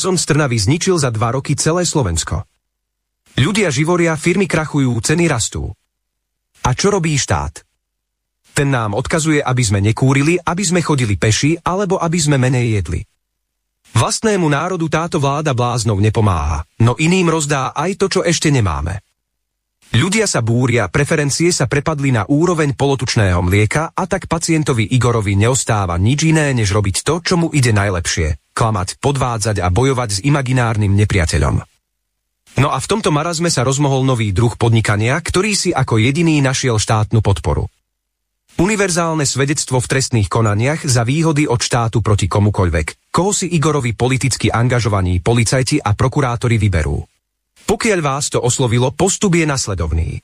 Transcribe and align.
Blázon 0.00 0.16
z 0.16 0.32
Trnavy 0.32 0.56
zničil 0.56 0.96
za 0.96 1.12
dva 1.12 1.36
roky 1.36 1.52
celé 1.52 1.84
Slovensko. 1.84 2.48
Ľudia 3.36 3.68
živoria, 3.68 4.16
firmy 4.16 4.48
krachujú, 4.48 4.96
ceny 4.96 5.28
rastú. 5.28 5.76
A 6.64 6.72
čo 6.72 6.88
robí 6.88 7.20
štát? 7.20 7.60
Ten 8.56 8.72
nám 8.72 8.96
odkazuje, 8.96 9.44
aby 9.44 9.60
sme 9.60 9.84
nekúrili, 9.84 10.40
aby 10.40 10.64
sme 10.64 10.80
chodili 10.80 11.20
peši, 11.20 11.60
alebo 11.60 12.00
aby 12.00 12.16
sme 12.16 12.40
menej 12.40 12.80
jedli. 12.80 13.04
Vlastnému 13.92 14.48
národu 14.48 14.88
táto 14.88 15.20
vláda 15.20 15.52
bláznou 15.52 16.00
nepomáha, 16.00 16.64
no 16.80 16.96
iným 16.96 17.28
rozdá 17.28 17.76
aj 17.76 18.00
to, 18.00 18.08
čo 18.08 18.20
ešte 18.24 18.48
nemáme. 18.48 19.04
Ľudia 19.92 20.24
sa 20.24 20.40
búria, 20.40 20.88
preferencie 20.88 21.52
sa 21.52 21.68
prepadli 21.68 22.08
na 22.08 22.24
úroveň 22.24 22.72
polotučného 22.72 23.44
mlieka 23.44 23.92
a 23.92 24.08
tak 24.08 24.32
pacientovi 24.32 24.96
Igorovi 24.96 25.36
neostáva 25.36 26.00
nič 26.00 26.24
iné, 26.24 26.56
než 26.56 26.72
robiť 26.72 27.04
to, 27.04 27.20
čo 27.20 27.36
mu 27.36 27.52
ide 27.52 27.76
najlepšie. 27.76 28.49
Klamať, 28.52 28.98
podvádzať 29.00 29.62
a 29.62 29.68
bojovať 29.72 30.08
s 30.10 30.18
imaginárnym 30.26 30.92
nepriateľom. 30.94 31.62
No 32.58 32.68
a 32.74 32.78
v 32.82 32.88
tomto 32.90 33.14
marazme 33.14 33.46
sa 33.46 33.62
rozmohol 33.62 34.02
nový 34.02 34.34
druh 34.34 34.52
podnikania, 34.58 35.14
ktorý 35.22 35.54
si 35.54 35.70
ako 35.70 36.02
jediný 36.02 36.42
našiel 36.42 36.82
štátnu 36.82 37.22
podporu. 37.22 37.70
Univerzálne 38.58 39.22
svedectvo 39.24 39.78
v 39.78 39.86
trestných 39.86 40.28
konaniach 40.28 40.82
za 40.82 41.06
výhody 41.06 41.46
od 41.46 41.62
štátu 41.62 42.02
proti 42.02 42.26
komukoľvek, 42.26 43.14
koho 43.14 43.30
si 43.30 43.48
Igorovi 43.54 43.94
politicky 43.94 44.50
angažovaní 44.50 45.22
policajti 45.22 45.78
a 45.78 45.94
prokurátori 45.94 46.58
vyberú. 46.58 46.98
Pokiaľ 47.64 48.00
vás 48.02 48.28
to 48.28 48.42
oslovilo, 48.42 48.90
postup 48.90 49.38
je 49.38 49.46
nasledovný. 49.46 50.18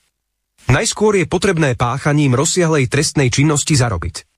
Najskôr 0.67 1.15
je 1.15 1.25
potrebné 1.31 1.79
páchaním 1.79 2.35
rozsiahlej 2.35 2.91
trestnej 2.91 3.31
činnosti 3.31 3.73
zarobiť. 3.73 4.36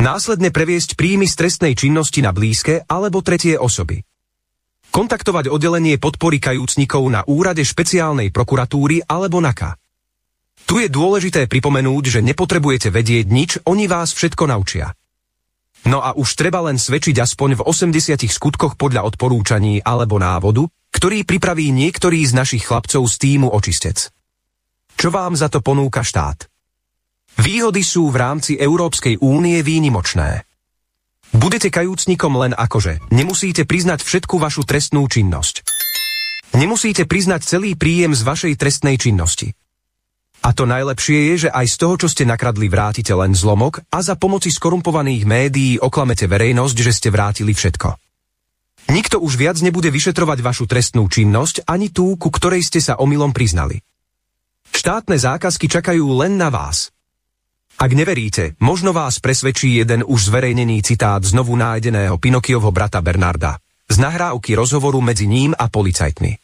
Následne 0.00 0.48
previesť 0.48 0.96
príjmy 0.96 1.28
z 1.28 1.36
trestnej 1.36 1.76
činnosti 1.76 2.24
na 2.24 2.32
blízke 2.32 2.88
alebo 2.88 3.20
tretie 3.20 3.60
osoby. 3.60 4.00
Kontaktovať 4.88 5.52
oddelenie 5.52 6.00
podpory 6.00 6.40
kajúcnikov 6.40 7.04
na 7.12 7.20
úrade 7.28 7.60
špeciálnej 7.60 8.32
prokuratúry 8.32 9.04
alebo 9.04 9.44
NAKA. 9.44 9.76
Tu 10.64 10.80
je 10.80 10.88
dôležité 10.88 11.44
pripomenúť, 11.52 12.16
že 12.16 12.20
nepotrebujete 12.24 12.88
vedieť 12.88 13.26
nič, 13.28 13.50
oni 13.68 13.84
vás 13.92 14.16
všetko 14.16 14.48
naučia. 14.48 14.96
No 15.84 16.00
a 16.00 16.16
už 16.16 16.32
treba 16.32 16.64
len 16.64 16.80
svedčiť 16.80 17.20
aspoň 17.20 17.60
v 17.60 17.64
80 17.68 18.24
skutkoch 18.24 18.80
podľa 18.80 19.04
odporúčaní 19.04 19.84
alebo 19.84 20.16
návodu, 20.16 20.64
ktorý 20.96 21.28
pripraví 21.28 21.76
niektorý 21.76 22.24
z 22.24 22.32
našich 22.32 22.64
chlapcov 22.64 23.04
z 23.04 23.14
týmu 23.20 23.52
očistec. 23.52 24.08
Čo 24.96 25.12
vám 25.12 25.36
za 25.36 25.52
to 25.52 25.60
ponúka 25.60 26.00
štát? 26.00 26.48
Výhody 27.40 27.80
sú 27.80 28.12
v 28.12 28.20
rámci 28.20 28.52
Európskej 28.60 29.16
únie 29.24 29.64
výnimočné. 29.64 30.44
Budete 31.32 31.72
kajúcnikom 31.72 32.36
len 32.36 32.52
akože. 32.52 33.08
Nemusíte 33.16 33.64
priznať 33.64 34.04
všetku 34.04 34.36
vašu 34.36 34.68
trestnú 34.68 35.08
činnosť. 35.08 35.64
Nemusíte 36.60 37.08
priznať 37.08 37.40
celý 37.48 37.80
príjem 37.80 38.12
z 38.12 38.28
vašej 38.28 38.54
trestnej 38.60 39.00
činnosti. 39.00 39.56
A 40.44 40.52
to 40.52 40.68
najlepšie 40.68 41.32
je, 41.32 41.48
že 41.48 41.50
aj 41.52 41.64
z 41.64 41.76
toho, 41.80 41.94
čo 41.96 42.12
ste 42.12 42.28
nakradli, 42.28 42.68
vrátite 42.68 43.16
len 43.16 43.32
zlomok 43.32 43.88
a 43.88 44.04
za 44.04 44.20
pomoci 44.20 44.52
skorumpovaných 44.52 45.24
médií 45.24 45.80
oklamete 45.80 46.28
verejnosť, 46.28 46.76
že 46.76 46.92
ste 46.92 47.08
vrátili 47.08 47.56
všetko. 47.56 47.88
Nikto 48.92 49.16
už 49.16 49.40
viac 49.40 49.56
nebude 49.64 49.88
vyšetrovať 49.88 50.44
vašu 50.44 50.68
trestnú 50.68 51.08
činnosť 51.08 51.64
ani 51.64 51.88
tú, 51.88 52.20
ku 52.20 52.28
ktorej 52.28 52.60
ste 52.68 52.84
sa 52.84 53.00
omylom 53.00 53.32
priznali. 53.32 53.80
Štátne 54.76 55.16
zákazky 55.16 55.72
čakajú 55.72 56.04
len 56.20 56.36
na 56.36 56.52
vás. 56.52 56.92
Ak 57.80 57.96
neveríte, 57.96 58.60
možno 58.60 58.92
vás 58.92 59.24
presvedčí 59.24 59.80
jeden 59.80 60.04
už 60.04 60.28
zverejnený 60.28 60.84
citát 60.84 61.24
znovu 61.24 61.56
nájdeného 61.56 62.20
Pinokiovho 62.20 62.68
brata 62.68 63.00
Bernarda 63.00 63.56
z 63.88 63.96
nahrávky 63.96 64.52
rozhovoru 64.52 65.00
medzi 65.00 65.24
ním 65.24 65.56
a 65.56 65.64
policajtmi. 65.72 66.36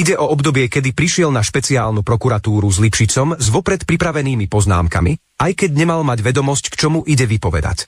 Ide 0.00 0.16
o 0.16 0.24
obdobie, 0.32 0.72
kedy 0.72 0.96
prišiel 0.96 1.28
na 1.28 1.44
špeciálnu 1.44 2.00
prokuratúru 2.00 2.64
s 2.64 2.80
Lipšicom 2.80 3.36
s 3.36 3.46
vopred 3.52 3.84
pripravenými 3.84 4.48
poznámkami, 4.48 5.36
aj 5.36 5.52
keď 5.52 5.70
nemal 5.76 6.00
mať 6.00 6.24
vedomosť, 6.24 6.72
k 6.72 6.78
čomu 6.80 7.04
ide 7.04 7.28
vypovedať. 7.28 7.84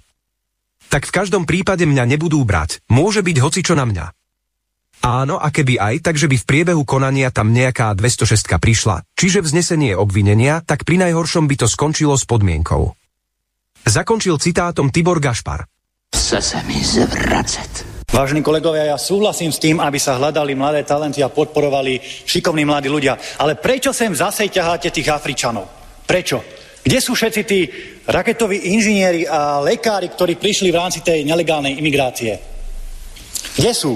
Tak 0.92 1.08
v 1.08 1.14
každom 1.16 1.48
prípade 1.48 1.88
mňa 1.88 2.04
nebudú 2.12 2.44
brať. 2.44 2.84
Môže 2.92 3.24
byť 3.24 3.36
hocičo 3.40 3.72
na 3.72 3.88
mňa. 3.88 4.19
Áno, 5.00 5.40
a 5.40 5.48
keby 5.48 5.80
aj, 5.80 6.04
takže 6.04 6.28
by 6.28 6.36
v 6.36 6.48
priebehu 6.48 6.82
konania 6.84 7.32
tam 7.32 7.56
nejaká 7.56 7.96
206 7.96 8.36
prišla, 8.60 9.08
čiže 9.16 9.40
vznesenie 9.40 9.96
obvinenia, 9.96 10.60
tak 10.60 10.84
pri 10.84 11.00
najhoršom 11.00 11.48
by 11.48 11.64
to 11.64 11.66
skončilo 11.72 12.20
s 12.20 12.28
podmienkou. 12.28 12.92
Zakončil 13.88 14.36
citátom 14.36 14.92
Tibor 14.92 15.16
Gašpar. 15.16 15.64
Chce 16.12 16.38
sa 16.44 16.60
mi 16.68 16.76
zvracať. 16.84 18.04
Vážení 18.12 18.44
kolegovia, 18.44 18.92
ja 18.92 18.98
súhlasím 19.00 19.54
s 19.54 19.62
tým, 19.62 19.80
aby 19.80 19.96
sa 19.96 20.20
hľadali 20.20 20.52
mladé 20.52 20.84
talenty 20.84 21.24
a 21.24 21.32
podporovali 21.32 22.02
šikovní 22.02 22.68
mladí 22.68 22.92
ľudia. 22.92 23.16
Ale 23.40 23.56
prečo 23.56 23.94
sem 23.96 24.12
zase 24.12 24.52
ťaháte 24.52 24.92
tých 24.92 25.08
Afričanov? 25.08 25.64
Prečo? 26.04 26.44
Kde 26.84 26.98
sú 26.98 27.16
všetci 27.16 27.40
tí 27.46 27.60
raketoví 28.04 28.74
inžinieri 28.74 29.24
a 29.24 29.64
lekári, 29.64 30.12
ktorí 30.12 30.36
prišli 30.36 30.68
v 30.74 30.78
rámci 30.80 31.00
tej 31.00 31.24
nelegálnej 31.24 31.78
imigrácie? 31.78 32.36
Kde 33.56 33.72
sú? 33.72 33.94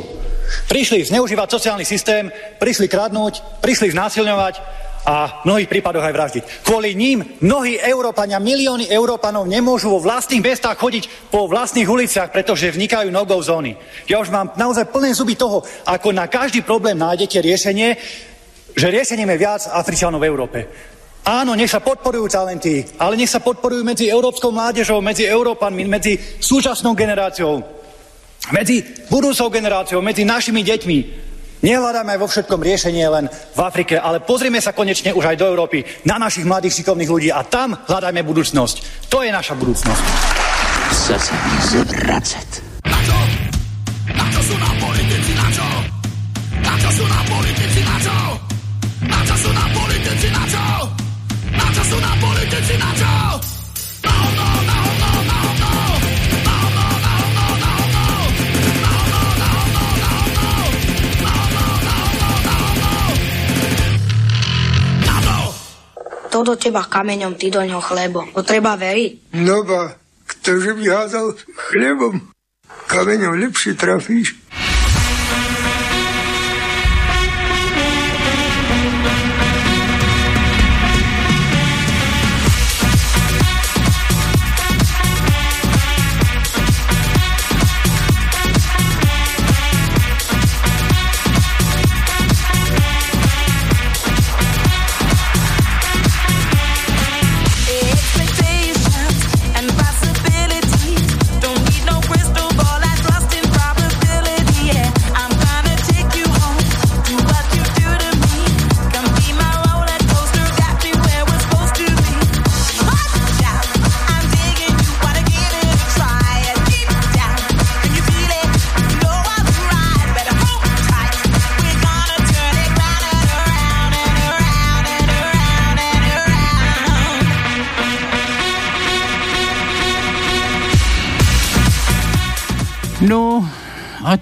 Prišli 0.69 1.09
zneužívať 1.09 1.49
sociálny 1.51 1.85
systém, 1.85 2.33
prišli 2.59 2.89
kradnúť, 2.89 3.63
prišli 3.63 3.93
znásilňovať, 3.93 4.85
a 5.05 5.45
v 5.45 5.53
mnohých 5.53 5.69
prípadoch 5.69 6.01
aj 6.01 6.17
vraždiť. 6.17 6.45
Kvôli 6.65 6.97
ním 6.97 7.21
mnohí 7.45 7.77
Európania, 7.77 8.41
milióny 8.41 8.89
Európanov 8.89 9.45
nemôžu 9.45 9.93
vo 9.93 10.01
vlastných 10.01 10.41
mestách 10.41 10.81
chodiť 10.81 11.29
po 11.29 11.45
vlastných 11.45 11.85
uliciach, 11.85 12.33
pretože 12.33 12.73
vznikajú 12.73 13.13
no-go 13.13 13.37
zóny. 13.37 13.77
Ja 14.09 14.25
už 14.25 14.33
mám 14.33 14.57
naozaj 14.57 14.89
plné 14.89 15.13
zuby 15.13 15.37
toho, 15.37 15.61
ako 15.85 16.17
na 16.17 16.25
každý 16.25 16.65
problém 16.65 16.97
nájdete 16.97 17.37
riešenie, 17.37 17.89
že 18.73 18.89
riešením 18.89 19.29
je 19.37 19.43
viac 19.45 19.63
Afričanov 19.69 20.25
v 20.25 20.29
Európe. 20.33 20.59
Áno, 21.25 21.57
nech 21.57 21.73
sa 21.73 21.85
podporujú 21.85 22.29
talenty, 22.29 22.85
ale 23.01 23.17
nech 23.17 23.33
sa 23.33 23.41
podporujú 23.41 23.85
medzi 23.85 24.09
európskou 24.13 24.53
mládežou, 24.53 25.01
medzi 25.01 25.25
Európanmi, 25.25 25.85
medzi 25.85 26.17
súčasnou 26.21 26.93
generáciou, 26.93 27.84
medzi 28.53 28.85
budúcou 29.09 29.49
generáciou, 29.49 30.05
medzi 30.05 30.27
našimi 30.27 30.61
deťmi. 30.67 30.99
Nehľadáme 31.65 32.13
aj 32.13 32.21
vo 32.21 32.29
všetkom 32.29 32.61
riešenie 32.61 33.09
len 33.09 33.25
v 33.33 33.61
Afrike, 33.65 33.97
ale 33.97 34.21
pozrieme 34.21 34.61
sa 34.61 34.77
konečne 34.77 35.17
už 35.17 35.25
aj 35.33 35.41
do 35.41 35.49
Európy 35.49 35.81
na 36.05 36.21
našich 36.21 36.45
mladých 36.45 36.85
šikovných 36.85 37.09
ľudí 37.09 37.33
a 37.33 37.41
tam 37.41 37.73
hľadajme 37.73 38.21
budúcnosť. 38.21 39.09
To 39.09 39.25
je 39.25 39.33
naša 39.33 39.57
budúcnosť. 39.57 40.05
Chce 40.93 41.17
sa 41.17 41.37
mi 41.41 41.59
zvracať. 41.65 42.49
Na 42.85 42.99
čo? 43.01 43.19
Na 44.13 44.27
čo 44.29 44.41
sú 44.45 44.55
nám 44.61 44.77
politici, 44.77 45.33
na 45.33 45.49
čo? 45.49 45.67
Na 46.61 46.75
čo 46.77 46.91
sú 46.93 47.05
nám 47.09 47.25
politici, 47.33 47.81
na 47.81 47.97
čo? 47.97 48.17
Na 49.09 49.21
čo 49.25 49.35
sú 49.41 49.51
nám 49.57 49.71
politici, 49.73 50.29
na 50.29 50.45
čo? 50.45 50.65
Na 51.49 51.67
čo 51.73 51.83
sú 51.89 51.97
nám 51.97 52.17
politici, 52.21 52.75
na 52.77 52.91
čo? 52.93 53.24
To 66.35 66.43
do 66.43 66.59
teba 66.59 66.83
kameňom, 66.83 67.39
ty 67.39 67.47
do 67.47 67.63
ňoho 67.63 67.79
chlebom. 67.79 68.35
To 68.35 68.43
treba 68.43 68.75
veriť. 68.75 69.39
No 69.39 69.63
ba, 69.63 69.95
ktože 70.27 70.75
by 70.75 70.83
házal 70.91 71.39
chlebom, 71.71 72.35
kameňom 72.91 73.39
lepšie 73.39 73.79
trafíš. 73.79 74.35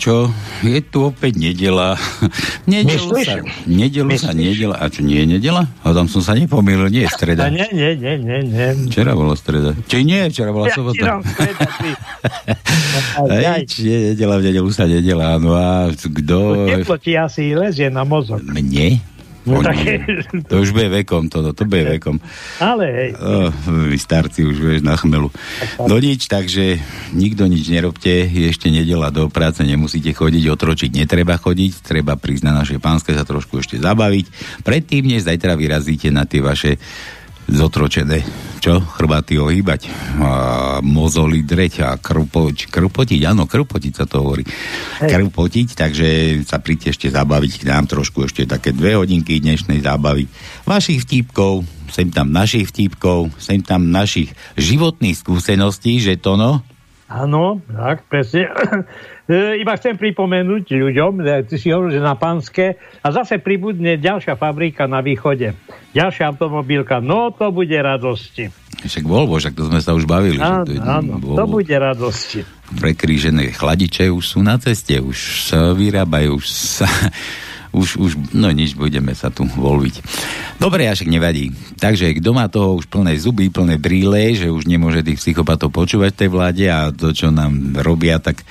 Čo? 0.03 0.27
je 0.67 0.83
tu 0.83 1.07
opäť 1.07 1.39
nedela. 1.39 1.95
Nedelu 2.71 3.15
sa, 3.23 3.39
nedelu 3.71 4.11
sa, 4.19 4.35
nedela. 4.35 4.75
A 4.79 4.91
čo, 4.91 5.07
nie 5.07 5.23
je 5.23 5.39
nedela? 5.39 5.71
A 5.83 5.95
tam 5.95 6.11
som 6.11 6.23
sa 6.23 6.35
nepomýlil, 6.35 6.91
nie 6.91 7.07
je 7.07 7.11
streda. 7.15 7.47
nie, 7.51 7.67
nie, 7.71 7.95
nie, 7.95 8.19
nie, 8.19 8.39
nie. 8.47 8.67
Včera 8.91 9.15
bola 9.15 9.39
streda. 9.39 9.75
Či 9.87 10.03
nie, 10.03 10.27
včera 10.27 10.51
bola 10.51 10.71
Ja 10.71 10.75
sobota. 10.75 11.23
Hej, 13.31 13.63
či 13.71 13.81
je 13.87 13.99
nedela, 14.15 14.43
v 14.43 14.51
nedelu 14.51 14.71
sa 14.75 14.91
nedela. 14.91 15.39
No 15.39 15.55
a 15.55 15.91
kto... 15.95 16.67
Teplo 16.67 16.97
ti 16.99 17.15
asi 17.15 17.55
lezie 17.55 17.87
na 17.87 18.03
mozog. 18.03 18.43
Mne? 18.43 18.99
No, 19.43 19.59
O, 19.59 19.62
tak- 19.62 19.75
nie. 19.83 19.99
To 20.47 20.62
už 20.62 20.71
bude 20.71 20.87
vekom, 21.03 21.27
toto, 21.27 21.50
to 21.50 21.67
bude 21.67 21.83
vekom. 21.99 22.23
Ale 22.62 22.85
hej, 22.87 23.11
Oh, 23.19 23.50
vy 23.91 23.99
starci 23.99 24.47
už 24.47 24.55
vieš 24.55 24.81
na 24.87 24.94
chmelu. 24.94 25.35
No 25.83 25.99
nič, 25.99 26.31
takže 26.31 26.79
nikto 27.11 27.50
nič 27.50 27.67
nerobte, 27.67 28.23
ešte 28.23 28.71
nedela 28.71 29.11
do 29.11 29.27
práce, 29.27 29.67
nemusíte 29.67 30.15
chodiť, 30.15 30.44
otročiť 30.47 30.91
netreba 30.94 31.35
chodiť, 31.35 31.83
treba 31.83 32.15
prísť 32.15 32.44
na 32.47 32.62
naše 32.62 32.79
pánske 32.79 33.11
sa 33.12 33.27
trošku 33.27 33.59
ešte 33.59 33.83
zabaviť. 33.83 34.27
Predtým, 34.62 35.11
než 35.11 35.27
zajtra 35.27 35.59
vyrazíte 35.59 36.15
na 36.15 36.23
tie 36.23 36.39
vaše 36.39 36.79
zotročené, 37.50 38.23
čo? 38.62 38.79
Chrbáty 38.79 39.39
ohýbať, 39.39 39.91
a 40.23 40.31
mozoly 40.83 41.43
dreť 41.43 41.75
a 41.83 41.91
krpoť, 41.99 42.71
krpotiť, 42.71 43.21
áno, 43.27 43.50
krpotiť 43.50 43.93
sa 43.93 44.05
to 44.06 44.23
hovorí. 44.23 44.47
Krpotiť, 45.03 45.69
takže 45.75 46.09
sa 46.47 46.62
príďte 46.62 46.94
ešte 46.94 47.09
zabaviť 47.11 47.53
k 47.62 47.69
nám 47.69 47.91
trošku, 47.91 48.27
ešte 48.27 48.47
také 48.47 48.71
dve 48.71 48.94
hodinky 48.94 49.43
dnešnej 49.43 49.83
zábavy. 49.83 50.31
Vašich 50.65 51.03
vtípkov, 51.03 51.67
sem 51.91 52.09
tam 52.09 52.31
našich 52.31 52.71
vtípkov, 52.71 53.35
sem 53.37 53.61
tam 53.61 53.91
našich 53.91 54.33
životných 54.56 55.19
skúseností, 55.19 56.00
že 56.00 56.17
to 56.17 56.39
no, 56.39 56.65
áno, 57.12 57.61
tak, 57.69 58.09
presne. 58.09 58.49
E, 59.23 59.62
Iba 59.62 59.79
chcem 59.79 59.94
pripomenúť 59.94 60.67
ľuďom, 60.67 61.23
že 61.23 61.35
ty 61.47 61.55
si 61.55 61.70
hovoril, 61.70 61.94
že 61.94 62.03
na 62.03 62.19
Panske 62.19 62.75
a 63.00 63.09
zase 63.14 63.38
pribudne 63.38 63.94
ďalšia 63.94 64.35
fabrika 64.35 64.91
na 64.91 64.99
východe. 64.99 65.55
Ďalšia 65.94 66.35
automobilka, 66.35 66.99
no 66.99 67.31
to 67.31 67.55
bude 67.55 67.73
radosti. 67.73 68.50
však 68.82 69.06
Volvo, 69.06 69.38
však 69.38 69.55
to 69.55 69.70
sme 69.70 69.79
sa 69.79 69.94
už 69.94 70.11
bavili. 70.11 70.43
Áno, 70.43 70.67
to 70.67 70.75
je 70.75 70.82
áno, 70.82 71.23
Volvo. 71.23 71.38
to 71.38 71.44
bude 71.47 71.70
radosti. 71.70 72.43
prekrížené 72.82 73.55
chladiče 73.55 74.11
už 74.11 74.25
sú 74.26 74.38
na 74.43 74.58
ceste, 74.58 74.99
už 74.99 75.47
sa 75.47 75.70
vyrábajú, 75.70 76.43
už 76.43 76.47
sa... 76.50 76.91
Už, 77.73 77.97
už, 77.97 78.11
no 78.37 78.53
nič, 78.53 78.77
budeme 78.77 79.17
sa 79.17 79.33
tu 79.33 79.49
volviť. 79.49 80.05
Dobre, 80.61 80.87
až 80.87 81.09
nevadí. 81.09 81.57
Takže 81.81 82.21
kto 82.21 82.31
má 82.37 82.47
toho 82.53 82.77
už 82.77 82.87
plné 82.87 83.17
zuby, 83.17 83.49
plné 83.49 83.81
bríle, 83.81 84.37
že 84.37 84.53
už 84.53 84.69
nemôže 84.69 85.01
tých 85.01 85.19
psychopatov 85.19 85.73
počúvať 85.73 86.13
v 86.13 86.21
tej 86.21 86.31
vláde 86.31 86.65
a 86.69 86.93
to, 86.93 87.17
čo 87.17 87.33
nám 87.33 87.81
robia, 87.81 88.21
tak 88.21 88.45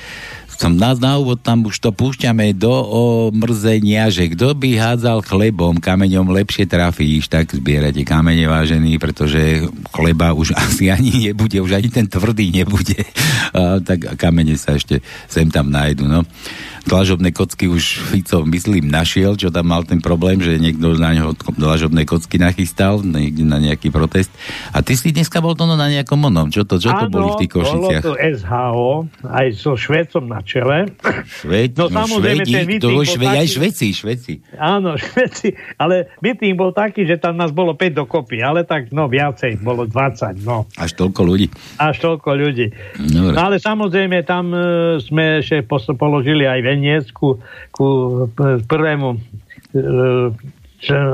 som 0.61 0.77
nás 0.77 1.01
na 1.01 1.17
úvod 1.17 1.41
tam 1.41 1.65
už 1.65 1.81
to 1.81 1.89
púšťame 1.89 2.53
do 2.53 2.69
omrzenia, 2.69 4.13
že 4.13 4.29
kto 4.29 4.53
by 4.53 4.77
hádzal 4.77 5.25
chlebom, 5.25 5.81
kameňom 5.81 6.29
lepšie 6.29 6.69
trafíš, 6.69 7.33
tak 7.33 7.49
zbierate 7.49 8.05
kamene 8.05 8.45
vážený, 8.45 9.01
pretože 9.01 9.65
chleba 9.89 10.37
už 10.37 10.53
asi 10.61 10.93
ani 10.93 11.33
nebude, 11.33 11.57
už 11.57 11.81
ani 11.81 11.89
ten 11.89 12.05
tvrdý 12.05 12.53
nebude. 12.53 13.01
A, 13.57 13.81
tak 13.81 14.13
kamene 14.21 14.53
sa 14.53 14.77
ešte 14.77 15.01
sem 15.25 15.49
tam 15.49 15.73
nájdu, 15.73 16.05
no. 16.05 16.21
Dlažobné 16.81 17.29
kocky 17.29 17.67
už 17.67 17.83
Fico, 18.09 18.41
myslím, 18.45 18.87
našiel, 18.87 19.35
čo 19.35 19.53
tam 19.53 19.69
mal 19.69 19.83
ten 19.83 19.99
problém, 19.99 20.41
že 20.41 20.57
niekto 20.57 20.97
na 20.97 21.13
neho 21.13 21.31
dlažobné 21.53 22.03
kocky 22.03 22.41
nachystal, 22.41 23.01
niekde 23.01 23.45
na 23.45 23.61
nejaký 23.61 23.93
protest. 23.93 24.33
A 24.71 24.81
ty 24.81 24.97
si 24.97 25.13
dneska 25.13 25.37
bol 25.39 25.53
to 25.53 25.65
no 25.65 25.75
na 25.75 25.87
nejakom 25.87 26.17
onom, 26.17 26.49
čo 26.49 26.65
to, 26.65 26.81
čo 26.81 26.89
to 26.89 27.05
boli 27.07 27.29
v 27.31 27.45
tých 27.45 27.51
Košiciach? 27.53 28.01
bolo 28.01 28.13
to 28.13 28.13
SHO, 28.17 28.91
aj 29.27 29.47
so 29.53 29.73
Švedcom 29.75 30.25
na 30.25 30.39
čele. 30.41 30.89
Šved, 31.25 31.77
No, 31.77 31.89
samozrejme, 31.89 32.43
ten 32.45 32.65
Švedi, 32.67 32.75
to 32.77 32.89
bol 32.91 33.03
Šve, 33.03 33.25
aj 33.25 33.37
taký- 33.41 33.53
Šveci, 33.57 33.87
Šveci. 33.95 34.33
Áno, 34.53 34.93
Švedci, 35.01 35.49
ale 35.77 36.13
meeting 36.19 36.53
bol 36.53 36.69
taký, 36.69 37.05
že 37.05 37.17
tam 37.17 37.37
nás 37.37 37.49
bolo 37.49 37.73
5 37.73 38.05
dokopy, 38.05 38.43
ale 38.43 38.67
tak 38.67 38.91
no 38.91 39.09
viacej, 39.09 39.61
bolo 39.61 39.89
20, 39.89 40.45
no. 40.45 40.69
Až 40.77 40.93
toľko 40.93 41.21
ľudí. 41.25 41.47
Až 41.77 42.05
toľko 42.05 42.29
ľudí. 42.37 42.67
Dobre. 43.01 43.33
No 43.33 43.41
ale 43.41 43.57
samozrejme, 43.57 44.21
tam 44.25 44.53
e, 44.53 44.59
sme 45.01 45.41
ešte 45.41 45.65
položili 45.95 46.45
aj 46.45 46.59
veniec 46.71 47.11
ku, 47.11 47.37
ku 47.75 47.87
prvému 48.65 49.09
e, 49.15 49.19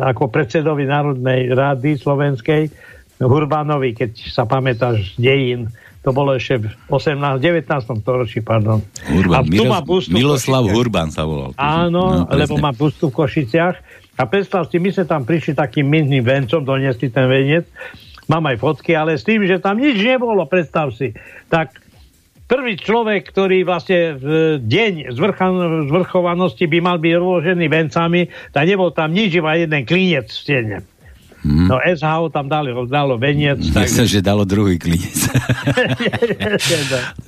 ako 0.05 0.31
predsedovi 0.31 0.87
Národnej 0.87 1.51
rady 1.51 1.99
slovenskej 1.99 2.71
Hurbánovi, 3.17 3.97
keď 3.97 4.11
sa 4.29 4.45
pamätáš 4.45 5.17
dejín, 5.17 5.73
to 6.05 6.15
bolo 6.15 6.37
ešte 6.37 6.63
v 6.63 6.65
18, 6.87 7.41
19. 7.43 7.67
storočí, 7.99 8.39
pardon. 8.39 8.79
Urban, 9.11 9.35
a 9.35 9.43
tu 9.43 9.67
Miros, 9.67 9.83
bustu 9.83 10.15
v 10.15 10.23
Miloslav. 10.23 10.63
Hurban 10.71 11.11
sa 11.11 11.27
volal. 11.27 11.51
Áno, 11.59 12.23
No, 12.23 12.31
lebo 12.31 12.55
má 12.61 12.71
bustu 12.71 13.11
v 13.11 13.19
Košiciach. 13.19 13.75
A 14.15 14.23
predstav 14.23 14.71
si, 14.71 14.79
my 14.79 14.89
sme 14.95 15.03
tam 15.03 15.27
prišli 15.27 15.53
takým 15.57 15.83
miným 15.83 16.23
vencom, 16.23 16.63
doniesli 16.63 17.11
ten 17.11 17.27
venec. 17.27 17.67
Mám 18.31 18.47
aj 18.49 18.55
fotky, 18.55 18.95
ale 18.95 19.19
s 19.19 19.27
tým, 19.27 19.43
že 19.43 19.59
tam 19.59 19.83
nič 19.83 19.99
nebolo, 19.99 20.47
predstav 20.47 20.95
si. 20.95 21.11
Tak 21.51 21.75
prvý 22.47 22.79
človek, 22.79 23.27
ktorý 23.27 23.67
vlastne 23.67 24.15
v 24.15 24.57
deň 24.63 25.11
zvrchovanosti 25.91 26.65
by 26.65 26.79
mal 26.79 26.97
byť 26.97 27.13
rozložený 27.13 27.65
vencami, 27.67 28.21
tak 28.55 28.63
nebol 28.65 28.89
tam 28.95 29.11
nič, 29.11 29.35
iba 29.37 29.53
jeden 29.59 29.83
klinec 29.83 30.31
v 30.31 30.39
stene. 30.39 30.77
Mhm. 31.47 31.71
No 31.71 31.79
SHO 31.79 32.27
tam 32.27 32.51
dalo, 32.51 32.83
dalo 32.83 33.15
veniec. 33.15 33.55
Myslím, 33.63 34.03
že 34.03 34.19
dalo 34.19 34.43
druhý 34.43 34.75
klinec. 34.75 35.15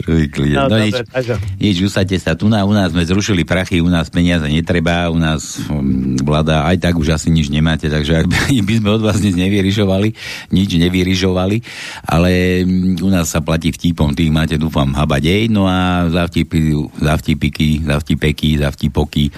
druhý 0.04 0.28
klinec. 0.28 0.60
No, 0.60 0.68
No, 0.68 0.78
nič, 0.78 0.94
takže- 1.08 1.40
nič, 1.56 1.76
usadte 1.82 2.20
sa. 2.20 2.36
Tu 2.36 2.52
na, 2.52 2.68
u 2.68 2.76
nás 2.76 2.92
sme 2.92 3.02
zrušili 3.02 3.48
prachy, 3.48 3.80
u 3.80 3.88
nás 3.88 4.12
peniaze 4.12 4.46
netreba, 4.46 5.08
u 5.08 5.16
nás 5.16 5.64
um, 5.72 6.20
vláda 6.20 6.68
aj 6.68 6.78
tak 6.84 7.00
už 7.00 7.16
asi 7.16 7.32
nič 7.32 7.48
nemáte, 7.48 7.88
takže 7.88 8.20
ak 8.20 8.28
by, 8.28 8.60
by 8.68 8.74
sme 8.78 8.90
od 8.92 9.02
vás 9.02 9.18
nič 9.18 9.34
nevyrižovali, 9.34 10.10
nič 10.52 10.70
nevyrižovali, 10.76 11.58
ale 12.06 12.32
um, 12.68 13.00
u 13.00 13.10
nás 13.10 13.32
sa 13.32 13.40
platí 13.40 13.72
vtipom, 13.72 14.12
tých 14.12 14.30
máte, 14.30 14.60
dúfam, 14.60 14.92
habadej, 14.92 15.48
no 15.48 15.64
a 15.64 16.12
za 16.12 16.28
vtipy, 16.28 16.76
za 17.00 17.16
vtipiky, 17.16 17.88
za 17.88 17.96
vtipeky, 17.98 18.50
za 18.60 18.70
vtipoky, 18.70 19.32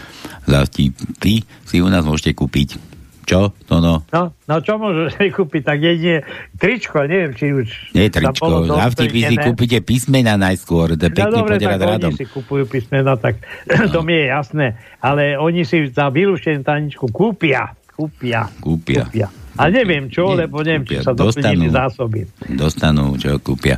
za 0.49 0.65
vtipy 0.65 1.45
si 1.63 1.77
u 1.79 1.87
nás 1.87 2.01
môžete 2.01 2.33
kúpiť. 2.33 2.90
Čo? 3.23 3.53
To 3.69 3.75
no. 3.79 4.03
No, 4.09 4.33
no 4.33 4.55
čo 4.59 4.75
môžeš 4.75 5.17
kúpiť? 5.31 5.61
Tak 5.63 5.77
jedine 5.79 6.25
tričko, 6.57 7.05
neviem, 7.05 7.31
či 7.37 7.53
už... 7.53 7.67
Nie 7.93 8.09
tričko, 8.09 8.65
za 8.65 8.87
vtipy 8.91 9.19
si 9.29 9.35
kúpite 9.37 9.77
písmena 9.85 10.35
najskôr, 10.35 10.97
je 10.97 11.07
No 11.07 11.15
pekne 11.15 11.31
dobre, 11.31 11.55
tak 11.61 11.79
radom. 11.79 12.11
oni 12.11 12.19
si 12.19 12.25
kupujú 12.27 12.63
písmena, 12.65 13.13
tak 13.15 13.39
to 13.93 13.99
mi 14.01 14.17
je 14.17 14.25
jasné. 14.27 14.67
Ale 14.99 15.37
oni 15.37 15.61
si 15.63 15.87
za 15.89 16.09
vylúštenú 16.09 16.65
taničku 16.65 17.07
kúpia. 17.09 17.71
Kúpia. 17.91 18.49
Kúpia. 18.59 19.05
kúpia. 19.05 19.27
A 19.59 19.67
neviem 19.67 20.07
čo, 20.07 20.31
Nie, 20.31 20.47
lebo 20.47 20.63
neviem, 20.63 20.87
či 20.87 20.97
kúpia. 20.97 21.05
sa 21.05 21.11
doplnili 21.11 21.67
Dostanú. 21.69 21.75
zásoby. 21.75 22.19
Dostanú, 22.49 23.05
čo 23.19 23.29
kúpia. 23.43 23.77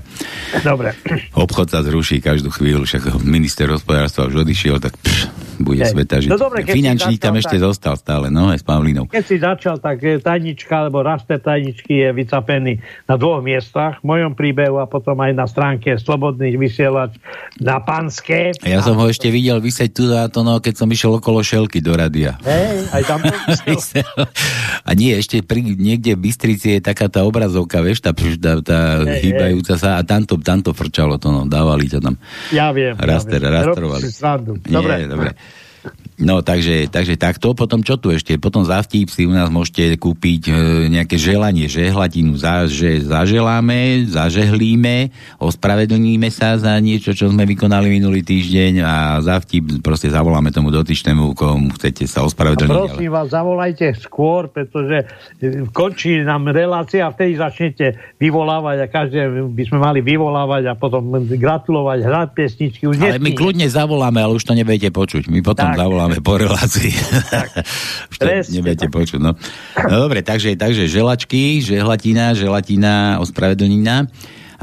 Dobre. 0.61 0.93
Obchod 1.33 1.67
sa 1.67 1.81
zruší 1.81 2.21
každú 2.21 2.53
chvíľu, 2.53 2.85
však 2.85 3.19
minister 3.25 3.67
hospodárstva 3.73 4.29
už 4.29 4.45
odišiel, 4.45 4.77
tak 4.77 4.93
pš, 5.01 5.27
bude 5.63 5.81
Hej. 5.81 5.95
sveta 5.95 6.15
žiť. 6.19 6.29
No 6.29 6.37
dobre, 6.37 6.67
Finančník 6.67 7.17
tam 7.17 7.33
začal, 7.33 7.41
ešte 7.41 7.57
tak- 7.57 7.65
zostal 7.65 7.95
stále, 7.97 8.25
no, 8.27 8.51
aj 8.51 8.59
s 8.61 8.65
Pavlínou. 8.67 9.07
Keď 9.07 9.23
si 9.23 9.37
začal, 9.39 9.79
tak 9.79 10.03
tajnička, 10.03 10.73
alebo 10.85 10.99
raster 11.01 11.39
tajničky 11.39 12.03
je 12.03 12.09
vycapený 12.11 12.83
na 13.07 13.15
dvoch 13.15 13.39
miestach, 13.39 14.03
v 14.03 14.05
mojom 14.11 14.35
príbehu 14.35 14.77
a 14.77 14.85
potom 14.85 15.15
aj 15.23 15.31
na 15.31 15.47
stránke 15.47 15.95
Slobodných 15.95 16.59
vysielač 16.59 17.15
na 17.57 17.79
Panské. 17.79 18.51
A 18.59 18.67
ja 18.67 18.83
som 18.83 18.99
ho 18.99 19.07
ešte 19.07 19.31
videl 19.31 19.57
vysieť 19.63 19.89
tu 19.95 20.03
a 20.11 20.27
to, 20.27 20.43
no, 20.43 20.59
keď 20.59 20.83
som 20.83 20.87
išiel 20.91 21.17
okolo 21.17 21.39
šelky 21.39 21.79
do 21.79 21.95
radia. 21.95 22.35
Hej, 22.43 22.91
aj 22.91 23.03
tam 23.07 23.19
A 24.87 24.91
nie, 24.97 25.15
ešte 25.15 25.39
pri, 25.41 25.63
niekde 25.63 26.19
v 26.19 26.27
Bystrici 26.27 26.77
je 26.77 26.79
taká 26.83 27.07
tá 27.07 27.23
obrazovka, 27.23 27.79
vieš, 27.79 28.03
tá, 28.03 28.11
tá, 28.11 28.59
tá 28.59 28.79
Hej, 29.07 29.31
hýbajúca 29.31 29.79
sa 29.79 29.95
a 29.97 30.01
tamto, 30.03 30.35
tamto 30.41 30.75
frčalo 30.75 31.15
to, 31.15 31.31
no, 31.31 31.41
dávali 31.47 31.87
to 31.87 32.03
tam. 32.03 32.19
Ja 32.51 32.73
viem. 32.75 32.97
Raster, 32.99 33.39
ja 33.39 33.49
viem. 33.49 33.57
rastrovali. 33.63 34.05
Nie, 34.09 34.73
Dobre. 34.73 34.95
dobre. 35.07 35.29
No, 36.23 36.39
takže, 36.39 36.87
takže 36.87 37.19
takto. 37.19 37.51
Potom 37.51 37.83
čo 37.83 37.99
tu 37.99 38.13
ešte? 38.13 38.39
Potom 38.39 38.63
za 38.63 38.79
vtip 38.79 39.11
si 39.11 39.27
u 39.27 39.33
nás 39.33 39.51
môžete 39.51 39.99
kúpiť 39.99 40.41
e, 40.47 40.51
nejaké 40.87 41.19
želanie, 41.19 41.67
žehlatinu. 41.67 42.39
Za, 42.39 42.69
že 42.69 43.03
zaželáme, 43.03 44.07
zažehlíme, 44.07 45.11
ospravedlníme 45.41 46.31
sa 46.31 46.55
za 46.55 46.77
niečo, 46.79 47.11
čo 47.11 47.27
sme 47.27 47.43
vykonali 47.43 47.91
minulý 47.91 48.23
týždeň 48.23 48.73
a 48.85 48.93
za 49.19 49.41
vtip 49.43 49.83
proste 49.83 50.07
zavoláme 50.07 50.53
tomu 50.53 50.71
dotyčnému, 50.71 51.35
komu 51.35 51.75
chcete 51.75 52.07
sa 52.07 52.23
A 52.23 52.29
ospravedlniť. 52.31 52.71
ale- 52.71 52.89
prosím 52.93 53.11
vás, 53.11 53.27
zavolajte 53.27 53.85
skôr, 53.99 54.47
pretože 54.47 55.03
e, 55.43 55.67
končí 55.75 56.23
nám 56.23 56.47
relácia 56.55 57.03
a 57.03 57.11
vtedy 57.11 57.35
začnete 57.35 57.99
vyvolávať 58.21 58.77
a 58.79 58.87
každé 58.87 59.49
by 59.51 59.63
sme 59.67 59.81
mali 59.81 59.99
vyvolávať 59.99 60.71
a 60.71 60.73
potom 60.79 61.09
gratulovať, 61.25 61.99
hrať 62.05 62.29
pesničky. 62.31 62.87
Už 62.87 63.01
Ale 63.01 63.19
my 63.19 63.35
kľudne 63.35 63.67
zavoláme, 63.67 64.23
ale 64.23 64.37
už 64.39 64.45
to 64.47 64.55
nebudete 64.55 64.87
počuť. 64.93 65.27
My 65.27 65.43
potom 65.43 65.72
Tak. 65.73 65.81
zavoláme 65.81 66.17
po 66.21 66.33
relácii. 66.37 66.93
už 68.13 68.15
to 68.21 68.25
Presne 68.29 68.53
nebudete 68.61 68.87
počuť. 68.93 69.19
No. 69.19 69.33
no 69.89 69.95
dobre, 70.05 70.21
takže, 70.21 70.53
takže 70.53 70.85
želačky, 70.85 71.59
želatina, 71.65 72.37
želatina, 72.37 73.17
ospravedlnina. 73.19 74.07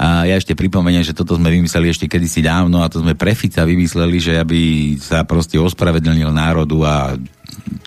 A 0.00 0.24
ja 0.24 0.40
ešte 0.40 0.56
pripomeniem, 0.56 1.04
že 1.04 1.12
toto 1.12 1.36
sme 1.36 1.52
vymysleli 1.52 1.92
ešte 1.92 2.08
kedysi 2.08 2.40
dávno 2.40 2.80
a 2.80 2.88
to 2.88 3.04
sme 3.04 3.12
pre 3.12 3.36
Fica 3.36 3.68
vymysleli, 3.68 4.16
že 4.16 4.32
aby 4.40 4.94
sa 4.96 5.28
proste 5.28 5.60
ospravedlnil 5.60 6.32
národu 6.32 6.80
a 6.88 7.20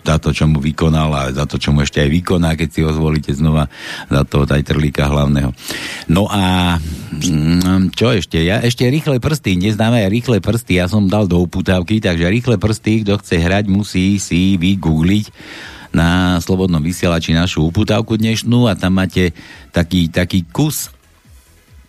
za 0.04 0.16
to, 0.20 0.30
čo 0.30 0.44
mu 0.46 0.60
vykonal 0.60 1.10
a 1.12 1.22
za 1.32 1.44
to, 1.48 1.56
čo 1.56 1.72
mu 1.72 1.80
ešte 1.80 1.98
aj 1.98 2.10
vykoná, 2.12 2.54
keď 2.54 2.68
si 2.68 2.80
ho 2.84 2.92
zvolíte 2.92 3.32
znova 3.32 3.66
za 4.06 4.22
toho 4.28 4.44
tajtrlíka 4.44 5.08
hlavného. 5.08 5.50
No 6.12 6.28
a 6.28 6.76
mm, 7.14 7.96
čo 7.96 8.12
ešte? 8.12 8.42
Ja 8.44 8.60
ešte 8.60 8.86
rýchle 8.86 9.18
prsty, 9.18 9.56
dnes 9.56 9.74
dáme 9.80 10.04
aj 10.04 10.12
rýchle 10.12 10.38
prsty, 10.38 10.78
ja 10.78 10.86
som 10.86 11.08
dal 11.08 11.24
do 11.24 11.40
uputávky, 11.40 12.04
takže 12.04 12.30
rýchle 12.30 12.60
prsty, 12.60 13.02
kto 13.02 13.18
chce 13.18 13.40
hrať, 13.40 13.64
musí 13.66 14.20
si 14.20 14.60
vygoogliť 14.60 15.32
na 15.94 16.42
Slobodnom 16.42 16.82
vysielači 16.82 17.32
našu 17.32 17.70
uputávku 17.70 18.18
dnešnú 18.18 18.66
a 18.66 18.74
tam 18.74 18.98
máte 18.98 19.30
taký, 19.70 20.10
taký 20.10 20.42
kus 20.50 20.90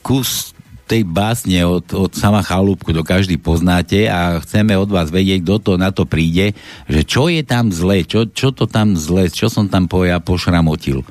kus 0.06 0.55
tej 0.86 1.02
básne 1.02 1.66
od, 1.66 1.86
od 1.98 2.14
sama 2.14 2.46
chalúbku 2.46 2.94
do 2.94 3.02
každý 3.02 3.42
poznáte 3.42 4.06
a 4.06 4.38
chceme 4.46 4.78
od 4.78 4.90
vás 4.90 5.10
vedieť, 5.10 5.42
kto 5.42 5.56
to 5.58 5.72
na 5.82 5.90
to 5.90 6.06
príde, 6.06 6.54
že 6.86 7.02
čo 7.02 7.26
je 7.28 7.42
tam 7.42 7.74
zle, 7.74 8.06
čo, 8.06 8.30
čo 8.30 8.54
to 8.54 8.70
tam 8.70 8.94
zle, 8.94 9.28
čo 9.34 9.50
som 9.50 9.66
tam 9.66 9.90
po 9.90 10.06
ja 10.06 10.22
pošramotil. 10.22 11.02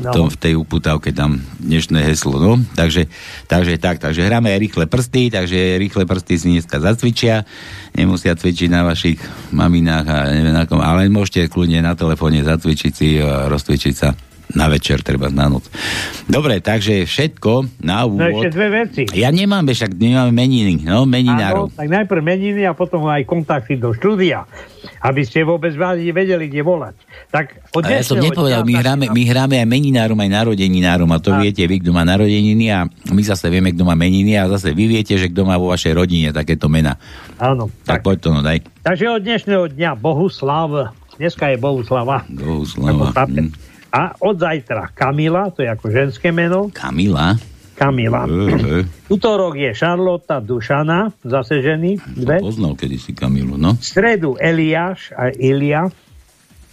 No. 0.00 0.16
To, 0.16 0.22
v 0.32 0.38
tej 0.40 0.54
uputavke 0.56 1.12
tam 1.12 1.44
dnešné 1.60 2.00
heslo, 2.00 2.40
no. 2.40 2.56
Takže, 2.72 3.12
takže 3.44 3.76
tak, 3.76 4.00
takže 4.00 4.24
hráme 4.24 4.48
aj 4.48 4.62
rýchle 4.64 4.84
prsty, 4.88 5.28
takže 5.28 5.76
rýchle 5.76 6.08
prsty 6.08 6.34
si 6.40 6.46
dneska 6.56 6.80
zacvičia, 6.80 7.44
nemusia 7.92 8.32
cvičiť 8.32 8.72
na 8.72 8.88
vašich 8.88 9.20
maminách 9.52 10.06
a 10.08 10.18
neviem 10.32 10.56
na 10.56 10.64
kom, 10.64 10.80
ale 10.80 11.12
môžete 11.12 11.52
kľudne 11.52 11.84
na 11.84 11.92
telefóne 11.92 12.40
zacvičiť 12.40 12.92
si 12.96 13.20
a 13.20 13.52
rozcvičiť 13.52 13.94
sa 13.94 14.16
na 14.54 14.66
večer, 14.66 15.02
treba 15.02 15.30
na 15.30 15.46
noc. 15.46 15.66
Dobre, 16.26 16.58
takže 16.58 17.06
všetko 17.06 17.82
na 17.82 18.06
úvod. 18.06 18.20
No 18.20 18.26
ešte 18.30 18.48
dve 18.54 18.68
veci. 18.84 19.02
Ja 19.14 19.30
nemám, 19.30 19.66
však 19.66 19.94
nemáme 19.94 20.32
meniny, 20.34 20.82
no, 20.82 21.06
meninárov. 21.06 21.70
Áno, 21.70 21.76
tak 21.76 21.88
najprv 21.90 22.20
meniny 22.22 22.62
a 22.66 22.74
potom 22.74 23.06
aj 23.06 23.22
kontakty 23.26 23.78
do 23.78 23.94
štúdia, 23.94 24.46
aby 25.02 25.22
ste 25.22 25.46
vôbec 25.46 25.74
vedeli, 25.76 26.50
kde 26.50 26.62
volať. 26.62 26.94
Tak 27.30 27.74
od 27.74 27.82
a 27.86 27.88
ja 27.94 28.02
som 28.02 28.18
nepovedal, 28.18 28.66
my 28.66 28.74
hráme, 28.74 29.06
my 29.10 29.22
hráme 29.22 29.56
aj 29.62 29.68
meninárom, 29.70 30.18
aj 30.18 30.30
narodeninárom 30.30 31.10
a 31.14 31.18
to 31.22 31.30
a... 31.30 31.38
viete 31.38 31.62
vy, 31.66 31.78
kto 31.78 31.94
má 31.94 32.02
narodeniny 32.02 32.66
a 32.74 32.90
my 32.90 33.22
zase 33.22 33.46
vieme, 33.48 33.70
kto 33.70 33.86
má 33.86 33.94
meniny 33.94 34.34
a 34.34 34.50
zase 34.50 34.74
vy 34.74 34.90
viete, 34.90 35.14
že 35.14 35.30
kto 35.30 35.46
má 35.46 35.54
vo 35.54 35.70
vašej 35.70 35.94
rodine 35.94 36.34
takéto 36.34 36.66
mena. 36.66 36.98
Áno. 37.38 37.70
Tak, 37.86 38.02
tak 38.02 38.06
poď 38.06 38.16
to, 38.18 38.28
no 38.34 38.40
daj. 38.42 38.66
Takže 38.82 39.04
od 39.06 39.22
dnešného 39.22 39.64
dňa 39.78 39.90
Bohuslav, 39.94 40.90
dneska 41.20 41.54
je 41.54 41.56
Bohuslava. 41.60 42.26
Bohuslava. 42.26 43.14
A 43.90 44.14
od 44.22 44.38
zajtra 44.38 44.94
Kamila, 44.94 45.50
to 45.50 45.66
je 45.66 45.68
ako 45.70 45.90
ženské 45.90 46.30
meno. 46.30 46.70
Kamila? 46.70 47.34
Kamila. 47.74 48.28
Uh, 48.28 48.84
uh. 48.84 49.10
Útorok 49.10 49.56
je 49.56 49.72
Šarlota 49.72 50.38
Dušana, 50.44 51.16
zase 51.24 51.64
ženy. 51.64 51.96
Dve. 52.12 52.38
To 52.38 52.52
poznal 52.52 52.76
kedysi 52.76 53.16
Kamilu, 53.16 53.56
no. 53.56 53.74
V 53.74 53.84
stredu 53.84 54.36
Eliáš 54.36 55.16
a 55.16 55.32
Ilia. 55.32 55.88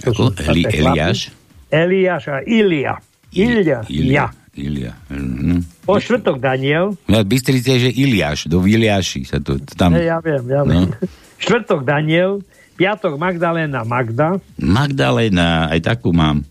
Ako? 0.04 0.36
Eli, 0.36 0.68
Eliáš? 0.68 1.32
Eliáš 1.72 2.24
a 2.28 2.38
Ilia. 2.44 3.00
Ilia. 3.32 3.82
Ilia. 3.88 4.28
Ilia. 4.58 4.94
Mm. 5.08 5.62
Po 5.86 6.02
štvrtok 6.02 6.42
Daniel. 6.42 6.98
Ja, 7.06 7.22
v 7.22 7.30
Bystrici 7.30 7.78
je, 7.78 7.80
že 7.88 7.92
Iliáš, 7.94 8.50
do 8.50 8.66
Iliáši 8.66 9.22
sa 9.24 9.38
to 9.38 9.62
tam... 9.78 9.94
Ja, 9.94 10.18
ja 10.18 10.18
viem, 10.20 10.44
ja 10.50 10.62
viem. 10.66 10.90
No. 10.90 10.98
Štvrtok 11.44 11.86
Daniel, 11.86 12.42
piatok 12.76 13.16
Magdalena 13.22 13.86
Magda. 13.86 14.42
Magdalena, 14.58 15.70
aj 15.70 15.80
takú 15.86 16.10
mám. 16.10 16.42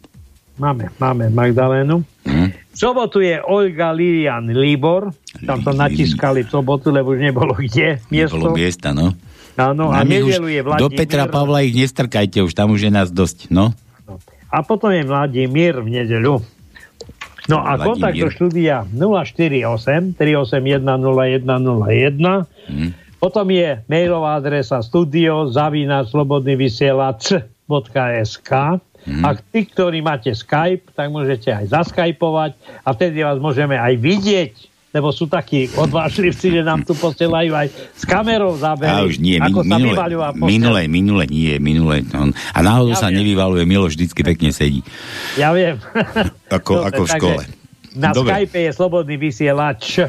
Máme, 0.56 0.88
máme 0.96 1.28
Magdalénu. 1.28 2.00
Hmm. 2.24 2.48
V 2.48 2.76
sobotu 2.76 3.20
je 3.20 3.36
Olga 3.44 3.92
Lilian 3.92 4.48
Libor. 4.48 5.12
Tam 5.44 5.60
to 5.60 5.76
natiskali 5.76 6.44
v 6.44 6.48
sobotu, 6.48 6.88
lebo 6.88 7.12
už 7.12 7.20
nebolo 7.20 7.52
kde 7.56 8.00
miesto. 8.08 8.40
Nebolo 8.40 8.56
miesta, 8.56 8.96
no. 8.96 9.12
Áno, 9.56 9.88
a 9.88 10.04
nedelu 10.04 10.48
je 10.52 10.60
Vladimír. 10.60 10.84
Do 10.84 10.92
Petra 10.92 11.24
Pavla 11.32 11.64
ich 11.64 11.72
nestrkajte, 11.72 12.44
už 12.44 12.52
tam 12.52 12.76
už 12.76 12.88
je 12.88 12.92
nás 12.92 13.08
dosť, 13.08 13.48
no. 13.48 13.72
no. 14.04 14.20
A 14.52 14.60
potom 14.60 14.92
je 14.92 15.00
Vladimír 15.04 15.80
v 15.80 15.88
nedeľu. 15.96 16.44
No 17.48 17.64
a 17.64 17.76
Vladimír. 17.76 17.88
kontakt 17.88 18.16
do 18.20 18.28
štúdia 18.28 18.84
048 18.92 20.16
381 20.16 20.84
0101. 20.84 22.44
Hmm. 22.68 22.92
Potom 23.16 23.48
je 23.48 23.80
mailová 23.88 24.36
adresa 24.36 24.84
studio 24.84 25.48
zavina 25.48 26.04
slobodný 26.04 26.52
vysielač.sk 26.60 28.50
Mm. 29.06 29.22
A 29.22 29.38
tí, 29.38 29.64
ktorí 29.70 30.02
máte 30.02 30.34
Skype, 30.34 30.90
tak 30.90 31.14
môžete 31.14 31.54
aj 31.54 31.70
zaskypovať 31.70 32.58
a 32.82 32.88
vtedy 32.90 33.22
vás 33.22 33.38
môžeme 33.38 33.78
aj 33.78 33.94
vidieť 34.02 34.54
lebo 34.96 35.12
sú 35.12 35.28
takí 35.28 35.68
odvážlivci, 35.76 36.56
že 36.56 36.64
nám 36.64 36.80
tu 36.80 36.96
posielajú 36.96 37.52
aj 37.52 37.68
s 37.68 38.08
kamerou 38.08 38.56
zábery. 38.56 38.96
A 38.96 39.04
už 39.04 39.20
nie, 39.20 39.36
ako 39.36 39.60
minule, 39.60 39.92
minule, 40.40 40.82
minule, 40.88 41.24
nie, 41.28 41.60
minule. 41.60 42.00
A 42.56 42.58
náhodou 42.64 42.96
ja 42.96 43.04
sa 43.04 43.12
viem. 43.12 43.20
nevyvaluje, 43.20 43.68
Milo 43.68 43.92
vždycky 43.92 44.24
pekne 44.24 44.56
sedí. 44.56 44.80
Ja 45.36 45.52
viem. 45.52 45.76
ako, 46.56 46.80
Dobre, 46.80 46.88
ako 46.88 47.02
v 47.04 47.08
škole. 47.12 47.42
Na 47.92 48.16
Dobre. 48.16 48.32
Skype 48.32 48.56
je 48.56 48.72
slobodný 48.72 49.20
vysielač. 49.20 50.08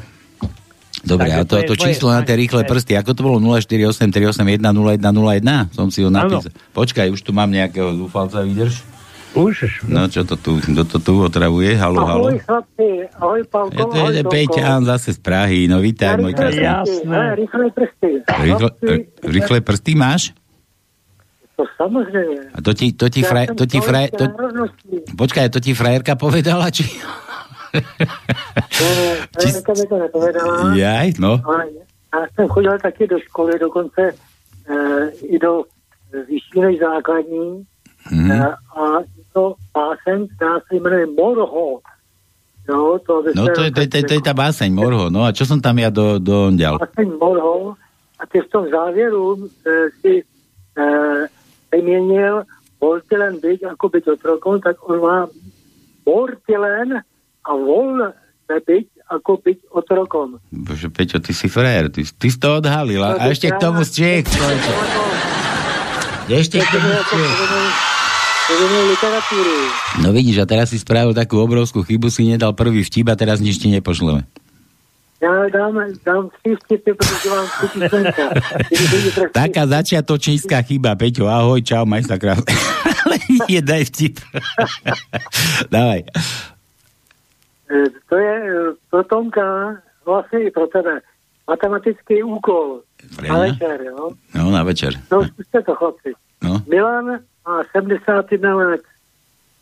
Dobre, 1.05 1.29
a 1.29 1.45
to, 1.45 1.61
to, 1.61 1.73
to 1.73 1.75
číslo 1.77 2.09
na 2.09 2.25
tie 2.25 2.33
rýchle 2.33 2.65
prsty, 2.65 2.97
ako 2.97 3.13
to 3.13 3.21
bolo 3.21 3.37
0483810101? 3.61 5.75
Som 5.75 5.93
si 5.93 6.01
ho 6.01 6.09
napísal. 6.09 6.49
Ano. 6.49 6.73
Počkaj, 6.73 7.13
už 7.13 7.21
tu 7.21 7.37
mám 7.37 7.53
nejakého 7.53 7.93
zúfalca, 7.93 8.41
vydrž. 8.41 8.81
Už? 9.37 9.85
No 9.85 10.09
čo 10.09 10.25
to 10.25 10.33
tu, 10.33 10.57
kto 10.57 10.81
to 10.87 10.97
tu 10.97 11.13
otravuje? 11.21 11.77
Halo, 11.77 12.01
halo. 12.01 12.33
Ahoj, 12.33 12.41
chlapci, 12.41 13.05
ahoj, 13.21 13.45
ja 13.69 13.85
to 13.85 14.09
je 14.09 14.23
Peťan 14.25 14.89
zase 14.89 15.13
z 15.13 15.21
Prahy, 15.21 15.69
no 15.69 15.77
vítaj, 15.77 16.17
môj 16.17 16.33
krásny. 16.33 16.65
Jasné. 16.65 17.37
Rýchle 17.37 17.69
prsty. 17.69 18.25
Rýchle, 18.25 18.69
rýchle 19.21 19.61
prsty 19.61 19.93
máš? 19.93 20.33
To 21.57 21.65
samozrejme. 21.77 22.53
A 22.53 22.61
to 22.65 22.73
ti, 22.73 22.93
to 22.93 23.09
ti, 23.09 23.21
ja 23.25 23.29
fraj, 23.29 23.45
to 23.53 23.65
ti 23.69 23.79
fraj, 23.81 24.09
to, 24.13 24.29
počkaj, 25.17 25.49
to 25.53 25.59
ti 25.61 25.73
frajerka 25.77 26.17
povedala, 26.17 26.69
či... 26.73 26.85
Či... 29.39 29.47
mi 29.53 29.87
to 29.87 29.97
nepovedala. 29.97 30.75
Jaj, 30.75 31.13
no. 31.19 31.41
Já 32.13 32.27
jsem 32.35 32.47
chodil 32.47 32.79
taky 32.79 33.07
do 33.07 33.19
školy, 33.19 33.59
dokonce 33.59 34.01
e, 34.01 35.09
i 35.21 35.39
do 35.39 35.63
vyšší 36.27 36.61
než 36.61 36.79
základní. 36.79 37.65
Mm. 38.11 38.31
E, 38.31 38.55
a 38.75 38.83
to 39.33 39.55
báseň, 39.73 40.27
která 40.35 40.59
se 40.59 40.75
jmenuje 40.75 41.05
Morho. 41.05 41.79
No, 42.69 42.99
to, 42.99 43.23
no 43.35 43.45
to, 43.55 43.63
je, 43.63 43.71
to, 43.71 43.81
je, 43.81 44.03
to 44.03 44.13
je 44.13 44.21
tá 44.21 44.35
báseň 44.35 44.75
Morho. 44.75 45.07
No 45.07 45.23
a 45.23 45.31
čo 45.31 45.47
som 45.47 45.63
tam 45.63 45.79
ja 45.79 45.87
do, 45.87 46.19
do 46.19 46.51
ďal? 46.51 46.83
Báseň 46.83 47.15
Morho. 47.15 47.79
A 48.19 48.25
ty 48.27 48.43
v 48.43 48.51
tom 48.51 48.67
závěru 48.67 49.39
e, 49.39 49.71
si 50.03 50.13
e, 50.19 50.85
vyměnil 51.71 52.43
Mortilen 52.81 53.41
byť 53.41 53.73
ako 53.73 53.85
byť 53.89 54.03
otrokom, 54.19 54.61
tak 54.61 54.77
on 54.85 55.01
má 55.01 55.17
Mortilen 56.05 57.01
a 57.47 57.51
voľ 57.55 58.11
byť 58.47 58.87
ako 59.07 59.31
byť 59.39 59.57
otrokom. 59.71 60.39
Bože, 60.51 60.91
Peťo, 60.91 61.23
ty 61.23 61.31
si 61.31 61.47
frér, 61.47 61.87
ty, 61.87 62.03
ty 62.03 62.27
si 62.27 62.37
to 62.39 62.59
odhalil. 62.59 62.99
A, 63.03 63.15
a 63.19 63.31
ešte 63.31 63.47
k 63.47 63.57
tomu 63.59 63.83
Čech. 63.87 64.27
Ešte 66.27 66.59
k 66.59 66.67
tomu 66.67 66.91
Čech. 67.07 67.35
No 69.99 70.15
vidíš, 70.15 70.43
a 70.43 70.45
teraz 70.47 70.71
si 70.71 70.79
spravil 70.79 71.11
takú 71.11 71.35
obrovskú 71.43 71.83
chybu, 71.83 72.07
si 72.07 72.31
nedal 72.31 72.55
prvý 72.55 72.83
vtip 72.83 73.11
a 73.11 73.19
teraz 73.19 73.43
nič 73.43 73.59
ti 73.59 73.67
nepošleme. 73.67 74.23
Ja 75.17 75.49
dám, 75.49 75.73
dám 76.05 76.29
vtipy, 76.45 76.93
pretože 76.93 77.27
Taká 79.33 79.65
začiatočnícká 79.65 80.61
chyba, 80.63 80.93
Peťo, 80.93 81.25
ahoj, 81.27 81.59
čau, 81.59 81.83
maj 81.89 82.05
sa 82.05 82.21
krásne. 82.21 82.53
Ale 83.07 83.17
nie, 83.49 83.59
daj 83.59 83.83
vtip. 83.89 84.21
Dávaj. 85.73 86.07
E, 87.67 87.89
to 88.09 88.15
je 88.15 88.33
e, 88.47 88.73
pro 88.89 89.03
Tomka, 89.03 89.77
vlastne 90.07 90.47
i 90.47 90.49
pro 90.51 90.67
tebe, 90.71 91.03
matematický 91.47 92.23
úkol 92.23 92.87
Pre 92.97 93.27
na 93.27 93.37
večer, 93.39 93.77
jo? 93.87 94.15
No, 94.35 94.43
na 94.51 94.63
večer. 94.63 94.95
No, 95.11 95.23
skúste 95.23 95.61
to, 95.63 95.73
chlapci. 95.75 96.11
No. 96.43 96.59
Milan 96.67 97.23
má 97.47 97.55
71 97.71 98.55
let, 98.55 98.83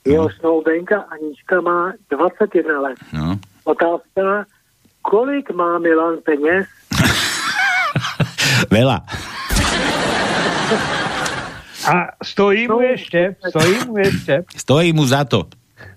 jeho 0.06 0.28
no. 0.30 0.34
snoubenka 0.40 1.06
Anička 1.12 1.62
má 1.62 1.94
21 2.10 2.80
let. 2.82 2.98
No. 3.14 3.38
Otázka, 3.64 4.46
kolik 5.02 5.52
má 5.54 5.78
Milan 5.78 6.22
peněz? 6.26 6.66
Veľa. 8.76 9.02
A 11.86 12.18
stojí 12.24 12.66
mu 12.66 12.82
no, 12.82 12.86
ešte, 12.86 13.38
stojí 13.50 13.78
mu 13.86 13.94
ešte. 14.02 14.36
Stojí 14.58 14.90
mu 14.94 15.06
za 15.06 15.22
to. 15.22 15.46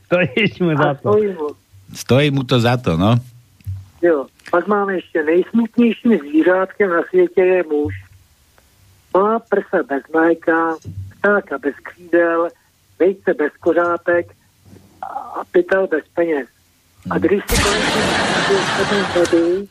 Stojí 0.05 0.45
mu 0.61 0.77
za 0.77 0.91
to. 1.01 1.09
Stojí 1.17 1.29
mu. 1.33 1.49
Stojí 1.95 2.31
mu 2.31 2.43
to 2.45 2.61
za 2.61 2.77
to, 2.77 2.97
no. 2.97 3.17
Jo, 4.03 4.27
pak 4.51 4.67
máme 4.67 4.95
ještě 4.95 5.23
nejsmutnějším 5.23 6.19
zvířátkem 6.19 6.91
na 6.91 7.03
světě 7.09 7.41
je 7.41 7.63
muž. 7.63 7.95
Má 9.15 9.39
prsa 9.39 9.83
bez 9.89 10.03
mléka, 10.13 10.77
ptáka 11.19 11.59
bez 11.59 11.75
křídel, 11.83 12.49
vejce 12.99 13.35
bez 13.35 13.53
kořápek 13.61 14.27
a 15.03 15.43
pytel 15.53 15.87
bez 15.87 16.05
peněz. 16.15 16.47
A 17.11 17.19
když 17.19 17.43
si 17.51 17.63
konečně 17.63 19.07
vody, 19.15 19.69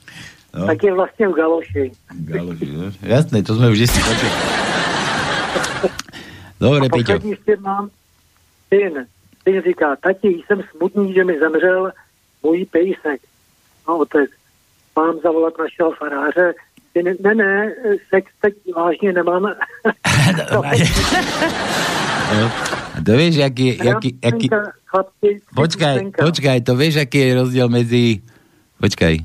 No. 0.54 0.66
tak 0.68 0.84
je 0.84 0.94
vlastně 0.94 1.28
v 1.28 1.34
galoši. 1.34 1.92
Galoši, 2.26 2.66
no. 2.66 2.84
Jasné, 3.04 3.44
to 3.46 3.54
sme 3.54 3.70
už 3.70 3.86
si 3.86 4.00
počuli. 4.02 4.32
Dobre, 6.58 6.80
a 6.82 6.90
Peťo. 6.90 7.14
ještě 7.30 7.58
mám 7.62 7.90
syn. 8.74 9.06
Syn 9.44 9.62
říká, 9.62 9.96
tati, 9.96 10.28
jsem 10.48 10.64
smutný, 10.72 11.14
že 11.14 11.24
mi 11.24 11.40
zemřel 11.40 11.92
můj 12.48 12.66
pejsek. 12.66 13.22
No 13.88 13.98
otec, 13.98 14.30
mám 14.96 15.20
zavolat 15.24 15.54
našeho 15.60 15.92
faráře. 15.92 16.54
Syn, 16.92 17.06
ne, 17.20 17.36
ne, 17.36 17.72
sex 18.10 18.32
teď 18.42 18.54
vážně 18.76 19.14
nemám. 19.14 19.44
No, 22.28 22.52
to 23.08 23.16
vieš, 23.16 23.40
aký, 23.40 23.80
aký, 23.80 24.20
aký, 24.20 24.52
chlapci, 24.84 25.30
počkaj, 25.56 26.12
počkaj, 26.12 26.58
to 26.60 26.76
vieš, 26.76 27.08
aký 27.08 27.24
je 27.24 27.40
rozdiel 27.40 27.72
medzi, 27.72 28.20
počkaj, 28.84 29.24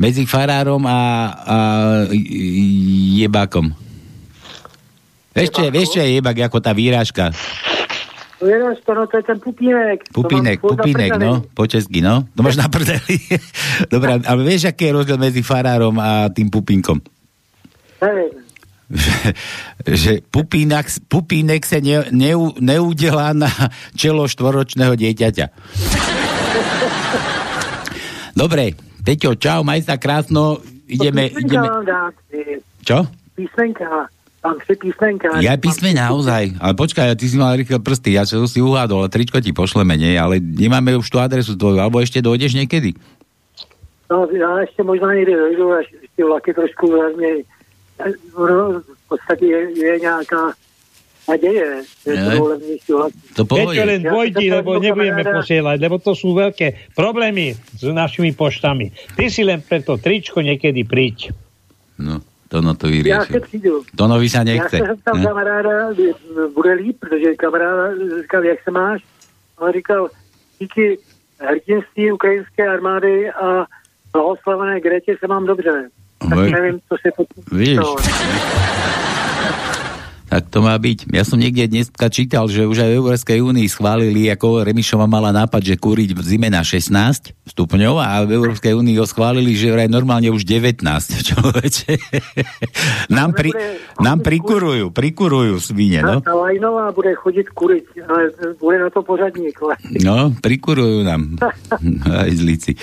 medzi 0.00 0.24
farárom 0.24 0.80
a, 0.88 1.00
a 1.44 1.56
jebákom. 3.20 3.68
Vieš, 5.36 5.48
čo 5.52 5.60
je, 5.68 5.70
vieš, 5.70 5.88
čo 5.92 6.00
je 6.00 6.16
jebák, 6.16 6.48
ako 6.48 6.58
tá 6.64 6.72
výrážka? 6.72 7.36
Vieš 8.38 8.86
to, 8.86 8.94
no 8.94 9.02
to 9.10 9.18
je 9.18 9.24
ten 9.26 9.38
pupínek. 9.42 9.98
Pupínek, 10.14 10.62
pupínek, 10.62 11.18
no, 11.18 11.42
po 11.42 11.66
česky, 11.66 11.98
no. 11.98 12.22
To 12.38 12.46
máš 12.46 12.54
na 12.54 12.70
prdeli. 12.70 13.18
Dobre, 13.92 14.22
ale 14.22 14.40
vieš, 14.46 14.70
aký 14.70 14.90
je 14.90 14.94
rozdiel 14.94 15.18
medzi 15.18 15.42
farárom 15.42 15.98
a 15.98 16.30
tým 16.30 16.46
pupínkom? 16.46 17.02
Nevím. 17.98 18.46
že, 18.94 19.34
že 19.84 20.12
pupínak, 20.22 20.86
pupínek 21.10 21.66
sa 21.66 21.82
ne, 21.82 22.06
neu, 22.14 22.54
neudelá 22.56 23.34
na 23.34 23.50
čelo 23.98 24.30
štvoročného 24.30 24.94
dieťaťa. 24.94 25.46
Dobre, 28.38 28.78
Peťo, 29.02 29.34
čau, 29.34 29.66
maj 29.66 29.82
sa 29.82 29.98
krásno, 29.98 30.62
ideme, 30.86 31.26
ideme, 31.32 31.66
čo? 32.86 33.02
Písmenka. 33.34 34.06
Mám 34.38 34.56
tři 34.62 34.74
písmenka. 34.78 35.28
Ja 35.42 35.58
písme 35.58 35.90
naozaj, 35.90 36.62
ale 36.62 36.72
počkaj, 36.78 37.18
ty 37.18 37.26
si 37.26 37.34
mal 37.34 37.58
rýchle 37.58 37.82
prsty, 37.82 38.14
ja 38.14 38.22
čo 38.22 38.46
si 38.46 38.62
uhádol, 38.62 39.04
ale 39.04 39.10
tričko 39.10 39.42
ti 39.42 39.50
pošleme, 39.50 39.98
nie, 39.98 40.14
ale 40.14 40.38
nemáme 40.38 40.94
už 40.94 41.10
tú 41.10 41.18
adresu 41.18 41.58
tvoju, 41.58 41.82
alebo 41.82 41.98
ešte 41.98 42.22
dojdeš 42.22 42.54
niekedy? 42.54 42.94
No, 44.10 44.24
já 44.32 44.60
ještě 44.60 44.82
možná 44.82 45.14
někdy 45.14 45.32
dojdu, 45.36 45.70
ty 46.16 46.22
vlaky 46.22 46.54
trošku 46.54 46.86
vezmějí. 46.92 47.42
No, 48.38 48.80
v 48.80 49.08
podstatě 49.08 49.46
je, 49.46 49.60
je 49.84 50.00
nějaká 50.00 50.52
naděje, 51.28 51.82
že 52.06 52.12
to. 52.86 53.08
To 53.36 53.44
pohode. 53.44 53.84
len 53.84 54.00
Ja 54.00 54.10
dvojdi, 54.14 54.46
sa 54.48 54.54
lebo 54.62 54.70
nebudeme 54.80 55.12
kamaráda- 55.18 55.36
posielať, 55.42 55.76
lebo 55.82 55.96
to 56.00 56.14
sú 56.16 56.32
veľké 56.32 56.94
problémy 56.96 57.52
s 57.74 57.82
našimi 57.84 58.32
poštami. 58.32 58.94
Ty 59.12 59.24
si 59.28 59.42
len 59.44 59.60
preto 59.60 59.98
tričko 60.00 60.40
niekedy 60.40 60.86
príď. 60.88 61.34
No, 62.00 62.22
to 62.48 62.60
no 62.60 62.74
to 62.74 62.86
Já 62.86 62.92
se 62.92 63.02
vyriešil. 63.02 63.40
přijdu. 63.40 63.82
Tonovi 63.96 64.28
sa 64.28 64.38
Já 64.38 64.44
nechce. 64.44 64.78
se 64.78 64.84
zeptal 64.86 65.14
ne? 65.14 65.24
kamaráda, 65.24 65.88
bude 66.54 66.72
líp, 66.72 66.96
protože 67.00 67.34
kamarád 67.34 67.94
říkal, 68.22 68.44
jak 68.44 68.62
se 68.64 68.70
máš? 68.70 69.02
On 69.58 69.72
říkal, 69.72 70.08
díky 70.58 70.98
hrdinství 71.40 72.12
ukrajinské 72.12 72.68
armády 72.68 73.30
a 73.30 73.66
blahoslavené 74.12 74.80
Gretě 74.80 75.16
se 75.20 75.26
mám 75.26 75.46
dobře. 75.46 75.88
Tak 76.28 76.38
Vej. 76.38 76.50
nevím, 76.50 76.80
co 76.88 76.96
si 77.02 77.10
to... 77.16 77.24
Víš. 77.56 77.78
Tak 80.28 80.52
to 80.52 80.60
má 80.60 80.76
byť. 80.76 81.08
Ja 81.08 81.24
som 81.24 81.40
niekde 81.40 81.72
dneska 81.72 82.12
čítal, 82.12 82.44
že 82.52 82.68
už 82.68 82.84
aj 82.84 82.90
v 82.92 82.98
Európskej 83.00 83.38
únii 83.40 83.64
schválili, 83.64 84.28
ako 84.28 84.60
Remišova 84.60 85.08
mala 85.08 85.32
nápad, 85.32 85.64
že 85.64 85.80
kúriť 85.80 86.12
v 86.12 86.20
zime 86.20 86.52
na 86.52 86.60
16 86.60 87.32
stupňov 87.48 87.96
a 87.96 88.28
v 88.28 88.36
Európskej 88.36 88.76
únii 88.76 89.00
ho 89.00 89.08
schválili, 89.08 89.56
že 89.56 89.72
vraj 89.72 89.88
normálne 89.88 90.28
už 90.28 90.44
19. 90.44 90.84
Človeče. 91.32 91.96
nám, 93.16 93.32
pri, 93.32 93.56
nám 94.04 94.20
prikurujú, 94.20 94.92
prikurujú 94.92 95.64
svine, 95.64 96.04
no. 96.04 96.20
Ta 96.20 96.36
Lajnová 96.36 96.92
bude 96.92 97.16
chodit 97.16 97.48
kurit, 97.56 97.88
ale 98.04 98.28
bude 98.60 98.84
na 98.84 98.92
to 98.92 99.00
pořadník. 99.00 99.56
No, 100.04 100.36
prikurujú 100.44 101.08
nám. 101.08 101.40
Aj 102.20 102.32
zlíci. 102.36 102.76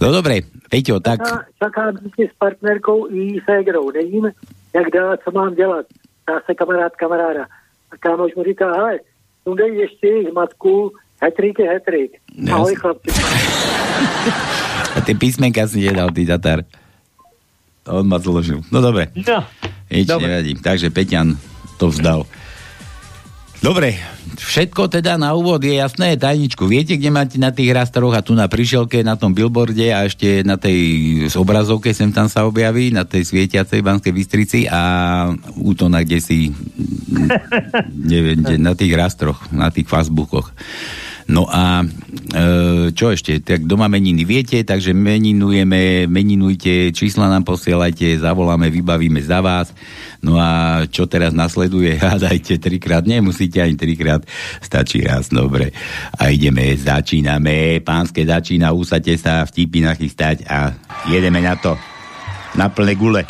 No 0.00 0.16
dobre, 0.16 0.48
Peťo, 0.72 1.04
tak... 1.04 1.20
Čaká, 1.20 1.44
čaká 1.60 1.84
s 2.16 2.34
partnerkou 2.40 3.12
i 3.12 3.36
ségrou. 3.44 3.92
Nevím, 3.92 4.32
jak 4.72 4.90
dál, 4.90 5.16
co 5.24 5.30
mám 5.30 5.54
dělat. 5.54 5.86
Dá 6.26 6.40
se 6.46 6.54
kamarád 6.54 6.92
kamaráda. 6.96 7.44
A 7.92 7.96
kámoš 7.96 8.34
mu 8.36 8.42
říká, 8.44 8.72
hele, 8.72 8.98
sundej 9.42 9.74
ještě 9.78 10.06
jejich 10.06 10.32
matku, 10.32 10.92
hetrik 11.22 11.58
je 11.58 11.68
hetrik. 11.70 12.10
Ahoj 12.52 12.72
Jasne. 12.72 12.80
chlapci. 12.80 13.08
A 14.96 15.00
tie 15.04 15.14
písmenka 15.14 15.64
si 15.68 15.84
nedal, 15.84 16.08
ty 16.12 16.26
Tatar. 16.26 16.64
On 17.86 18.02
ma 18.02 18.18
zložil. 18.18 18.64
No 18.72 18.80
dobre. 18.82 19.12
No, 19.14 19.44
Nič 19.86 20.08
Dobre. 20.10 20.26
nevadí. 20.26 20.52
Takže 20.58 20.90
Peťan 20.90 21.38
to 21.78 21.86
vzdal. 21.92 22.26
Dobre, 23.64 23.96
všetko 24.36 24.92
teda 24.92 25.16
na 25.16 25.32
úvod 25.32 25.64
je 25.64 25.80
jasné, 25.80 26.14
tajničku. 26.20 26.68
Viete, 26.68 26.94
kde 26.94 27.08
máte 27.08 27.36
na 27.40 27.50
tých 27.50 27.72
rastoroch 27.72 28.12
a 28.12 28.24
tu 28.24 28.36
na 28.36 28.46
prišelke, 28.46 29.00
na 29.00 29.16
tom 29.16 29.32
billboarde 29.32 29.90
a 29.90 30.04
ešte 30.04 30.44
na 30.44 30.60
tej 30.60 30.78
obrazovke 31.34 31.90
sem 31.96 32.12
tam 32.12 32.28
sa 32.28 32.44
objaví, 32.44 32.92
na 32.92 33.08
tej 33.08 33.24
svietiacej 33.24 33.80
Banskej 33.80 34.12
Bystrici 34.12 34.60
a 34.68 34.80
útona, 35.56 36.04
kde 36.04 36.18
si 36.20 36.52
neviem, 38.12 38.44
kde, 38.44 38.56
na 38.60 38.76
tých 38.76 38.92
rastroch, 38.92 39.40
na 39.50 39.72
tých 39.72 39.88
Facebookoch. 39.88 40.52
No 41.26 41.50
a 41.50 41.82
e, 41.82 41.86
čo 42.94 43.10
ešte? 43.10 43.42
Tak 43.42 43.66
doma 43.66 43.90
meniny 43.90 44.22
viete, 44.22 44.62
takže 44.62 44.94
meninujeme, 44.94 46.06
meninujte, 46.06 46.94
čísla 46.94 47.26
nám 47.26 47.42
posielajte, 47.42 48.22
zavoláme, 48.22 48.70
vybavíme 48.70 49.18
za 49.18 49.42
vás. 49.42 49.74
No 50.22 50.38
a 50.38 50.82
čo 50.86 51.10
teraz 51.10 51.34
nasleduje? 51.34 51.98
Hádajte 52.02 52.62
trikrát, 52.62 53.02
nemusíte 53.02 53.58
ani 53.58 53.74
trikrát, 53.74 54.22
stačí 54.62 55.02
raz, 55.02 55.26
dobre. 55.26 55.74
A 56.14 56.30
ideme, 56.30 56.70
začíname, 56.78 57.82
pánske 57.82 58.22
začína, 58.22 58.70
úsate 58.70 59.18
sa, 59.18 59.42
vtipy 59.42 59.82
nachystať 59.82 60.46
a 60.46 60.78
jedeme 61.10 61.42
na 61.42 61.58
to. 61.58 61.74
Na 62.54 62.70
plné 62.70 62.94
gule. 62.94 63.26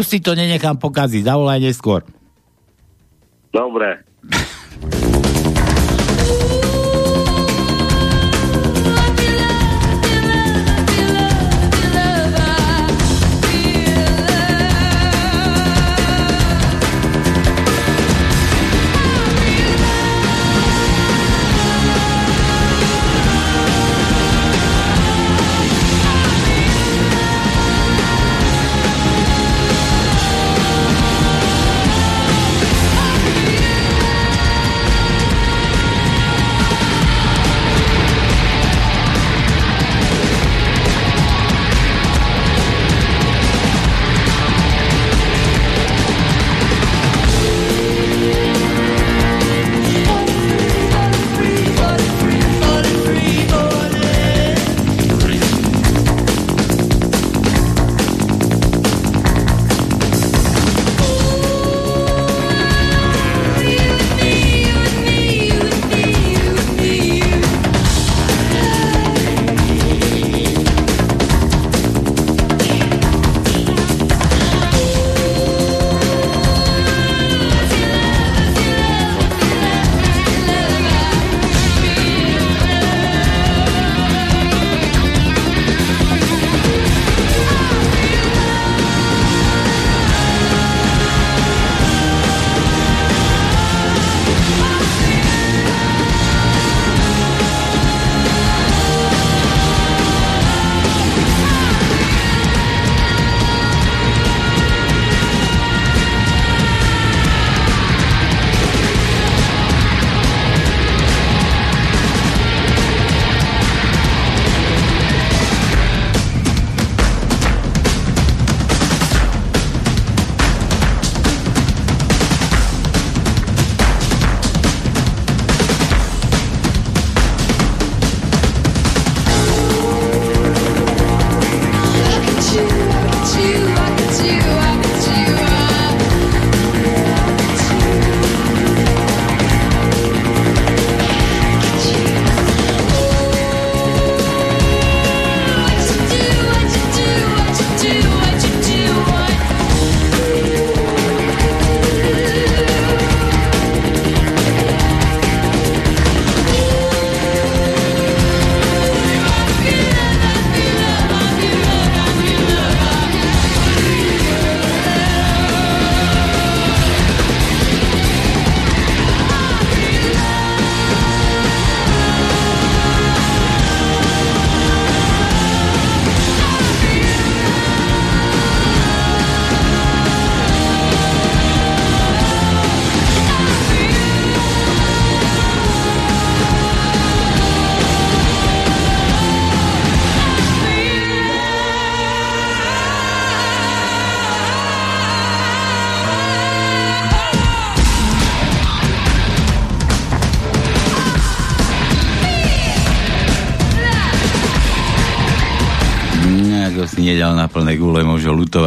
Už 0.00 0.08
si 0.08 0.24
to 0.24 0.32
nenechám 0.32 0.80
pokaziť, 0.80 1.28
zavolaj 1.28 1.60
neskôr. 1.60 2.00
Dobre. 3.52 4.09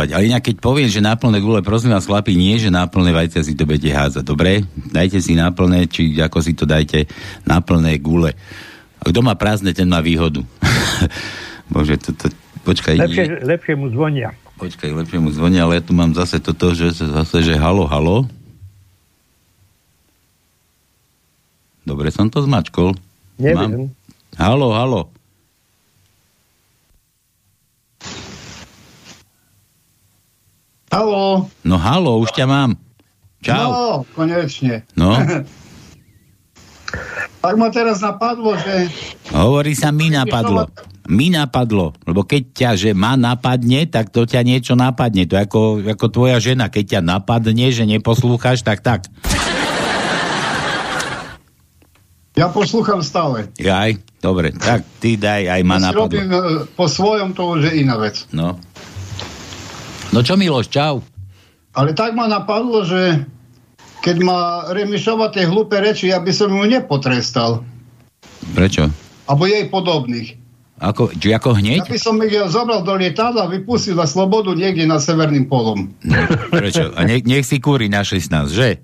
Lutovať. 0.04 0.10
Ale 0.12 0.28
inak 0.28 0.44
keď 0.44 0.56
poviem, 0.60 0.90
že 0.92 1.00
na 1.00 1.16
plné 1.16 1.40
gule, 1.40 1.64
prosím 1.64 1.96
vás, 1.96 2.06
chlapi, 2.06 2.36
nie, 2.36 2.60
že 2.60 2.68
na 2.68 2.86
plné 2.88 3.16
vajce 3.16 3.48
si 3.48 3.56
to 3.56 3.64
budete 3.64 3.96
hádzať, 3.96 4.24
dobre? 4.28 4.68
Dajte 4.76 5.24
si 5.24 5.34
na 5.40 5.50
plné, 5.56 5.88
či 5.88 6.12
ako 6.20 6.44
si 6.44 6.52
to 6.54 6.68
dajte, 6.68 7.08
na 7.48 7.64
plné 7.64 7.98
gule. 8.04 8.36
A 9.00 9.04
kto 9.08 9.20
má 9.24 9.36
prázdne, 9.40 9.72
ten 9.72 9.88
má 9.88 10.04
výhodu. 10.04 10.44
Bože, 11.74 11.96
to, 12.00 12.12
to, 12.16 12.28
počkaj. 12.68 13.00
Lepšie, 13.00 13.44
lepšie 13.44 13.74
mu 13.80 13.88
zvonia. 13.92 14.36
Počkaj, 14.60 14.92
lepšie 14.92 15.20
mu 15.20 15.32
zvonia, 15.32 15.66
ale 15.66 15.80
ja 15.80 15.84
tu 15.84 15.96
mám 15.96 16.12
zase 16.16 16.40
toto, 16.40 16.76
že 16.76 16.92
zase, 16.94 17.44
že 17.44 17.56
halo, 17.56 17.88
halo. 17.88 18.28
Dobre 21.84 22.08
som 22.16 22.32
to 22.32 22.40
zmačkol. 22.40 22.96
Neviem. 23.36 23.92
Mám... 23.92 24.00
Halo, 24.40 24.72
halo. 24.72 25.02
Halo. 30.94 31.50
No 31.66 31.82
halo, 31.82 32.22
už 32.22 32.38
ťa 32.38 32.46
mám. 32.46 32.78
Čau. 33.42 33.66
No, 33.66 34.06
konečne. 34.14 34.86
No. 34.94 35.18
tak 37.42 37.56
ma 37.58 37.74
teraz 37.74 37.98
napadlo, 37.98 38.54
že... 38.62 38.94
Hovorí 39.34 39.74
sa 39.74 39.90
mi 39.90 40.14
napadlo. 40.14 40.70
Mi 41.10 41.34
napadlo, 41.34 41.98
lebo 42.06 42.22
keď 42.22 42.42
ťa, 42.54 42.70
že 42.78 42.90
ma 42.94 43.18
napadne, 43.18 43.90
tak 43.90 44.14
to 44.14 44.30
ťa 44.30 44.46
niečo 44.46 44.78
napadne. 44.78 45.26
To 45.26 45.34
je 45.34 45.42
ako, 45.42 45.62
ako 45.98 46.06
tvoja 46.14 46.38
žena, 46.38 46.70
keď 46.70 46.96
ťa 46.96 47.02
napadne, 47.02 47.74
že 47.74 47.90
neposlúchaš, 47.90 48.62
tak 48.62 48.86
tak. 48.86 49.10
Ja 52.38 52.54
poslúcham 52.54 53.02
stále. 53.02 53.50
Jaj, 53.58 53.98
dobre, 54.22 54.54
tak 54.54 54.86
ty 55.02 55.18
daj, 55.18 55.58
aj 55.58 55.62
ma 55.66 55.78
si 55.78 55.86
napadlo. 55.90 56.02
robím 56.06 56.30
e, 56.30 56.42
po 56.78 56.86
svojom, 56.86 57.34
to 57.34 57.58
už 57.58 57.70
je 57.70 57.82
iná 57.82 57.98
vec. 57.98 58.30
No. 58.30 58.62
No 60.14 60.22
čo 60.22 60.38
Miloš, 60.38 60.70
čau. 60.70 61.02
Ale 61.74 61.98
tak 61.98 62.14
ma 62.14 62.30
napadlo, 62.30 62.86
že 62.86 63.26
keď 64.06 64.16
má 64.22 64.70
Remišova 64.70 65.34
tie 65.34 65.50
hlúpe 65.50 65.74
reči, 65.82 66.14
ja 66.14 66.22
by 66.22 66.30
som 66.30 66.54
ju 66.54 66.70
nepotrestal. 66.70 67.66
Prečo? 68.54 68.94
Abo 69.26 69.50
jej 69.50 69.66
podobných. 69.74 70.38
Ako, 70.78 71.10
či 71.18 71.34
ako 71.34 71.58
Ja 71.58 71.60
hneď? 71.64 71.90
by 71.90 71.98
som 71.98 72.20
ich 72.22 72.36
zobral 72.52 72.86
do 72.86 72.94
lietadla 72.94 73.48
a 73.48 73.50
vypustil 73.50 73.98
na 73.98 74.06
slobodu 74.06 74.54
niekde 74.54 74.86
na 74.86 75.02
Severným 75.02 75.50
polom. 75.50 75.90
Prečo? 76.54 76.94
A 76.94 77.08
nech, 77.10 77.26
nech 77.26 77.48
si 77.48 77.58
kúri 77.58 77.90
na 77.90 78.06
16, 78.06 78.54
že? 78.54 78.84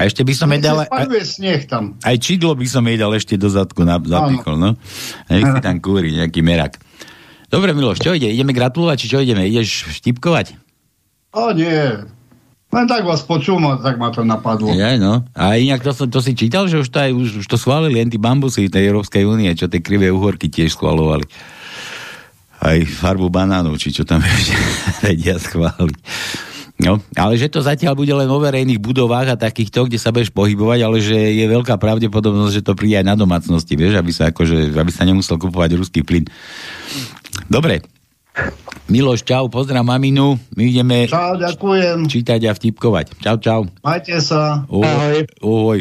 A 0.00 0.08
ešte 0.08 0.24
by 0.24 0.32
som 0.32 0.48
jej 0.52 0.60
dal... 0.64 0.84
Spaduje 0.84 1.24
sneh 1.24 1.62
tam. 1.68 1.96
Aj 2.00 2.16
čidlo 2.16 2.56
by 2.56 2.66
som 2.68 2.84
jej 2.88 2.96
dal 2.96 3.12
ešte 3.12 3.36
do 3.36 3.52
zadku 3.52 3.84
na, 3.84 4.00
zapíkol, 4.00 4.56
no. 4.56 4.76
A 5.28 5.30
nech 5.32 5.44
si 5.44 5.60
tam 5.60 5.76
kúri 5.80 6.16
nejaký 6.16 6.40
merak. 6.40 6.80
Dobre, 7.50 7.74
Miloš, 7.74 7.98
čo 7.98 8.14
ide? 8.14 8.30
Ideme 8.30 8.54
gratulovať, 8.54 8.96
či 9.02 9.06
čo 9.10 9.18
ideme? 9.18 9.42
Ideš 9.42 9.90
štipkovať? 9.98 10.54
O 11.34 11.50
nie. 11.50 12.06
Len 12.70 12.86
tak 12.86 13.02
vás 13.02 13.26
počúvam, 13.26 13.74
tak 13.82 13.98
ma 13.98 14.14
to 14.14 14.22
napadlo. 14.22 14.70
Ja, 14.70 14.94
no. 14.94 15.26
A 15.34 15.58
inak 15.58 15.82
to, 15.82 15.90
to 16.06 16.22
si 16.22 16.38
čítal, 16.38 16.70
že 16.70 16.78
už 16.78 16.86
to, 16.86 17.02
aj, 17.02 17.10
už, 17.10 17.28
už 17.42 17.46
to 17.50 17.58
schválili 17.58 17.98
len 17.98 18.06
tí 18.06 18.14
bambusy 18.14 18.70
tej 18.70 18.94
Európskej 18.94 19.26
únie, 19.26 19.50
čo 19.58 19.66
tie 19.66 19.82
krivé 19.82 20.14
uhorky 20.14 20.46
tiež 20.46 20.78
schvalovali. 20.78 21.26
Aj 22.62 22.78
farbu 22.86 23.26
banánov, 23.26 23.74
či 23.82 23.90
čo 23.90 24.06
tam 24.06 24.22
ešte 24.26 24.54
vedia 25.02 25.34
schváliť. 25.34 25.98
No, 26.80 26.96
ale 27.12 27.36
že 27.36 27.52
to 27.52 27.60
zatiaľ 27.60 27.92
bude 27.92 28.14
len 28.14 28.24
vo 28.24 28.40
verejných 28.40 28.80
budovách 28.80 29.36
a 29.36 29.36
takýchto, 29.36 29.84
kde 29.84 30.00
sa 30.00 30.16
budeš 30.16 30.32
pohybovať, 30.32 30.80
ale 30.80 30.96
že 31.04 31.12
je 31.12 31.44
veľká 31.44 31.76
pravdepodobnosť, 31.76 32.54
že 32.56 32.64
to 32.64 32.72
príde 32.72 32.96
aj 32.96 33.04
na 33.04 33.20
domácnosti, 33.20 33.76
vieš, 33.76 34.00
aby 34.00 34.08
sa, 34.08 34.32
akože, 34.32 34.72
aby 34.72 34.88
sa 34.88 35.04
nemusel 35.04 35.36
kupovať 35.36 35.76
ruský 35.76 36.00
plyn. 36.00 36.24
Dobre. 37.46 37.80
Miloš, 38.86 39.22
čau, 39.22 39.46
pozdrav 39.46 39.80
maminu. 39.80 40.34
My 40.52 40.62
ideme 40.66 41.06
Čau, 41.06 41.38
ďakujem. 41.38 42.10
čítať 42.10 42.40
a 42.46 42.52
vtipkovať. 42.52 43.22
Čau, 43.22 43.36
čau. 43.38 43.60
Majte 43.80 44.18
sa. 44.18 44.66
Ahoj. 44.66 45.26
Ahoj. 45.38 45.80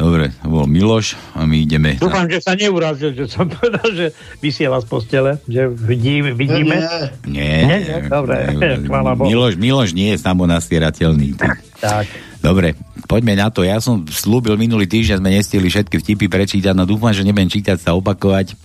Dobre, 0.00 0.32
to 0.32 0.48
bol 0.48 0.64
Miloš 0.64 1.12
a 1.36 1.44
my 1.44 1.60
ideme. 1.60 2.00
Dúfam, 2.00 2.24
že 2.24 2.40
sa 2.40 2.56
neurazil, 2.56 3.12
že 3.12 3.28
som 3.28 3.44
povedal, 3.52 3.84
že 3.92 4.06
vysiela 4.40 4.80
z 4.80 4.88
postele, 4.88 5.36
že 5.44 5.68
vidí, 5.68 6.24
vidíme. 6.24 6.80
Nie, 7.28 7.68
Nie, 7.68 7.78
nie, 7.84 7.98
dobre, 8.08 8.48
chvála 8.88 9.12
Bohu. 9.12 9.28
Miloš, 9.28 9.60
Miloš 9.60 9.92
nie 9.92 10.16
je 10.16 10.24
samonastierateľný. 10.24 11.36
Tak. 11.84 12.08
Dobre, 12.40 12.72
poďme 13.04 13.36
na 13.36 13.52
to. 13.52 13.60
Ja 13.60 13.76
som 13.76 14.08
slúbil 14.08 14.56
minulý 14.56 14.88
týždeň, 14.88 15.20
sme 15.20 15.36
nestihli 15.36 15.68
všetky 15.68 16.00
vtipy 16.00 16.32
prečítať, 16.32 16.72
no 16.72 16.88
dúfam, 16.88 17.12
že 17.12 17.20
nebudem 17.20 17.52
čítať 17.52 17.76
sa 17.76 17.92
opakovať. 17.92 18.56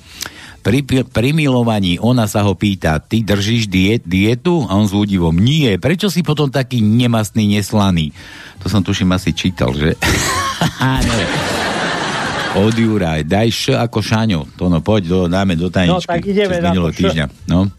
Pri, 0.66 0.82
pri 0.82 1.30
milovaní 1.30 2.02
ona 2.02 2.26
sa 2.26 2.42
ho 2.42 2.58
pýta, 2.58 2.98
ty 2.98 3.22
držíš 3.22 3.70
diet, 3.70 4.02
dietu? 4.02 4.66
A 4.66 4.74
on 4.74 4.90
s 4.90 4.98
údivom, 4.98 5.38
nie, 5.38 5.78
prečo 5.78 6.10
si 6.10 6.26
potom 6.26 6.50
taký 6.50 6.82
nemastný, 6.82 7.46
neslaný? 7.46 8.10
To 8.66 8.74
som 8.74 8.82
tuším 8.82 9.14
asi 9.14 9.30
čítal, 9.30 9.78
že? 9.78 9.94
Od 12.66 12.74
Juraj, 12.74 13.30
daj 13.30 13.50
š 13.54 13.78
ako 13.78 14.02
šaňo. 14.02 14.42
To 14.58 14.66
no, 14.74 14.82
poď, 14.82 15.02
do, 15.06 15.20
dáme 15.30 15.54
do 15.54 15.70
tajničky. 15.70 15.94
No, 15.94 16.02
tak 16.02 16.26
ideme 16.26 16.58
na 16.58 16.74
to, 16.74 16.90
týždňa. 16.90 17.26
No. 17.46 17.70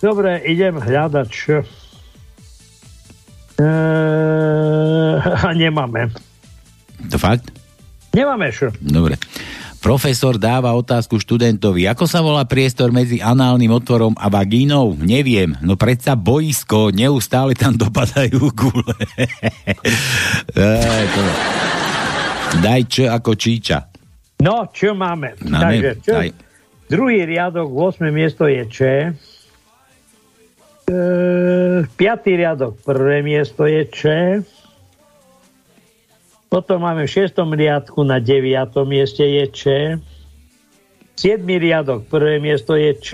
Dobre, 0.00 0.40
idem 0.48 0.80
hľadať 0.80 1.28
š. 1.28 1.44
Eee, 3.60 5.20
nemáme. 5.68 6.16
To 7.12 7.20
fakt? 7.20 7.52
Nemáme 8.16 8.48
š. 8.48 8.72
Dobre. 8.80 9.20
Profesor 9.84 10.40
dáva 10.40 10.72
otázku 10.72 11.20
študentovi, 11.20 11.84
ako 11.84 12.08
sa 12.08 12.24
volá 12.24 12.48
priestor 12.48 12.88
medzi 12.88 13.20
análnym 13.20 13.68
otvorom 13.68 14.16
a 14.16 14.32
vagínou? 14.32 14.96
Neviem, 14.96 15.60
no 15.60 15.76
predsa 15.76 16.16
boisko, 16.16 16.88
neustále 16.88 17.52
tam 17.52 17.76
dopadajú 17.76 18.48
gule. 18.56 18.96
To... 20.56 21.20
Daj 22.64 22.82
čo 22.88 23.12
ako 23.12 23.36
číča. 23.36 23.92
No, 24.40 24.72
čo 24.72 24.96
máme? 24.96 25.36
Máme? 25.44 25.60
Takže, 25.60 25.90
čo? 26.00 26.16
Daj. 26.16 26.32
Druhý 26.88 27.28
riadok, 27.28 27.68
8. 27.68 28.08
miesto 28.08 28.48
je 28.48 28.64
Č. 28.64 28.78
E, 28.80 29.12
piatý 31.92 32.40
riadok, 32.40 32.80
prvé 32.88 33.20
miesto 33.20 33.68
je 33.68 33.84
Č. 33.92 34.00
Potom 36.48 36.84
máme 36.84 37.04
v 37.04 37.12
šiestom 37.12 37.52
riadku 37.52 38.06
na 38.06 38.22
deviatom 38.22 38.86
mieste 38.86 39.24
je 39.24 39.44
Č. 39.50 39.62
Siedmý 41.14 41.62
riadok, 41.62 42.10
prvé 42.10 42.42
miesto 42.42 42.74
je 42.74 42.92
Č. 42.98 43.10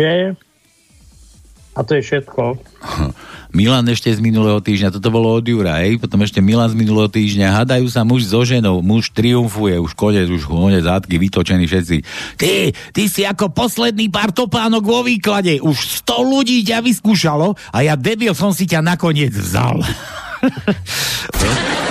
A 1.76 1.80
to 1.86 1.96
je 1.96 2.02
všetko. 2.02 2.58
Milan 3.50 3.82
ešte 3.90 4.14
z 4.14 4.22
minulého 4.22 4.62
týždňa, 4.62 4.94
toto 4.94 5.10
bolo 5.10 5.34
od 5.34 5.42
Jura, 5.42 5.82
hej? 5.82 5.98
potom 5.98 6.22
ešte 6.22 6.38
Milan 6.38 6.70
z 6.70 6.78
minulého 6.78 7.10
týždňa, 7.10 7.58
hadajú 7.62 7.90
sa 7.90 8.06
muž 8.06 8.30
so 8.30 8.46
ženou, 8.46 8.78
muž 8.78 9.10
triumfuje, 9.10 9.74
už 9.74 9.90
konec, 9.98 10.30
už 10.30 10.46
konec 10.46 10.86
zátky, 10.86 11.18
vytočení 11.18 11.66
všetci. 11.66 11.96
Ty, 12.38 12.70
ty 12.94 13.02
si 13.10 13.26
ako 13.26 13.50
posledný 13.50 14.06
pár 14.06 14.30
topánok 14.30 14.86
vo 14.86 15.02
výklade, 15.02 15.58
už 15.58 16.06
100 16.06 16.30
ľudí 16.30 16.62
ťa 16.62 16.78
vyskúšalo 16.78 17.58
a 17.74 17.78
ja 17.82 17.98
debil 17.98 18.38
som 18.38 18.54
si 18.54 18.70
ťa 18.70 18.86
nakoniec 18.86 19.34
vzal. 19.34 19.82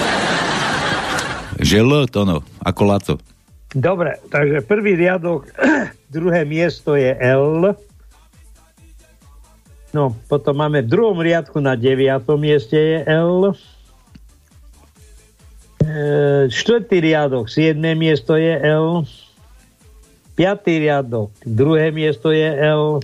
že 1.59 1.83
L 1.83 2.07
to 2.07 2.23
no, 2.23 2.41
ako 2.63 2.81
Laco. 2.87 3.15
Dobre, 3.69 4.17
takže 4.33 4.65
prvý 4.65 4.97
riadok, 4.97 5.45
druhé 6.15 6.41
miesto 6.47 6.97
je 6.97 7.13
L. 7.13 7.77
No, 9.93 10.13
potom 10.25 10.57
máme 10.57 10.81
v 10.85 10.89
druhom 10.89 11.17
riadku 11.21 11.61
na 11.61 11.77
deviatom 11.77 12.37
mieste 12.41 12.77
je 12.77 12.97
L. 13.05 13.53
E, 15.81 15.93
štvrtý 16.49 16.97
riadok, 17.01 17.45
siedme 17.49 17.93
miesto 17.93 18.33
je 18.37 18.53
L. 18.57 19.05
Piatý 20.33 20.81
riadok, 20.81 21.29
druhé 21.45 21.91
miesto 21.93 22.33
je 22.33 22.49
L. 22.49 23.03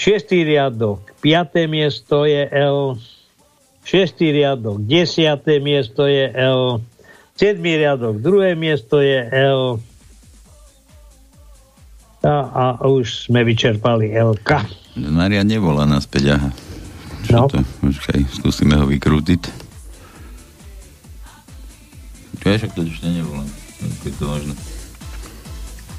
Šiestý 0.00 0.48
riadok, 0.48 1.04
piaté 1.20 1.68
miesto 1.68 2.24
je 2.24 2.48
L. 2.48 2.96
Šiestý 3.90 4.30
riadok, 4.30 4.86
desiaté 4.86 5.58
miesto 5.58 6.06
je 6.06 6.30
L. 6.30 6.78
Siedmý 7.34 7.74
riadok, 7.74 8.22
druhé 8.22 8.54
miesto 8.54 9.02
je 9.02 9.18
L. 9.26 9.82
A, 12.22 12.36
a 12.46 12.64
už 12.86 13.26
sme 13.26 13.42
vyčerpali 13.42 14.14
LK. 14.14 14.50
Maria 15.10 15.42
nebola 15.42 15.82
naspäť, 15.82 16.38
aha. 16.38 16.50
Čo 17.26 17.34
No. 17.34 17.42
to? 17.50 17.58
Počkaj, 17.82 18.30
skúsime 18.30 18.78
ho 18.78 18.86
vykrútiť. 18.86 19.42
Čo 22.38 22.46
je, 22.46 22.56
však 22.62 22.72
to 22.72 22.86
ešte 22.86 23.10
nebola. 23.10 23.42
Je 24.06 24.12
to 24.14 24.24
možno? 24.24 24.54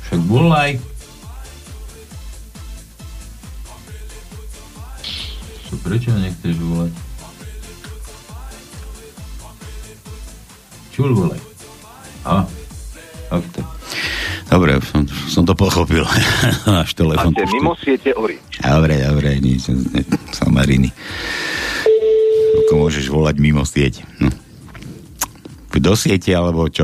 Však 0.07 0.19
volaj. 0.31 0.71
To 5.67 5.75
prečo 5.83 6.15
nechceš 6.15 6.55
volať? 6.55 7.10
Čul 10.91 11.11
volaj. 11.11 11.39
A, 12.23 12.43
takto. 13.27 13.59
Dobre, 14.45 14.75
som, 14.83 15.01
som 15.25 15.43
to 15.43 15.55
pochopil. 15.55 16.03
Náš 16.67 16.91
telefon. 16.93 17.31
Máte 17.31 17.47
mimo 17.47 17.71
siete 17.79 18.11
Orange. 18.13 18.59
Dobre, 18.59 18.99
dobre, 18.99 19.39
nič. 19.39 19.71
ne- 19.71 20.03
Samariny. 20.29 20.91
Ako 22.61 22.73
môžeš 22.77 23.07
volať 23.07 23.35
mimo 23.39 23.63
sieť? 23.63 24.03
No. 24.19 24.27
Do 25.71 25.95
siete, 25.95 26.29
alebo 26.29 26.67
čo? 26.67 26.83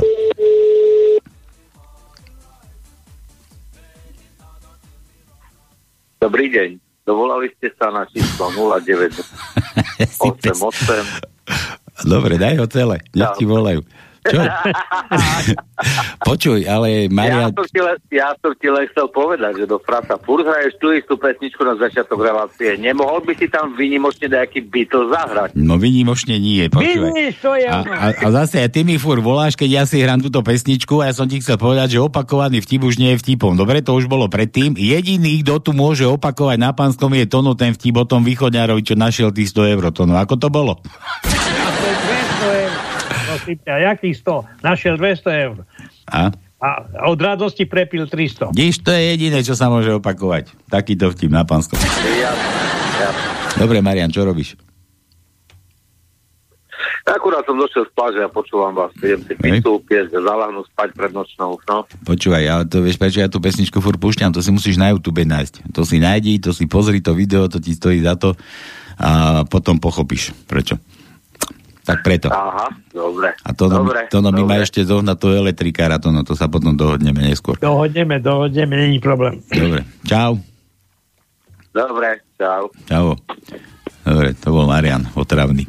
Dobrý 6.17 6.49
deň. 6.49 6.69
Dovolali 7.05 7.47
ste 7.55 7.71
sa 7.77 7.87
na 7.87 8.03
číslo 8.05 8.51
09 8.83 9.15
88. 10.19 10.51
Dobre, 12.05 12.37
daj 12.37 12.55
ho 12.61 12.67
celé. 12.69 13.01
Nech 13.15 13.33
ti 13.39 13.45
volajú. 13.47 13.81
Čo? 14.27 14.41
Počuj, 16.29 16.59
ale 16.67 17.07
Maria... 17.07 17.47
Ja 17.47 17.53
som, 17.53 17.67
ti 17.69 17.79
len, 17.79 17.97
ja 18.11 18.29
som 18.35 18.51
ti 18.57 18.67
len 18.67 18.85
chcel 18.91 19.07
povedať, 19.11 19.63
že 19.63 19.65
do 19.69 19.77
Frata 19.79 20.19
furt 20.19 20.43
hraješ 20.43 20.73
tú 20.81 20.91
istú 20.91 21.15
pesničku 21.15 21.61
na 21.63 21.79
začiatok 21.79 22.19
relácie. 22.19 22.75
Nemohol 22.75 23.23
by 23.23 23.33
si 23.37 23.47
tam 23.47 23.77
vynimočne 23.77 24.27
nejaký 24.27 24.67
Beatles 24.67 25.13
zahrať? 25.13 25.55
No 25.55 25.79
vynimočne 25.79 26.35
nie, 26.41 26.67
počúvaj. 26.67 27.13
A, 27.67 27.77
a, 27.87 28.07
a 28.11 28.27
zase 28.43 28.67
ty 28.67 28.83
mi 28.83 28.99
fur 28.99 29.23
voláš, 29.23 29.55
keď 29.55 29.69
ja 29.69 29.83
si 29.87 30.01
hrám 30.01 30.19
túto 30.19 30.43
pesničku 30.43 30.99
a 30.99 31.11
ja 31.11 31.13
som 31.15 31.29
ti 31.29 31.39
chcel 31.39 31.55
povedať, 31.55 31.97
že 31.97 32.03
opakovaný 32.03 32.59
vtip 32.59 32.83
už 32.83 32.99
nie 32.99 33.15
je 33.15 33.21
vtipom. 33.23 33.55
Dobre, 33.55 33.79
to 33.79 33.95
už 33.95 34.09
bolo 34.11 34.27
predtým. 34.27 34.75
Jediný, 34.75 35.45
kto 35.45 35.61
tu 35.61 35.71
môže 35.71 36.03
opakovať 36.03 36.57
na 36.59 36.71
pánskom 36.75 37.13
je 37.15 37.25
Tono 37.29 37.55
ten 37.55 37.71
vtip 37.71 37.95
o 37.95 38.05
tom 38.07 38.25
východňárovi, 38.25 38.81
čo 38.83 38.95
našiel 38.99 39.31
tých 39.31 39.53
100 39.53 39.73
eur. 39.77 39.83
Tono, 39.93 40.19
ako 40.19 40.35
to 40.35 40.47
bolo? 40.51 40.81
A 40.83 41.69
to 41.71 41.85
je 41.85 41.95
200 42.51 42.63
eur. 42.65 42.87
Ťa, 43.55 43.95
jakých 43.95 44.15
100? 44.19 44.65
Našiel 44.65 44.95
200 44.99 45.45
eur. 45.47 45.57
A? 46.11 46.35
A 46.57 46.67
od 47.07 47.19
radosti 47.21 47.69
prepil 47.69 48.09
300. 48.09 48.51
Vidíš, 48.51 48.81
to 48.81 48.89
je 48.89 49.13
jediné, 49.13 49.45
čo 49.45 49.53
sa 49.53 49.69
môže 49.69 49.93
opakovať. 49.93 50.51
Takýto 50.67 51.13
vtip 51.13 51.31
na 51.31 51.45
pánskom. 51.45 51.77
Ja, 52.17 52.33
ja. 52.97 53.09
Dobre, 53.55 53.79
Marian, 53.79 54.09
čo 54.09 54.25
robíš? 54.25 54.57
Akurát 57.07 57.47
som 57.47 57.55
došiel 57.55 57.87
z 57.87 57.91
pláže 57.95 58.19
a 58.19 58.27
počúvam 58.27 58.75
vás. 58.75 58.91
Idem 58.99 59.23
si 59.23 59.33
pizzu, 59.39 59.79
piesť, 59.79 60.19
zalahnú 60.19 60.67
spať 60.67 60.91
pred 60.91 61.15
nočnou. 61.15 61.55
No. 61.63 61.87
Počúvaj, 62.03 62.43
ale 62.43 62.63
to 62.67 62.83
vieš, 62.83 62.99
prečo 62.99 63.23
ja 63.23 63.31
tú 63.31 63.39
pesničku 63.39 63.79
furt 63.79 63.95
púšťam, 63.95 64.35
to 64.35 64.43
si 64.43 64.51
musíš 64.51 64.75
na 64.75 64.91
YouTube 64.91 65.23
nájsť. 65.23 65.71
To 65.71 65.87
si 65.87 66.03
nájdi, 66.03 66.43
to 66.43 66.51
si 66.51 66.67
pozri 66.67 66.99
to 66.99 67.15
video, 67.15 67.47
to 67.47 67.63
ti 67.63 67.71
stojí 67.71 68.03
za 68.03 68.19
to 68.19 68.35
a 68.97 69.45
potom 69.47 69.79
pochopíš, 69.79 70.35
prečo. 70.49 70.81
Tak 71.87 72.03
preto. 72.03 72.27
Aha, 72.27 72.67
dobre. 72.91 73.31
A 73.47 73.55
to, 73.55 73.71
no, 73.71 73.87
dobre, 73.87 74.11
to 74.11 74.19
no, 74.19 74.35
my 74.35 74.43
dobre. 74.43 74.67
ešte 74.67 74.83
zohnať 74.83 75.15
toho 75.15 75.39
elektrikára, 75.39 76.03
to, 76.03 76.11
no, 76.11 76.27
to 76.27 76.35
sa 76.35 76.51
potom 76.51 76.75
dohodneme 76.75 77.23
neskôr. 77.23 77.55
Dohodneme, 77.63 78.19
dohodneme, 78.19 78.75
není 78.75 78.99
problém. 78.99 79.39
Dobre, 79.47 79.87
čau. 80.03 80.35
Dobre, 81.71 82.19
čau. 82.35 82.67
Čau. 82.91 83.15
Dobre, 84.03 84.35
to 84.35 84.47
bol 84.51 84.67
Marian, 84.67 85.07
otravný. 85.15 85.63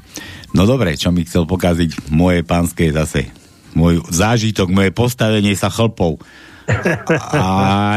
No 0.51 0.67
dobre, 0.67 0.99
čo 0.99 1.15
mi 1.15 1.23
chcel 1.23 1.47
pokaziť 1.47 2.11
moje 2.11 2.43
pánske 2.43 2.91
zase. 2.91 3.31
Môj 3.79 4.03
zážitok, 4.11 4.75
moje 4.75 4.91
postavenie 4.91 5.55
sa 5.55 5.71
chlpov. 5.71 6.19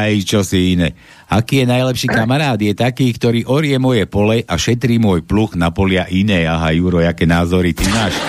Aj 0.05 0.13
čo 0.21 0.45
si 0.45 0.77
iné. 0.77 0.93
Aký 1.31 1.63
je 1.63 1.71
najlepší 1.71 2.11
kamarát? 2.11 2.59
Je 2.59 2.75
taký, 2.75 3.07
ktorý 3.15 3.47
orie 3.47 3.79
moje 3.79 4.03
pole 4.03 4.43
a 4.43 4.59
šetrí 4.59 4.99
môj 4.99 5.23
pluch 5.23 5.55
na 5.55 5.71
polia 5.71 6.03
iné. 6.11 6.43
Aha, 6.43 6.75
Juro, 6.75 6.99
jaké 6.99 7.23
názory 7.23 7.71
ty 7.71 7.87
máš? 7.87 8.19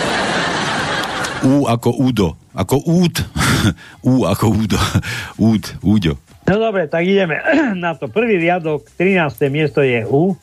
U 1.43 1.67
ako 1.67 1.99
Udo. 1.99 2.39
Ako 2.55 2.79
Úd. 2.87 3.19
U 4.07 4.23
ako 4.23 4.47
Udo. 4.55 4.79
Úd, 5.35 5.67
Úďo. 5.83 6.15
No 6.47 6.63
dobre, 6.63 6.87
tak 6.87 7.03
ideme 7.03 7.43
na 7.75 7.99
to. 7.99 8.07
Prvý 8.07 8.39
riadok, 8.39 8.87
13. 8.95 9.51
miesto 9.51 9.83
je 9.83 10.07
U. 10.07 10.39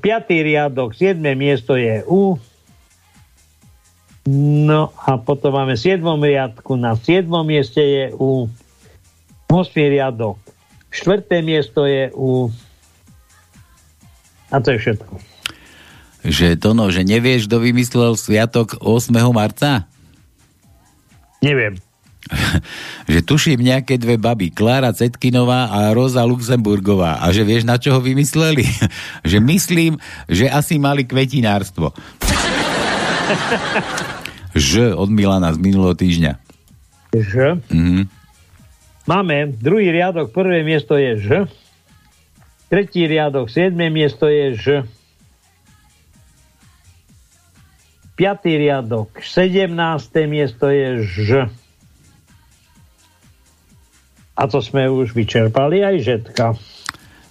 Piatý 0.00 0.36
riadok, 0.40 0.96
7. 0.96 1.20
miesto 1.36 1.76
je 1.76 2.00
U. 2.08 2.40
No 4.30 4.94
a 4.94 5.18
potom 5.18 5.58
máme 5.58 5.74
7. 5.74 5.98
riadku, 6.06 6.78
na 6.78 6.94
7. 6.94 7.26
mieste 7.42 7.82
je 7.82 8.04
U. 8.14 8.46
8. 9.50 9.74
riadok, 9.74 10.38
4. 10.94 11.42
miesto 11.42 11.82
je 11.82 12.14
U. 12.14 12.46
A 14.54 14.62
to 14.62 14.70
je 14.70 14.78
všetko. 14.78 15.18
Že 16.22 16.46
to 16.62 16.78
no, 16.78 16.94
že 16.94 17.02
nevieš, 17.02 17.50
kto 17.50 17.58
vymyslel 17.58 18.14
sviatok 18.14 18.78
8. 18.78 19.10
marca? 19.34 19.90
Neviem. 21.42 21.82
že 23.10 23.26
tuším 23.26 23.66
nejaké 23.66 23.98
dve 23.98 24.14
baby, 24.14 24.54
Klára 24.54 24.94
Cetkinová 24.94 25.74
a 25.74 25.90
Roza 25.90 26.22
Luxemburgová. 26.22 27.18
A 27.18 27.34
že 27.34 27.42
vieš, 27.42 27.66
na 27.66 27.82
čo 27.82 27.98
ho 27.98 28.00
vymysleli? 28.04 28.62
že 29.30 29.42
myslím, 29.42 29.98
že 30.30 30.46
asi 30.46 30.78
mali 30.78 31.02
kvetinárstvo. 31.02 31.90
Ž 34.60 34.92
od 34.92 35.08
Milana 35.08 35.48
z 35.50 35.58
minulého 35.58 35.96
týždňa. 35.96 36.36
Ž. 37.16 37.58
Mhm. 37.72 38.06
Máme 39.08 39.50
druhý 39.56 39.90
riadok, 39.90 40.30
prvé 40.30 40.62
miesto 40.62 40.94
je 40.94 41.18
Ž. 41.18 41.28
Tretí 42.70 43.08
riadok, 43.08 43.50
siedme 43.50 43.90
miesto 43.90 44.30
je 44.30 44.54
Ž. 44.54 44.64
Piatý 48.14 48.60
riadok, 48.60 49.24
sedemnácté 49.24 50.28
miesto 50.28 50.68
je 50.68 51.02
Ž. 51.02 51.28
A 54.36 54.42
to 54.46 54.62
sme 54.62 54.86
už 54.86 55.16
vyčerpali 55.16 55.82
aj 55.82 55.96
žetka. 56.04 56.54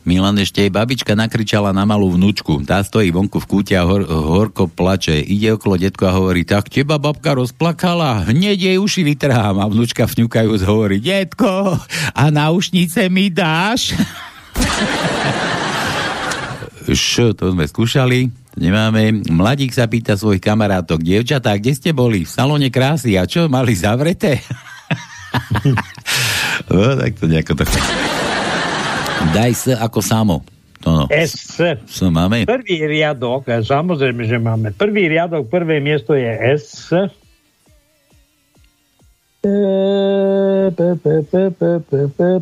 Milan 0.08 0.40
ešte 0.40 0.64
jej 0.64 0.72
babička 0.72 1.12
nakričala 1.12 1.76
na 1.76 1.84
malú 1.84 2.16
vnúčku. 2.16 2.64
Tá 2.64 2.80
stojí 2.80 3.12
vonku 3.12 3.44
v 3.44 3.50
kúte 3.50 3.76
a 3.76 3.84
hor, 3.84 4.08
horko 4.08 4.72
plače. 4.72 5.20
Ide 5.20 5.60
okolo 5.60 5.76
detko 5.76 6.08
a 6.08 6.16
hovorí, 6.16 6.48
tak 6.48 6.72
teba 6.72 6.96
babka 6.96 7.36
rozplakala, 7.36 8.24
hneď 8.32 8.74
jej 8.74 8.78
uši 8.80 9.04
vytrhám. 9.04 9.60
A 9.60 9.68
vnúčka 9.68 10.08
vňukajúc 10.08 10.64
hovorí, 10.64 11.04
detko, 11.04 11.76
a 12.16 12.24
náušnice 12.32 13.12
mi 13.12 13.28
dáš? 13.28 13.94
Š, 16.90 17.38
to 17.38 17.54
sme 17.54 17.70
skúšali, 17.70 18.34
nemáme. 18.58 19.22
Mladík 19.30 19.70
sa 19.76 19.86
pýta 19.86 20.18
svojich 20.18 20.42
kamarátok, 20.42 21.06
dievčatá, 21.06 21.54
kde 21.60 21.78
ste 21.78 21.94
boli? 21.94 22.26
V 22.26 22.34
salóne 22.34 22.74
krásy. 22.74 23.14
A 23.14 23.30
čo, 23.30 23.46
mali 23.46 23.78
zavreté? 23.78 24.42
no, 26.72 26.98
tak 26.98 27.12
to 27.20 27.30
nejako 27.30 27.54
to... 27.62 27.64
Daj 29.20 29.52
s 29.52 29.64
ako 29.76 30.00
samo. 30.00 30.36
To 30.80 30.90
no. 30.96 31.04
S. 31.12 31.60
S 31.60 32.00
máme? 32.08 32.48
Prvý 32.48 32.88
riadok, 32.88 33.52
samozrejme, 33.52 34.24
že 34.24 34.40
máme. 34.40 34.72
Prvý 34.72 35.12
riadok, 35.12 35.52
prvé 35.52 35.84
miesto 35.84 36.16
je 36.16 36.32
S. 36.56 36.96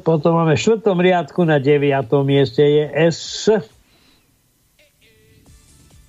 Potom 0.02 0.32
máme 0.34 0.54
v 0.58 0.62
štvrtom 0.62 0.98
riadku 0.98 1.46
na 1.46 1.58
deviatom 1.62 2.26
mieste 2.26 2.62
je 2.62 2.86
S. 3.10 3.50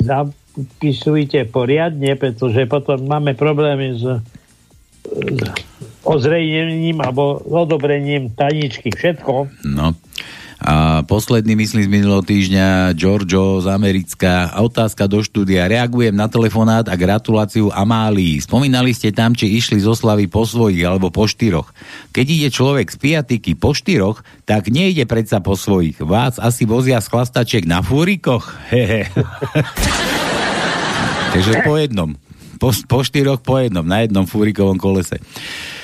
Zapisujte 0.01 1.45
poriadne, 1.49 2.17
pretože 2.17 2.65
potom 2.69 3.05
máme 3.05 3.37
problémy 3.37 4.01
s, 4.01 4.05
s 5.13 5.41
ozrejnením 6.09 7.05
alebo 7.05 7.41
odobrením 7.45 8.33
tajničky. 8.33 8.89
Všetko. 8.93 9.49
No. 9.69 9.93
A 10.59 11.07
posledný, 11.07 11.55
myslím, 11.55 11.87
z 11.87 11.95
minulého 12.03 12.19
týždňa, 12.27 12.91
Giorgio 12.99 13.63
z 13.63 13.71
Americka. 13.71 14.59
Otázka 14.59 15.07
do 15.07 15.23
štúdia. 15.23 15.71
Reagujem 15.71 16.11
na 16.11 16.27
telefonát 16.27 16.83
a 16.91 16.99
gratuláciu 16.99 17.71
Amálii. 17.71 18.43
Spomínali 18.43 18.91
ste 18.91 19.15
tam, 19.15 19.39
či 19.39 19.55
išli 19.55 19.79
zo 19.79 19.95
slavy 19.95 20.27
po 20.27 20.43
svojich 20.43 20.83
alebo 20.83 21.15
po 21.15 21.31
štyroch. 21.31 21.71
Keď 22.11 22.27
ide 22.27 22.49
človek 22.51 22.91
z 22.91 22.99
piatiky 22.99 23.55
po 23.55 23.71
štyroch, 23.71 24.27
tak 24.43 24.67
nejde 24.67 25.07
predsa 25.07 25.39
po 25.39 25.55
svojich. 25.55 26.03
Vás 26.03 26.43
asi 26.43 26.67
vozia 26.67 26.99
z 26.99 27.07
chlastačiek 27.07 27.63
na 27.63 27.79
fúrikoch. 27.79 28.51
Hehe. 28.75 29.07
Takže 31.39 31.63
po 31.63 31.79
jednom. 31.79 32.19
Po, 32.59 32.75
po 32.75 33.07
štyroch 33.07 33.41
po 33.41 33.63
jednom, 33.63 33.87
na 33.87 34.03
jednom 34.03 34.27
fúrikovom 34.27 34.77
kolese. 34.77 35.23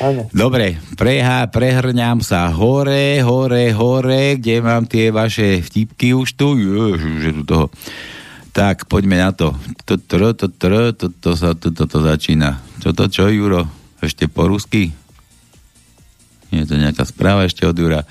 Áno. 0.02 0.26
Dobre, 0.34 0.82
preha, 0.98 1.46
prehrňam 1.46 2.20
sa 2.20 2.50
hore, 2.50 3.22
hore, 3.22 3.70
hore, 3.70 4.37
kde 4.37 4.58
mám 4.58 4.90
tie 4.90 5.14
vaše 5.14 5.62
vtipky 5.62 6.12
už 6.12 6.34
tu. 6.34 6.58
Ježiš, 6.58 7.16
že 7.22 7.30
tu 7.30 7.42
toho. 7.46 7.66
Tak, 8.55 8.86
poďme 8.86 9.18
na 9.18 9.34
to. 9.34 9.55
To, 9.86 9.99
to, 9.99 10.34
to, 10.34 10.46
to, 10.46 10.68
to, 10.94 11.07
to, 11.11 11.30
sa, 11.34 11.59
to, 11.59 11.74
to, 11.74 11.84
to 11.90 11.99
začína. 11.99 12.62
Čo 12.78 12.94
to, 12.94 13.11
čo, 13.11 13.26
Juro? 13.26 13.66
Ešte 13.99 14.30
po 14.30 14.46
rusky? 14.46 14.94
Je 16.55 16.62
to 16.62 16.78
nejaká 16.78 17.03
správa 17.03 17.51
ešte 17.51 17.66
od 17.66 17.74
Jura. 17.74 18.07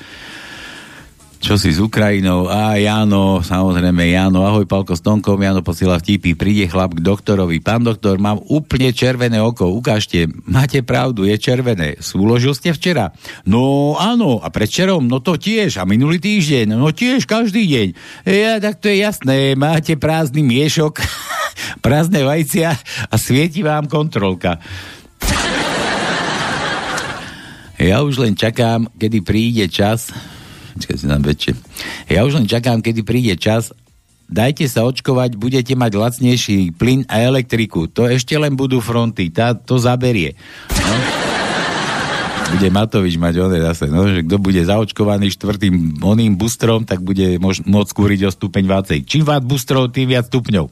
Čo 1.44 1.60
si 1.60 1.76
s 1.76 1.84
Ukrajinou, 1.84 2.48
a 2.48 2.80
Jano, 2.80 3.44
samozrejme 3.44 4.16
Jano, 4.16 4.48
ahoj 4.48 4.64
Palko 4.64 4.96
s 4.96 5.04
Tonkom, 5.04 5.36
Jano 5.36 5.60
posiela 5.60 6.00
vtipy, 6.00 6.40
príde 6.40 6.72
chlap 6.72 6.96
k 6.96 7.04
doktorovi, 7.04 7.60
pán 7.60 7.84
doktor, 7.84 8.16
mám 8.16 8.40
úplne 8.48 8.96
červené 8.96 9.44
oko, 9.44 9.68
ukážte, 9.76 10.32
máte 10.48 10.80
pravdu, 10.88 11.28
je 11.28 11.36
červené, 11.36 12.00
súložil 12.00 12.56
ste 12.56 12.72
včera? 12.72 13.12
No 13.44 13.94
áno, 14.00 14.40
a 14.40 14.48
predčerom, 14.48 15.04
no 15.04 15.20
to 15.20 15.36
tiež, 15.36 15.84
a 15.84 15.84
minulý 15.84 16.24
týždeň, 16.24 16.80
no 16.80 16.96
tiež 16.96 17.28
každý 17.28 17.68
deň. 17.68 17.88
Ja, 18.24 18.64
tak 18.64 18.80
to 18.80 18.88
je 18.88 19.04
jasné, 19.04 19.60
máte 19.60 20.00
prázdny 20.00 20.48
miešok, 20.48 21.04
prázdne 21.86 22.24
vajcia 22.24 22.72
a 23.12 23.16
svieti 23.20 23.68
vám 23.68 23.92
kontrolka. 23.92 24.64
Ja 27.76 28.00
už 28.00 28.24
len 28.24 28.32
čakám, 28.32 28.88
kedy 28.96 29.20
príde 29.28 29.68
čas, 29.68 30.08
Počkaj 30.74 30.98
si 30.98 31.06
tam 31.06 31.22
väčšie. 31.22 31.54
Ja 32.10 32.26
už 32.26 32.42
len 32.42 32.50
čakám, 32.50 32.82
kedy 32.82 33.06
príde 33.06 33.38
čas. 33.38 33.70
Dajte 34.34 34.66
sa 34.66 34.88
očkovať, 34.88 35.38
budete 35.38 35.78
mať 35.78 35.94
lacnejší 35.94 36.74
plyn 36.74 37.06
a 37.06 37.22
elektriku. 37.22 37.86
To 37.92 38.10
ešte 38.10 38.34
len 38.34 38.58
budú 38.58 38.82
fronty. 38.82 39.30
Tá 39.30 39.54
to 39.54 39.78
zaberie. 39.78 40.34
No? 40.74 40.96
Bude 42.54 42.70
Matovič 42.70 43.18
mať 43.18 43.34
oné 43.50 43.58
zase, 43.66 43.90
no, 43.90 44.06
že 44.06 44.22
kto 44.30 44.38
bude 44.38 44.62
zaočkovaný 44.62 45.34
štvrtým 45.34 45.98
oným 46.06 46.38
boostrom, 46.38 46.86
tak 46.86 47.02
bude 47.02 47.42
môcť 47.42 47.92
kúriť 47.98 48.30
o 48.30 48.34
stupeň 48.34 48.70
vácej. 48.70 49.00
Čím 49.10 49.26
viac 49.26 49.42
boostrov, 49.42 49.90
tým 49.90 50.14
viac 50.14 50.30
stupňov. 50.30 50.70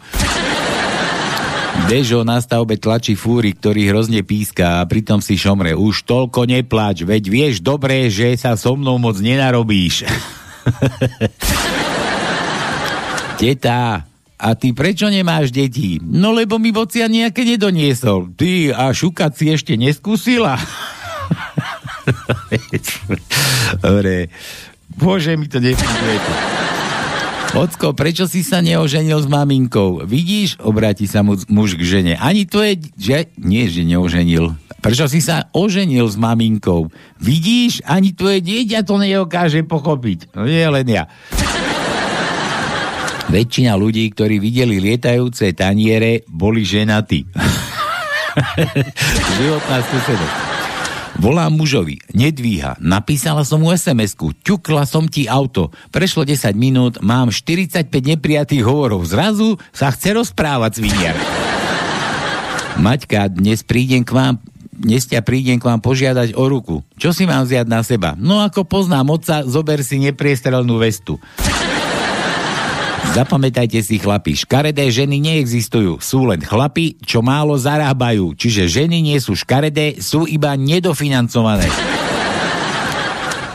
Dežo 1.89 2.21
na 2.21 2.37
stavbe 2.37 2.77
tlačí 2.77 3.17
fúry, 3.17 3.57
ktorý 3.57 3.89
hrozne 3.89 4.21
píska 4.21 4.81
a 4.81 4.85
pritom 4.85 5.21
si 5.23 5.39
šomre. 5.39 5.73
Už 5.73 6.05
toľko 6.05 6.45
nepláč, 6.45 7.01
veď 7.07 7.23
vieš 7.31 7.63
dobre, 7.63 8.11
že 8.11 8.37
sa 8.37 8.59
so 8.59 8.77
mnou 8.77 9.01
moc 9.01 9.17
nenarobíš. 9.17 10.05
Teta, 13.41 14.05
a 14.41 14.57
ty 14.57 14.73
prečo 14.73 15.05
nemáš 15.05 15.53
deti? 15.53 16.01
No 16.01 16.33
lebo 16.33 16.57
mi 16.57 16.73
vocia 16.73 17.05
nejaké 17.05 17.45
nedoniesol. 17.45 18.33
Ty 18.33 18.73
a 18.73 18.89
šukať 18.89 19.31
si 19.37 19.45
ešte 19.53 19.77
neskúsila? 19.77 20.57
Dobre. 23.85 24.33
Bože, 24.97 25.37
mi 25.37 25.45
to 25.45 25.61
nefunguje. 25.61 26.17
Ocko, 27.51 27.91
prečo 27.91 28.31
si 28.31 28.47
sa 28.47 28.63
neoženil 28.63 29.19
s 29.19 29.27
maminkou? 29.27 30.07
Vidíš, 30.07 30.55
obráti 30.63 31.03
sa 31.03 31.19
mu, 31.19 31.35
muž 31.51 31.75
k 31.75 31.83
žene. 31.83 32.13
Ani 32.15 32.47
to 32.47 32.63
je, 32.63 32.79
že... 32.95 33.27
Nie, 33.35 33.67
že 33.67 33.83
neoženil. 33.83 34.55
Prečo 34.79 35.11
si 35.11 35.19
sa 35.19 35.51
oženil 35.51 36.07
s 36.07 36.15
maminkou? 36.15 36.87
Vidíš, 37.19 37.83
ani 37.83 38.15
tvoje 38.15 38.39
dieťa 38.39 38.87
to 38.87 38.95
nedokáže 38.95 39.67
pochopiť. 39.67 40.31
No 40.31 40.47
nie 40.47 40.63
len 40.63 40.87
ja. 40.87 41.11
Väčšina 43.27 43.75
ľudí, 43.75 44.07
ktorí 44.15 44.39
videli 44.39 44.79
lietajúce 44.79 45.51
taniere, 45.51 46.23
boli 46.31 46.63
ženatí. 46.63 47.27
Životná 49.35 49.77
skúsenosť. 49.91 50.40
Volám 51.21 51.53
mužovi, 51.53 52.01
nedvíha, 52.17 52.81
napísala 52.81 53.45
som 53.45 53.61
mu 53.61 53.69
SMS-ku, 53.69 54.33
ťukla 54.41 54.89
som 54.89 55.05
ti 55.05 55.29
auto, 55.29 55.69
prešlo 55.93 56.25
10 56.25 56.49
minút, 56.57 56.97
mám 56.97 57.29
45 57.29 57.85
neprijatých 57.93 58.65
hovorov, 58.65 59.05
zrazu 59.05 59.61
sa 59.69 59.93
chce 59.93 60.17
rozprávať 60.17 60.81
sviniar. 60.81 61.13
Maťka, 62.81 63.29
dnes 63.37 63.61
prídem 63.61 64.01
k 64.01 64.17
vám, 64.17 64.41
dnes 64.73 65.05
ťa 65.05 65.21
prídem 65.21 65.61
k 65.61 65.69
vám 65.69 65.77
požiadať 65.77 66.33
o 66.33 66.49
ruku. 66.49 66.81
Čo 66.97 67.13
si 67.13 67.29
mám 67.29 67.45
vziať 67.45 67.69
na 67.69 67.85
seba? 67.85 68.17
No 68.17 68.41
ako 68.41 68.65
poznám 68.65 69.13
otca, 69.13 69.45
zober 69.45 69.85
si 69.85 70.01
nepriestrelnú 70.01 70.81
vestu. 70.81 71.21
Zapamätajte 73.11 73.83
si 73.83 73.99
chlapi, 73.99 74.39
škaredé 74.39 74.87
ženy 74.87 75.19
neexistujú, 75.19 75.99
sú 75.99 76.31
len 76.31 76.39
chlapi, 76.39 76.95
čo 77.03 77.19
málo 77.19 77.59
zarábajú, 77.59 78.31
čiže 78.39 78.71
ženy 78.71 79.03
nie 79.03 79.19
sú 79.19 79.35
škaredé, 79.35 79.99
sú 79.99 80.23
iba 80.23 80.55
nedofinancované. 80.55 81.67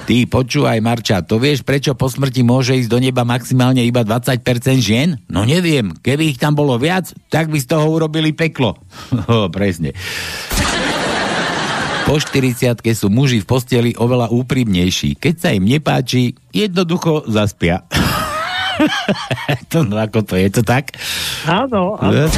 Ty 0.04 0.16
počúvaj, 0.28 0.76
Marča, 0.84 1.24
to 1.24 1.40
vieš, 1.40 1.64
prečo 1.64 1.96
po 1.96 2.04
smrti 2.04 2.44
môže 2.44 2.76
ísť 2.76 2.92
do 2.92 3.00
neba 3.00 3.24
maximálne 3.24 3.80
iba 3.80 4.04
20% 4.04 4.44
žien? 4.76 5.24
No 5.32 5.48
neviem, 5.48 5.96
keby 6.04 6.36
ich 6.36 6.38
tam 6.38 6.52
bolo 6.52 6.76
viac, 6.76 7.16
tak 7.32 7.48
by 7.48 7.56
z 7.56 7.66
toho 7.72 7.88
urobili 7.88 8.36
peklo. 8.36 8.76
presne. 9.56 9.96
Po 12.04 12.20
40 12.20 12.84
sú 12.92 13.08
muži 13.08 13.40
v 13.40 13.48
posteli 13.48 13.90
oveľa 13.96 14.30
úprimnejší. 14.36 15.16
Keď 15.16 15.34
sa 15.40 15.50
im 15.56 15.64
nepáči, 15.64 16.36
jednoducho 16.52 17.24
zaspia. 17.26 17.82
to, 19.72 19.84
no 19.84 19.96
ako 20.00 20.22
to 20.22 20.34
je 20.36 20.48
to 20.50 20.62
tak? 20.62 20.94
Áno, 21.48 21.96
áno. 22.00 22.28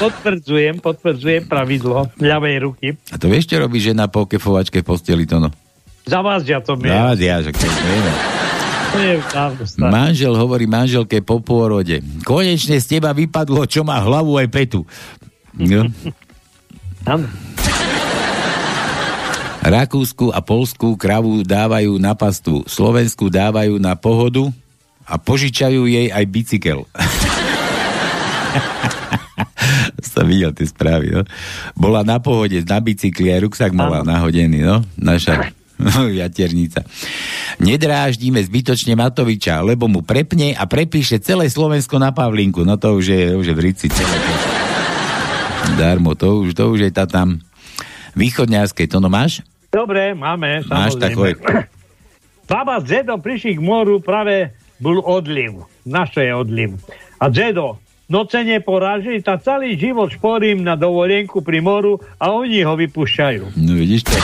Potvrdzujem, 0.00 0.80
potvrdzujem 0.80 1.44
pravidlo 1.44 2.08
ľavej 2.16 2.56
ruky. 2.64 2.88
A 3.12 3.20
to 3.20 3.28
vieš, 3.28 3.52
čo 3.52 3.60
robí 3.60 3.76
žena 3.84 4.08
po 4.08 4.24
kefovačke 4.24 4.80
v 4.80 4.86
posteli, 4.86 5.28
to 5.28 5.36
no? 5.36 5.52
Zavázia 6.08 6.64
to 6.64 6.80
mi. 6.80 6.88
Zavázia, 6.88 7.44
že 7.44 7.50
to 7.52 7.68
vieme. 7.68 8.12
Manžel 9.78 10.34
hovorí 10.34 10.66
manželke 10.66 11.22
po 11.22 11.38
pôrode. 11.38 12.02
Konečne 12.26 12.82
z 12.82 12.98
teba 12.98 13.14
vypadlo, 13.14 13.62
čo 13.70 13.86
má 13.86 14.02
hlavu 14.02 14.34
aj 14.40 14.48
petu. 14.50 14.82
No. 15.54 15.86
Rakúsku 19.60 20.32
a 20.32 20.40
Polsku 20.40 20.96
kravu 20.96 21.44
dávajú 21.44 22.00
na 22.00 22.16
pastu, 22.16 22.64
Slovensku 22.64 23.28
dávajú 23.28 23.76
na 23.76 23.92
pohodu 23.92 24.48
a 25.04 25.20
požičajú 25.20 25.84
jej 25.84 26.08
aj 26.08 26.24
bicykel. 26.24 26.88
Som 30.10 30.26
videl 30.26 30.50
tie 30.56 30.64
správy, 30.64 31.12
no. 31.12 31.28
Bola 31.76 32.00
na 32.00 32.16
pohode 32.18 32.56
na 32.64 32.80
bicykli, 32.80 33.28
aj 33.30 33.44
ruksak 33.44 33.70
mala 33.76 34.00
nahodený, 34.00 34.64
no. 34.64 34.80
Naša 34.96 35.52
jaternica. 36.24 36.80
Nedráždíme 37.60 38.40
zbytočne 38.40 38.96
Matoviča, 38.96 39.60
lebo 39.60 39.92
mu 39.92 40.00
prepne 40.00 40.56
a 40.56 40.64
prepíše 40.64 41.20
celé 41.20 41.52
Slovensko 41.52 42.00
na 42.00 42.16
Pavlinku. 42.16 42.64
No 42.64 42.80
to 42.80 42.96
už 42.96 43.06
je, 43.12 43.36
už 43.36 43.52
je 43.52 43.54
v 43.54 43.60
Rici 43.60 43.92
celé. 43.92 44.16
To. 44.16 44.32
Darmo, 45.76 46.16
to 46.16 46.40
už, 46.40 46.56
to 46.56 46.72
už 46.72 46.88
je 46.88 46.92
tá 46.92 47.04
tam 47.04 47.44
východňarskej. 48.16 48.88
To 48.90 48.98
no 48.98 49.12
máš? 49.12 49.44
Dobre, 49.70 50.18
máme, 50.18 50.66
Máš 50.66 50.98
takové. 50.98 51.38
Baba 52.50 52.82
s 52.82 52.90
Zedom 52.90 53.22
prišli 53.22 53.54
k 53.54 53.62
moru, 53.62 54.02
práve 54.02 54.50
bol 54.82 54.98
odliv. 54.98 55.70
Naše 55.86 56.26
je 56.26 56.34
odliv. 56.34 56.74
A 57.22 57.30
Zedo, 57.30 57.78
noce 58.10 58.42
neporáži, 58.42 59.22
tak 59.22 59.46
celý 59.46 59.78
život 59.78 60.10
šporím 60.10 60.66
na 60.66 60.74
dovolenku 60.74 61.38
pri 61.46 61.62
moru 61.62 62.02
a 62.18 62.34
oni 62.34 62.66
ho 62.66 62.74
vypúšťajú. 62.74 63.54
No 63.54 63.72
vidíš 63.78 64.10
to? 64.10 64.18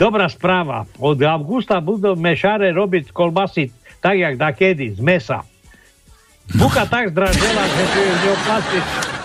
Dobrá 0.00 0.30
správa. 0.32 0.88
Od 0.96 1.20
augusta 1.20 1.84
budú 1.84 2.16
mešare 2.16 2.72
robiť 2.72 3.12
kolbasy 3.12 3.68
tak, 4.00 4.16
jak 4.16 4.34
da 4.40 4.56
kedy, 4.56 4.96
z 4.96 5.00
mesa. 5.04 5.44
Buka 6.56 6.88
tak 6.88 7.12
zdražela, 7.12 7.64
že 7.68 7.84
si 7.92 8.00
ju 8.00 8.32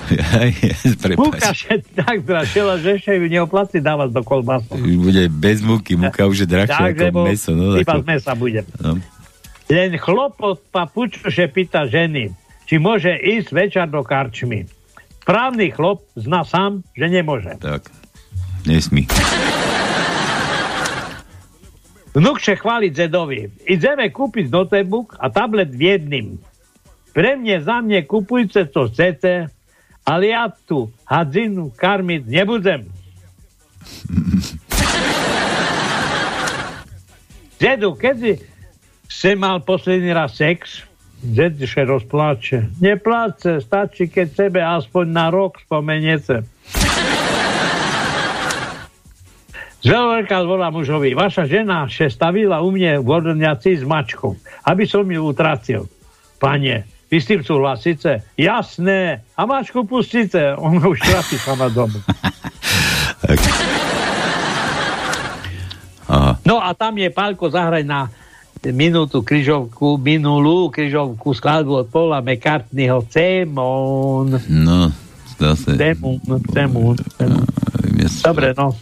neoplatí. 0.10 1.16
Buka 1.16 1.52
tak 1.96 2.18
zdražela, 2.28 2.74
že 2.82 3.00
ešte 3.00 3.16
ju 3.16 3.28
neoplatí 3.32 3.78
dávať 3.80 4.10
do 4.12 4.22
kolbasu. 4.22 4.74
Bude 4.76 5.30
bez 5.32 5.64
múky, 5.64 5.96
múka 5.96 6.28
už 6.28 6.44
je 6.44 6.48
drahšia 6.50 6.92
ako 6.92 7.24
meso. 7.24 7.52
No, 7.56 7.78
iba 7.80 7.96
z 8.00 8.06
mesa 8.06 8.32
bude. 8.36 8.62
No. 8.82 9.00
Len 9.72 9.96
chlop 9.96 10.38
od 10.44 10.60
papučoše 10.70 11.48
pýta 11.50 11.88
ženy, 11.88 12.36
či 12.68 12.78
môže 12.78 13.16
ísť 13.16 13.50
večer 13.56 13.86
do 13.88 14.04
karčmy. 14.04 14.68
Právny 15.24 15.72
chlop 15.72 16.04
zná 16.20 16.44
sám, 16.44 16.84
že 16.92 17.08
nemôže. 17.08 17.56
Tak, 17.64 17.88
nesmí. 18.68 19.08
Vnúkše 22.14 22.62
chváli 22.62 22.94
Zedovi. 22.94 23.50
Ideme 23.66 24.12
kúpiť 24.14 24.52
notebook 24.54 25.18
a 25.18 25.34
tablet 25.34 25.74
v 25.74 25.98
jedným. 25.98 26.28
Pre 27.10 27.32
mne, 27.42 27.58
za 27.58 27.82
mne 27.82 28.06
kupujte, 28.06 28.70
co 28.70 28.86
chcete, 28.90 29.50
ale 30.04 30.36
ja 30.36 30.52
tu 30.52 30.92
hadzinu 31.08 31.72
karmiť 31.72 32.24
nebudem. 32.28 32.92
Zedu, 37.60 37.96
keď 38.04 38.40
si 39.08 39.32
mal 39.40 39.64
posledný 39.64 40.12
raz 40.12 40.36
sex? 40.36 40.84
Zed 41.24 41.56
še 41.64 41.88
rozpláče. 41.88 42.84
Nepláče, 42.84 43.64
stačí, 43.64 44.12
keď 44.12 44.28
sebe 44.36 44.60
aspoň 44.60 45.06
na 45.08 45.32
rok 45.32 45.56
spomeniete. 45.64 46.44
Zveľveľká 49.88 50.44
volá 50.44 50.68
mužovi. 50.68 51.16
Vaša 51.16 51.48
žena 51.48 51.88
še 51.88 52.12
stavila 52.12 52.60
u 52.60 52.76
mne 52.76 53.00
vodňaci 53.00 53.80
s 53.80 53.84
mačkou, 53.88 54.36
aby 54.68 54.84
som 54.84 55.08
ju 55.08 55.24
utratil. 55.24 55.88
Pane, 56.44 56.84
vy 57.14 57.22
s 57.22 57.30
tým 57.30 57.46
súhlasíte? 57.46 58.26
Jasné. 58.34 59.22
A 59.38 59.46
mačku 59.46 59.86
pustíte. 59.86 60.58
On 60.58 60.74
už 60.82 60.98
trafí 60.98 61.38
sama 61.38 61.70
domu. 61.70 62.02
No 66.44 66.60
a 66.60 66.76
tam 66.76 67.00
je 67.00 67.10
Pálko 67.10 67.48
zahrať 67.50 67.88
na 67.88 68.12
minútu 68.76 69.24
križovku, 69.24 69.98
minulú 69.98 70.70
križovku 70.70 71.34
skladbu 71.34 71.84
od 71.84 71.88
Paula 71.90 72.20
McCartneyho 72.20 73.02
Cemon. 73.08 74.38
No, 74.52 74.92
zase. 75.40 75.74
Cemon, 75.80 76.20
Cemon. 76.54 76.96
Dobre, 78.22 78.54
no. 78.54 78.76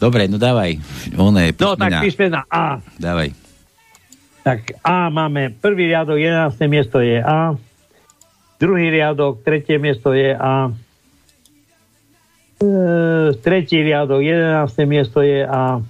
Dobre, 0.00 0.22
no 0.30 0.40
dávaj. 0.40 0.80
One, 1.18 1.52
No 1.58 1.76
tak 1.76 2.00
písmena 2.00 2.46
A. 2.48 2.80
Dávaj. 2.96 3.36
Tak 4.40 4.80
A 4.80 5.12
máme, 5.12 5.52
prvý 5.52 5.92
riadok, 5.92 6.16
11. 6.16 6.56
miesto 6.64 7.04
je 7.04 7.20
A. 7.20 7.52
Druhý 8.60 8.92
riadok, 8.92 9.40
tretie 9.40 9.80
miesto 9.80 10.12
je 10.12 10.36
A. 10.36 10.68
E, 12.60 12.68
tretí 13.40 13.80
riadok, 13.80 14.20
11. 14.20 14.68
miesto 14.84 15.24
je 15.24 15.48
A. 15.48 15.80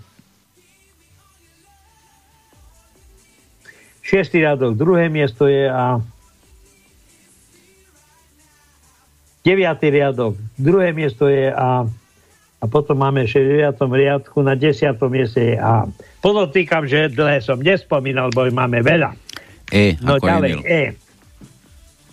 Šiestý 4.07 4.47
riadok, 4.47 4.79
druhé 4.79 5.11
miesto 5.11 5.51
je 5.51 5.66
A. 5.66 5.99
Deviatý 9.43 9.91
riadok, 9.91 10.39
druhé 10.55 10.95
miesto 10.95 11.27
je 11.27 11.51
A. 11.51 11.91
A 12.61 12.64
potom 12.68 13.03
máme 13.03 13.27
v 13.27 13.66
9. 13.66 13.83
riadku 13.83 14.47
na 14.47 14.55
10. 14.55 14.95
mieste 15.11 15.43
je 15.43 15.57
A. 15.59 15.91
Podotýkam, 16.23 16.87
že 16.87 17.11
dlhé 17.11 17.43
som 17.43 17.59
nespomínal, 17.59 18.31
bo 18.31 18.47
máme 18.47 18.79
veľa. 18.79 19.11
E, 19.75 19.99
No 19.99 20.23
ako 20.23 20.27
ďalej, 20.29 20.51
Emil. 20.55 20.62
E. 20.71 21.10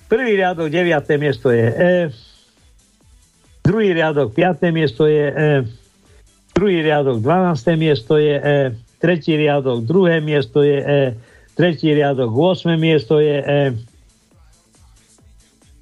Prvý 0.07 0.39
riadok, 0.39 0.71
9. 0.71 1.19
miesto 1.19 1.51
je 1.51 1.67
E. 1.67 1.93
Druhý 3.59 3.91
riadok, 3.91 4.31
5. 4.31 4.71
miesto 4.71 5.03
je 5.03 5.25
E. 5.27 5.49
Druhý 6.55 6.79
riadok, 6.79 7.19
12. 7.19 7.75
miesto 7.75 8.15
je 8.15 8.35
E. 8.39 8.57
Tretí 9.03 9.35
riadok, 9.35 9.83
druhé 9.83 10.23
miesto 10.23 10.63
je 10.63 10.79
E. 10.79 11.01
Tretí 11.59 11.91
riadok, 11.91 12.31
8. 12.31 12.79
miesto 12.79 13.19
je 13.19 13.37
E. 13.43 13.61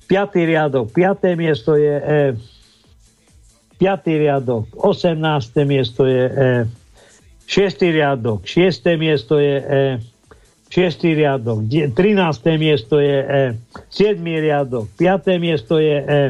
Piatý 0.09 0.41
riadok, 0.49 0.89
5. 0.89 1.38
miesto 1.38 1.78
je 1.78 1.95
E. 2.01 2.21
Piatý 3.78 4.17
riadok, 4.17 4.73
18. 4.73 5.21
miesto 5.69 6.09
je 6.09 6.26
E. 6.26 6.49
Šiestý 7.45 7.93
riadok, 7.93 8.41
6. 8.41 8.97
miesto 8.97 9.38
je 9.38 9.55
E. 9.61 9.82
6. 10.70 11.16
riadok, 11.16 11.59
die- 11.68 11.88
13. 11.93 12.57
miesto 12.57 12.99
je 12.99 13.18
E. 13.24 13.43
7. 13.89 14.39
riadok, 14.41 14.88
5. 14.97 15.39
miesto 15.39 15.80
je 15.80 15.97
E. 16.01 16.22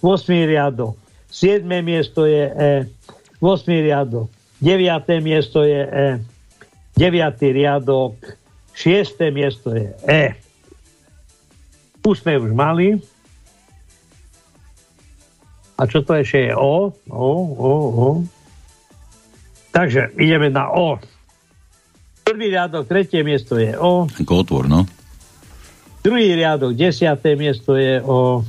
8. 0.00 0.46
riadok, 0.46 0.96
7. 1.30 1.82
miesto 1.82 2.24
je 2.26 2.44
E. 2.46 2.72
8. 3.40 3.82
riadok, 3.82 4.30
9. 4.62 5.20
miesto 5.20 5.62
je 5.64 5.82
E. 5.82 6.08
9. 6.96 7.52
riadok, 7.52 8.14
6. 8.72 9.30
miesto 9.30 9.74
je 9.76 9.92
E. 10.08 10.34
Tu 12.00 12.14
sme 12.14 12.38
už 12.38 12.54
mali. 12.54 13.02
A 15.76 15.84
čo 15.84 16.00
to 16.00 16.16
ešte 16.16 16.48
je? 16.48 16.52
O, 16.56 16.88
O, 17.10 17.28
O, 17.60 17.72
O. 17.92 18.08
Takže 19.76 20.08
ideme 20.16 20.48
na 20.48 20.72
O. 20.72 20.96
Prvý 22.26 22.50
riadok, 22.50 22.90
tretie 22.90 23.22
miesto 23.22 23.54
je 23.54 23.78
O. 23.78 24.10
Ako 24.10 24.42
otvor, 24.42 24.66
no. 24.66 24.82
Druhý 26.02 26.34
riadok, 26.34 26.74
desiaté 26.74 27.38
miesto 27.38 27.78
je 27.78 28.02
O. 28.02 28.42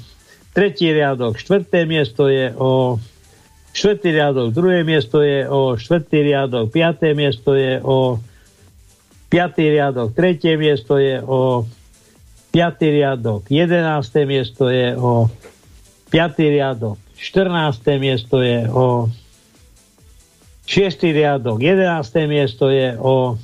Tretí 0.49 0.89
riadok, 0.89 1.37
štvrté 1.37 1.85
miesto 1.85 2.25
je 2.25 2.49
O. 2.57 2.97
Štvrtý 3.77 4.09
riadok, 4.17 4.49
druhé 4.57 4.81
miesto 4.81 5.21
je 5.21 5.45
O. 5.45 5.77
Štvrtý 5.77 6.25
riadok, 6.25 6.73
piaté 6.73 7.13
miesto 7.13 7.53
je 7.53 7.77
O. 7.85 8.17
Piatý 9.29 9.69
riadok, 9.69 10.17
tretie 10.17 10.57
miesto 10.57 10.97
je 10.97 11.21
O. 11.21 11.69
Piatý 12.49 12.89
riadok, 12.89 13.45
jedenácté 13.45 14.25
miesto 14.25 14.73
je 14.73 14.97
O. 14.97 15.29
Piatý 16.09 16.49
riadok, 16.49 16.97
14. 17.13 18.01
miesto 18.01 18.41
je 18.41 18.65
O. 18.73 19.05
6. 20.65 21.13
riadok, 21.13 21.61
11. 21.61 22.25
miesto 22.25 22.73
je 22.73 22.97
O. 22.97 23.37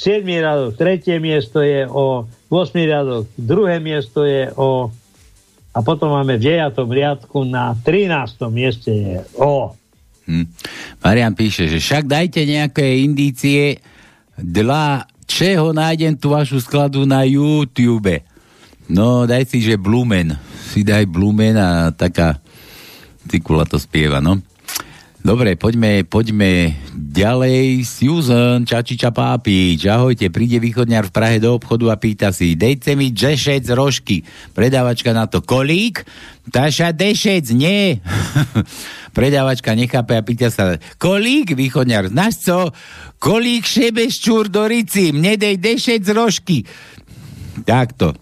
7. 0.00 0.24
riadok, 0.24 0.80
3. 0.80 1.20
miesto 1.20 1.60
je 1.60 1.84
O. 1.84 2.24
8. 2.48 2.72
riadok, 2.72 3.28
2. 3.36 3.84
miesto 3.84 4.24
je 4.24 4.48
O. 4.56 4.88
A 5.76 5.78
potom 5.84 6.16
máme 6.16 6.40
v 6.40 6.56
9. 6.56 6.72
riadku 6.72 7.44
na 7.44 7.76
13. 7.76 8.48
mieste 8.48 8.88
je 8.88 9.16
O. 9.36 9.76
Hm. 10.24 10.48
Marian 11.04 11.36
píše, 11.36 11.68
že 11.68 11.84
však 11.84 12.08
dajte 12.08 12.48
nejaké 12.48 13.04
indície, 13.04 13.76
dla 14.40 15.04
čeho 15.28 15.76
nájdem 15.76 16.16
tú 16.16 16.32
vašu 16.32 16.64
skladu 16.64 17.04
na 17.04 17.28
YouTube. 17.28 18.24
No, 18.88 19.28
daj 19.28 19.52
si, 19.52 19.60
že 19.60 19.76
Blumen. 19.76 20.32
Si 20.72 20.80
daj 20.80 21.04
Blumen 21.12 21.60
a 21.60 21.92
taká 21.92 22.40
cikula 23.28 23.68
to 23.68 23.76
spieva, 23.76 24.24
no. 24.24 24.40
Dobre, 25.20 25.52
poďme, 25.52 26.00
poďme 26.08 26.80
ďalej. 26.96 27.84
Susan, 27.84 28.64
Čačiča 28.64 29.12
Pápič, 29.12 29.84
ahojte, 29.84 30.32
príde 30.32 30.56
východňar 30.56 31.12
v 31.12 31.12
Prahe 31.12 31.36
do 31.36 31.60
obchodu 31.60 31.92
a 31.92 32.00
pýta 32.00 32.32
si, 32.32 32.56
dejte 32.56 32.96
mi 32.96 33.12
dešec 33.12 33.68
rožky. 33.76 34.24
Predávačka 34.56 35.12
na 35.12 35.28
to, 35.28 35.44
kolík? 35.44 36.08
Taša 36.48 36.96
dešec, 36.96 37.52
nie. 37.52 38.00
Predávačka 39.16 39.76
nechápe 39.76 40.16
a 40.16 40.24
pýta 40.24 40.48
sa, 40.48 40.80
kolík, 40.96 41.52
východňar, 41.52 42.08
znáš 42.08 42.40
co? 42.40 42.72
Kolík 43.20 43.68
šebeščúr 43.68 44.48
do 44.48 44.64
rici, 44.64 45.12
mne 45.12 45.36
dej 45.36 45.60
dešec 45.60 46.00
rožky. 46.16 46.64
Takto. 47.68 48.16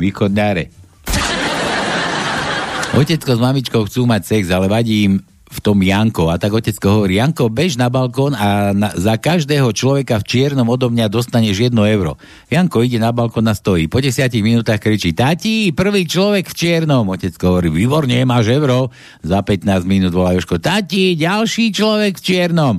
Východňare. 0.00 0.72
Otecko 2.96 3.36
s 3.36 3.40
mamičkou 3.44 3.84
chcú 3.84 4.08
mať 4.08 4.22
sex, 4.24 4.48
ale 4.48 4.72
vadí 4.72 5.04
im 5.04 5.35
v 5.46 5.58
tom 5.62 5.78
Janko. 5.78 6.28
A 6.28 6.42
tak 6.42 6.50
otecko 6.50 7.00
hovorí, 7.00 7.22
Janko, 7.22 7.46
bež 7.46 7.78
na 7.78 7.86
balkón 7.86 8.34
a 8.34 8.74
na, 8.74 8.90
za 8.98 9.14
každého 9.14 9.70
človeka 9.70 10.18
v 10.18 10.26
čiernom 10.26 10.66
odo 10.66 10.90
mňa 10.90 11.06
dostaneš 11.06 11.70
jedno 11.70 11.86
euro. 11.86 12.18
Janko 12.50 12.82
ide 12.82 12.98
na 12.98 13.14
balkón 13.14 13.46
a 13.46 13.54
stojí. 13.54 13.86
Po 13.86 14.02
desiatich 14.02 14.42
minútach 14.42 14.82
kričí, 14.82 15.14
tati, 15.14 15.70
prvý 15.70 16.04
človek 16.04 16.50
v 16.50 16.54
čiernom. 16.54 17.06
Otecko 17.06 17.56
hovorí, 17.56 17.70
výborne, 17.70 18.26
máš 18.26 18.50
euro. 18.50 18.90
Za 19.22 19.46
15 19.46 19.86
minút 19.86 20.10
volá 20.10 20.34
Joško, 20.34 20.58
tati, 20.58 21.14
ďalší 21.14 21.70
človek 21.70 22.18
v 22.18 22.24
čiernom. 22.26 22.74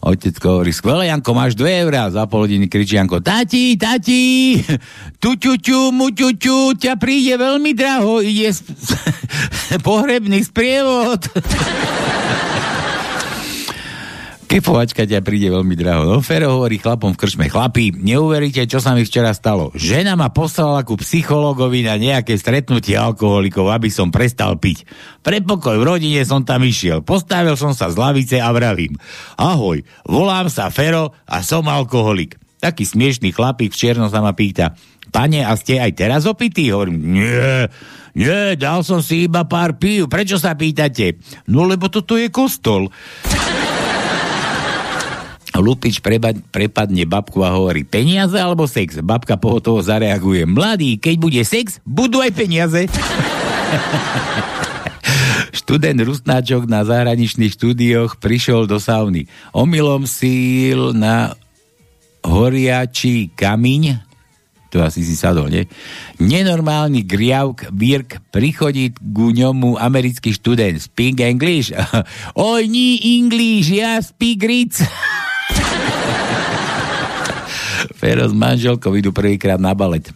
Otecko 0.00 0.58
hovorí, 0.58 0.72
skvelé, 0.72 1.12
Janko, 1.12 1.36
máš 1.36 1.52
2 1.54 1.84
eurá. 1.84 2.08
Za 2.08 2.24
pol 2.24 2.48
hodiny 2.48 2.66
kričí 2.66 2.96
Janko, 2.96 3.20
tati, 3.20 3.76
tati, 3.76 4.56
tu, 5.20 5.36
tu, 5.36 5.60
tu, 5.60 5.92
mu, 5.92 6.08
tu, 6.08 6.32
tu, 6.34 6.72
ťa 6.72 6.96
príde 6.96 7.36
veľmi 7.36 7.76
draho, 7.76 8.24
ide 8.24 8.48
s- 8.48 8.64
pohrebný 9.86 10.40
sprievod. 10.40 11.20
Kefovačka 14.50 15.06
ťa 15.06 15.22
príde 15.22 15.46
veľmi 15.46 15.78
draho. 15.78 16.10
No, 16.10 16.18
Fero 16.26 16.58
hovorí 16.58 16.82
chlapom 16.82 17.14
v 17.14 17.22
krčme. 17.22 17.46
Chlapi, 17.46 17.94
neuveríte, 17.94 18.66
čo 18.66 18.82
sa 18.82 18.98
mi 18.98 19.06
včera 19.06 19.30
stalo. 19.30 19.70
Žena 19.78 20.18
ma 20.18 20.34
poslala 20.34 20.82
ku 20.82 20.98
psychologovi 20.98 21.86
na 21.86 21.94
nejaké 21.94 22.34
stretnutie 22.34 22.98
alkoholikov, 22.98 23.70
aby 23.70 23.94
som 23.94 24.10
prestal 24.10 24.58
piť. 24.58 24.90
Pre 25.22 25.38
pokoj 25.46 25.78
v 25.78 25.86
rodine 25.86 26.26
som 26.26 26.42
tam 26.42 26.66
išiel. 26.66 26.98
Postavil 26.98 27.54
som 27.54 27.78
sa 27.78 27.94
z 27.94 27.96
lavice 28.02 28.42
a 28.42 28.50
vravím. 28.50 28.98
Ahoj, 29.38 29.86
volám 30.02 30.50
sa 30.50 30.66
Fero 30.74 31.14
a 31.30 31.46
som 31.46 31.70
alkoholik. 31.70 32.34
Taký 32.58 32.82
smiešný 32.82 33.30
chlapík 33.30 33.70
v 33.70 33.78
čiernom 33.78 34.10
sa 34.10 34.18
ma 34.18 34.34
pýta. 34.34 34.74
Pane, 35.14 35.46
a 35.46 35.54
ste 35.54 35.78
aj 35.78 35.94
teraz 35.94 36.26
opití? 36.26 36.74
Hovorím, 36.74 36.98
nie, 37.22 37.70
nie, 38.18 38.58
dal 38.58 38.82
som 38.82 38.98
si 38.98 39.30
iba 39.30 39.46
pár 39.46 39.78
pív. 39.78 40.10
Prečo 40.10 40.42
sa 40.42 40.58
pýtate? 40.58 41.22
No, 41.46 41.70
lebo 41.70 41.86
toto 41.86 42.18
je 42.18 42.26
kostol. 42.34 42.90
Lupič 45.60 46.00
preba, 46.00 46.32
prepadne 46.32 47.04
babku 47.06 47.44
a 47.44 47.54
hovorí 47.54 47.84
peniaze 47.84 48.36
alebo 48.40 48.66
sex? 48.66 48.98
Babka 49.04 49.36
pohotovo 49.36 49.84
zareaguje. 49.84 50.48
Mladý, 50.48 50.96
keď 50.96 51.14
bude 51.20 51.42
sex, 51.44 51.78
budú 51.86 52.18
aj 52.24 52.32
peniaze. 52.34 52.88
Študent 55.60 56.00
Rusnáčok 56.02 56.66
na 56.66 56.82
zahraničných 56.82 57.54
štúdioch 57.54 58.18
prišiel 58.18 58.66
do 58.66 58.82
sauny. 58.82 59.30
Omylom 59.54 60.06
síl 60.08 60.96
na 60.96 61.38
horiačí 62.26 63.32
kamiň, 63.32 64.10
to 64.70 64.78
asi 64.78 65.02
si 65.02 65.18
sadol, 65.18 65.50
nie? 65.50 65.66
Nenormálny 66.22 67.02
griavk 67.02 67.74
Birk 67.74 68.22
prichodí 68.30 68.94
ku 68.94 69.34
ňomu 69.34 69.74
americký 69.74 70.30
študent. 70.30 70.78
Speak 70.78 71.18
English? 71.18 71.74
Oj, 72.38 72.70
ní 72.70 73.18
English, 73.18 73.74
ja 73.74 73.98
speak 73.98 74.46
Ritz. 74.46 74.78
Fero 78.00 78.24
s 78.24 78.32
manželkou 78.32 78.96
idú 78.96 79.12
prvýkrát 79.12 79.60
na 79.60 79.76
balet. 79.76 80.08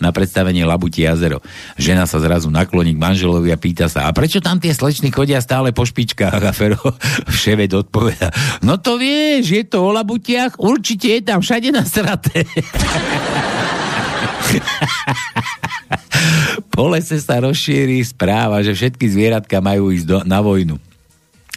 na 0.00 0.16
predstavenie 0.16 0.64
Labuti 0.64 1.04
jazero. 1.04 1.44
Žena 1.76 2.08
sa 2.08 2.16
zrazu 2.24 2.48
nakloní 2.48 2.96
k 2.96 3.02
manželovi 3.04 3.52
a 3.52 3.60
pýta 3.60 3.84
sa, 3.84 4.08
a 4.08 4.16
prečo 4.16 4.40
tam 4.40 4.56
tie 4.56 4.72
slečny 4.72 5.12
chodia 5.12 5.44
stále 5.44 5.76
po 5.76 5.84
špičkách? 5.84 6.40
A 6.40 6.56
Fero 6.56 6.80
vševed 7.36 7.84
odpoveda, 7.84 8.32
no 8.64 8.80
to 8.80 8.96
vieš, 8.96 9.52
je 9.52 9.64
to 9.68 9.84
o 9.84 9.92
Labutiach, 9.92 10.56
určite 10.56 11.12
je 11.16 11.20
tam 11.20 11.44
všade 11.44 11.68
nasraté. 11.68 12.48
po 16.72 16.88
lese 16.88 17.20
sa 17.20 17.44
rozšíri 17.44 18.00
správa, 18.00 18.64
že 18.64 18.72
všetky 18.72 19.04
zvieratka 19.04 19.60
majú 19.60 19.92
ísť 19.92 20.06
do, 20.08 20.24
na 20.24 20.40
vojnu. 20.40 20.80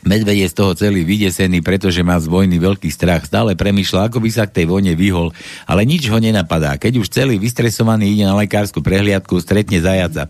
Medveď 0.03 0.45
je 0.45 0.51
z 0.51 0.55
toho 0.59 0.71
celý 0.75 1.07
vydesený, 1.07 1.63
pretože 1.63 2.03
má 2.03 2.19
z 2.19 2.27
vojny 2.27 2.59
veľký 2.59 2.91
strach. 2.91 3.23
Stále 3.23 3.55
premýšľa, 3.55 4.11
ako 4.11 4.19
by 4.19 4.29
sa 4.29 4.43
k 4.47 4.61
tej 4.61 4.65
vojne 4.67 4.93
vyhol, 4.99 5.31
ale 5.63 5.87
nič 5.87 6.11
ho 6.11 6.19
nenapadá. 6.19 6.75
Keď 6.75 6.93
už 6.99 7.07
celý 7.07 7.39
vystresovaný 7.39 8.11
ide 8.11 8.27
na 8.27 8.35
lekárskú 8.35 8.83
prehliadku, 8.83 9.39
stretne 9.39 9.79
zajaca. 9.79 10.27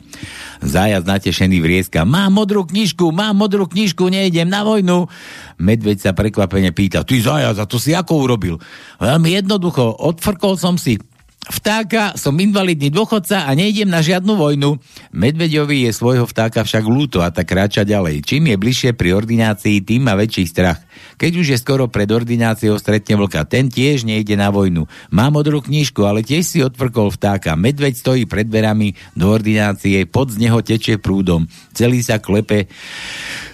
Zajac 0.61 1.03
natešený 1.03 1.57
vrieska. 1.57 2.05
Mám 2.05 2.38
modrú 2.38 2.69
knižku, 2.69 3.09
mám 3.09 3.34
modrú 3.34 3.65
knižku, 3.65 4.13
nejdem 4.13 4.47
na 4.47 4.61
vojnu. 4.61 5.09
Medveď 5.57 5.97
sa 6.09 6.11
prekvapene 6.13 6.69
pýta, 6.69 7.01
ty 7.01 7.21
zajac, 7.21 7.57
a 7.57 7.65
to 7.65 7.82
si 7.82 7.97
ako 7.97 8.30
urobil? 8.30 8.61
Veľmi 9.01 9.34
jednoducho, 9.38 9.89
odfrkol 10.01 10.57
som 10.57 10.78
si 10.78 11.01
vtáka, 11.50 12.16
som 12.16 12.36
invalidný 12.36 12.94
dôchodca 12.94 13.48
a 13.48 13.52
nejdem 13.58 13.89
na 13.89 14.00
žiadnu 14.00 14.34
vojnu. 14.36 14.80
Medveďovi 15.12 15.88
je 15.88 15.91
svojho 15.91 16.24
vtáka 16.24 16.64
však 16.64 16.84
lúto 16.88 17.20
a 17.20 17.32
tak 17.32 17.52
kráča 17.52 17.84
ďalej. 17.84 18.24
Čím 18.24 18.54
je 18.54 18.56
bližšie 18.60 18.91
pri 18.96 19.16
ordinácii, 19.18 19.84
tým 19.84 20.08
má 20.08 20.16
väčší 20.16 20.48
strach. 20.48 20.80
Keď 21.20 21.32
už 21.39 21.48
je 21.54 21.58
skoro 21.62 21.88
pred 21.88 22.10
ordináciou, 22.10 22.76
stretne 22.80 23.16
vlka. 23.20 23.46
Ten 23.48 23.70
tiež 23.70 24.04
nejde 24.04 24.34
na 24.36 24.50
vojnu. 24.50 24.88
Má 25.14 25.30
modrú 25.30 25.64
knižku, 25.64 26.04
ale 26.04 26.26
tiež 26.26 26.44
si 26.44 26.60
odfrkol 26.60 27.14
vtáka. 27.14 27.56
Medveď 27.56 27.96
stojí 27.96 28.24
pred 28.26 28.50
dverami 28.50 28.96
do 29.14 29.30
ordinácie, 29.32 30.04
pod 30.10 30.34
z 30.34 30.48
neho 30.48 30.60
tečie 30.66 31.00
prúdom. 31.00 31.48
Celý 31.72 32.02
sa 32.02 32.20
klepe 32.20 32.68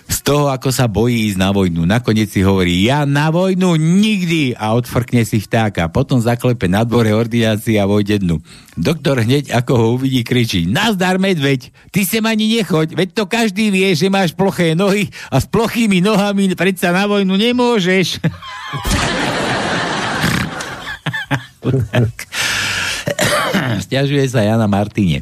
z 0.10 0.26
toho, 0.26 0.50
ako 0.50 0.74
sa 0.74 0.90
bojí 0.90 1.30
ísť 1.30 1.38
na 1.38 1.54
vojnu. 1.54 1.86
Nakoniec 1.86 2.34
si 2.34 2.42
hovorí, 2.42 2.82
ja 2.82 3.06
na 3.06 3.30
vojnu 3.30 3.78
nikdy 3.78 4.58
a 4.58 4.74
odfrkne 4.74 5.22
si 5.22 5.38
vtáka. 5.38 5.86
Potom 5.94 6.18
zaklepe 6.18 6.66
na 6.66 6.82
dvore 6.82 7.14
ordinácii 7.14 7.78
a 7.78 7.86
vojde 7.86 8.26
dnu. 8.26 8.42
Doktor 8.74 9.22
hneď, 9.22 9.54
ako 9.54 9.72
ho 9.78 10.02
uvidí, 10.02 10.26
kričí, 10.26 10.66
nazdar 10.66 11.22
medveď, 11.22 11.70
ty 11.94 12.10
sem 12.10 12.26
ani 12.26 12.58
nechoď, 12.58 12.98
veď 12.98 13.10
to 13.14 13.30
každý 13.30 13.70
vie, 13.70 13.94
že 13.94 14.10
máš 14.10 14.34
ploché 14.34 14.74
nohy 14.74 15.14
a 15.30 15.38
s 15.38 15.46
plochými 15.46 16.02
nohami 16.02 16.58
predsa 16.58 16.90
na 16.90 17.06
vojnu 17.06 17.38
nemôžeš. 17.38 18.18
Sťažuje 23.86 24.26
sa 24.26 24.42
Jana 24.42 24.66
Martine. 24.66 25.22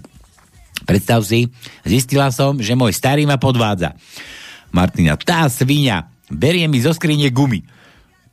Predstav 0.87 1.27
si, 1.27 1.51
zistila 1.83 2.31
som, 2.31 2.63
že 2.63 2.71
môj 2.71 2.95
starý 2.95 3.27
ma 3.27 3.35
podvádza. 3.35 3.91
Martina, 4.71 5.17
tá 5.17 5.47
svinia, 5.47 6.11
berie 6.31 6.67
mi 6.67 6.79
zo 6.81 6.91
skrine 6.93 7.29
gumy. 7.31 7.63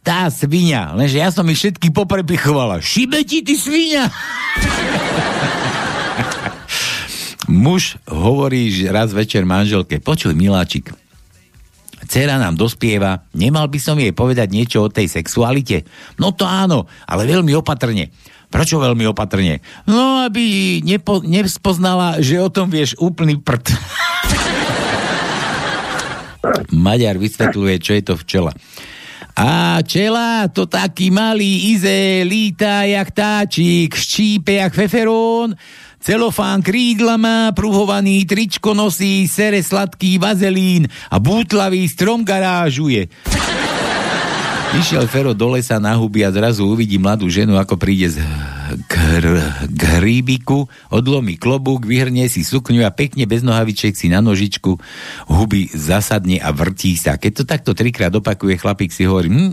Tá 0.04 0.28
svinia, 0.28 0.92
lenže 0.92 1.16
ja 1.16 1.32
som 1.32 1.48
ich 1.48 1.56
všetky 1.56 1.88
poprepichovala. 1.88 2.84
Šibe 2.84 3.24
ti, 3.24 3.40
ty 3.40 3.56
svinia! 3.56 4.12
Muž 7.48 8.00
hovorí 8.08 8.72
že 8.72 8.88
raz 8.88 9.12
večer 9.12 9.44
manželke, 9.44 10.00
počuj 10.00 10.32
miláčik, 10.32 10.92
Cera 12.04 12.36
nám 12.36 12.54
dospieva, 12.54 13.24
nemal 13.32 13.68
by 13.68 13.78
som 13.80 13.96
jej 13.96 14.12
povedať 14.12 14.52
niečo 14.52 14.84
o 14.84 14.92
tej 14.92 15.08
sexualite? 15.08 15.88
No 16.20 16.36
to 16.36 16.44
áno, 16.44 16.84
ale 17.08 17.24
veľmi 17.24 17.56
opatrne. 17.56 18.12
Prečo 18.52 18.78
veľmi 18.78 19.08
opatrne? 19.08 19.64
No, 19.88 20.22
aby 20.22 20.78
nepo, 20.84 21.24
nespoznala, 21.24 22.22
že 22.22 22.38
o 22.38 22.52
tom 22.52 22.70
vieš 22.70 22.94
úplný 23.00 23.40
prd. 23.40 23.66
Maďar 26.72 27.16
vysvetľuje, 27.18 27.74
čo 27.80 27.92
je 27.96 28.02
to 28.02 28.14
včela. 28.20 28.52
A 29.34 29.82
čela, 29.82 30.46
to 30.46 30.70
taký 30.70 31.10
malý 31.10 31.74
ize, 31.74 32.22
líta 32.22 32.86
jak 32.86 33.10
táčik, 33.10 33.90
ščípe 33.98 34.62
jak 34.62 34.70
feferón, 34.70 35.58
celofán 35.98 36.62
krídla 36.62 37.18
má, 37.18 37.50
pruhovaný 37.50 38.22
tričko 38.30 38.78
nosí, 38.78 39.26
sere 39.26 39.58
sladký 39.58 40.22
vazelín 40.22 40.86
a 41.10 41.18
bútlavý 41.18 41.82
strom 41.90 42.22
garážuje. 42.22 43.10
Išiel 44.74 45.06
Fero 45.06 45.34
do 45.34 45.54
lesa 45.54 45.78
na 45.78 45.94
huby 45.94 46.26
a 46.26 46.34
zrazu 46.34 46.66
uvidí 46.66 46.98
mladú 46.98 47.30
ženu, 47.30 47.54
ako 47.54 47.78
príde 47.78 48.10
z 48.10 48.22
gr- 49.20 50.00
hríbiku, 50.00 50.66
odlomí 50.90 51.38
klobúk, 51.38 51.86
vyhrnie 51.86 52.26
si 52.26 52.42
sukňu 52.42 52.82
a 52.82 52.94
pekne 52.94 53.28
bez 53.28 53.46
nohaviček 53.46 53.94
si 53.94 54.10
na 54.10 54.18
nožičku 54.18 54.78
huby 55.30 55.70
zasadne 55.70 56.42
a 56.42 56.50
vrtí 56.50 56.98
sa. 56.98 57.16
Keď 57.16 57.32
to 57.32 57.44
takto 57.46 57.70
trikrát 57.76 58.14
opakuje, 58.14 58.58
chlapík 58.58 58.90
si 58.90 59.06
hovorí, 59.06 59.30
hm, 59.30 59.52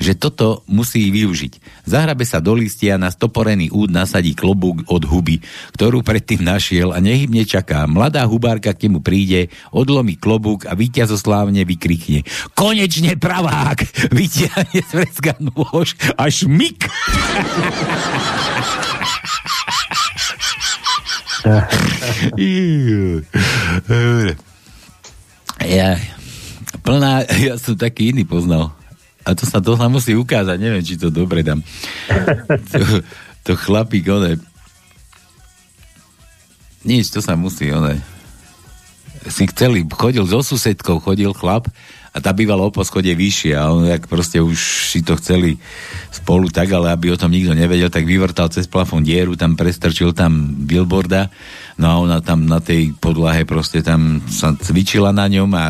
že 0.00 0.18
toto 0.18 0.66
musí 0.70 1.10
využiť. 1.10 1.84
Zahrabe 1.86 2.26
sa 2.26 2.42
do 2.42 2.56
listia, 2.56 2.96
na 2.96 3.12
stoporený 3.12 3.70
úd 3.70 3.92
nasadí 3.92 4.34
klobúk 4.34 4.82
od 4.90 5.06
huby, 5.06 5.38
ktorú 5.76 6.02
predtým 6.02 6.42
našiel 6.42 6.90
a 6.90 6.98
nehybne 6.98 7.46
čaká. 7.46 7.86
Mladá 7.86 8.26
hubárka 8.26 8.74
k 8.74 8.88
nemu 8.88 9.04
príde, 9.04 9.52
odlomí 9.70 10.18
klobúk 10.18 10.66
a 10.66 10.74
víťazoslávne 10.74 11.62
vykrikne. 11.64 12.26
Konečne 12.56 13.14
pravák! 13.16 13.86
Vytia 14.16 14.50
je 14.72 14.82
zvrecka 14.86 15.36
nôž 15.38 15.94
a 16.16 16.30
šmik. 16.30 16.86
ja, 25.62 25.94
plná, 26.82 27.22
ja 27.46 27.54
som 27.54 27.78
taký 27.78 28.10
iný 28.10 28.26
poznal. 28.26 28.74
A 29.26 29.34
to 29.34 29.42
sa, 29.42 29.58
to 29.58 29.74
sa 29.74 29.90
musí 29.90 30.14
ukázať, 30.14 30.58
neviem, 30.58 30.86
či 30.86 30.94
to 30.94 31.10
dobre 31.10 31.42
dám. 31.42 31.58
To, 32.70 32.82
to 33.42 33.52
chlapík, 33.58 34.06
one, 34.06 34.38
nič, 36.86 37.10
to 37.10 37.18
sa 37.18 37.34
musí, 37.34 37.70
one, 37.74 37.98
si 39.26 39.44
chceli, 39.50 39.82
chodil 39.86 40.24
so 40.26 40.42
susedkou, 40.42 41.02
chodil 41.02 41.34
chlap 41.34 41.66
a 42.16 42.18
tá 42.22 42.32
bývala 42.32 42.64
o 42.64 42.72
poschode 42.72 43.12
vyššie 43.12 43.52
a 43.52 43.68
on 43.68 43.84
jak 43.84 44.08
proste 44.08 44.40
už 44.40 44.88
si 44.88 45.04
to 45.04 45.20
chceli 45.20 45.60
spolu 46.08 46.48
tak, 46.48 46.72
ale 46.72 46.88
aby 46.88 47.12
o 47.12 47.20
tom 47.20 47.28
nikto 47.28 47.52
nevedel, 47.52 47.92
tak 47.92 48.08
vyvrtal 48.08 48.48
cez 48.48 48.64
plafón 48.64 49.04
dieru, 49.04 49.36
tam 49.36 49.52
prestrčil 49.52 50.16
tam 50.16 50.64
billboarda, 50.64 51.28
no 51.76 51.86
a 51.86 51.94
ona 52.00 52.18
tam 52.24 52.48
na 52.48 52.64
tej 52.64 52.96
podlahe 52.96 53.44
proste 53.44 53.84
tam 53.84 54.24
sa 54.32 54.56
cvičila 54.56 55.12
na 55.12 55.28
ňom 55.28 55.50
a 55.52 55.64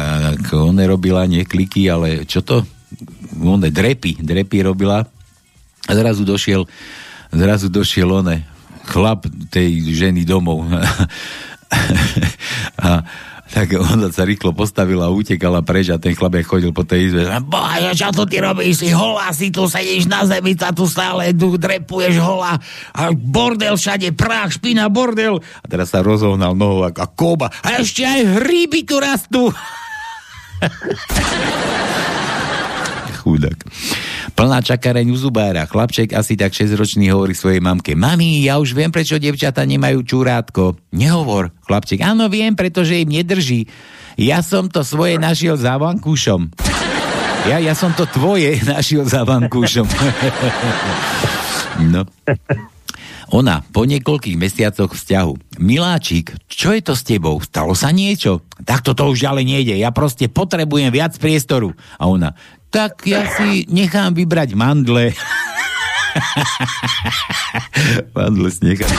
ona 0.54 0.86
robila 0.86 1.26
nie 1.26 1.42
kliky, 1.42 1.90
ale 1.90 2.22
čo 2.28 2.46
to? 2.46 2.62
One 3.36 3.68
drepy, 3.68 4.22
drepy 4.22 4.62
robila 4.62 5.02
a 5.86 5.92
zrazu 5.92 6.22
došiel 6.22 6.64
zrazu 7.34 7.66
došiel 7.66 8.22
one 8.22 8.46
chlap 8.86 9.26
tej 9.50 9.82
ženy 9.90 10.22
domov 10.22 10.62
a 12.86 13.02
tak 13.46 13.78
ona 13.78 14.10
sa 14.10 14.26
rýchlo 14.26 14.50
postavila 14.50 15.06
a 15.06 15.14
utekala 15.14 15.62
preč 15.62 15.94
a 15.94 16.02
ten 16.02 16.18
chlapek 16.18 16.46
chodil 16.46 16.74
po 16.74 16.82
tej 16.82 17.12
izbe. 17.12 17.30
Boha, 17.46 17.94
čo 17.94 18.10
tu 18.10 18.26
ty 18.26 18.42
robíš? 18.42 18.82
Si 18.82 18.90
holá, 18.90 19.30
si 19.30 19.54
tu 19.54 19.70
sedíš 19.70 20.10
na 20.10 20.26
zemi, 20.26 20.58
sa 20.58 20.74
tu 20.74 20.90
stále 20.90 21.30
tu 21.30 21.54
drepuješ 21.54 22.18
holá 22.18 22.58
a 22.90 23.14
bordel 23.14 23.78
všade, 23.78 24.10
prach, 24.18 24.58
špina, 24.58 24.90
bordel. 24.90 25.38
A 25.62 25.66
teraz 25.70 25.94
sa 25.94 26.02
rozohnal 26.02 26.58
nohou 26.58 26.82
ako 26.86 27.06
koba. 27.14 27.54
A 27.62 27.78
ešte 27.78 28.02
aj 28.02 28.42
hríby 28.42 28.82
tu 28.82 28.98
rastú. 28.98 29.54
Chudák. 33.22 33.58
Plná 34.36 34.60
čakareň 34.60 35.08
u 35.08 35.16
zubára. 35.16 35.64
Chlapček 35.64 36.12
asi 36.12 36.36
tak 36.36 36.52
6-ročný 36.52 37.08
hovorí 37.08 37.32
svojej 37.32 37.64
mamke. 37.64 37.96
Mami, 37.96 38.44
ja 38.44 38.60
už 38.60 38.76
viem, 38.76 38.92
prečo 38.92 39.16
devčata 39.16 39.64
nemajú 39.64 40.04
čúrátko. 40.04 40.76
Nehovor, 40.92 41.56
chlapček. 41.64 42.04
Áno, 42.04 42.28
viem, 42.28 42.52
pretože 42.52 43.00
im 43.00 43.08
nedrží. 43.08 43.64
Ja 44.20 44.44
som 44.44 44.68
to 44.68 44.84
svoje 44.84 45.16
našiel 45.16 45.56
za 45.56 45.80
vankúšom. 45.80 46.52
Ja, 47.46 47.62
ja 47.62 47.78
som 47.78 47.94
to 47.94 48.10
tvoje 48.10 48.58
našiel 48.74 49.06
za 49.06 49.22
vankúšom. 49.22 49.86
no. 51.94 52.02
Ona 53.30 53.62
po 53.70 53.86
niekoľkých 53.86 54.34
mesiacoch 54.34 54.94
vzťahu. 54.94 55.58
Miláčik, 55.62 56.34
čo 56.50 56.74
je 56.74 56.82
to 56.82 56.98
s 56.98 57.06
tebou? 57.06 57.38
Stalo 57.42 57.74
sa 57.74 57.94
niečo? 57.94 58.42
Tak 58.66 58.86
toto 58.86 59.06
už 59.10 59.22
ďalej 59.22 59.44
nejde. 59.46 59.74
Ja 59.78 59.94
proste 59.94 60.30
potrebujem 60.30 60.90
viac 60.90 61.14
priestoru. 61.18 61.74
A 61.98 62.06
ona, 62.06 62.34
tak 62.70 63.06
ja 63.06 63.24
si 63.36 63.64
nechám 63.70 64.12
vybrať 64.12 64.52
mandle. 64.58 65.14
mandle 68.16 68.48
si 68.52 68.62
nechám. 68.62 68.92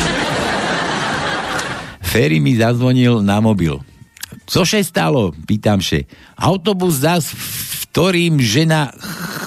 Ferry 2.07 2.39
mi 2.39 2.55
zazvonil 2.55 3.19
na 3.21 3.43
mobil. 3.43 3.77
Cože 4.47 4.79
stalo? 4.79 5.35
Pýtam 5.43 5.83
še. 5.83 6.07
Autobus 6.39 7.03
zas, 7.03 7.35
v 7.35 7.83
ktorým 7.91 8.39
žena 8.39 8.95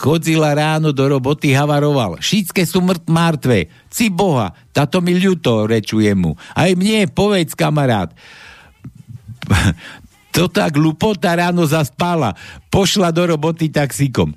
chodzila 0.00 0.52
ráno 0.52 0.92
do 0.92 1.04
roboty, 1.08 1.56
havaroval. 1.56 2.20
Všetké 2.20 2.68
sú 2.68 2.84
mŕt 2.84 3.08
mŕtve. 3.08 3.72
Ci 3.88 4.12
boha, 4.12 4.52
táto 4.76 5.00
mi 5.00 5.16
ľuto, 5.16 5.64
rečuje 5.64 6.12
mu. 6.12 6.36
Aj 6.52 6.72
mne, 6.76 7.08
povedz, 7.08 7.56
kamarát. 7.56 8.12
To 10.34 10.46
tak 10.46 10.78
lupota 10.78 11.34
ráno 11.34 11.66
zaspala. 11.66 12.38
Pošla 12.70 13.10
do 13.10 13.26
roboty 13.26 13.66
taxíkom. 13.70 14.34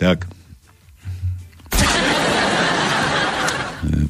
Tak. 0.00 0.24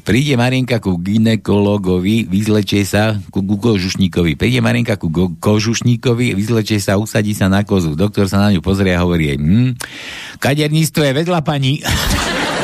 Príde 0.03 0.35
Marienka 0.37 0.77
ku 0.77 0.99
ginekologovi, 0.99 2.29
vyzlečie 2.29 2.85
sa 2.85 3.17
ku, 3.33 3.41
ku 3.41 3.55
kožušníkovi. 3.57 4.35
Príde 4.37 4.59
Marienka 4.61 4.99
ku 4.99 5.09
go, 5.09 5.31
kožušníkovi, 5.39 6.35
vyzlečie 6.37 6.77
sa, 6.77 6.99
usadí 6.99 7.33
sa 7.33 7.49
na 7.49 7.65
kozu. 7.65 7.95
Doktor 7.97 8.29
sa 8.29 8.43
na 8.43 8.51
ňu 8.53 8.61
pozrie 8.61 8.93
a 8.93 9.01
hovorí 9.01 9.33
jej, 9.33 9.39
hm, 9.39 9.79
kaderníctvo 10.43 11.01
je 11.07 11.13
vedľa 11.23 11.39
pani. 11.41 11.79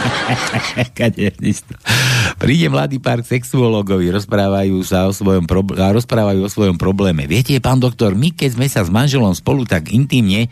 Príde 2.40 2.66
mladý 2.72 2.96
pár 3.02 3.20
k 3.20 3.36
sexuologovi, 3.36 4.08
rozprávajú 4.10 4.80
sa 4.82 5.06
o 5.06 5.12
svojom 5.12 5.44
probl- 5.44 5.76
rozprávajú 5.76 6.40
o 6.46 6.50
svojom 6.50 6.80
probléme. 6.80 7.28
Viete, 7.28 7.60
pán 7.60 7.82
doktor, 7.82 8.16
my 8.16 8.32
keď 8.32 8.56
sme 8.56 8.66
sa 8.70 8.84
s 8.84 8.90
manželom 8.90 9.34
spolu 9.36 9.68
tak 9.68 9.92
intimne, 9.92 10.48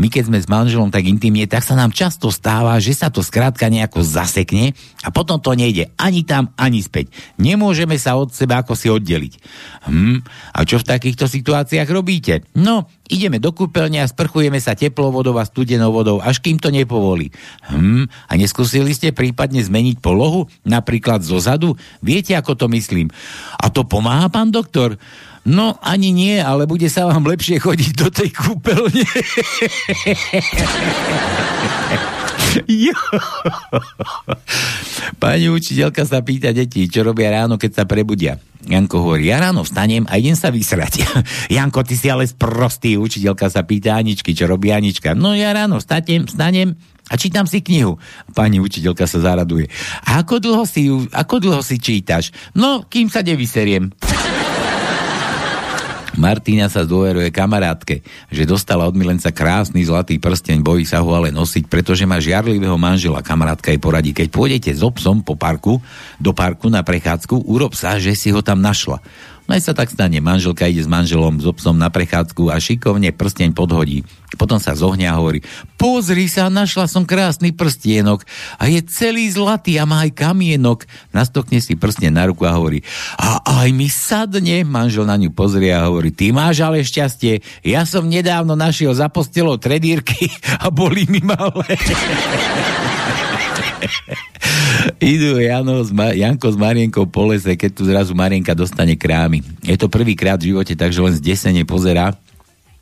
my 0.00 0.08
keď 0.08 0.32
sme 0.32 0.38
s 0.40 0.48
manželom 0.48 0.88
tak 0.88 1.04
intimne, 1.04 1.44
tak 1.44 1.60
sa 1.60 1.76
nám 1.76 1.92
často 1.92 2.32
stáva, 2.32 2.80
že 2.80 2.96
sa 2.96 3.12
to 3.12 3.20
skrátka 3.20 3.68
nejako 3.68 4.00
zasekne 4.00 4.72
a 5.04 5.12
potom 5.12 5.36
to 5.36 5.52
nejde 5.52 5.92
ani 6.00 6.24
tam, 6.24 6.48
ani 6.56 6.80
späť. 6.80 7.12
Nemôžeme 7.36 8.00
sa 8.00 8.16
od 8.16 8.32
seba 8.32 8.64
ako 8.64 8.72
si 8.72 8.88
oddeliť. 8.88 9.32
Hm, 9.92 10.24
a 10.56 10.58
čo 10.64 10.80
v 10.80 10.88
takýchto 10.88 11.28
situáciách 11.28 11.88
robíte? 11.92 12.48
No, 12.56 12.88
ideme 13.12 13.36
do 13.36 13.52
kúpeľne 13.52 14.00
a 14.00 14.08
sprchujeme 14.08 14.56
sa 14.56 14.72
teplou 14.72 15.12
vodou 15.12 15.36
a 15.36 15.44
studenou 15.44 15.92
vodou, 15.92 16.16
až 16.24 16.40
kým 16.40 16.56
to 16.56 16.72
nepovolí. 16.72 17.28
Hm, 17.68 18.08
a 18.08 18.32
neskúsili 18.40 18.96
ste 18.96 19.12
prípadne 19.12 19.60
zmeniť 19.60 20.00
polohu, 20.00 20.48
napríklad 20.64 21.20
zo 21.20 21.36
zadu? 21.36 21.76
Viete, 22.00 22.32
ako 22.32 22.56
to 22.56 22.66
myslím? 22.72 23.12
A 23.60 23.68
to 23.68 23.84
pomáha, 23.84 24.32
pán 24.32 24.48
doktor? 24.48 24.96
No, 25.48 25.80
ani 25.80 26.12
nie, 26.12 26.36
ale 26.36 26.68
bude 26.68 26.88
sa 26.92 27.08
vám 27.08 27.24
lepšie 27.24 27.64
chodiť 27.64 27.92
do 27.96 28.08
tej 28.12 28.28
kúpeľne. 28.28 29.08
jo. 32.84 32.96
Pani 35.16 35.46
učiteľka 35.48 36.04
sa 36.04 36.20
pýta 36.20 36.52
detí, 36.52 36.84
čo 36.92 37.00
robia 37.00 37.32
ráno, 37.32 37.56
keď 37.56 37.72
sa 37.72 37.84
prebudia. 37.88 38.36
Janko 38.60 39.00
hovorí, 39.00 39.32
ja 39.32 39.40
ráno 39.40 39.64
vstanem 39.64 40.04
a 40.12 40.20
idem 40.20 40.36
sa 40.36 40.52
vysrať. 40.52 41.08
Janko, 41.56 41.80
ty 41.88 41.96
si 41.96 42.12
ale 42.12 42.28
sprostý. 42.28 43.00
Učiteľka 43.00 43.48
sa 43.48 43.64
pýta 43.64 43.96
Aničky, 43.96 44.36
čo 44.36 44.44
robí 44.44 44.68
Anička. 44.68 45.16
No 45.16 45.32
ja 45.32 45.56
ráno 45.56 45.80
vstanem, 45.80 46.28
vstanem, 46.28 46.76
a 47.10 47.18
čítam 47.18 47.42
si 47.42 47.58
knihu. 47.58 47.98
Pani 48.38 48.62
učiteľka 48.62 49.02
sa 49.10 49.18
zaraduje. 49.18 49.66
A 50.06 50.22
ako 50.22 50.38
dlho 50.38 50.62
si, 50.62 50.86
ako 51.10 51.42
dlho 51.42 51.62
si 51.66 51.82
čítaš? 51.82 52.30
No, 52.54 52.86
kým 52.86 53.10
sa 53.10 53.26
nevyseriem. 53.26 53.90
Martina 56.18 56.66
sa 56.66 56.82
zdôveruje 56.82 57.30
kamarátke, 57.30 58.02
že 58.32 58.42
dostala 58.42 58.86
od 58.88 58.98
milenca 58.98 59.30
krásny 59.30 59.86
zlatý 59.86 60.18
prsteň, 60.18 60.58
bojí 60.58 60.82
sa 60.82 60.98
ho 60.98 61.10
ale 61.14 61.30
nosiť, 61.30 61.70
pretože 61.70 62.02
má 62.02 62.18
žiarlivého 62.18 62.74
manžela. 62.74 63.22
Kamarátka 63.22 63.70
jej 63.70 63.78
poradí, 63.78 64.10
keď 64.10 64.28
pôjdete 64.34 64.70
s 64.74 64.82
obsom 64.82 65.22
po 65.22 65.38
parku, 65.38 65.78
do 66.18 66.34
parku 66.34 66.66
na 66.66 66.82
prechádzku, 66.82 67.46
urob 67.46 67.78
sa, 67.78 68.02
že 68.02 68.18
si 68.18 68.34
ho 68.34 68.42
tam 68.42 68.58
našla. 68.58 68.98
No 69.46 69.58
aj 69.58 69.66
sa 69.66 69.74
tak 69.74 69.90
stane, 69.90 70.22
manželka 70.22 70.70
ide 70.70 70.82
s 70.82 70.90
manželom, 70.90 71.42
s 71.42 71.46
obsom 71.46 71.74
na 71.74 71.90
prechádzku 71.90 72.54
a 72.54 72.56
šikovne 72.62 73.10
prsteň 73.10 73.50
podhodí. 73.50 74.06
Potom 74.38 74.62
sa 74.62 74.78
zohňa 74.78 75.10
a 75.10 75.18
hovorí, 75.18 75.42
pozri 75.74 76.30
sa, 76.30 76.46
našla 76.46 76.86
som 76.86 77.02
krásny 77.02 77.50
prstienok 77.50 78.22
a 78.60 78.70
je 78.70 78.82
celý 78.86 79.26
zlatý 79.30 79.78
a 79.80 79.88
má 79.88 80.06
aj 80.06 80.14
kamienok. 80.14 80.86
Nastokne 81.10 81.58
si 81.58 81.74
prstne 81.74 82.14
na 82.14 82.30
ruku 82.30 82.46
a 82.46 82.54
hovorí, 82.54 82.84
a 83.18 83.42
aj 83.64 83.68
mi 83.74 83.90
sadne. 83.90 84.62
Manžel 84.62 85.08
na 85.08 85.18
ňu 85.18 85.34
pozrie 85.34 85.74
a 85.74 85.90
hovorí, 85.90 86.14
ty 86.14 86.30
máš 86.30 86.62
ale 86.62 86.86
šťastie, 86.86 87.42
ja 87.66 87.82
som 87.82 88.06
nedávno 88.06 88.54
našiel 88.54 88.94
za 88.94 89.10
postelou 89.10 89.58
tredírky 89.58 90.30
a 90.62 90.70
boli 90.70 91.06
mi 91.10 91.18
malé. 91.24 91.74
Idú 95.00 95.40
Jano, 95.40 95.84
Janko 96.12 96.48
s 96.52 96.56
Marienkou 96.60 97.08
po 97.08 97.28
lese, 97.28 97.56
keď 97.56 97.70
tu 97.72 97.82
zrazu 97.88 98.12
Marienka 98.12 98.52
dostane 98.52 98.96
krámy. 98.96 99.40
Je 99.64 99.76
to 99.76 99.88
prvýkrát 99.88 100.36
v 100.40 100.52
živote, 100.54 100.76
takže 100.76 101.00
len 101.00 101.14
zdesene 101.16 101.62
pozerá 101.64 102.12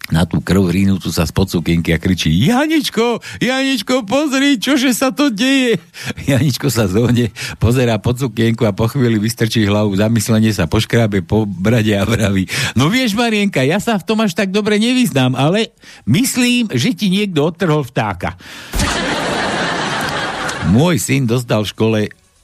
na 0.09 0.25
tú 0.25 0.41
krv 0.41 0.73
rínutú 0.73 1.13
sa 1.13 1.29
spod 1.29 1.53
sukienky 1.53 1.93
a 1.93 2.01
kričí 2.01 2.33
Janičko, 2.33 3.21
Janičko, 3.45 4.09
pozri, 4.09 4.57
čože 4.57 4.97
sa 4.97 5.13
to 5.13 5.29
deje. 5.29 5.77
Janičko 6.31 6.73
sa 6.73 6.89
zohne, 6.89 7.29
pozerá 7.61 8.01
pod 8.01 8.17
a 8.19 8.73
po 8.73 8.87
chvíli 8.89 9.21
vystrčí 9.21 9.69
hlavu, 9.69 9.95
zamyslenie 9.95 10.51
sa 10.51 10.67
poškrábe 10.67 11.21
po 11.23 11.45
brade 11.45 11.93
a 11.93 12.03
vraví. 12.09 12.49
No 12.75 12.89
vieš, 12.89 13.15
Marienka, 13.15 13.63
ja 13.63 13.79
sa 13.79 14.01
v 14.01 14.07
tom 14.09 14.19
až 14.25 14.33
tak 14.35 14.51
dobre 14.51 14.81
nevyznám, 14.81 15.37
ale 15.37 15.71
myslím, 16.09 16.73
že 16.73 16.97
ti 16.97 17.13
niekto 17.13 17.45
odtrhol 17.45 17.85
vtáka. 17.85 18.35
Môj 20.75 21.01
syn 21.01 21.25
dostal 21.25 21.65
v 21.65 21.73
škole 21.73 22.01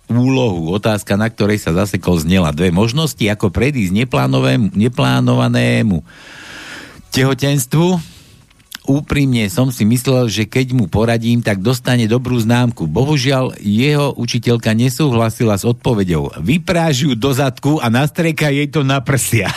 úlohu. 0.09 0.73
Otázka, 0.77 1.17
na 1.17 1.33
ktorej 1.33 1.65
sa 1.65 1.73
zasekol, 1.73 2.21
znela 2.21 2.53
dve 2.53 2.69
možnosti, 2.69 3.25
ako 3.25 3.49
predísť 3.49 3.93
neplánovanému 4.77 6.05
tehotenstvu. 7.15 8.03
Úprimne 8.85 9.49
som 9.49 9.73
si 9.73 9.87
myslel, 9.89 10.29
že 10.29 10.45
keď 10.45 10.77
mu 10.77 10.91
poradím, 10.93 11.41
tak 11.41 11.65
dostane 11.65 12.05
dobrú 12.05 12.37
známku. 12.37 12.85
Bohužiaľ, 12.85 13.57
jeho 13.62 14.12
učiteľka 14.12 14.77
nesúhlasila 14.77 15.57
s 15.57 15.65
odpovedou. 15.65 16.37
Vypráž 16.43 17.09
ju 17.09 17.17
do 17.17 17.33
zadku 17.33 17.81
a 17.81 17.89
nastreka 17.89 18.53
jej 18.53 18.69
to 18.69 18.85
na 18.85 19.01
prsia. 19.01 19.49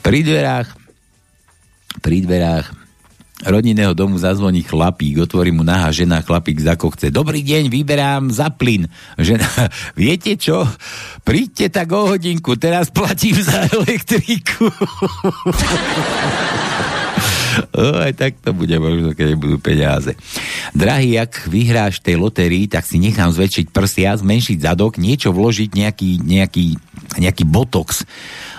Pri 0.00 0.24
dverách, 0.24 0.72
pri 2.00 2.24
dverách 2.24 2.87
rodinného 3.46 3.94
domu 3.94 4.18
zazvoní 4.18 4.66
chlapík, 4.66 5.22
otvorí 5.22 5.54
mu 5.54 5.62
nahá 5.62 5.94
žena, 5.94 6.24
chlapík 6.24 6.58
za 6.58 6.74
chce. 6.74 7.14
Dobrý 7.14 7.46
deň, 7.46 7.70
vyberám 7.70 8.34
za 8.34 8.50
plyn. 8.50 8.90
Žena, 9.14 9.46
viete 9.98 10.34
čo? 10.34 10.66
Príďte 11.22 11.70
tak 11.70 11.92
o 11.94 12.14
hodinku, 12.14 12.58
teraz 12.58 12.90
platím 12.90 13.38
za 13.38 13.70
elektriku. 13.70 14.66
O, 17.74 17.90
aj 17.98 18.14
tak 18.14 18.38
to 18.38 18.54
bude 18.54 18.70
možno, 18.78 19.18
keď 19.18 19.34
budú 19.34 19.58
peniaze. 19.58 20.14
Drahý, 20.78 21.18
ak 21.18 21.50
vyhráš 21.50 21.98
tej 21.98 22.14
lotérii, 22.14 22.70
tak 22.70 22.86
si 22.86 23.02
nechám 23.02 23.34
zväčšiť 23.34 23.74
prsia, 23.74 24.14
zmenšiť 24.14 24.62
zadok, 24.62 24.94
niečo 24.94 25.34
vložiť, 25.34 25.74
nejaký, 25.74 26.22
nejaký, 26.22 26.78
nejaký 27.18 27.42
botox 27.42 28.06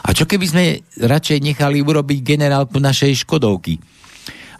a 0.03 0.09
čo 0.15 0.25
keby 0.25 0.45
sme 0.49 0.63
radšej 0.97 1.37
nechali 1.37 1.85
urobiť 1.85 2.19
generálku 2.25 2.81
našej 2.81 3.21
Škodovky? 3.21 3.77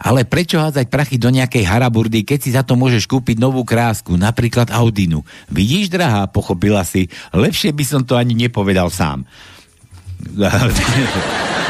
Ale 0.00 0.24
prečo 0.24 0.56
hádzať 0.56 0.88
prachy 0.88 1.20
do 1.20 1.28
nejakej 1.28 1.68
haraburdy, 1.68 2.24
keď 2.24 2.38
si 2.40 2.56
za 2.56 2.64
to 2.64 2.72
môžeš 2.72 3.04
kúpiť 3.04 3.36
novú 3.36 3.68
krásku, 3.68 4.16
napríklad 4.16 4.72
Audinu? 4.72 5.28
Vidíš, 5.52 5.92
drahá, 5.92 6.24
pochopila 6.24 6.80
si, 6.88 7.12
lepšie 7.36 7.76
by 7.76 7.84
som 7.84 8.00
to 8.08 8.16
ani 8.16 8.32
nepovedal 8.32 8.88
sám. 8.88 9.28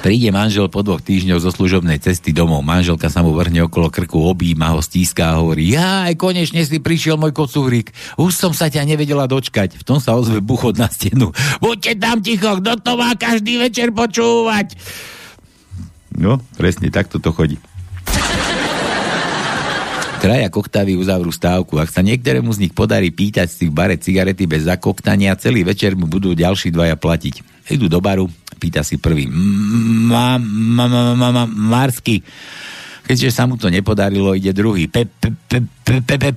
Príde 0.00 0.32
manžel 0.32 0.72
po 0.72 0.80
dvoch 0.80 1.04
týždňoch 1.04 1.44
zo 1.44 1.52
služobnej 1.52 2.00
cesty 2.00 2.32
domov. 2.32 2.64
Manželka 2.64 3.12
sa 3.12 3.20
mu 3.20 3.36
vrhne 3.36 3.68
okolo 3.68 3.92
krku, 3.92 4.32
objíma 4.32 4.72
ho, 4.72 4.80
stíska 4.80 5.36
a 5.36 5.44
hovorí 5.44 5.76
Ja, 5.76 6.08
aj 6.08 6.16
konečne 6.16 6.64
si 6.64 6.80
prišiel 6.80 7.20
môj 7.20 7.36
kocúrik. 7.36 7.92
Už 8.16 8.32
som 8.32 8.56
sa 8.56 8.72
ťa 8.72 8.88
nevedela 8.88 9.28
dočkať. 9.28 9.76
V 9.76 9.84
tom 9.84 10.00
sa 10.00 10.16
ozve 10.16 10.40
buchod 10.40 10.80
na 10.80 10.88
stenu. 10.88 11.36
Buďte 11.60 12.00
tam 12.00 12.24
ticho, 12.24 12.48
kto 12.64 12.80
to 12.80 12.96
má 12.96 13.12
každý 13.12 13.60
večer 13.60 13.92
počúvať? 13.92 14.72
No, 16.16 16.42
presne, 16.58 16.90
takto 16.90 17.22
to 17.22 17.30
chodí. 17.30 17.60
Traja 20.20 20.52
koktavy 20.52 21.00
uzavrú 21.00 21.32
stávku. 21.32 21.80
Ak 21.80 21.88
sa 21.88 22.04
niektorému 22.04 22.52
z 22.52 22.68
nich 22.68 22.76
podarí 22.76 23.08
pýtať 23.08 23.48
si 23.48 23.72
v 23.72 23.72
bare 23.72 23.96
cigarety 23.96 24.44
bez 24.44 24.68
zakoktania, 24.68 25.32
celý 25.40 25.64
večer 25.64 25.96
mu 25.96 26.04
budú 26.04 26.36
ďalší 26.36 26.68
dvaja 26.68 27.00
platiť. 27.00 27.64
Idú 27.72 27.88
do 27.88 28.04
baru, 28.04 28.28
pýta 28.60 28.84
si 28.84 29.00
prvý. 29.00 29.32
Marsky. 31.48 32.20
Keďže 33.08 33.32
sa 33.32 33.48
mu 33.48 33.56
to 33.56 33.72
nepodarilo, 33.72 34.36
ide 34.36 34.52
druhý. 34.52 34.92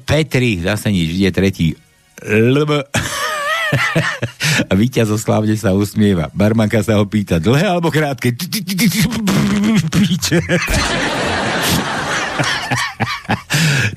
Petri, 0.07 0.63
zase 0.63 0.87
nič, 0.87 1.19
ide 1.19 1.35
tretí. 1.35 1.75
Lb. 2.23 2.87
A 4.69 4.73
víťaz 4.77 5.09
slávne 5.17 5.57
sa 5.57 5.73
usmieva. 5.73 6.29
Barmanka 6.33 6.81
sa 6.85 6.97
ho 7.01 7.05
pýta, 7.05 7.41
dlhé 7.41 7.65
alebo 7.65 7.89
krátke? 7.89 8.33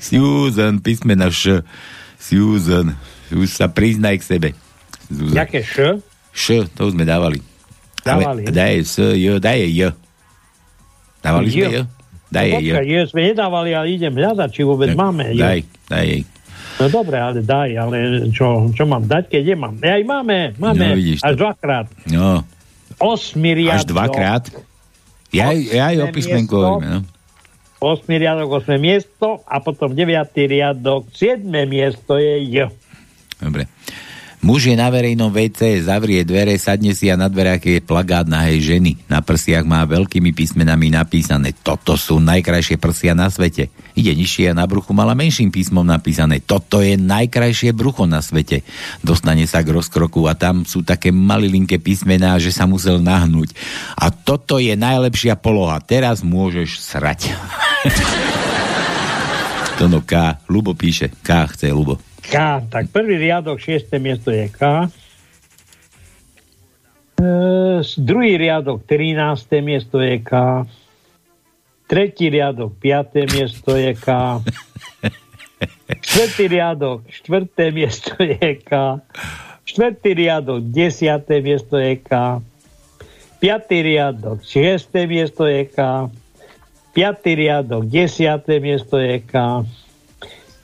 Susan, 0.01 0.79
písmena 0.81 1.29
Š. 1.29 1.61
Susan, 2.17 2.95
už 3.31 3.49
sa 3.49 3.67
priznaj 3.69 4.21
k 4.21 4.23
sebe. 4.23 4.49
Jaké 5.09 5.63
Š? 5.63 6.01
Š, 6.33 6.69
to 6.73 6.89
už 6.89 6.93
sme 6.93 7.05
dávali. 7.07 7.41
Dávali. 8.03 8.45
Ale 8.47 8.53
daj 8.53 8.75
S, 8.85 8.95
J, 9.01 9.41
daj 9.41 9.59
J. 9.73 9.91
Dávali 11.21 11.49
sme 11.51 11.67
J? 11.73 11.77
Daj 12.27 12.47
no, 12.51 12.59
J. 12.59 12.69
je, 12.83 12.99
sme 13.07 13.21
nedávali, 13.31 13.71
ale 13.71 13.87
idem 13.95 14.11
hľadať, 14.11 14.49
či 14.51 14.61
vôbec 14.67 14.91
Tak, 14.91 14.99
máme. 14.99 15.31
je. 15.31 15.39
Daj, 15.39 15.59
daj 15.87 16.05
jej. 16.05 16.21
No 16.77 16.85
dobre, 16.87 17.17
ale 17.17 17.41
daj, 17.41 17.69
ale 17.73 17.97
čo, 18.29 18.69
čo 18.69 18.83
mám 18.85 19.03
dať, 19.03 19.33
keď 19.33 19.41
nemám? 19.49 19.73
Aj 19.77 20.01
máme, 20.03 20.37
máme, 20.55 20.85
No, 20.85 20.93
vidíš 20.93 21.19
až 21.19 21.33
to. 21.33 21.37
dvakrát. 21.39 21.87
No, 22.05 22.45
Osmi 22.97 23.51
riadok. 23.53 23.77
až 23.77 23.83
dvakrát. 23.85 24.43
Ja, 25.29 25.51
ja 25.51 25.91
aj 25.91 25.97
o 26.01 26.07
písmenku 26.09 26.55
no. 26.55 27.01
Osmi 27.77 28.17
riadok, 28.17 28.49
osme 28.57 28.77
miesto 28.77 29.41
a 29.43 29.57
potom 29.57 29.91
deviatý 29.91 30.45
riadok, 30.45 31.09
siedme 31.11 31.65
miesto 31.65 32.17
je 32.17 32.41
J. 32.41 32.55
Dobre. 33.37 33.69
Muž 34.37 34.69
je 34.69 34.77
na 34.77 34.93
verejnom 34.93 35.33
WC, 35.33 35.81
zavrie 35.81 36.21
dvere, 36.21 36.53
sadne 36.61 36.93
si 36.93 37.09
a 37.09 37.17
na 37.17 37.25
dverách 37.25 37.57
je 37.57 37.81
plagát 37.81 38.29
nahej 38.29 38.61
ženy. 38.61 38.93
Na 39.09 39.17
prsiach 39.17 39.65
má 39.65 39.81
veľkými 39.81 40.29
písmenami 40.29 40.93
napísané 40.93 41.57
Toto 41.57 41.97
sú 41.97 42.21
najkrajšie 42.21 42.77
prsia 42.77 43.17
na 43.17 43.33
svete. 43.33 43.73
Ide 43.97 44.13
nižšie 44.13 44.53
a 44.53 44.57
na 44.57 44.69
bruchu 44.69 44.93
mala 44.93 45.17
menším 45.17 45.49
písmom 45.49 45.81
napísané 45.81 46.37
Toto 46.37 46.85
je 46.85 46.93
najkrajšie 47.01 47.73
brucho 47.73 48.05
na 48.05 48.21
svete. 48.21 48.61
Dostane 49.01 49.49
sa 49.49 49.65
k 49.65 49.73
rozkroku 49.73 50.29
a 50.29 50.37
tam 50.37 50.69
sú 50.69 50.85
také 50.85 51.09
malilinké 51.09 51.81
písmená, 51.81 52.37
že 52.37 52.53
sa 52.53 52.69
musel 52.69 53.01
nahnúť. 53.01 53.57
A 53.97 54.13
toto 54.13 54.61
je 54.61 54.77
najlepšia 54.77 55.33
poloha. 55.33 55.81
Teraz 55.81 56.21
môžeš 56.21 56.77
srať. 56.77 57.33
Tono 59.81 60.05
K. 60.05 60.41
Lubo 60.45 60.77
píše. 60.77 61.09
K 61.25 61.49
chce 61.49 61.73
Lubo. 61.73 62.06
K, 62.27 62.61
tak 62.67 62.91
prvý 62.91 63.15
riadok, 63.15 63.55
šiesté 63.55 64.03
miesto 64.03 64.35
je 64.35 64.51
K. 64.51 64.91
Druhý 67.97 68.37
riadok, 68.37 68.83
13. 68.83 69.63
miesto 69.63 70.03
je 70.03 70.19
K. 70.21 70.63
Tretí 71.87 72.27
riadok, 72.27 72.75
5. 72.77 73.31
miesto 73.31 73.79
je 73.79 73.95
K. 73.95 74.07
Štvrtý 75.87 76.45
riadok, 76.51 77.07
štvrté 77.07 77.71
miesto 77.71 78.11
je 78.19 78.59
K. 78.59 78.99
Štvrtý 79.63 80.11
riadok, 80.13 80.61
10. 80.67 81.43
miesto 81.43 81.79
je 81.79 81.95
K. 81.95 82.11
Piatý 83.39 83.77
riadok, 83.85 84.43
6. 84.43 84.91
miesto 85.07 85.47
je 85.47 85.63
K. 85.69 86.11
Piatý 86.91 87.31
riadok, 87.37 87.87
10. 87.87 88.43
miesto 88.59 88.97
je 88.99 89.21
K. 89.23 89.63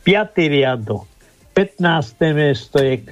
Piatý 0.03 0.51
riadok, 0.51 1.07
15. 1.53 2.33
miesto 2.33 2.81
je 2.81 2.97
K. 3.05 3.11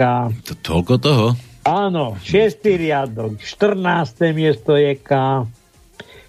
To, 0.50 0.54
toľko 0.58 0.94
toho? 0.98 1.26
Áno, 1.62 2.18
6. 2.26 2.66
riadok, 2.66 3.38
14. 3.38 4.34
miesto 4.34 4.74
je 4.74 4.98
K. 4.98 5.46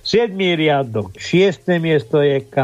7. 0.05 0.37
riadok, 0.37 1.17
6. 1.17 1.81
miesto 1.81 2.21
je 2.21 2.45
K. 2.45 2.57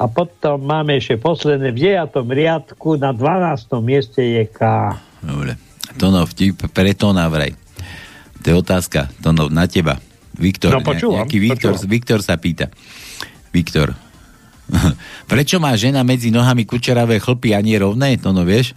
A 0.00 0.04
potom 0.08 0.64
máme 0.64 0.96
ešte 0.96 1.20
posledné 1.20 1.76
v 1.76 1.92
9. 1.92 2.24
riadku, 2.24 2.96
na 2.96 3.12
12. 3.12 3.68
mieste 3.84 4.24
je 4.24 4.44
K. 4.48 4.96
Dobre. 5.20 5.60
Tono, 6.00 6.24
vtip 6.24 6.72
pre 6.72 6.96
to 6.96 7.12
vraj. 7.12 7.52
To 8.40 8.46
je 8.48 8.56
otázka, 8.56 9.12
Tono, 9.20 9.52
na 9.52 9.68
teba. 9.68 10.00
Viktor, 10.40 10.72
No, 10.72 10.80
počúvam, 10.80 11.20
nejaký 11.20 11.36
Viktor, 11.36 11.76
počúvam. 11.76 11.92
Viktor 11.92 12.18
sa 12.24 12.40
pýta. 12.40 12.72
Viktor, 13.52 13.92
prečo 15.30 15.58
má 15.58 15.74
žena 15.74 16.02
medzi 16.06 16.30
nohami 16.32 16.64
kučeravé 16.64 17.18
chlpy 17.18 17.54
a 17.54 17.60
nie 17.60 17.76
rovné? 17.76 18.16
Tono, 18.18 18.46
vieš? 18.46 18.74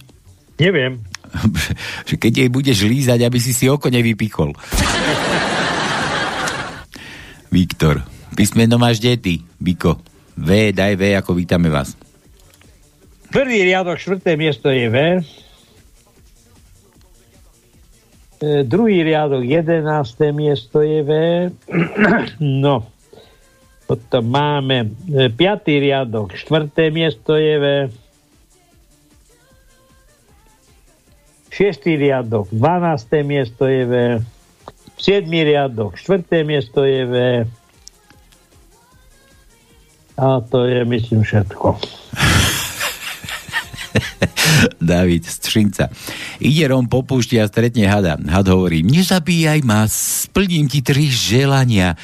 Neviem. 0.58 1.02
Keď 2.22 2.32
jej 2.44 2.50
budeš 2.50 2.86
lízať, 2.86 3.26
aby 3.26 3.38
si 3.42 3.50
si 3.50 3.66
oko 3.66 3.90
nevypikol. 3.90 4.54
Viktor, 7.54 8.02
písmeno 8.34 8.78
máš 8.82 8.98
kde 8.98 9.14
ty, 9.18 9.34
Biko? 9.62 10.02
V, 10.34 10.74
daj 10.74 10.98
V, 10.98 11.14
ako 11.14 11.38
vítame 11.38 11.70
vás. 11.70 11.94
Prvý 13.30 13.62
riadok, 13.62 13.98
štvrté 13.98 14.34
miesto 14.34 14.70
je 14.70 14.86
V. 14.90 14.96
E, 18.42 18.66
druhý 18.66 19.06
riadok, 19.06 19.46
jedenácté 19.46 20.34
miesto 20.34 20.82
je 20.82 21.00
V. 21.06 21.10
no. 22.62 22.93
Potom 23.84 24.24
máme 24.24 24.96
e, 25.12 25.28
piatý 25.28 25.76
riadok, 25.76 26.32
štvrté 26.32 26.88
miesto 26.88 27.36
je 27.36 27.54
V. 27.60 27.66
Šiestý 31.52 32.00
riadok, 32.00 32.48
12. 32.50 33.22
miesto 33.22 33.68
je 33.68 33.84
V. 33.84 33.94
Siedmý 34.96 35.44
riadok, 35.44 36.00
štvrté 36.00 36.48
miesto 36.48 36.82
je 36.82 37.02
V. 37.04 37.14
A 40.14 40.40
to 40.40 40.64
je, 40.64 40.86
myslím, 40.86 41.26
všetko. 41.26 41.74
David 44.80 45.26
Střinca. 45.26 45.88
Ide 46.38 46.70
Rom 46.70 46.86
po 46.86 47.02
púšti 47.02 47.40
a 47.40 47.48
stretne 47.50 47.90
hada. 47.90 48.16
Had 48.30 48.48
hovorí, 48.48 48.82
nezabíjaj 48.86 49.60
ma, 49.66 49.86
splním 49.90 50.70
ti 50.70 50.82
tri 50.82 51.10
želania. 51.10 51.96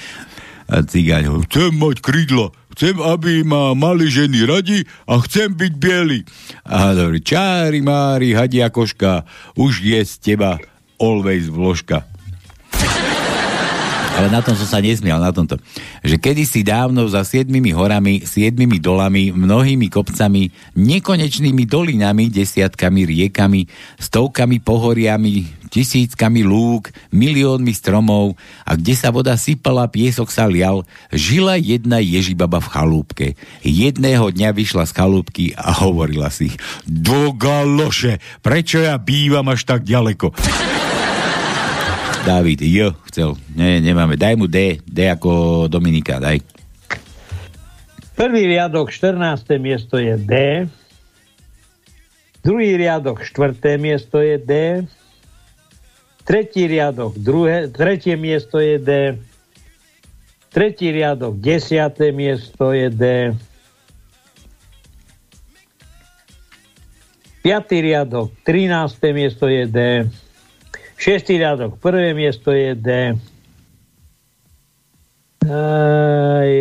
A 0.70 0.86
cigáň 0.86 1.26
hovorí, 1.26 1.46
chcem 1.50 1.70
mať 1.74 1.96
krídlo, 1.98 2.54
chcem, 2.78 2.94
aby 3.02 3.42
ma 3.42 3.74
mali 3.74 4.06
ženy 4.06 4.46
radi 4.46 4.86
a 5.10 5.18
chcem 5.18 5.50
byť 5.50 5.72
biely. 5.74 6.22
A 6.62 6.94
hovorí, 6.94 7.18
čári 7.18 7.82
mári, 7.82 8.38
hadia 8.38 8.70
koška, 8.70 9.26
už 9.58 9.82
je 9.82 9.98
z 10.06 10.14
teba 10.22 10.62
always 11.02 11.50
vložka. 11.50 12.09
Ale 14.20 14.28
na 14.28 14.44
tom 14.44 14.52
som 14.52 14.68
sa 14.68 14.84
nesmial, 14.84 15.16
na 15.16 15.32
tomto. 15.32 15.56
Že 16.04 16.20
kedysi 16.20 16.60
dávno 16.60 17.08
za 17.08 17.24
siedmimi 17.24 17.72
horami, 17.72 18.20
siedmimi 18.28 18.76
dolami, 18.76 19.32
mnohými 19.32 19.88
kopcami, 19.88 20.52
nekonečnými 20.76 21.64
dolinami, 21.64 22.28
desiatkami 22.28 23.08
riekami, 23.08 23.64
stovkami 23.96 24.60
pohoriami, 24.60 25.48
tisíckami 25.72 26.44
lúk, 26.44 26.92
miliónmi 27.16 27.72
stromov 27.72 28.36
a 28.68 28.76
kde 28.76 28.92
sa 28.92 29.08
voda 29.08 29.40
sypala, 29.40 29.88
piesok 29.88 30.28
sa 30.28 30.44
lial, 30.44 30.84
žila 31.08 31.56
jedna 31.56 32.04
ježibaba 32.04 32.60
v 32.60 32.68
chalúbke. 32.76 33.26
Jedného 33.64 34.28
dňa 34.36 34.52
vyšla 34.52 34.84
z 34.84 34.92
chalúbky 35.00 35.44
a 35.56 35.72
hovorila 35.80 36.28
si 36.28 36.52
Do 36.84 37.32
galoše, 37.32 38.20
prečo 38.44 38.84
ja 38.84 39.00
bývam 39.00 39.48
až 39.48 39.64
tak 39.64 39.88
ďaleko? 39.88 40.36
David, 42.20 42.60
J 42.60 42.92
chcel. 43.08 43.32
Nie, 43.56 43.80
nemáme. 43.80 44.20
Daj 44.20 44.36
mu 44.36 44.44
D. 44.44 44.76
D 44.84 45.08
ako 45.08 45.66
Dominika, 45.72 46.20
daj. 46.20 46.44
Prvý 48.12 48.44
riadok, 48.44 48.92
14. 48.92 49.56
miesto 49.56 49.96
je 49.96 50.20
D. 50.20 50.32
Druhý 52.44 52.76
riadok, 52.76 53.24
4. 53.24 53.80
miesto 53.80 54.20
je 54.20 54.36
D. 54.36 54.52
Tretí 56.24 56.68
riadok, 56.68 57.16
druhé, 57.16 57.72
tretie 57.72 58.14
miesto 58.14 58.60
je 58.60 58.76
D. 58.76 58.90
Tretí 60.52 60.92
riadok, 60.92 61.40
10. 61.40 62.12
miesto 62.12 62.76
je 62.76 62.86
D. 62.92 63.04
Piatý 67.40 67.80
riadok, 67.80 68.36
13. 68.44 69.16
miesto 69.16 69.48
je 69.48 69.64
D. 69.64 69.78
Šiestý 71.00 71.40
riadok, 71.40 71.80
prvé 71.80 72.12
miesto 72.12 72.52
je 72.52 72.76
D. 72.76 73.16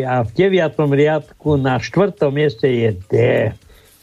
A 0.08 0.16
v 0.24 0.30
deviatom 0.32 0.96
riadku 0.96 1.60
na 1.60 1.76
štvrtom 1.76 2.32
mieste 2.32 2.72
je 2.72 2.96
D. 3.12 3.16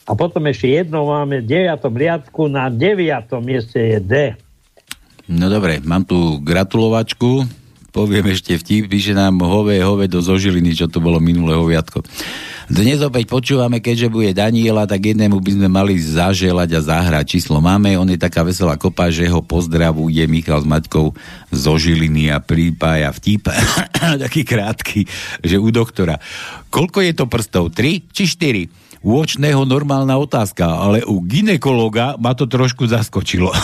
A 0.05 0.11
potom 0.13 0.45
ešte 0.45 0.69
jedno 0.69 1.09
máme 1.09 1.41
v 1.41 1.49
deviatom 1.49 1.97
riadku 1.97 2.53
na 2.53 2.69
deviatom 2.69 3.41
mieste 3.41 3.81
je 3.81 3.99
D. 4.05 4.15
No 5.25 5.49
dobre, 5.49 5.81
mám 5.81 6.05
tu 6.05 6.37
gratulovačku. 6.45 7.49
Poviem 7.97 8.29
ešte 8.29 8.61
vtip, 8.61 8.93
píše 8.93 9.17
nám 9.17 9.41
hové, 9.41 9.81
hove 9.81 10.05
do 10.05 10.21
zožiliny, 10.21 10.77
čo 10.77 10.85
to 10.85 11.01
bolo 11.01 11.17
minulé 11.17 11.57
hoviatko. 11.57 12.05
Dnes 12.67 12.99
opäť 12.99 13.31
počúvame, 13.31 13.79
keďže 13.79 14.11
bude 14.11 14.35
Daniela, 14.35 14.91
tak 14.91 15.15
jednému 15.15 15.39
by 15.39 15.51
sme 15.55 15.69
mali 15.71 16.03
zaželať 16.03 16.75
a 16.75 16.81
zahrať. 16.83 17.39
Číslo 17.39 17.63
máme, 17.63 17.95
on 17.95 18.11
je 18.11 18.19
taká 18.19 18.43
veselá 18.43 18.75
kopa, 18.75 19.07
že 19.07 19.31
ho 19.31 19.39
pozdravuje 19.39 20.27
Michal 20.27 20.59
s 20.59 20.67
Maťkou 20.67 21.15
zo 21.55 21.73
Žiliny 21.79 22.35
a 22.35 22.43
prípája 22.43 23.15
vtip, 23.15 23.47
taký 24.27 24.43
krátky, 24.43 25.07
že 25.47 25.63
u 25.63 25.71
doktora. 25.71 26.19
Koľko 26.67 27.07
je 27.07 27.13
to 27.15 27.31
prstov? 27.31 27.71
3 27.71 28.03
či 28.11 28.27
4? 28.27 29.07
U 29.07 29.15
očného 29.15 29.63
normálna 29.63 30.19
otázka, 30.19 30.67
ale 30.67 31.07
u 31.07 31.23
ginekologa 31.23 32.19
ma 32.19 32.35
to 32.35 32.51
trošku 32.51 32.91
zaskočilo. 32.91 33.55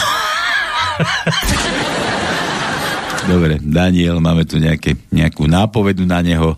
Dobre, 3.34 3.58
Daniel, 3.58 4.22
máme 4.22 4.46
tu 4.46 4.62
nejaké, 4.62 4.94
nejakú 5.10 5.50
nápovedu 5.50 6.06
na 6.06 6.22
neho. 6.22 6.54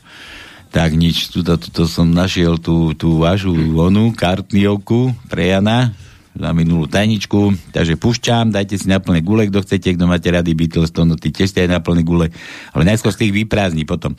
Tak 0.74 0.90
nič, 0.98 1.30
tuto, 1.30 1.54
tuto 1.54 1.86
som 1.86 2.10
našiel 2.10 2.58
tú, 2.58 2.98
tú 2.98 3.22
vašu 3.22 3.54
onu, 3.78 4.10
kartniovku 4.10 5.14
pre 5.30 5.54
Jana. 5.54 5.94
za 6.34 6.50
minulú 6.50 6.90
tajničku, 6.90 7.70
takže 7.70 7.94
pušťam, 7.94 8.50
dajte 8.50 8.74
si 8.74 8.90
na 8.90 8.98
plné 8.98 9.22
gule, 9.22 9.46
kto 9.46 9.62
chcete, 9.62 9.94
kto 9.94 10.10
máte 10.10 10.34
rady 10.34 10.50
Beatles, 10.58 10.90
to 10.90 11.06
no 11.06 11.14
ty 11.14 11.30
tiež 11.30 11.54
aj 11.54 11.70
na 11.70 11.78
plné 11.78 12.02
gule, 12.02 12.26
ale 12.74 12.82
najskôr 12.82 13.14
z 13.14 13.22
tých 13.22 13.46
vyprázdni 13.46 13.86
potom. 13.86 14.18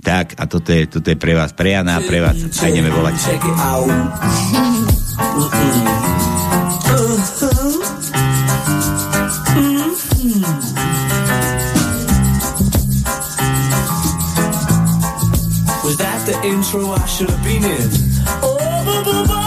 Tak, 0.00 0.40
a 0.40 0.48
toto 0.48 0.72
je, 0.72 0.88
toto 0.88 1.12
je 1.12 1.20
pre 1.20 1.36
vás, 1.36 1.52
pre 1.52 1.76
Jana 1.76 2.00
pre 2.00 2.24
vás. 2.24 2.40
A 2.40 2.72
ideme 2.72 2.88
volať. 2.88 3.20
Intro 16.62 16.92
I 16.92 17.06
should 17.06 17.28
have 17.28 17.42
been 17.42 17.64
in? 17.64 17.90
Oh, 18.40 18.56
boo, 18.84 19.04
boo, 19.04 19.26
boo, 19.26 19.41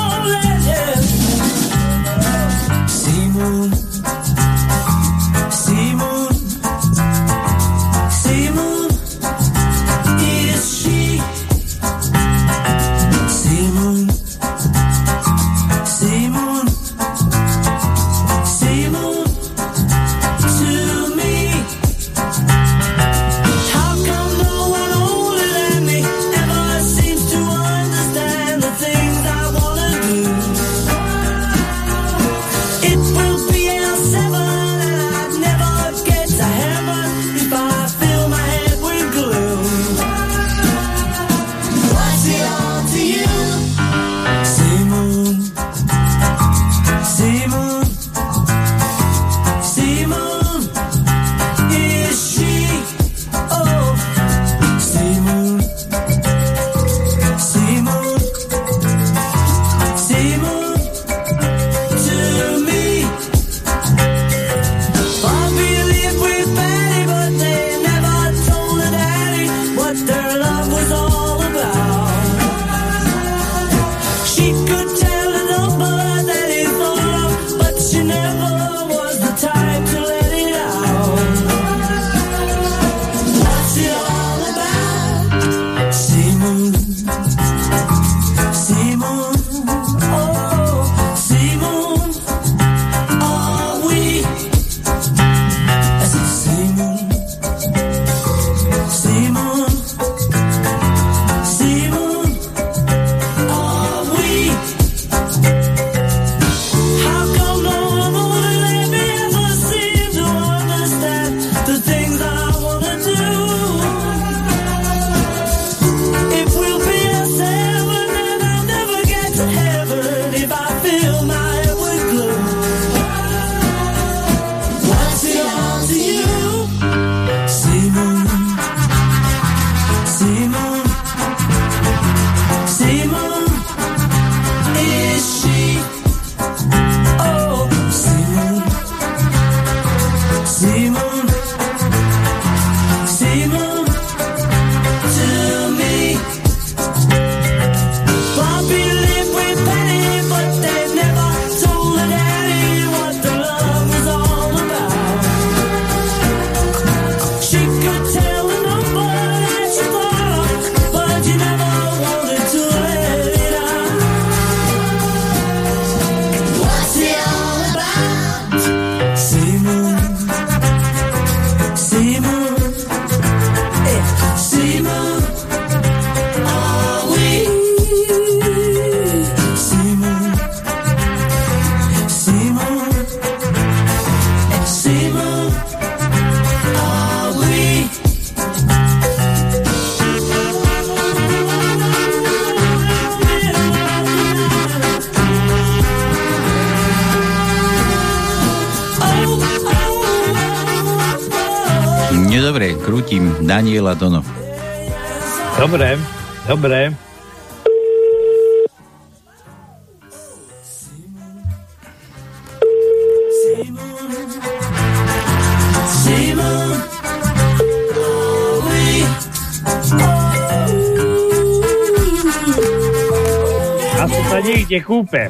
kúpe. 225.06 225.30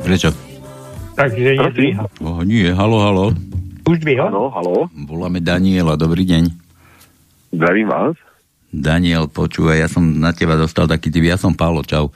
Prečo? 0.00 0.32
Takže 1.12 1.60
nedvíha. 1.60 2.08
Oh, 2.24 2.40
nie, 2.40 2.72
halo, 2.72 3.04
halo. 3.04 3.24
Už 3.84 4.00
dvíha? 4.00 4.32
Áno, 4.32 4.48
halo. 4.48 4.88
Voláme 4.96 5.44
Daniela, 5.44 6.00
dobrý 6.00 6.24
deň. 6.24 6.48
Zdravím 7.52 7.92
vás. 7.92 8.16
Daniel, 8.72 9.28
počúvaj, 9.28 9.76
ja 9.84 9.88
som 9.92 10.04
na 10.04 10.32
teba 10.32 10.56
dostal 10.56 10.88
taký 10.88 11.12
typ, 11.12 11.24
ja 11.28 11.36
som 11.36 11.52
Pálo, 11.52 11.84
čau. 11.84 12.12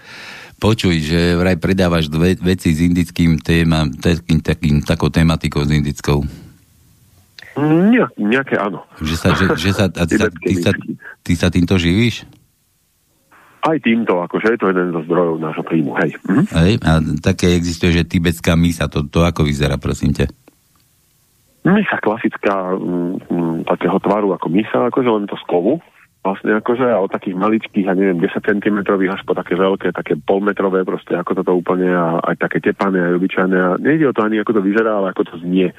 Počuj, 0.56 0.96
že 1.04 1.36
vraj 1.36 1.60
predávaš 1.60 2.08
dve, 2.08 2.40
veci 2.40 2.72
s 2.72 2.80
indickým 2.80 3.36
téma, 3.36 3.88
takým, 3.88 4.40
takým, 4.40 4.80
takou 4.80 5.12
tematikou 5.12 5.64
s 5.68 5.72
indickou. 5.76 6.24
Nie, 7.60 8.08
nejaké 8.16 8.56
áno. 8.56 8.80
Že 8.96 9.16
sa, 9.16 9.28
že, 9.36 9.44
že 9.60 9.70
sa, 9.76 9.84
a 9.92 10.04
ty, 10.08 10.16
sa, 10.16 10.28
ty, 10.32 10.54
sa, 10.56 10.72
ty 11.20 11.32
sa 11.36 11.48
týmto 11.52 11.76
živíš? 11.76 12.24
Aj 13.62 13.78
týmto, 13.78 14.18
akože 14.26 14.54
je 14.54 14.58
to 14.58 14.66
jeden 14.74 14.90
zo 14.90 15.06
zdrojov 15.06 15.38
nášho 15.38 15.62
príjmu, 15.62 15.94
hej. 16.02 16.18
Mhm. 16.26 16.44
Hej? 16.50 16.72
A 16.82 16.90
také 17.22 17.54
existuje, 17.54 17.94
že 17.94 18.02
tibetská 18.02 18.58
misa, 18.58 18.90
to, 18.90 19.06
to 19.06 19.22
ako 19.22 19.46
vyzerá, 19.46 19.78
prosím 19.78 20.10
ťa? 20.12 20.26
Misa 21.62 22.02
klasická, 22.02 22.74
mm, 22.74 23.30
mm, 23.30 23.56
takého 23.70 23.94
tvaru 24.02 24.34
ako 24.34 24.50
misa, 24.50 24.90
akože 24.90 25.08
len 25.08 25.30
to 25.30 25.38
z 25.38 25.46
kovu. 25.46 25.78
vlastne 26.22 26.54
akože 26.54 26.86
a 26.86 27.02
od 27.02 27.10
takých 27.10 27.34
maličkých, 27.34 27.90
ja 27.90 27.98
neviem, 27.98 28.22
10 28.22 28.46
cm 28.46 28.78
až 29.10 29.26
po 29.26 29.34
také 29.34 29.58
veľké, 29.58 29.90
také 29.90 30.14
polmetrové 30.14 30.86
proste, 30.86 31.18
ako 31.18 31.42
toto 31.42 31.50
úplne 31.50 31.90
a 31.90 32.22
aj 32.22 32.46
také 32.46 32.62
tepané, 32.62 33.02
aj 33.02 33.18
obyčajné 33.18 33.58
a 33.58 33.74
nejde 33.82 34.06
o 34.06 34.14
to 34.14 34.22
ani 34.22 34.38
ako 34.38 34.54
to 34.54 34.62
vyzerá, 34.62 35.02
ale 35.02 35.10
ako 35.10 35.22
to 35.26 35.34
znie 35.42 35.74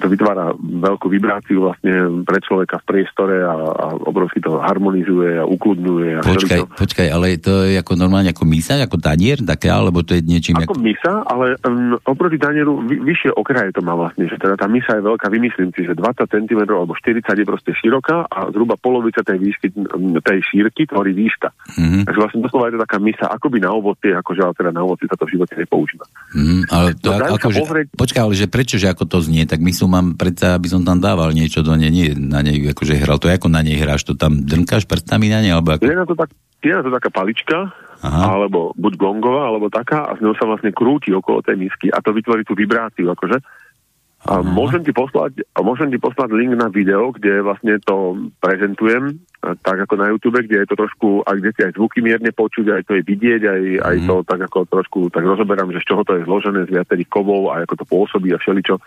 to 0.00 0.08
vytvára 0.12 0.52
veľkú 0.58 1.06
vibráciu 1.08 1.64
vlastne 1.64 2.22
pre 2.22 2.38
človeka 2.44 2.80
v 2.82 2.84
priestore 2.84 3.42
a, 3.42 3.54
a 3.54 3.86
obrovsky 4.04 4.40
to 4.44 4.60
harmonizuje 4.60 5.40
a 5.40 5.44
ukludňuje. 5.48 6.10
A 6.18 6.22
počkaj, 6.24 6.60
to... 6.62 6.66
počkaj, 6.76 7.08
ale 7.08 7.40
to 7.40 7.64
je 7.64 7.80
ako 7.80 7.92
normálne 7.96 8.30
ako 8.32 8.44
misa, 8.44 8.76
ako 8.80 9.00
tanier 9.00 9.40
také, 9.42 9.72
alebo 9.72 10.04
to 10.04 10.16
je 10.16 10.22
niečím... 10.22 10.60
Ako, 10.60 10.76
ako... 10.76 10.84
misa, 10.84 11.12
ale 11.24 11.56
um, 11.64 11.96
oproti 12.04 12.36
tanieru 12.36 12.84
vy, 12.84 13.00
vyššie 13.00 13.32
okraje 13.34 13.72
to 13.72 13.80
má 13.80 13.96
vlastne, 13.96 14.28
že 14.28 14.36
teda 14.36 14.60
tá 14.60 14.68
misa 14.68 15.00
je 15.00 15.02
veľká, 15.04 15.26
vymyslím 15.32 15.72
si, 15.72 15.88
že 15.88 15.96
20 15.96 16.28
cm 16.28 16.60
alebo 16.68 16.92
40 16.92 17.24
je 17.24 17.46
proste 17.46 17.70
široká 17.74 18.28
a 18.28 18.52
zhruba 18.52 18.76
polovica 18.76 19.24
tej 19.24 19.40
výšky, 19.40 19.72
tej 20.20 20.38
šírky 20.44 20.84
tvorí 20.86 21.16
výška. 21.16 21.48
Mm-hmm. 21.50 22.02
Takže 22.04 22.18
vlastne 22.20 22.40
doslova 22.44 22.68
je 22.68 22.74
to 22.76 22.80
taká 22.84 22.98
misa, 23.00 23.26
akoby 23.26 23.58
na 23.64 23.70
ovoci, 23.72 24.12
akože 24.12 24.40
ale 24.44 24.54
teda 24.54 24.70
na 24.76 24.82
ovoci 24.84 25.08
sa 25.08 25.16
to 25.16 25.24
v 25.24 25.40
živote 25.40 25.54
nepoužíva. 25.56 26.06
Mm, 26.36 26.62
ale 26.68 26.88
to, 26.98 27.08
no, 27.14 27.34
ako, 27.38 27.48
že, 27.48 27.60
pozrieť... 27.64 27.86
počkaj, 27.96 28.22
ale 28.22 28.34
že 28.36 28.46
prečo, 28.46 28.76
že 28.76 28.90
ako 28.92 29.04
to 29.08 29.18
znie, 29.24 29.48
tak 29.48 29.62
my 29.62 29.72
sú 29.72 29.85
mám 29.90 30.18
predsa, 30.18 30.54
aby 30.54 30.68
som 30.70 30.82
tam 30.82 31.02
dával 31.02 31.32
niečo 31.32 31.64
do 31.64 31.74
nej, 31.74 31.90
nie 31.90 32.12
na 32.14 32.42
nej 32.44 32.58
akože 32.60 32.98
hral. 32.98 33.18
To 33.18 33.30
ako 33.30 33.48
na 33.50 33.64
nej 33.64 33.78
hráš, 33.78 34.06
to 34.06 34.14
tam 34.14 34.44
drnkáš 34.44 34.86
prstami 34.86 35.32
na 35.32 35.42
nej, 35.42 35.54
alebo 35.54 35.74
ako... 35.74 35.86
Je 35.86 35.96
na 35.96 36.06
to, 36.06 36.14
tak, 36.14 36.30
je 36.62 36.72
na 36.74 36.82
to 36.82 36.90
taká 36.92 37.10
palička, 37.10 37.70
Aha. 38.04 38.22
alebo 38.36 38.76
buď 38.76 38.92
gongová, 39.00 39.48
alebo 39.48 39.72
taká 39.72 40.06
a 40.06 40.14
s 40.14 40.22
ňou 40.22 40.36
sa 40.36 40.44
vlastne 40.44 40.70
krúti 40.74 41.10
okolo 41.10 41.40
tej 41.40 41.56
misky 41.56 41.88
a 41.90 41.98
to 42.04 42.12
vytvorí 42.12 42.44
tú 42.44 42.52
vibráciu, 42.52 43.08
akože. 43.10 43.40
A 44.26 44.42
môžem 44.42 44.82
ti, 44.82 44.90
poslať, 44.90 45.46
a 45.54 45.62
môžem 45.62 45.86
ti 45.86 46.02
poslať 46.02 46.34
link 46.34 46.58
na 46.58 46.66
video, 46.66 47.14
kde 47.14 47.46
vlastne 47.46 47.78
to 47.86 48.26
prezentujem, 48.42 49.22
tak 49.62 49.86
ako 49.86 49.94
na 49.94 50.10
YouTube, 50.10 50.42
kde 50.42 50.66
je 50.66 50.68
to 50.72 50.74
trošku, 50.74 51.22
a 51.22 51.38
kde 51.38 51.54
si 51.54 51.60
aj 51.62 51.78
zvuky 51.78 52.02
mierne 52.02 52.34
počuť, 52.34 52.74
aj 52.74 52.82
to 52.90 52.98
je 52.98 53.02
vidieť, 53.06 53.42
aj, 53.46 53.62
mm. 53.62 53.82
aj 53.86 53.96
to 54.10 54.14
tak 54.26 54.40
ako 54.50 54.58
trošku 54.66 55.00
tak 55.14 55.22
rozoberám, 55.22 55.70
že 55.70 55.78
z 55.78 55.94
čoho 55.94 56.02
to 56.02 56.18
je 56.18 56.26
zložené, 56.26 56.66
z 56.66 56.74
viacerých 56.74 57.06
kovov 57.06 57.54
a 57.54 57.62
ako 57.62 57.74
to 57.78 57.84
pôsobí 57.86 58.34
a 58.34 58.42
všeličo 58.42 58.82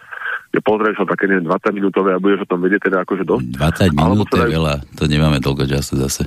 že 0.49 0.59
pozrieš 0.65 0.97
ho 1.01 1.05
také, 1.05 1.29
neviem, 1.29 1.45
20 1.45 1.77
minútové 1.77 2.17
a 2.17 2.21
budeš 2.21 2.45
o 2.45 2.49
tom 2.49 2.59
vedieť 2.65 2.89
teda 2.89 3.05
akože 3.05 3.23
dosť. 3.25 3.45
20 3.93 3.93
minút 3.93 4.29
je 4.33 4.45
veľa, 4.49 4.73
to 4.97 5.03
nemáme 5.05 5.37
toľko 5.39 5.63
času 5.69 5.93
zase. 6.09 6.23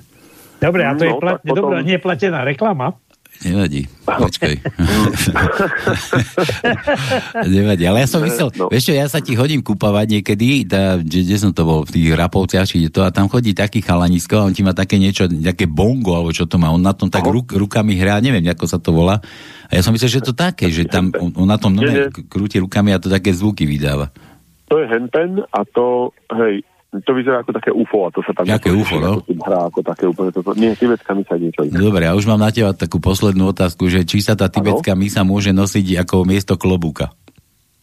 Dobre, 0.62 0.87
a 0.87 0.95
to 0.95 1.03
no, 1.03 1.09
je 1.11 1.14
plat, 1.18 1.39
potom... 1.43 1.75
dobrá, 1.75 1.79
neplatená 1.83 2.47
reklama? 2.47 2.95
Nevadí, 3.43 3.90
počkaj. 4.07 4.55
Nevadí, 7.51 7.84
ale 7.90 8.07
ja 8.07 8.09
som 8.09 8.22
myslel, 8.22 8.55
no. 8.55 8.70
vieš 8.70 8.90
čo, 8.90 8.95
ja 8.95 9.11
sa 9.11 9.18
ti 9.18 9.34
hodím 9.34 9.66
kúpavať 9.66 10.07
niekedy, 10.14 10.62
tá, 10.62 11.03
kde, 11.03 11.26
kde 11.26 11.36
som 11.43 11.51
to 11.51 11.66
bol, 11.66 11.82
v 11.82 11.90
tých 11.90 12.14
rapovciach, 12.14 12.70
či 12.70 12.86
to, 12.86 13.03
a 13.03 13.11
tam 13.11 13.26
chodí 13.26 13.51
taký 13.51 13.82
chalanisko, 13.82 14.38
a 14.38 14.47
on 14.47 14.55
ti 14.55 14.62
má 14.62 14.70
také 14.70 15.03
niečo, 15.03 15.26
také 15.26 15.66
bongo, 15.66 16.14
alebo 16.14 16.30
čo 16.30 16.47
to 16.47 16.55
má, 16.55 16.70
on 16.70 16.86
na 16.86 16.95
tom 16.95 17.11
tak 17.11 17.26
ruk, 17.26 17.51
rukami 17.51 17.99
hrá, 17.99 18.22
neviem, 18.22 18.47
ako 18.47 18.64
sa 18.70 18.78
to 18.78 18.95
volá. 18.95 19.18
A 19.66 19.74
ja 19.74 19.82
som 19.82 19.90
myslel, 19.90 20.22
že 20.22 20.22
to 20.22 20.38
také, 20.38 20.70
že 20.70 20.86
tam 20.86 21.11
on, 21.18 21.34
on 21.34 21.49
na 21.51 21.59
tom 21.59 21.74
krúti 22.30 22.62
rukami 22.62 22.95
a 22.95 23.03
to 23.03 23.11
také 23.11 23.34
zvuky 23.34 23.66
vydáva. 23.66 24.14
To 24.70 24.78
je 24.78 24.86
henpen 24.86 25.43
a 25.51 25.66
to, 25.74 26.14
hej, 26.38 26.62
to 27.01 27.12
vyzerá 27.16 27.40
ako 27.40 27.57
také 27.57 27.72
UFO 27.72 28.05
a 28.05 28.09
to 28.12 28.20
sa 28.20 28.36
tam... 28.36 28.45
Jaké 28.45 28.68
UFO, 28.68 29.01
no? 29.01 29.24
Hrá 29.24 29.72
ako 29.72 29.80
také 29.80 30.05
úplne 30.05 30.28
toto. 30.28 30.53
Nie, 30.53 30.76
tibetská 30.76 31.16
misa 31.16 31.40
niečo 31.40 31.64
iné. 31.64 31.72
Dobre, 31.72 32.05
ja 32.05 32.12
už 32.12 32.28
mám 32.28 32.45
na 32.45 32.53
teba 32.53 32.76
takú 32.76 33.01
poslednú 33.01 33.49
otázku, 33.49 33.88
že 33.88 34.05
či 34.05 34.20
sa 34.20 34.36
tá 34.36 34.53
tibetská 34.53 34.93
misa 34.93 35.24
môže 35.24 35.57
nosiť 35.57 36.05
ako 36.05 36.28
miesto 36.28 36.61
klobúka? 36.61 37.16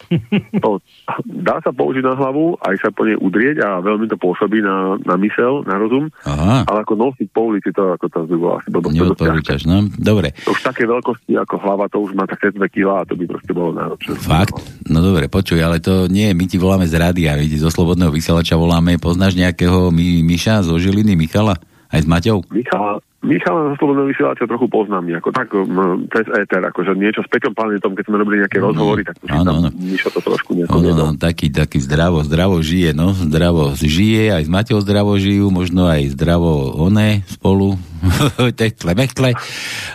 To, 0.66 0.82
dá 1.24 1.62
sa 1.64 1.72
použiť 1.72 2.04
na 2.04 2.18
hlavu, 2.18 2.60
aj 2.60 2.76
sa 2.82 2.90
po 2.92 3.08
nej 3.08 3.16
udrieť 3.16 3.64
a 3.64 3.80
veľmi 3.80 4.10
to 4.12 4.18
pôsobí 4.20 4.60
na, 4.60 5.00
na 5.08 5.16
mysel, 5.22 5.64
na 5.64 5.80
rozum, 5.80 6.12
Aha. 6.28 6.68
ale 6.68 6.84
ako 6.84 6.94
nosiť 7.00 7.28
po 7.32 7.54
ulici, 7.54 7.72
to 7.72 7.96
ako 7.96 8.06
to 8.12 8.20
bolo 8.28 8.60
asi 8.60 8.68
blbo. 8.74 8.92
Neodporúčaš, 8.92 9.64
no, 9.70 9.88
dobre. 9.96 10.36
Už 10.50 10.60
také 10.60 10.84
veľkosti 10.84 11.38
ako 11.40 11.56
hlava, 11.64 11.88
to 11.88 12.04
už 12.04 12.12
má 12.18 12.28
také 12.28 12.52
2 12.52 12.60
kg 12.68 12.88
a 13.00 13.08
to 13.08 13.16
by 13.16 13.26
proste 13.30 13.52
bolo 13.56 13.72
náročné. 13.72 14.18
Fakt? 14.20 14.58
No 14.90 15.00
dobre, 15.00 15.32
počuj, 15.32 15.62
ale 15.62 15.80
to 15.80 16.10
nie, 16.12 16.34
my 16.36 16.46
ti 16.50 16.60
voláme 16.60 16.90
z 16.90 16.98
rádia, 17.00 17.40
ti 17.40 17.58
zo 17.58 17.72
Slobodného 17.72 18.12
vysielača 18.12 18.60
voláme, 18.60 19.00
poznáš 19.00 19.38
nejakého 19.38 19.94
My, 19.94 20.26
Miša 20.26 20.66
zo 20.66 20.76
Žiliny, 20.76 21.16
Michala? 21.16 21.56
Aj 21.90 21.98
s 21.98 22.06
Maťou? 22.06 22.46
Michala, 22.54 23.02
Michala 23.26 23.74
zo 23.74 23.82
Slobodného 23.82 24.14
vysielača 24.14 24.46
trochu 24.46 24.70
poznám, 24.70 25.10
ako 25.10 25.30
tak 25.34 25.50
um, 25.58 26.06
cez 26.14 26.24
éter, 26.38 26.62
akože 26.62 26.94
niečo 26.94 27.26
s 27.26 27.30
Peťom 27.34 27.58
Planetom, 27.58 27.98
keď 27.98 28.06
sme 28.06 28.22
robili 28.22 28.46
nejaké 28.46 28.62
no, 28.62 28.70
rozhovory, 28.70 29.02
tak 29.02 29.18
už 29.26 29.30
áno, 29.34 29.58
áno. 29.58 29.70
Mišo 29.74 30.14
to 30.14 30.22
trošku 30.22 30.54
nejako 30.54 30.86
no, 30.86 30.94
no, 30.94 31.06
taký, 31.18 31.50
taký 31.50 31.82
zdravo, 31.82 32.22
zdravo 32.22 32.62
žije, 32.62 32.94
no, 32.94 33.18
zdravo 33.18 33.74
žije, 33.74 34.38
aj 34.38 34.46
s 34.46 34.50
Maťou 34.54 34.80
zdravo 34.86 35.18
žijú, 35.18 35.50
možno 35.50 35.90
aj 35.90 36.14
zdravo 36.14 36.78
oné 36.78 37.26
spolu, 37.26 37.74
tekle, 38.62 38.94
mekle, 38.94 39.34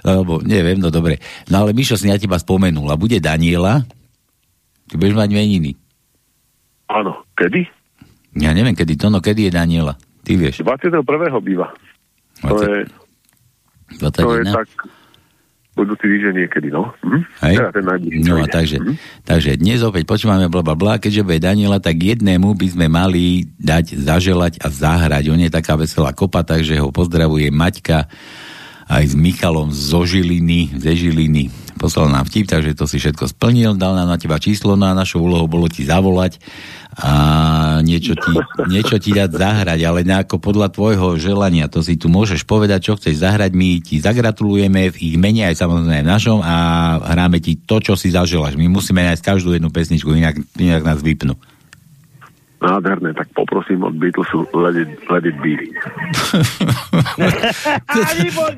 lebo 0.03 0.43
neviem, 0.43 0.83
no 0.83 0.91
dobre. 0.91 1.23
No 1.47 1.63
ale 1.63 1.79
Mišo 1.79 1.95
si 1.95 2.11
na 2.11 2.19
teba 2.19 2.43
spomenul 2.43 2.91
a 2.91 2.99
bude 2.99 3.23
Daniela, 3.23 3.87
ty 4.91 4.99
budeš 4.99 5.15
mať 5.15 5.31
meniny. 5.31 5.79
Áno, 6.91 7.23
kedy? 7.39 7.65
Ja 8.35 8.51
neviem, 8.51 8.75
kedy 8.75 8.99
to, 8.99 9.15
no 9.15 9.23
kedy 9.23 9.49
je 9.49 9.53
Daniela, 9.55 9.95
ty 10.25 10.41
vieš. 10.41 10.65
21. 10.65 11.05
býva. 11.45 11.71
To 12.43 12.57
je 12.59 12.89
21? 14.01 14.11
To 14.19 14.31
je 14.41 14.45
tak 14.49 14.69
budúci 15.75 16.07
týždeň 16.07 16.35
niekedy, 16.47 16.71
no. 16.71 16.95
Hm? 17.03 17.23
Hej? 17.51 17.55
Teda 17.59 17.71
ten 17.75 17.85
no 18.23 18.35
a 18.39 18.47
takže, 18.47 18.79
hm? 18.79 18.95
takže 19.27 19.59
dnes 19.59 19.83
opäť 19.83 20.07
počúvame 20.07 20.47
bla 20.47 20.63
bla 20.63 20.79
bla, 20.79 21.03
keďže 21.03 21.27
bude 21.27 21.43
Daniela, 21.43 21.83
tak 21.83 21.99
jednému 21.99 22.55
by 22.55 22.67
sme 22.71 22.87
mali 22.87 23.51
dať 23.59 23.99
zaželať 23.99 24.63
a 24.63 24.71
zahrať. 24.71 25.35
On 25.35 25.41
je 25.43 25.51
taká 25.51 25.75
veselá 25.75 26.15
kopa, 26.15 26.47
takže 26.47 26.79
ho 26.79 26.95
pozdravuje 26.95 27.51
Maťka 27.51 28.07
aj 28.87 29.05
s 29.05 29.15
Michalom 29.19 29.75
zo 29.75 30.07
Žiliny, 30.07 30.79
ze 30.79 30.95
Žiliny. 30.95 31.51
Poslal 31.75 32.09
nám 32.09 32.25
vtip, 32.31 32.47
takže 32.47 32.73
to 32.79 32.87
si 32.87 33.03
všetko 33.03 33.35
splnil, 33.35 33.75
dal 33.75 33.99
nám 33.99 34.07
na 34.07 34.19
teba 34.19 34.39
číslo, 34.39 34.79
no 34.79 34.87
a 34.89 34.97
našou 34.97 35.27
úlohou 35.27 35.51
bolo 35.51 35.67
ti 35.67 35.83
zavolať 35.83 36.39
a 36.95 37.13
niečo 37.83 38.15
ti, 38.15 38.31
niečo 38.71 39.03
ti 39.03 39.11
dať 39.11 39.35
zahrať, 39.35 39.81
ale 39.83 40.07
nejako 40.07 40.39
podľa 40.39 40.71
tvojho 40.71 41.19
želania, 41.19 41.67
to 41.67 41.83
si 41.83 41.99
tu 41.99 42.07
môžeš 42.07 42.47
povedať, 42.47 42.87
čo 42.87 42.93
chceš 42.95 43.19
zahrať, 43.19 43.51
my 43.51 43.83
ti 43.83 43.99
zagratulujeme 43.99 44.95
v 44.95 44.97
ich 45.03 45.17
mene, 45.19 45.51
aj 45.51 45.59
samozrejme 45.59 46.07
v 46.07 46.13
našom 46.15 46.39
a 46.39 46.55
hráme 47.03 47.43
ti 47.43 47.59
to, 47.59 47.83
čo 47.83 47.99
si 47.99 48.15
zaželaš. 48.15 48.55
My 48.55 48.71
musíme 48.71 49.03
nájsť 49.03 49.27
každú 49.27 49.59
jednu 49.59 49.75
pesničku, 49.75 50.15
inak, 50.15 50.39
inak 50.55 50.87
nás 50.87 51.03
vypnú. 51.03 51.35
Nádherné, 52.65 53.13
tak 53.13 53.29
poprosím 53.37 53.85
od 53.85 53.93
Beatlesu 53.99 54.49
Let 54.57 54.79
it, 54.79 54.89
let 55.11 55.25
it 55.27 55.37
be. 55.43 55.59
toto, 57.93 58.15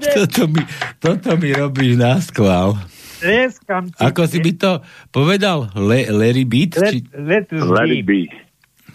toto, 0.20 0.42
mi, 0.46 0.62
toto 1.02 1.30
mi 1.40 1.50
robíš 1.50 1.98
na 1.98 2.20
skvál. 2.22 2.78
Tlieskam 3.20 3.90
ti. 3.92 4.00
Ako 4.04 4.28
si 4.28 4.38
by 4.44 4.52
to 4.60 4.72
povedal? 5.10 5.72
Le, 5.74 6.08
Larry 6.12 6.44
Beat? 6.44 6.76
Let, 6.76 6.94
let, 7.16 7.44
let 7.52 7.88
it 7.88 8.04
be. 8.04 8.28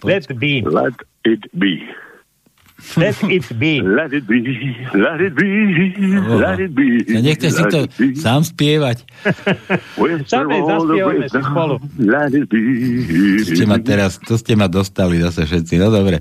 Let 0.03 0.25
be. 0.37 0.61
Let 0.65 0.97
it 1.25 1.43
be. 1.53 1.81
Let 2.97 3.17
it 3.23 3.47
be. 3.55 3.79
Let 3.79 4.11
it 4.11 4.27
be. 4.27 4.43
Let 4.91 5.19
it 5.23 5.33
be. 5.35 5.47
Let 6.27 6.59
it 6.59 6.73
be. 6.75 7.07
No 7.07 7.19
nechce 7.23 7.47
si 7.47 7.63
to 7.71 7.87
sám 8.19 8.43
spievať. 8.43 9.07
Samé 10.27 10.59
zaspievame 10.59 11.25
si 11.31 11.39
spolu. 11.39 11.79
Let 12.01 12.35
it 12.35 12.51
be. 12.51 12.59
To 13.41 13.43
ste 13.47 13.65
ma 13.69 13.77
teraz, 13.79 14.19
to 14.19 14.35
ste 14.35 14.59
ma 14.59 14.67
dostali 14.67 15.23
zase 15.23 15.47
všetci. 15.47 15.79
No 15.79 15.87
dobre. 15.87 16.19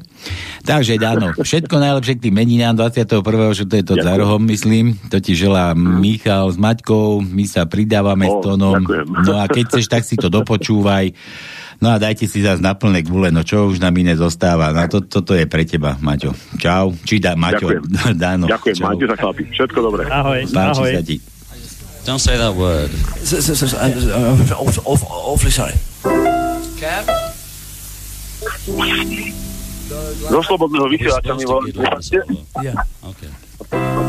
Takže 0.63 1.01
Dano, 1.01 1.35
všetko 1.35 1.75
najlepšie 1.75 2.15
k 2.21 2.31
tým 2.31 2.35
meninám 2.39 2.79
21. 2.79 3.19
že 3.57 3.65
to 3.67 3.75
je 3.81 3.85
to 3.85 3.95
za 3.99 4.15
rohom, 4.15 4.43
myslím. 4.47 4.95
To 5.11 5.19
ti 5.19 5.35
želá 5.35 5.75
Michal 5.75 6.55
s 6.55 6.57
Maťkou. 6.61 7.25
My 7.25 7.45
sa 7.51 7.67
pridávame 7.67 8.31
s 8.31 8.37
tónom. 8.45 8.79
No 9.27 9.35
a 9.41 9.51
keď 9.51 9.75
chceš, 9.75 9.91
tak 9.91 10.07
si 10.07 10.15
to 10.15 10.31
dopočúvaj. 10.31 11.11
No 11.81 11.89
a 11.89 11.97
dajte 11.97 12.29
si 12.29 12.45
zase 12.45 12.61
na 12.61 12.77
plné 12.77 13.01
gule, 13.01 13.33
no 13.33 13.41
čo 13.41 13.73
už 13.73 13.81
nám 13.81 13.97
iné 13.97 14.13
zostáva. 14.13 14.69
No 14.69 14.85
to, 14.85 15.01
toto 15.01 15.33
je 15.33 15.49
pre 15.49 15.65
teba, 15.65 15.97
Maťo. 15.97 16.37
Čau. 16.61 16.93
Či 17.09 17.25
da, 17.25 17.33
Maťo, 17.33 17.73
Ďakujem. 17.73 17.83
Dano. 18.23 18.45
Ďakujem, 18.45 18.75
čau. 18.77 18.87
Maťo 18.93 19.07
za 19.09 19.17
chlapi. 19.17 19.43
Všetko 19.49 19.79
dobré. 19.81 20.03
Ahoj. 20.13 20.41
Páči 20.53 20.81
ahoj. 20.85 20.93
sa 20.93 21.03
ti. 21.03 21.17
Don't 22.05 22.21
say 22.21 22.37
that 22.37 22.53
word. 22.53 22.93
Awfully 25.25 25.53
sorry. 25.53 25.77
Cab? 26.77 27.05
Zo 30.31 30.41
slobodného 30.45 30.87
vysielača 30.87 31.33
mi 31.35 31.45
voláte. 31.45 32.21
Yeah, 32.63 32.77
okay. 33.05 34.09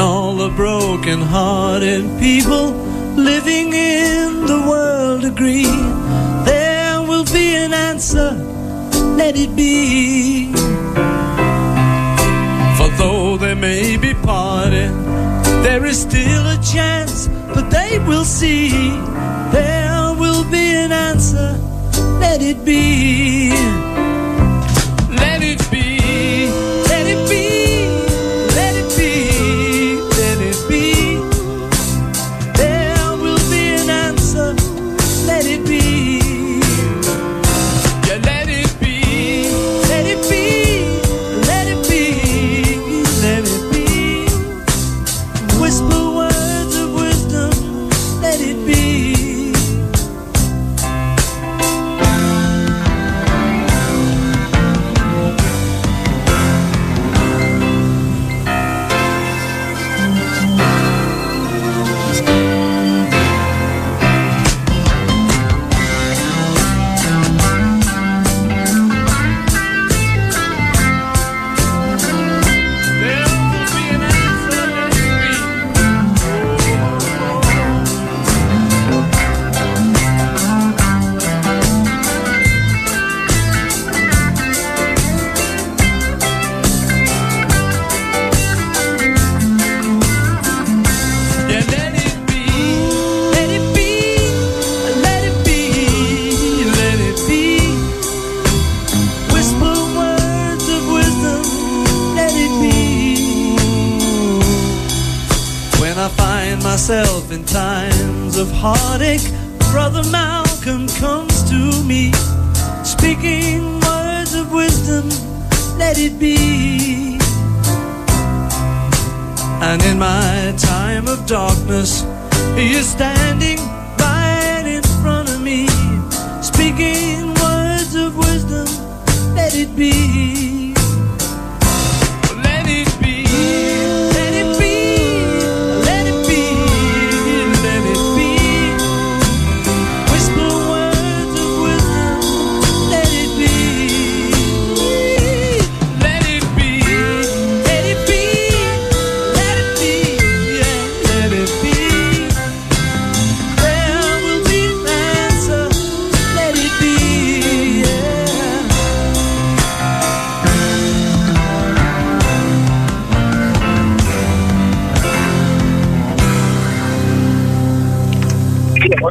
all 0.00 0.34
the 0.36 0.48
broken 0.48 1.20
hearted 1.20 2.02
people 2.18 2.72
living 3.16 3.74
in 3.74 4.46
the 4.46 4.58
world 4.66 5.24
agree, 5.24 5.66
there 6.44 7.02
will 7.02 7.24
be 7.26 7.54
an 7.54 7.74
answer, 7.74 8.30
let 9.16 9.36
it 9.36 9.54
be. 9.54 10.52
For 12.78 12.88
though 12.96 13.36
they 13.36 13.54
may 13.54 13.98
be 13.98 14.14
parted, 14.14 14.90
there 15.64 15.84
is 15.84 16.00
still 16.00 16.46
a 16.46 16.58
chance, 16.62 17.28
but 17.54 17.70
they 17.70 17.98
will 17.98 18.24
see 18.24 18.70
there 19.52 20.14
will 20.14 20.44
be 20.50 20.74
an 20.84 20.92
answer, 20.92 21.58
let 22.20 22.40
it 22.40 22.64
be. 22.64 23.89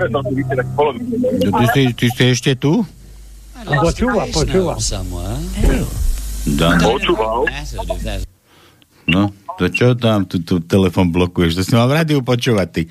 No, 0.07 0.23
ty, 1.59 1.65
si, 1.75 1.81
ty 1.91 2.07
si 2.07 2.23
ešte 2.31 2.55
tu? 2.55 2.85
Počúva, 3.67 4.23
počúva. 4.31 4.79
Dan. 6.47 6.79
Počúval. 6.79 7.43
No, 9.09 9.33
to 9.57 9.67
čo 9.73 9.97
tam, 9.97 10.23
tu, 10.23 10.39
tu 10.45 10.61
telefon 10.63 11.09
blokuješ? 11.09 11.59
To 11.59 11.63
si 11.65 11.73
mal 11.75 11.89
v 11.89 11.97
rádiu 11.99 12.23
počúvať, 12.23 12.67
ty. 12.71 12.83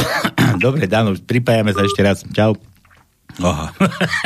Dobre, 0.64 0.90
Dano, 0.90 1.14
pripájame 1.16 1.72
sa 1.72 1.86
ešte 1.86 2.02
raz. 2.02 2.26
Čau. 2.34 2.58
Aha. 3.40 3.72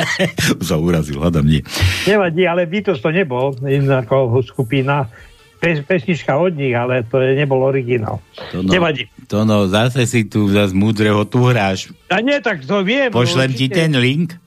Už 0.59 0.65
sa 0.67 0.75
urazil, 0.75 1.15
hľadám, 1.21 1.47
nie. 1.47 1.63
Nevadí, 2.03 2.43
ale 2.43 2.67
Beatles 2.67 2.99
to 2.99 3.13
nebol, 3.13 3.55
iná 3.63 4.03
ako 4.03 4.43
skupina. 4.43 5.07
Pes, 5.57 5.81
pesnička 5.81 6.37
od 6.37 6.53
nich, 6.53 6.77
ale 6.77 7.01
to 7.01 7.17
je, 7.17 7.33
nebol 7.33 7.65
originál. 7.65 8.21
To 8.53 8.61
no, 8.61 8.69
Nevadí. 8.69 9.09
To 9.25 9.41
no, 9.41 9.65
zase 9.65 10.05
si 10.05 10.23
tu 10.29 10.45
zase 10.53 10.71
múdreho 10.77 11.25
tu 11.25 11.41
hráš. 11.49 11.89
A 12.13 12.21
nie, 12.21 12.37
tak 12.39 12.61
to 12.61 12.85
viem. 12.85 13.09
Pošlem 13.09 13.49
ti 13.57 13.65
určite. 13.65 13.77
ten 13.81 13.91
link. 13.97 14.37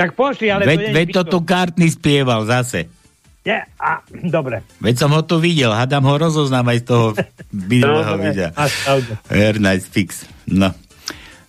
Tak 0.00 0.16
pošli, 0.16 0.48
ale 0.48 0.64
Veď, 0.64 0.78
to 0.80 0.88
veď 0.96 1.08
to 1.12 1.22
tu 1.28 1.38
Kartny 1.44 1.92
spieval 1.92 2.48
zase. 2.48 2.88
Nie, 3.44 3.68
a, 3.76 4.00
dobre. 4.32 4.64
Veď 4.80 5.04
som 5.04 5.12
ho 5.12 5.20
tu 5.24 5.40
videl, 5.40 5.72
hadám 5.72 6.04
ho 6.04 6.14
rozoznám 6.16 6.72
aj 6.72 6.78
z 6.80 6.84
toho 6.88 7.06
minulého 7.72 8.14
videa. 8.20 8.48
Air 9.28 9.60
Nice 9.60 9.88
Fix. 9.88 10.24
No. 10.48 10.72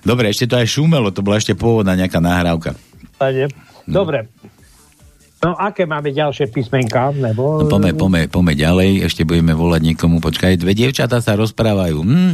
Dobre, 0.03 0.31
ešte 0.31 0.51
to 0.51 0.59
aj 0.59 0.67
šumelo, 0.67 1.15
to 1.15 1.23
bola 1.23 1.39
ešte 1.39 1.55
pôvodná 1.55 1.95
nejaká 1.95 2.19
nahrávka. 2.19 2.75
Pane. 3.15 3.47
Dobre. 3.87 4.27
No, 5.41 5.57
aké 5.57 5.89
máme 5.89 6.13
ďalšie 6.13 6.53
písmenka? 6.53 7.09
Nebo... 7.17 7.61
No, 7.61 7.65
pome, 7.65 7.97
pome, 7.97 8.29
pome 8.29 8.53
ďalej, 8.53 9.09
ešte 9.09 9.25
budeme 9.25 9.57
volať 9.57 9.81
niekomu. 9.89 10.21
Počkaj, 10.21 10.61
dve 10.61 10.77
dievčatá 10.77 11.17
sa 11.17 11.33
rozprávajú. 11.33 11.97
Hm, 11.97 12.33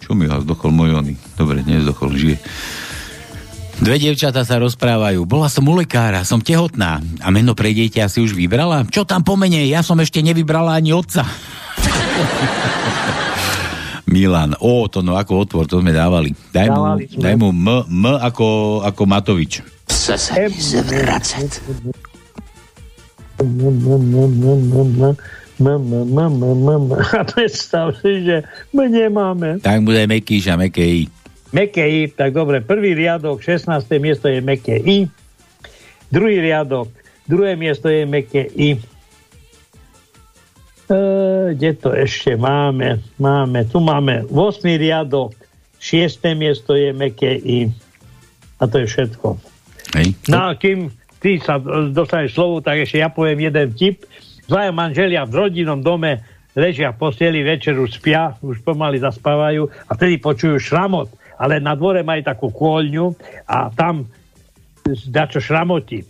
čo 0.00 0.16
mi 0.16 0.24
ho 0.24 0.40
zdochol 0.40 0.72
môj 0.72 0.96
ony? 0.96 1.20
Dobre, 1.36 1.60
nezdochol, 1.68 2.16
žije. 2.16 2.40
Dve 3.76 4.00
dievčatá 4.00 4.40
sa 4.48 4.56
rozprávajú. 4.56 5.28
Bola 5.28 5.52
som 5.52 5.68
u 5.68 5.76
lekára, 5.76 6.24
som 6.24 6.40
tehotná. 6.40 7.04
A 7.20 7.28
meno 7.28 7.52
pre 7.52 7.76
dieťa 7.76 8.08
si 8.08 8.24
už 8.24 8.32
vybrala? 8.32 8.88
Čo 8.88 9.04
tam 9.04 9.20
pomene? 9.20 9.68
Ja 9.68 9.84
som 9.84 10.00
ešte 10.00 10.24
nevybrala 10.24 10.80
ani 10.80 10.96
otca. 10.96 11.28
Milan. 14.08 14.56
Ó, 14.64 14.88
to 14.88 15.04
no 15.04 15.20
ako 15.20 15.44
otvor, 15.44 15.68
to 15.68 15.84
sme 15.84 15.92
dávali. 15.92 16.32
Daj 16.56 16.72
mu, 16.72 16.80
Dávali 16.80 17.04
daj 17.20 17.34
mu 17.36 17.52
M, 17.52 17.68
M 17.84 18.16
ako, 18.16 18.80
ako 18.80 19.02
Matovič. 19.04 19.60
Chce 19.92 20.16
se 20.16 20.48
mi. 20.48 22.15
A 27.16 27.20
predstav 27.24 27.96
si, 28.04 28.12
že 28.28 28.44
my 28.76 28.84
nemáme. 28.88 29.60
Tak 29.64 29.80
bude 29.84 30.04
Mekíš 30.04 30.52
a. 30.52 30.56
Meké 31.56 31.84
I, 31.88 32.00
tak 32.10 32.34
dobre, 32.36 32.60
prvý 32.60 32.92
riadok, 32.92 33.40
16. 33.40 33.86
miesto 33.96 34.28
je 34.28 34.44
meké 34.44 34.76
I. 34.76 35.08
Druhý 36.12 36.42
riadok, 36.42 36.90
druhé 37.24 37.56
miesto 37.56 37.88
je 37.88 38.04
meké 38.04 38.50
I. 38.52 38.76
E, 40.86 40.98
kde 41.54 41.70
to 41.80 41.94
ešte 41.94 42.36
máme? 42.36 43.00
Máme, 43.16 43.64
tu 43.70 43.80
máme 43.80 44.26
8. 44.28 44.76
riadok, 44.76 45.32
6. 45.80 46.20
miesto 46.36 46.74
je 46.74 46.92
meké 46.92 47.38
I. 47.40 47.72
A 48.60 48.66
to 48.66 48.82
je 48.82 48.86
všetko. 48.90 49.38
Hej. 49.96 50.12
No 50.28 50.50
a 50.50 50.58
kým 50.58 50.90
ty 51.26 51.42
sa 51.42 51.58
dostaneš 51.90 52.38
slovo, 52.38 52.62
tak 52.62 52.86
ešte 52.86 53.02
ja 53.02 53.10
poviem 53.10 53.50
jeden 53.50 53.74
tip. 53.74 54.06
Dvaja 54.46 54.70
manželia 54.70 55.26
v 55.26 55.34
rodinnom 55.34 55.82
dome 55.82 56.22
ležia 56.54 56.94
v 56.94 57.02
posteli, 57.02 57.42
večeru 57.42 57.90
spia, 57.90 58.38
už 58.38 58.62
pomaly 58.62 59.02
zaspávajú 59.02 59.66
a 59.66 59.90
vtedy 59.98 60.22
počujú 60.22 60.62
šramot. 60.62 61.10
Ale 61.34 61.58
na 61.58 61.74
dvore 61.74 62.06
majú 62.06 62.22
takú 62.22 62.54
kôľňu 62.54 63.10
a 63.50 63.74
tam 63.74 64.06
dačo 64.86 65.42
šramoti. 65.42 66.06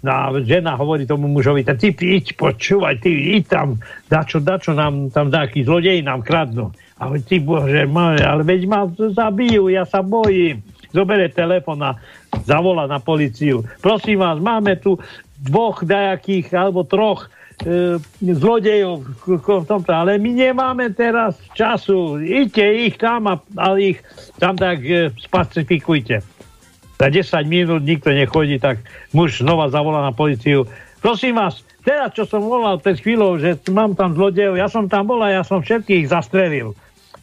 No 0.00 0.10
a 0.10 0.32
žena 0.40 0.72
hovorí 0.80 1.04
tomu 1.04 1.28
mužovi, 1.28 1.60
tak 1.60 1.76
ty 1.76 1.92
iď, 1.92 2.40
počúvaj, 2.40 3.04
ty 3.04 3.36
iď 3.36 3.44
tam, 3.52 3.68
dačo, 4.08 4.40
dačo 4.40 4.72
nám 4.72 5.12
tam 5.12 5.28
takí 5.28 5.68
zlodeji 5.68 6.00
nám 6.00 6.24
kradnú. 6.24 6.72
A 6.96 7.12
hovorí, 7.12 7.20
ty 7.28 7.44
bože, 7.44 7.84
ale 8.24 8.40
veď 8.40 8.60
ma 8.64 8.88
zabijú, 8.88 9.68
ja 9.68 9.84
sa 9.84 10.00
bojím. 10.00 10.64
Zobere 10.96 11.28
telefon 11.28 11.84
a 11.84 12.00
zavolá 12.44 12.84
na 12.90 13.00
policiu. 13.00 13.64
Prosím 13.80 14.20
vás, 14.20 14.36
máme 14.42 14.76
tu 14.76 14.98
dvoch 15.40 15.84
dajakých 15.84 16.52
alebo 16.56 16.84
troch 16.84 17.28
e, 17.62 17.96
zlodejov 18.20 19.04
v 19.24 19.66
tomto, 19.68 19.92
ale 19.92 20.16
my 20.18 20.30
nemáme 20.32 20.92
teraz 20.96 21.36
času. 21.52 22.20
Iďte 22.20 22.64
ich 22.88 22.94
tam 22.96 23.28
a, 23.28 23.34
a 23.60 23.76
ich 23.76 24.00
tam 24.40 24.56
tak 24.56 24.80
e, 24.84 25.12
spacifikujte. 25.16 26.24
Za 26.96 27.12
10 27.12 27.44
minút 27.44 27.84
nikto 27.84 28.08
nechodí, 28.08 28.56
tak 28.56 28.80
muž 29.12 29.44
znova 29.44 29.68
zavolá 29.68 30.00
na 30.00 30.16
policiu. 30.16 30.64
Prosím 31.04 31.36
vás, 31.36 31.60
teraz 31.84 32.16
čo 32.16 32.24
som 32.24 32.40
volal 32.40 32.80
pred 32.80 32.96
chvíľou, 32.96 33.36
že 33.36 33.60
mám 33.68 33.92
tam 33.92 34.16
zlodejov, 34.16 34.56
ja 34.56 34.68
som 34.72 34.88
tam 34.88 35.04
bol 35.04 35.20
a 35.20 35.28
ja 35.28 35.42
som 35.44 35.60
všetkých 35.60 36.08
zastrelil. 36.08 36.72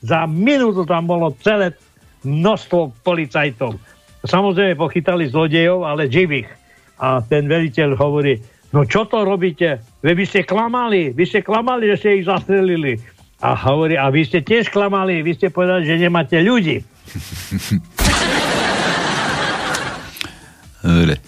Za 0.05 0.29
minútu 0.29 0.85
tam 0.85 1.09
bolo 1.09 1.33
celé 1.41 1.73
množstvo 2.21 2.93
policajtov. 3.01 3.75
Samozrejme 4.23 4.79
pochytali 4.79 5.27
zlodejov, 5.27 5.83
ale 5.83 6.07
živých. 6.07 6.47
A 7.03 7.19
ten 7.19 7.43
veliteľ 7.51 7.99
hovorí, 7.99 8.39
no 8.71 8.87
čo 8.87 9.03
to 9.03 9.27
robíte? 9.27 9.83
Vy 9.99 10.15
by 10.15 10.25
ste 10.27 10.47
klamali, 10.47 11.11
vy 11.11 11.23
ste 11.27 11.43
klamali, 11.43 11.91
že 11.91 11.99
ste 11.99 12.23
ich 12.23 12.25
zastrelili. 12.27 13.03
A 13.43 13.51
hovorí, 13.59 13.99
a 13.99 14.07
vy 14.07 14.23
ste 14.23 14.39
tiež 14.39 14.71
klamali, 14.71 15.19
vy 15.19 15.35
ste 15.35 15.51
povedali, 15.51 15.83
že 15.83 15.99
nemáte 15.99 16.39
ľudí. 16.39 16.79
Dobre. 20.83 21.19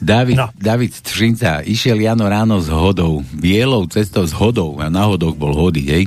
David, 0.00 0.36
no. 0.40 0.48
David 0.56 0.96
Střinca, 0.96 1.60
išiel 1.60 2.00
Jano 2.00 2.24
ráno 2.24 2.56
s 2.56 2.72
hodou, 2.72 3.20
bielou 3.36 3.84
cestou 3.84 4.24
s 4.24 4.32
hodou, 4.32 4.80
a 4.80 4.88
na 4.88 5.04
hodoch 5.04 5.36
bol 5.36 5.52
hody, 5.52 5.84
hej. 5.92 6.04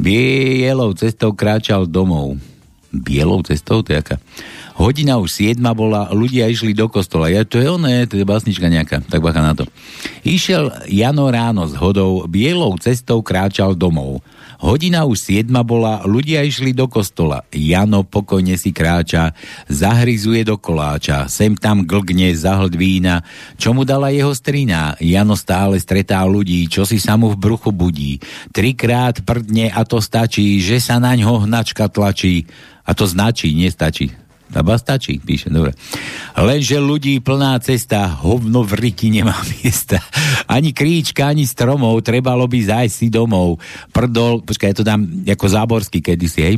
Bielou 0.00 0.96
cestou 0.96 1.36
kráčal 1.36 1.84
domov. 1.84 2.40
Bielou 2.90 3.44
cestou, 3.44 3.84
to 3.84 3.92
je 3.92 4.00
aká? 4.00 4.16
Hodina 4.76 5.16
už 5.16 5.32
siedma 5.32 5.72
bola, 5.72 6.12
ľudia 6.12 6.52
išli 6.52 6.76
do 6.76 6.84
kostola. 6.92 7.32
Ja, 7.32 7.48
to 7.48 7.56
je 7.56 7.64
oné, 7.64 8.04
to 8.04 8.20
je 8.20 8.28
básnička 8.28 8.68
nejaká, 8.68 9.00
tak 9.08 9.24
bacha 9.24 9.40
na 9.40 9.56
to. 9.56 9.64
Išiel 10.20 10.68
Jano 10.84 11.32
ráno 11.32 11.64
s 11.64 11.72
hodou, 11.80 12.28
bielou 12.28 12.76
cestou 12.76 13.24
kráčal 13.24 13.72
domov. 13.72 14.20
Hodina 14.60 15.08
už 15.08 15.16
siedma 15.16 15.64
bola, 15.64 16.04
ľudia 16.04 16.44
išli 16.44 16.76
do 16.76 16.92
kostola. 16.92 17.48
Jano 17.48 18.04
pokojne 18.04 18.60
si 18.60 18.76
kráča, 18.76 19.32
zahryzuje 19.64 20.44
do 20.44 20.60
koláča, 20.60 21.24
sem 21.24 21.56
tam 21.56 21.88
glgne 21.88 22.36
zahld 22.36 22.76
vína. 22.76 23.24
Čo 23.56 23.72
mu 23.72 23.88
dala 23.88 24.12
jeho 24.12 24.36
strina? 24.36 24.92
Jano 25.00 25.40
stále 25.40 25.80
stretá 25.80 26.20
ľudí, 26.28 26.68
čo 26.68 26.84
si 26.84 27.00
sa 27.00 27.16
mu 27.16 27.32
v 27.32 27.40
bruchu 27.40 27.72
budí. 27.72 28.20
Trikrát 28.52 29.24
prdne 29.24 29.72
a 29.72 29.88
to 29.88 30.04
stačí, 30.04 30.60
že 30.60 30.84
sa 30.84 31.00
na 31.00 31.16
ňo 31.16 31.48
hnačka 31.48 31.88
tlačí. 31.88 32.44
A 32.84 32.92
to 32.92 33.08
značí, 33.08 33.56
nestačí. 33.56 34.25
Taba 34.46 34.78
stačí, 34.78 35.18
píše, 35.18 35.50
dobre. 35.50 35.74
Lenže 36.38 36.78
ľudí 36.78 37.18
plná 37.18 37.58
cesta, 37.58 38.06
hovno 38.06 38.62
v 38.62 38.72
riti 38.78 39.10
nemá 39.10 39.34
miesta. 39.58 39.98
Ani 40.46 40.70
kríčka, 40.70 41.26
ani 41.26 41.42
stromov, 41.42 41.98
trebalo 42.06 42.46
by 42.46 42.58
zájsť 42.62 42.94
si 42.94 43.06
domov. 43.10 43.58
Prdol, 43.90 44.46
počkaj, 44.46 44.70
ja 44.70 44.76
to 44.78 44.86
dám 44.86 45.02
ako 45.26 45.46
záborský 45.50 45.98
kedysi, 45.98 46.40
hej. 46.46 46.56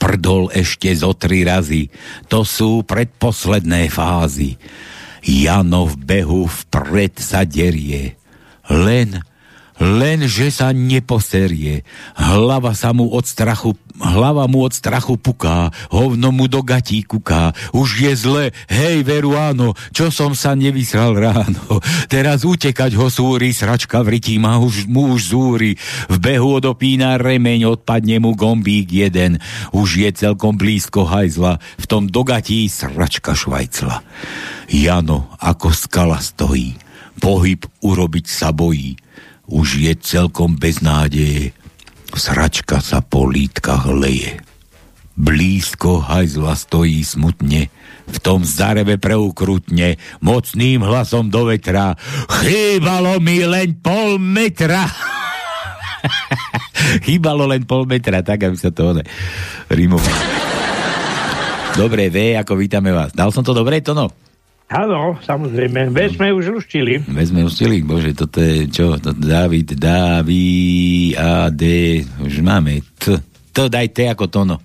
Prdol 0.00 0.48
ešte 0.48 0.88
zo 0.96 1.12
tri 1.12 1.44
razy. 1.44 1.92
To 2.32 2.40
sú 2.40 2.88
predposledné 2.88 3.92
fázy. 3.92 4.56
Jano 5.20 5.84
v 5.88 5.94
behu 6.00 6.48
vpred 6.48 7.20
sa 7.20 7.44
derie. 7.44 8.16
Len 8.72 9.20
len 9.82 10.30
že 10.30 10.54
sa 10.54 10.70
neposerie. 10.70 11.82
Hlava 12.14 12.78
sa 12.78 12.94
mu 12.94 13.10
od 13.10 13.26
strachu, 13.26 13.74
hlava 13.98 14.46
mu 14.46 14.62
od 14.62 14.70
strachu 14.70 15.18
puká, 15.18 15.74
hovno 15.90 16.30
mu 16.30 16.46
do 16.46 16.62
gatí 16.62 17.02
kuká. 17.02 17.50
Už 17.74 18.06
je 18.06 18.12
zle, 18.14 18.44
hej 18.70 19.02
veru 19.02 19.34
áno, 19.34 19.74
čo 19.90 20.14
som 20.14 20.30
sa 20.38 20.54
nevysral 20.54 21.18
ráno. 21.18 21.82
Teraz 22.12 22.46
utekať 22.46 22.94
ho 22.94 23.10
súri, 23.10 23.50
sračka 23.50 23.98
vrití 24.06 24.38
ma 24.38 24.62
už, 24.62 24.86
mu 24.86 25.10
už 25.18 25.34
zúri. 25.34 25.74
V 26.06 26.16
behu 26.22 26.62
odopína 26.62 27.18
remeň, 27.18 27.66
odpadne 27.74 28.22
mu 28.22 28.38
gombík 28.38 28.86
jeden. 28.86 29.42
Už 29.74 30.06
je 30.06 30.10
celkom 30.14 30.54
blízko 30.54 31.02
hajzla, 31.02 31.58
v 31.58 31.86
tom 31.90 32.06
dogatí 32.06 32.70
sračka 32.70 33.34
švajcla. 33.34 34.06
Jano 34.70 35.34
ako 35.42 35.74
skala 35.74 36.22
stojí, 36.22 36.78
pohyb 37.18 37.66
urobiť 37.82 38.26
sa 38.30 38.54
bojí 38.54 39.02
už 39.48 39.84
je 39.84 39.92
celkom 39.98 40.56
bez 40.56 40.80
nádeje. 40.80 41.52
Sračka 42.14 42.78
sa 42.78 43.02
po 43.02 43.26
lítkach 43.26 43.90
leje. 43.90 44.38
Blízko 45.14 46.02
hajzla 46.02 46.58
stojí 46.58 47.06
smutne, 47.06 47.70
v 48.04 48.16
tom 48.18 48.42
zareve 48.42 48.98
preukrutne, 48.98 49.94
mocným 50.18 50.82
hlasom 50.82 51.30
do 51.30 51.46
vetra. 51.46 51.94
Chýbalo 52.42 53.22
mi 53.22 53.46
len 53.46 53.78
pol 53.78 54.18
metra. 54.18 54.90
Chýbalo 57.06 57.46
len 57.46 57.62
pol 57.62 57.86
metra, 57.86 58.26
tak 58.26 58.42
aby 58.50 58.58
sa 58.58 58.74
to 58.74 58.98
rimovalo. 59.70 60.22
Dobre, 61.74 62.06
V, 62.10 62.38
ako 62.38 62.54
vítame 62.54 62.94
vás. 62.94 63.10
Dal 63.10 63.34
som 63.34 63.42
to 63.42 63.50
dobre, 63.50 63.82
to 63.82 63.94
no? 63.94 64.10
Áno, 64.72 65.20
samozrejme. 65.20 65.92
Veď 65.92 66.16
sme 66.16 66.32
už 66.32 66.56
luštili. 66.56 67.04
Veď 67.04 67.26
sme 67.30 67.40
luštili, 67.44 67.84
bože, 67.84 68.16
toto 68.16 68.40
je 68.40 68.64
čo? 68.72 68.96
To 68.96 69.12
David, 69.12 69.76
Davi, 69.76 71.12
A, 71.14 71.52
D, 71.52 72.00
už 72.24 72.40
máme 72.40 72.80
T. 72.96 73.20
To 73.54 73.68
daj 73.68 73.92
T 73.92 74.08
ako 74.08 74.24
tono. 74.32 74.56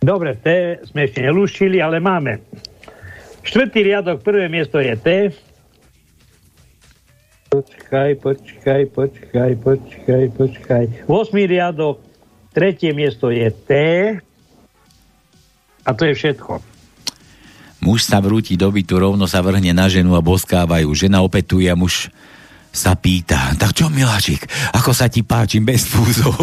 Dobre, 0.00 0.38
T 0.38 0.80
sme 0.88 1.04
ešte 1.04 1.20
neluštili, 1.20 1.82
ale 1.82 2.00
máme. 2.00 2.40
Štvrtý 3.44 3.84
riadok, 3.84 4.22
prvé 4.24 4.48
miesto 4.48 4.80
je 4.80 4.94
T. 4.96 5.08
Počkaj, 7.50 8.22
počkaj, 8.22 8.82
počkaj, 8.94 9.52
počkaj, 9.58 10.24
počkaj. 10.38 10.84
Osmý 11.10 11.50
riadok, 11.50 11.98
tretie 12.54 12.94
miesto 12.94 13.34
je 13.34 13.50
T. 13.50 13.70
A 15.82 15.90
to 15.90 16.06
je 16.06 16.14
všetko. 16.14 16.69
Muž 17.80 18.04
sa 18.04 18.20
vrúti 18.20 18.60
do 18.60 18.68
bytu, 18.68 19.00
rovno 19.00 19.24
sa 19.24 19.40
vrhne 19.40 19.72
na 19.72 19.88
ženu 19.88 20.12
a 20.16 20.20
boskávajú. 20.20 20.88
Žena 20.92 21.24
opetuje 21.24 21.68
a 21.68 21.76
muž 21.76 22.12
sa 22.70 22.94
pýta, 22.94 23.50
tak 23.58 23.74
čo 23.74 23.90
miláčik, 23.90 24.46
ako 24.70 24.94
sa 24.94 25.10
ti 25.10 25.26
páči 25.26 25.58
bez 25.58 25.90
fúzov? 25.90 26.38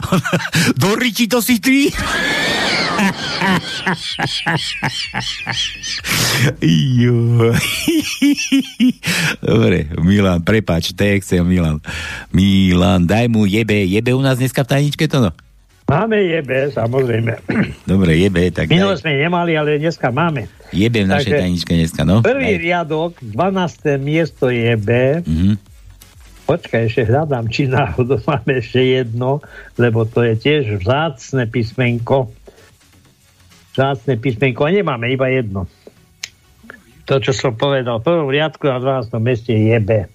do 0.82 0.90
riči 0.98 1.30
to 1.30 1.38
si 1.38 1.62
ty? 1.62 1.94
Dobre, 9.44 9.88
Milan, 10.02 10.42
prepač, 10.42 10.90
chcem, 10.94 11.46
Milan. 11.46 11.80
Milan, 12.32 13.06
daj 13.06 13.28
mu 13.30 13.46
jebe, 13.46 13.86
jebe 13.86 14.14
u 14.14 14.20
nás 14.22 14.38
dneska 14.38 14.62
v 14.64 14.68
tajničke 14.70 15.08
to 15.10 15.20
no? 15.20 15.30
Máme 15.84 16.16
jebe, 16.16 16.72
samozrejme. 16.72 17.44
Dobre, 17.84 18.16
jebe, 18.16 18.48
tak 18.48 18.72
Minule 18.72 18.96
sme 18.96 19.20
nemali, 19.20 19.52
ale 19.52 19.76
dneska 19.76 20.08
máme. 20.08 20.48
Jebe 20.72 21.04
v 21.04 21.12
našej 21.12 21.32
tajničke 21.36 21.76
dneska, 21.76 22.08
no. 22.08 22.24
Prvý 22.24 22.56
Daj. 22.56 22.62
riadok, 22.64 23.12
12. 23.20 24.00
miesto 24.00 24.48
jebe. 24.48 25.20
Mm-hmm. 25.20 25.54
Počkaj, 26.48 26.80
ešte 26.88 27.04
hľadám, 27.04 27.52
či 27.52 27.68
náhodou 27.68 28.16
máme 28.32 28.64
ešte 28.64 28.80
jedno, 28.80 29.44
lebo 29.76 30.08
to 30.08 30.24
je 30.24 30.40
tiež 30.40 30.80
vzácne 30.80 31.44
písmenko. 31.52 32.32
Vzácne 33.76 34.16
písmenko, 34.16 34.64
a 34.64 34.72
nemáme 34.72 35.12
iba 35.12 35.28
jedno. 35.28 35.68
To, 37.04 37.20
čo 37.20 37.36
som 37.36 37.52
povedal, 37.60 38.00
v 38.00 38.08
prvom 38.08 38.32
riadku 38.32 38.64
na 38.64 38.80
12. 38.80 39.12
mieste 39.20 39.52
je 39.52 39.76
jebe. 39.76 40.08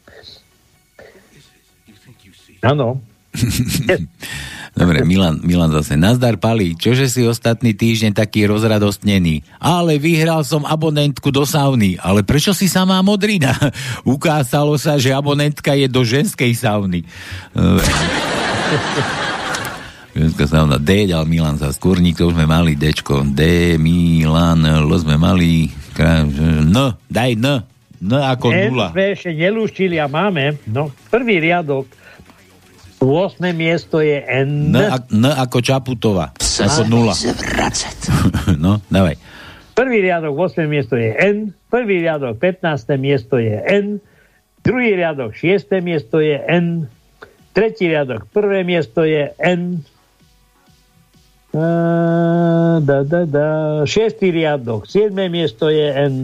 Áno. 2.65 2.97
Dobre, 4.79 5.03
Milan, 5.03 5.43
Milan 5.43 5.75
zase. 5.75 5.99
Nazdar 5.99 6.39
Pali, 6.39 6.71
čože 6.71 7.11
si 7.11 7.27
ostatný 7.27 7.75
týždeň 7.75 8.15
taký 8.15 8.47
rozradostnený? 8.47 9.43
Ale 9.59 9.99
vyhral 9.99 10.47
som 10.47 10.63
abonentku 10.63 11.35
do 11.35 11.43
sauny. 11.43 11.99
Ale 11.99 12.23
prečo 12.23 12.55
si 12.55 12.71
sama 12.71 13.03
modrina? 13.03 13.51
Ukázalo 14.07 14.79
sa, 14.79 14.95
že 14.95 15.11
abonentka 15.11 15.75
je 15.75 15.91
do 15.91 16.07
ženskej 16.07 16.55
sauny. 16.55 17.03
Ženská 20.15 20.47
sauna. 20.47 20.79
D 20.79 21.11
dal 21.11 21.27
Milan 21.27 21.59
za 21.59 21.75
skúrnik, 21.75 22.15
to 22.15 22.31
už 22.31 22.39
sme 22.39 22.47
mali 22.47 22.79
Dčko. 22.79 23.27
D, 23.35 23.75
Milan, 23.75 24.63
L 24.63 24.89
sme 24.95 25.19
mali. 25.19 25.67
No, 26.65 26.95
daj 27.11 27.35
N. 27.35 27.67
N 27.99 28.11
ako 28.15 28.47
N 28.55 28.71
nula. 28.71 28.95
sme 28.95 29.11
ešte 29.11 29.35
nelúštili 29.35 29.99
a 29.99 30.07
máme. 30.07 30.55
No, 30.71 30.87
prvý 31.11 31.43
riadok. 31.43 31.87
8. 32.99 33.39
miesto 33.55 34.03
je 34.03 34.19
N. 34.19 34.75
N, 34.75 34.75
a, 34.75 34.99
N 35.07 35.25
ako 35.31 35.63
Čaputová. 35.63 36.35
Ako 36.35 36.83
nula. 36.91 37.15
no, 38.63 38.83
dávaj. 38.91 39.15
Prvý 39.71 40.03
riadok, 40.03 40.35
8. 40.35 40.67
miesto 40.67 40.99
je 40.99 41.15
N. 41.15 41.55
Prvý 41.71 42.03
riadok, 42.03 42.35
15. 42.35 42.99
miesto 42.99 43.39
je 43.39 43.55
N. 43.55 44.03
Druhý 44.59 44.99
riadok, 44.99 45.31
6. 45.31 45.71
miesto 45.79 46.19
je 46.19 46.35
N. 46.35 46.91
Tretí 47.55 47.87
riadok, 47.87 48.27
prvé 48.35 48.67
miesto 48.67 49.07
je 49.07 49.31
N. 49.39 49.79
A, 51.55 52.83
da, 52.83 53.07
da, 53.07 53.23
da. 53.23 53.47
Šiestý 53.87 54.35
riadok, 54.35 54.83
7. 54.83 55.15
miesto 55.31 55.71
je 55.71 55.87
N. 55.87 56.15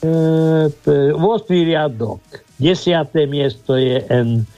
E, 0.00 0.10
p- 0.72 1.12
8. 1.12 1.20
riadok, 1.52 2.24
10. 2.56 3.28
miesto 3.28 3.76
je 3.76 4.00
N. 4.08 4.48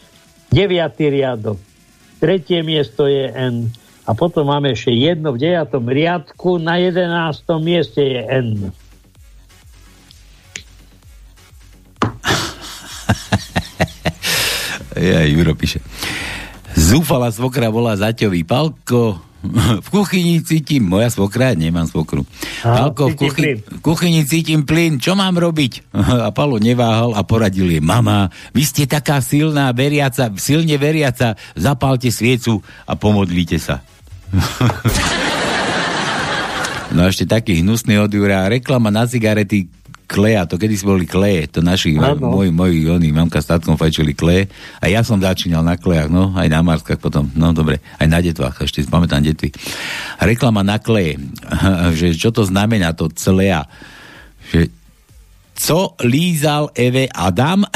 9. 0.51 0.97
riadok, 0.99 1.59
tretie 2.19 2.65
miesto 2.65 3.05
je 3.05 3.29
N. 3.29 3.69
A 4.09 4.17
potom 4.17 4.49
máme 4.49 4.73
ešte 4.73 4.89
jedno 4.89 5.37
v 5.37 5.53
9. 5.53 5.69
riadku, 5.85 6.57
na 6.57 6.81
11. 6.81 7.45
mieste 7.61 8.01
je 8.01 8.21
N. 8.25 8.49
Ja, 14.99 15.23
Juro 15.23 15.55
píše. 15.55 15.79
Zúfala 16.75 17.31
svokra 17.31 17.71
volá 17.71 17.95
Zaťový. 17.95 18.43
Palko, 18.43 19.28
v 19.85 19.89
kuchyni 19.91 20.43
cítim, 20.43 20.83
moja 20.83 21.07
svokra, 21.15 21.55
nemám 21.55 21.87
svokru. 21.87 22.27
Aha, 22.67 22.91
Palko, 22.91 23.15
v, 23.15 23.15
kuchy, 23.15 23.43
v 23.63 23.81
kuchyni 23.81 24.27
cítim 24.27 24.67
plyn, 24.67 24.99
čo 24.99 25.15
mám 25.15 25.39
robiť? 25.39 25.95
A 26.27 26.35
Palo 26.35 26.59
neváhal 26.59 27.15
a 27.15 27.23
poradil 27.23 27.71
jej, 27.71 27.83
mama, 27.83 28.31
vy 28.51 28.63
ste 28.67 28.91
taká 28.91 29.23
silná, 29.23 29.71
veriaca, 29.71 30.35
silne 30.37 30.75
veriaca, 30.77 31.39
zapálte 31.55 32.11
sviecu 32.11 32.61
a 32.85 32.99
pomodlite 32.99 33.59
sa. 33.63 33.81
no 36.93 37.01
a 37.01 37.09
ešte 37.09 37.25
taký 37.25 37.65
hnusný 37.65 37.97
od 37.97 38.13
Jura, 38.13 38.45
reklama 38.51 38.93
na 38.93 39.09
cigarety 39.09 39.73
Kleja, 40.09 40.49
to 40.49 40.57
kedy 40.57 40.73
si 40.73 40.89
boli 40.89 41.05
kleje, 41.05 41.53
to 41.53 41.61
naši, 41.61 42.01
Áno. 42.01 42.33
moji, 42.33 42.49
moji, 42.49 42.81
oni, 42.89 43.13
mamka 43.13 43.45
s 43.45 43.53
tatkom 43.53 43.77
fajčili 43.77 44.17
kleje 44.17 44.49
a 44.81 44.89
ja 44.89 45.05
som 45.05 45.21
začínal 45.21 45.61
na 45.61 45.77
klejach, 45.77 46.09
no, 46.09 46.33
aj 46.33 46.49
na 46.49 46.65
Marskách 46.65 46.97
potom, 46.97 47.29
no 47.37 47.53
dobre, 47.53 47.85
aj 48.01 48.09
na 48.09 48.25
detvách, 48.25 48.65
ešte 48.65 48.81
si 48.81 48.89
pamätám 48.89 49.21
detvy. 49.21 49.53
Reklama 50.25 50.65
na 50.65 50.81
kleje, 50.81 51.21
že 52.01 52.17
čo 52.17 52.33
to 52.33 52.49
znamená 52.49 52.97
to 52.97 53.13
celé, 53.13 53.53
že 54.49 54.73
co 55.59 55.93
lízal 56.07 56.73
Eve 56.73 57.11
Adam? 57.13 57.69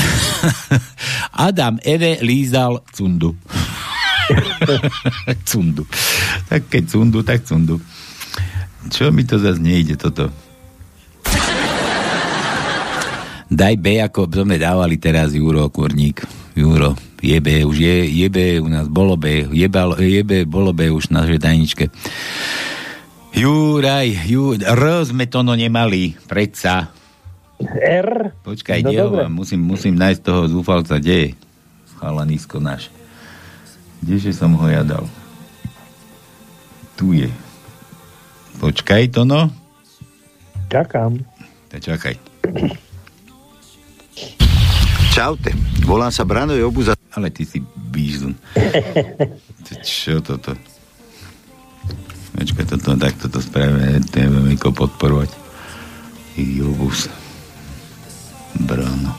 Adam 1.50 1.76
Eve 1.84 2.16
lízal 2.24 2.80
cundu. 2.96 3.36
cundu. 5.50 5.84
Tak 6.48 6.70
keď 6.70 6.82
cundu, 6.88 7.20
tak 7.26 7.44
cundu. 7.44 7.76
Čo 8.88 9.10
mi 9.10 9.26
to 9.26 9.38
zase 9.38 9.59
nejde 9.59 9.98
toto? 9.98 10.30
Daj 13.52 13.74
B, 13.76 14.00
ako 14.00 14.32
sme 14.32 14.56
dávali 14.56 14.96
teraz 14.96 15.36
Juro 15.36 15.68
Kurník. 15.68 16.24
Juro, 16.56 16.96
je 17.20 17.36
B, 17.36 17.68
už 17.68 17.76
je, 17.76 17.96
je 18.08 18.26
B, 18.32 18.56
u 18.64 18.68
nás 18.72 18.88
bolo 18.88 19.20
B, 19.20 19.44
je, 19.52 19.68
bal, 19.68 19.92
je 20.00 20.24
B, 20.24 20.48
bolo 20.48 20.72
B 20.72 20.88
už 20.88 21.12
na 21.12 21.20
našej 21.20 21.36
tajničke. 21.36 21.84
Juraj, 23.36 24.24
Ju, 24.24 24.56
R 24.56 24.82
sme 25.04 25.28
to 25.28 25.44
no 25.44 25.52
nemali, 25.52 26.16
predsa. 26.24 26.88
R. 27.76 28.32
Počkaj, 28.40 28.88
No 28.88 28.90
ho? 28.90 29.28
Musím, 29.28 29.60
musím 29.60 30.00
nájsť 30.00 30.20
toho 30.24 30.48
zúfalca, 30.48 30.96
kde 30.96 31.16
je? 31.16 31.28
Chalanisko 32.00 32.56
náš. 32.56 32.88
Kdeže 34.00 34.32
som 34.32 34.56
ho 34.56 34.66
ja 34.66 34.80
dal? 34.80 35.04
Tu 36.96 37.20
je. 37.20 37.30
Počkaj 38.58 39.12
to 39.12 39.28
no. 39.28 39.52
Čakám. 40.72 41.20
Tak 41.68 41.80
čakaj. 41.84 42.16
Čaute, 45.23 45.55
volám 45.86 46.11
sa 46.11 46.27
Brano 46.27 46.51
Jobuza. 46.51 46.99
Ale 47.15 47.31
ty 47.31 47.47
si 47.47 47.62
bíždun. 47.62 48.35
Čo 49.86 50.19
toto? 50.19 50.51
Počkaj, 52.35 52.66
toto, 52.66 52.99
tak 52.99 53.15
toto 53.23 53.39
spravíme, 53.39 54.03
to 54.03 54.19
nebudeme 54.19 54.51
nikoho 54.51 54.74
podporovať. 54.74 55.31
Jobus. 56.35 57.07
Brano. 58.66 59.15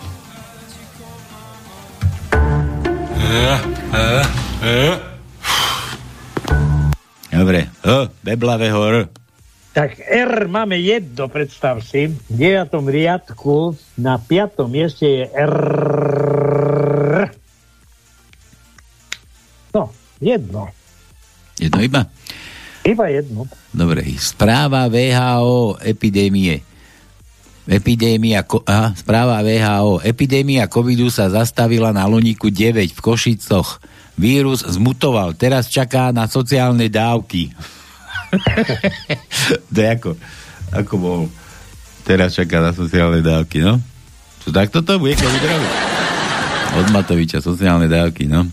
Dobre, 7.32 7.72
H, 7.80 8.12
beblavého 8.28 8.80
R. 8.92 9.23
Tak 9.74 9.98
R 10.06 10.46
máme 10.46 10.78
jedno, 10.78 11.26
predstav 11.34 11.82
si. 11.82 12.14
V 12.14 12.30
9. 12.30 12.70
riadku 12.86 13.74
na 13.98 14.22
5. 14.22 14.70
mieste 14.70 15.10
je 15.10 15.26
R. 15.34 15.50
No, 19.74 19.90
jedno. 20.22 20.70
Jedno 21.58 21.80
iba? 21.82 22.06
Iba 22.86 23.10
jedno. 23.10 23.50
Dobre, 23.74 24.06
správa 24.22 24.86
VHO 24.86 25.82
epidémie. 25.82 26.62
Epidémia, 27.66 28.46
aha, 28.46 28.94
správa 28.94 29.42
VHO. 29.42 30.06
Epidémia 30.06 30.70
covidu 30.70 31.10
sa 31.10 31.34
zastavila 31.34 31.90
na 31.90 32.06
Loníku 32.06 32.54
9 32.54 32.94
v 32.94 33.00
Košicoch. 33.02 33.82
Vírus 34.22 34.62
zmutoval, 34.62 35.34
teraz 35.34 35.66
čaká 35.66 36.14
na 36.14 36.30
sociálne 36.30 36.86
dávky. 36.94 37.50
to 39.74 39.78
je 39.78 39.90
ako, 39.90 40.12
ako 40.72 40.94
bol. 40.96 41.20
Teraz 42.04 42.36
čaká 42.36 42.60
na 42.60 42.72
sociálne 42.72 43.24
dávky, 43.24 43.64
no? 43.64 43.80
Čo 44.44 44.52
takto 44.52 44.84
to 44.84 45.00
bude 45.00 45.16
covidrovi? 45.16 45.68
Od 46.74 46.88
Matoviča, 46.92 47.40
sociálne 47.40 47.88
dávky, 47.88 48.28
no. 48.28 48.44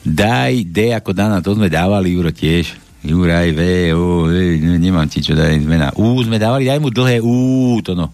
Daj 0.00 0.64
D 0.64 0.94
ako 0.94 1.12
Dana, 1.12 1.42
to 1.42 1.52
sme 1.52 1.68
dávali, 1.68 2.16
Juro 2.16 2.30
tiež. 2.30 2.78
Juraj, 2.98 3.54
V, 3.54 3.60
U, 3.94 4.26
e, 4.26 4.58
ne- 4.58 4.80
nemám 4.80 5.06
ti 5.06 5.20
čo 5.20 5.30
dať 5.32 5.62
zmena. 5.62 5.94
U 5.94 6.18
sme 6.18 6.34
dávali, 6.34 6.66
daj 6.66 6.80
mu 6.80 6.88
dlhé 6.88 7.20
U, 7.20 7.36
to 7.78 7.94
no. 7.94 8.10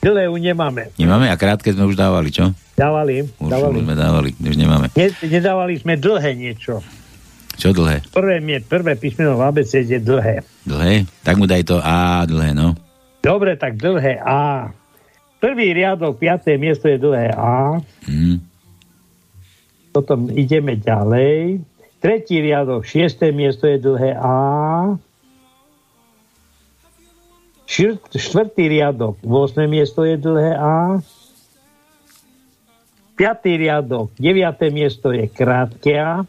Dlhé 0.00 0.26
U 0.26 0.34
nemáme. 0.34 0.90
Nemáme 0.96 1.28
a 1.28 1.36
krátke 1.36 1.70
sme 1.70 1.84
už 1.84 1.94
dávali, 1.94 2.32
čo? 2.32 2.50
Dávali, 2.72 3.20
Už, 3.36 3.50
dávali. 3.52 3.76
už 3.76 3.84
sme 3.84 3.94
dávali, 3.94 4.28
už 4.34 4.56
nemáme. 4.56 4.86
Ne, 4.96 5.06
nedávali 5.20 5.76
sme 5.76 5.94
dlhé 5.94 6.32
niečo. 6.32 6.80
Čo 7.60 7.76
dlhé? 7.76 8.00
Prvé, 8.08 8.40
mie- 8.40 8.64
prvé 8.64 8.96
písmeno 8.96 9.36
v 9.36 9.44
ABC 9.44 9.84
je 9.84 10.00
dlhé. 10.00 10.40
Dlhé? 10.64 11.04
Tak 11.20 11.36
mu 11.36 11.44
daj 11.44 11.68
to 11.68 11.76
A 11.76 12.24
dlhé, 12.24 12.56
no. 12.56 12.72
Dobre, 13.20 13.52
tak 13.54 13.76
dlhé 13.76 14.16
A. 14.16 14.72
Prvý 15.40 15.76
riadok, 15.76 16.16
5. 16.16 16.56
miesto 16.56 16.88
je 16.88 16.96
dlhé 16.96 17.36
A. 17.36 17.76
Mm. 18.08 18.40
Potom 19.92 20.32
ideme 20.32 20.80
ďalej. 20.80 21.60
Tretí 22.00 22.40
riadok, 22.40 22.88
6. 22.88 23.28
miesto 23.28 23.68
je 23.68 23.76
dlhé 23.76 24.16
A. 24.16 24.36
Šir- 27.68 28.00
Štvrtý 28.08 28.66
riadok, 28.66 29.20
8. 29.20 29.68
miesto 29.68 30.02
je 30.02 30.16
dlhé 30.16 30.56
A. 30.56 30.98
Piatý 33.14 33.60
riadok, 33.60 34.16
9. 34.16 34.32
miesto 34.72 35.12
je 35.12 35.28
krátke 35.28 35.92
A. 35.94 36.24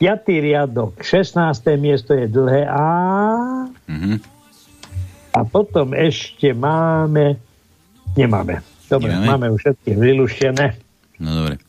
Piatý 0.00 0.40
riadok, 0.40 1.04
16. 1.04 1.36
miesto 1.76 2.16
je 2.16 2.24
dlhé 2.24 2.64
A. 2.64 2.88
Mhm. 3.84 4.16
A 5.36 5.44
potom 5.44 5.92
ešte 5.92 6.56
máme... 6.56 7.36
Nemáme. 8.16 8.64
Dobre, 8.88 9.12
Nemáme? 9.12 9.28
máme 9.28 9.46
už 9.54 9.60
všetky 9.60 9.90
vylúštené. 10.00 10.80
No 11.20 11.44
dobre. 11.44 11.60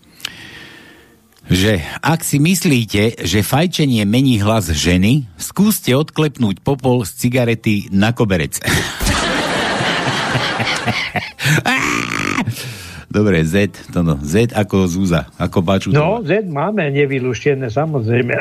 Že 1.52 1.84
ak 2.00 2.24
si 2.24 2.40
myslíte, 2.40 3.20
že 3.20 3.44
fajčenie 3.44 4.08
mení 4.08 4.40
hlas 4.40 4.72
ženy, 4.72 5.28
skúste 5.36 5.92
odklepnúť 5.92 6.64
popol 6.64 7.04
z 7.04 7.28
cigarety 7.28 7.92
na 7.92 8.16
koberec. 8.16 8.64
Dobre, 13.12 13.44
Z, 13.44 13.92
to 13.92 14.08
no. 14.08 14.16
Z 14.24 14.56
ako 14.56 14.88
Zúza, 14.88 15.28
ako 15.36 15.60
Baču. 15.60 15.92
No, 15.92 16.24
Z 16.24 16.48
máme 16.48 16.88
nevylúštené, 16.96 17.68
samozrejme. 17.68 18.32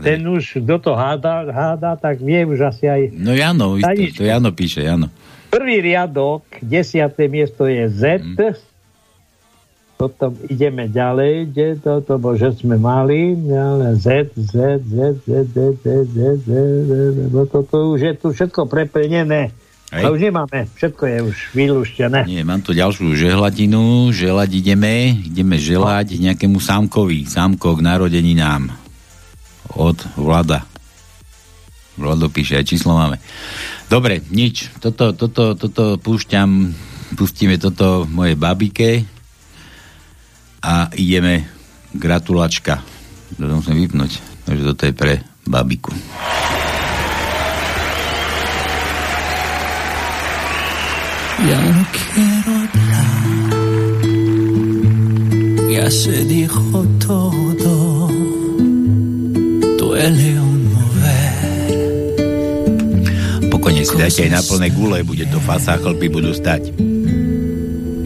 Ten 0.00 0.24
už, 0.24 0.64
kto 0.64 0.80
to 0.80 0.92
hádá, 0.96 1.44
hádá, 1.52 2.00
tak 2.00 2.24
vie 2.24 2.40
už 2.48 2.64
asi 2.64 2.88
aj... 2.88 3.12
No 3.12 3.36
Jano, 3.36 3.76
isto, 3.76 3.92
to 4.16 4.24
Jano 4.24 4.56
píše, 4.56 4.88
Jano. 4.88 5.12
Prvý 5.52 5.84
riadok, 5.84 6.48
desiaté 6.64 7.28
miesto 7.28 7.68
je 7.68 7.92
Z. 7.92 8.02
Potom 10.00 10.36
ideme 10.48 10.88
ďalej, 10.88 11.52
kde 11.52 11.68
to, 11.80 12.00
to 12.04 12.16
že 12.36 12.60
sme 12.64 12.80
mali, 12.80 13.36
ale 13.52 14.00
Z, 14.00 14.32
Z, 14.32 14.80
Z, 14.80 15.24
Z, 15.24 15.28
Z, 15.52 15.60
Z, 15.76 15.84
Z, 15.84 15.88
Z, 16.08 16.20
Z, 16.44 16.50
Z, 16.88 16.92
no 17.32 17.44
toto 17.44 17.96
už 17.96 18.00
je 18.00 18.12
tu 18.16 18.32
všetko 18.32 18.64
preplnené. 18.64 19.52
Hej. 19.94 20.02
A 20.02 20.10
už 20.10 20.18
nemáme, 20.18 20.66
všetko 20.74 21.02
je 21.06 21.18
už 21.30 21.36
vylúštené. 21.54 22.26
Nie, 22.26 22.42
mám 22.42 22.58
tu 22.58 22.74
ďalšiu 22.74 23.14
žehladinu, 23.14 24.10
želať 24.10 24.50
ideme, 24.58 25.14
ideme 25.14 25.62
želať 25.62 26.18
nejakému 26.18 26.58
sámkovi, 26.58 27.22
sámko 27.22 27.78
k 27.78 27.86
narodeninám 27.86 28.74
od 29.78 29.98
Vlada. 30.18 30.66
Vlado 31.94 32.26
píše, 32.28 32.58
aj 32.58 32.66
číslo 32.66 32.98
máme. 32.98 33.22
Dobre, 33.86 34.26
nič, 34.34 34.74
toto, 34.82 35.14
toto, 35.14 35.54
toto 35.54 36.02
púšťam, 36.02 36.74
pustíme 37.14 37.54
toto 37.56 38.10
mojej 38.10 38.34
babike 38.34 39.06
a 40.66 40.90
ideme 40.98 41.46
gratulačka. 41.94 42.82
To 43.38 43.62
musím 43.62 43.86
vypnúť, 43.86 44.12
takže 44.50 44.62
toto 44.66 44.82
je 44.82 44.92
pre 44.98 45.14
babiku. 45.46 45.94
Ya 51.36 51.60
no 51.60 51.84
quiero 51.92 52.50
hablar, 52.64 53.28
ya 55.70 55.90
se 55.90 56.24
dijo 56.24 56.80
todo, 56.98 58.08
duele 59.78 60.40
un 60.40 60.72
mover. 60.72 61.44
Pokojne 63.52 63.84
si 63.84 63.94
dajte 64.00 64.22
aj 64.26 64.30
na 64.32 64.40
plné 64.40 64.72
gule, 64.72 65.04
bude 65.04 65.28
to 65.28 65.38
fasa 65.44 65.76
chlpy 65.76 66.08
budú 66.08 66.32
stať. 66.32 66.72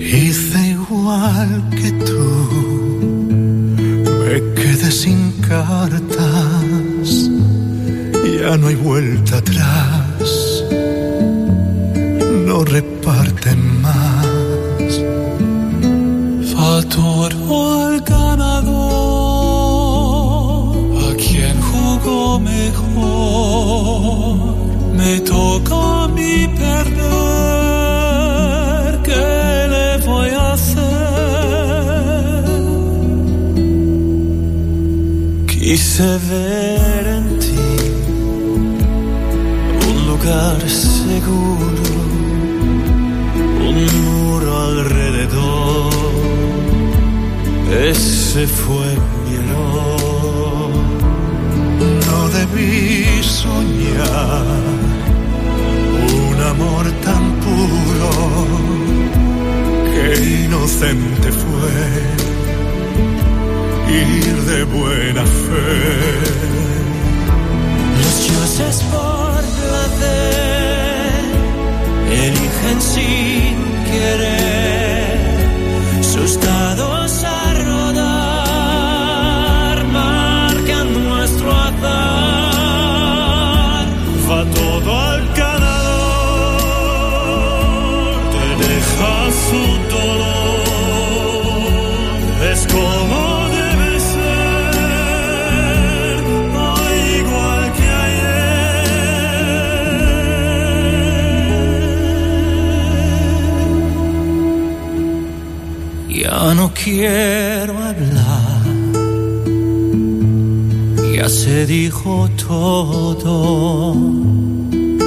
Hice 0.02 0.74
igual 0.74 1.48
que 1.70 1.90
tú, 2.02 2.26
me 4.26 4.36
quedé 4.58 4.90
sin 4.90 5.32
cartas, 5.46 7.08
ya 8.26 8.58
no 8.58 8.66
hay 8.66 8.74
vuelta 8.74 9.38
atrás. 9.38 9.99
Reparten 12.64 13.80
más. 13.80 14.26
Fatoro 16.52 17.86
al 17.86 18.00
ganador, 18.02 18.76
a 21.04 21.14
quien 21.16 21.60
jugó 21.60 22.38
mejor. 22.38 23.56
Me 24.94 25.20
toca 25.20 26.08
mí 26.08 26.46
perder, 26.48 27.00
¿qué 29.02 29.66
le 29.74 29.98
voy 30.06 30.28
a 30.28 30.52
hacer? 30.52 30.84
Quise 35.46 36.18
ver 36.28 37.06
en 37.06 37.38
ti 37.38 37.56
un 39.88 39.96
lugar 40.06 40.60
seguro 40.68 41.69
Ese 47.70 48.46
fue 48.48 48.86
mi 49.24 49.34
error. 49.36 50.70
No 52.06 52.28
debí 52.28 53.22
soñar 53.22 54.44
un 56.26 56.40
amor 56.40 56.84
tan 57.04 57.24
puro 57.44 58.10
que 59.92 60.04
inocente 60.44 61.28
fue 61.30 61.70
ir 63.92 64.36
de 64.50 64.64
buena 64.64 65.24
fe. 65.24 65.70
Los 68.02 68.16
dioses 68.28 68.76
por 68.92 69.40
placer 69.60 71.22
eligen 72.10 72.78
sin 72.80 73.54
querer 73.90 75.20
sus 76.02 76.40
dados 76.40 76.99
quiero 106.82 107.74
hablar, 107.78 108.62
ya 111.14 111.28
se 111.28 111.66
dijo 111.66 112.28
todo, 112.48 113.94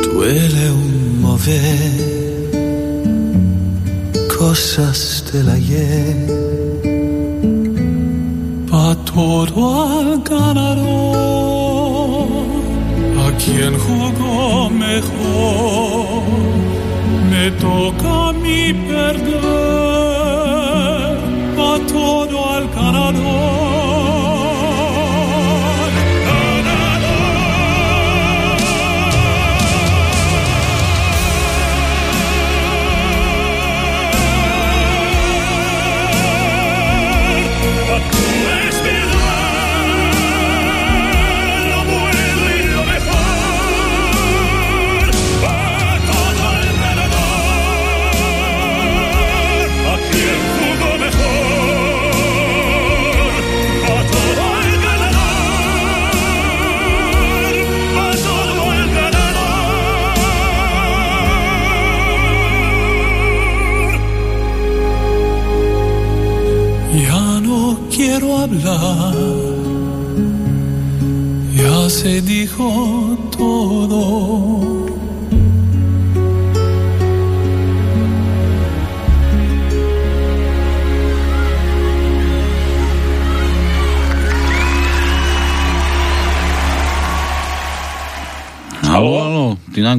duele 0.08 0.72
un 0.72 1.22
mover 1.22 2.52
cosas 4.38 5.24
del 5.32 5.50
ayer. 5.50 6.28
Va 8.72 8.96
todo 9.06 9.64
al 9.84 10.22
ganador, 10.24 11.08
a 13.26 13.28
quien 13.38 13.74
jugó 13.86 14.70
mejor, 14.70 16.24
me 17.32 17.52
toca 17.52 18.34
perder, 18.42 19.44
va 19.46 20.03
todo 21.80 22.50
al 22.52 22.70
ganador. 22.70 23.93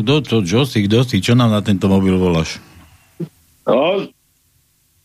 Kto, 0.05 0.15
to, 0.21 0.37
čo 0.41 0.63
si, 0.63 0.85
kto 0.85 1.03
si, 1.03 1.19
čo 1.19 1.33
nám 1.33 1.49
na 1.49 1.59
tento 1.59 1.89
mobil 1.89 2.15
voláš? 2.15 2.61
No, 3.65 4.05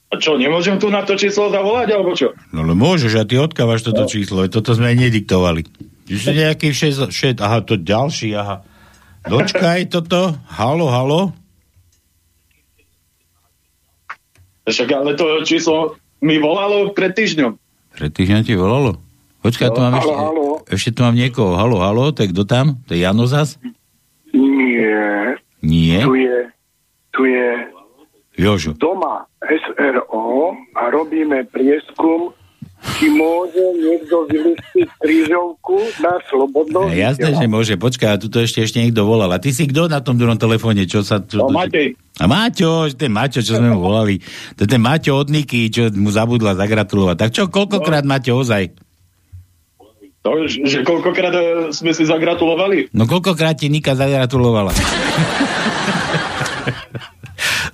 a 0.06 0.16
čo, 0.16 0.36
nemôžem 0.36 0.76
tu 0.76 0.90
na 0.90 1.02
to 1.02 1.16
číslo 1.16 1.48
zavolať, 1.48 1.88
alebo 1.90 2.12
čo? 2.12 2.36
No 2.50 2.62
ale 2.62 2.74
môžeš, 2.74 3.16
a 3.16 3.24
ty 3.24 3.36
odkávaš 3.36 3.82
toto 3.82 4.04
No. 4.04 4.10
číslo, 4.10 4.44
toto 4.46 4.74
sme 4.74 4.92
aj 4.92 4.98
nediktovali. 5.00 5.64
Si 6.06 6.28
nejaký 6.28 6.70
šest, 6.70 7.08
šest, 7.08 7.38
aha, 7.38 7.62
to 7.62 7.78
ďalší, 7.78 8.34
aha. 8.34 8.66
Dočkaj 9.22 9.88
toto, 9.88 10.36
halo, 10.52 10.90
halo. 10.90 11.22
Však 14.66 14.90
ale 14.90 15.14
to 15.14 15.26
číslo 15.44 15.96
mi 16.20 16.38
volalo 16.38 16.92
pred 16.92 17.12
týždňom. 17.12 17.58
Pred 17.96 18.12
týždňom 18.12 18.42
ti 18.44 18.54
volalo? 18.54 19.00
Počkaj, 19.40 19.70
tu 19.70 19.80
No, 19.80 19.84
mám 19.84 19.94
halo, 19.96 20.04
ešte, 20.04 20.14
halo. 20.20 20.46
ešte 20.68 20.90
tu 20.92 21.00
mám 21.02 21.16
niekoho. 21.16 21.56
Halo, 21.56 21.80
halo, 21.80 22.12
tak 22.12 22.30
kto 22.30 22.44
tam? 22.44 22.82
To 22.86 22.92
je 22.92 23.02
Jano 23.02 23.24
zas? 23.24 23.56
Nie. 24.34 25.36
Nie? 25.62 26.02
Tu 26.04 26.14
je, 26.16 26.38
tu 27.12 27.22
je 27.26 27.48
Jožo. 28.38 28.72
doma 28.74 29.28
SRO 29.44 30.56
a 30.76 30.82
robíme 30.88 31.44
prieskum 31.50 32.32
či 32.96 33.12
môže 33.12 33.60
niekto 33.76 34.24
vylustiť 34.32 34.88
krížovku 35.04 36.00
na 36.00 36.16
slobodnom 36.32 36.88
No, 36.88 36.96
jasné, 36.96 37.36
že 37.36 37.44
môže. 37.44 37.76
Počkaj, 37.76 38.08
a 38.08 38.16
tu 38.16 38.32
ešte, 38.32 38.64
ešte 38.64 38.80
niekto 38.80 39.04
volal. 39.04 39.28
A 39.36 39.42
ty 39.44 39.52
si 39.52 39.68
kto 39.68 39.92
na 39.92 40.00
tom 40.00 40.16
druhom 40.16 40.40
telefóne? 40.40 40.88
Čo 40.88 41.04
sa... 41.04 41.20
Čo, 41.20 41.44
No, 41.44 41.52
Matej. 41.52 42.00
A 42.20 42.28
Maťo, 42.28 42.88
ten 42.96 43.12
Maťo, 43.12 43.44
čo 43.44 43.60
sme 43.60 43.76
mu 43.76 43.84
volali. 43.84 44.24
To 44.56 44.64
je 44.64 44.70
ten 44.72 44.80
Maťo 44.80 45.12
od 45.12 45.28
Niky, 45.28 45.68
čo 45.68 45.92
mu 45.92 46.08
zabudla 46.08 46.56
zagratulovať. 46.56 47.16
Tak 47.20 47.30
čo, 47.36 47.44
koľkokrát 47.52 48.08
Maťo 48.08 48.40
ozaj? 48.40 48.72
To, 50.20 50.36
že 50.52 50.68
že 50.68 50.80
koľkokrát 50.84 51.32
e, 51.32 51.44
sme 51.72 51.96
si 51.96 52.04
zagratulovali? 52.04 52.92
No 52.92 53.08
koľkokrát 53.08 53.56
ti 53.56 53.72
Nika 53.72 53.96
zagratulovala? 53.96 54.76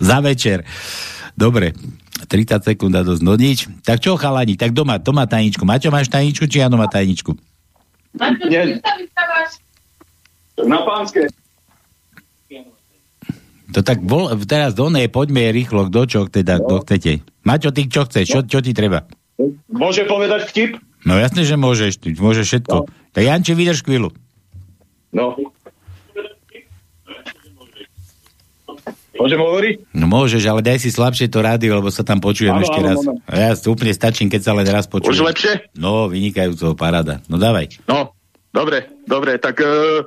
Za 0.07 0.21
večer. 0.21 0.61
Dobre. 1.33 1.73
30 2.25 2.61
sekúnd 2.61 2.93
a 2.93 3.01
dosť. 3.05 3.21
No 3.21 3.33
nič. 3.37 3.69
Tak 3.85 4.01
čo 4.01 4.17
chalani? 4.17 4.57
Tak 4.57 4.73
doma, 4.73 4.97
doma 4.97 5.25
tajničku. 5.29 5.65
Maťo, 5.65 5.93
máš 5.93 6.09
tajničku, 6.09 6.45
či 6.49 6.61
Jano 6.61 6.77
má 6.77 6.89
tajničku? 6.89 7.33
Nie. 8.49 8.81
Na 10.63 10.79
pánske. 10.87 11.27
To 13.75 13.83
tak 13.83 13.99
bol, 13.99 14.31
teraz 14.47 14.71
do 14.71 14.87
nej, 14.87 15.11
poďme 15.11 15.51
rýchlo, 15.51 15.91
kto 15.91 16.01
čo 16.07 16.19
teda, 16.31 16.63
kto 16.63 16.85
chcete. 16.85 17.11
Maťo, 17.43 17.75
ty 17.75 17.91
čo 17.91 18.07
chceš? 18.07 18.25
Čo, 18.29 18.39
čo 18.47 18.59
ti 18.63 18.71
treba? 18.71 19.03
Môže 19.67 20.07
povedať 20.07 20.47
vtip? 20.47 20.79
No 21.05 21.21
jasne, 21.21 21.45
že 21.45 21.53
môžeš, 21.53 22.01
ty 22.01 22.17
môžeš 22.17 22.45
všetko. 22.49 22.89
Tak 23.13 23.21
Janči, 23.23 23.53
vydrž 23.53 23.85
chvíľu. 23.85 24.09
No. 25.13 25.37
Môžem 29.15 29.39
hovoriť? 29.39 29.95
No 29.95 30.11
môžeš, 30.11 30.43
ale 30.43 30.59
daj 30.59 30.83
si 30.83 30.91
slabšie 30.91 31.31
to 31.31 31.39
rádio, 31.39 31.79
lebo 31.79 31.87
sa 31.87 32.03
tam 32.03 32.19
počujem 32.19 32.51
Áno, 32.51 32.67
ešte 32.67 32.79
áno, 32.83 32.87
raz. 32.91 32.99
áno. 32.99 33.13
Ja 33.31 33.55
úplne 33.55 33.93
stačím, 33.95 34.27
keď 34.27 34.41
sa 34.43 34.51
len 34.51 34.67
raz 34.67 34.91
počujem. 34.91 35.15
Už 35.15 35.23
lepšie? 35.23 35.53
No, 35.79 36.11
vynikajúco, 36.11 36.75
paráda. 36.75 37.23
No 37.31 37.39
dávaj. 37.39 37.79
No, 37.87 38.11
dobre, 38.51 38.91
dobre, 39.07 39.39
tak 39.39 39.63
e, 39.63 40.03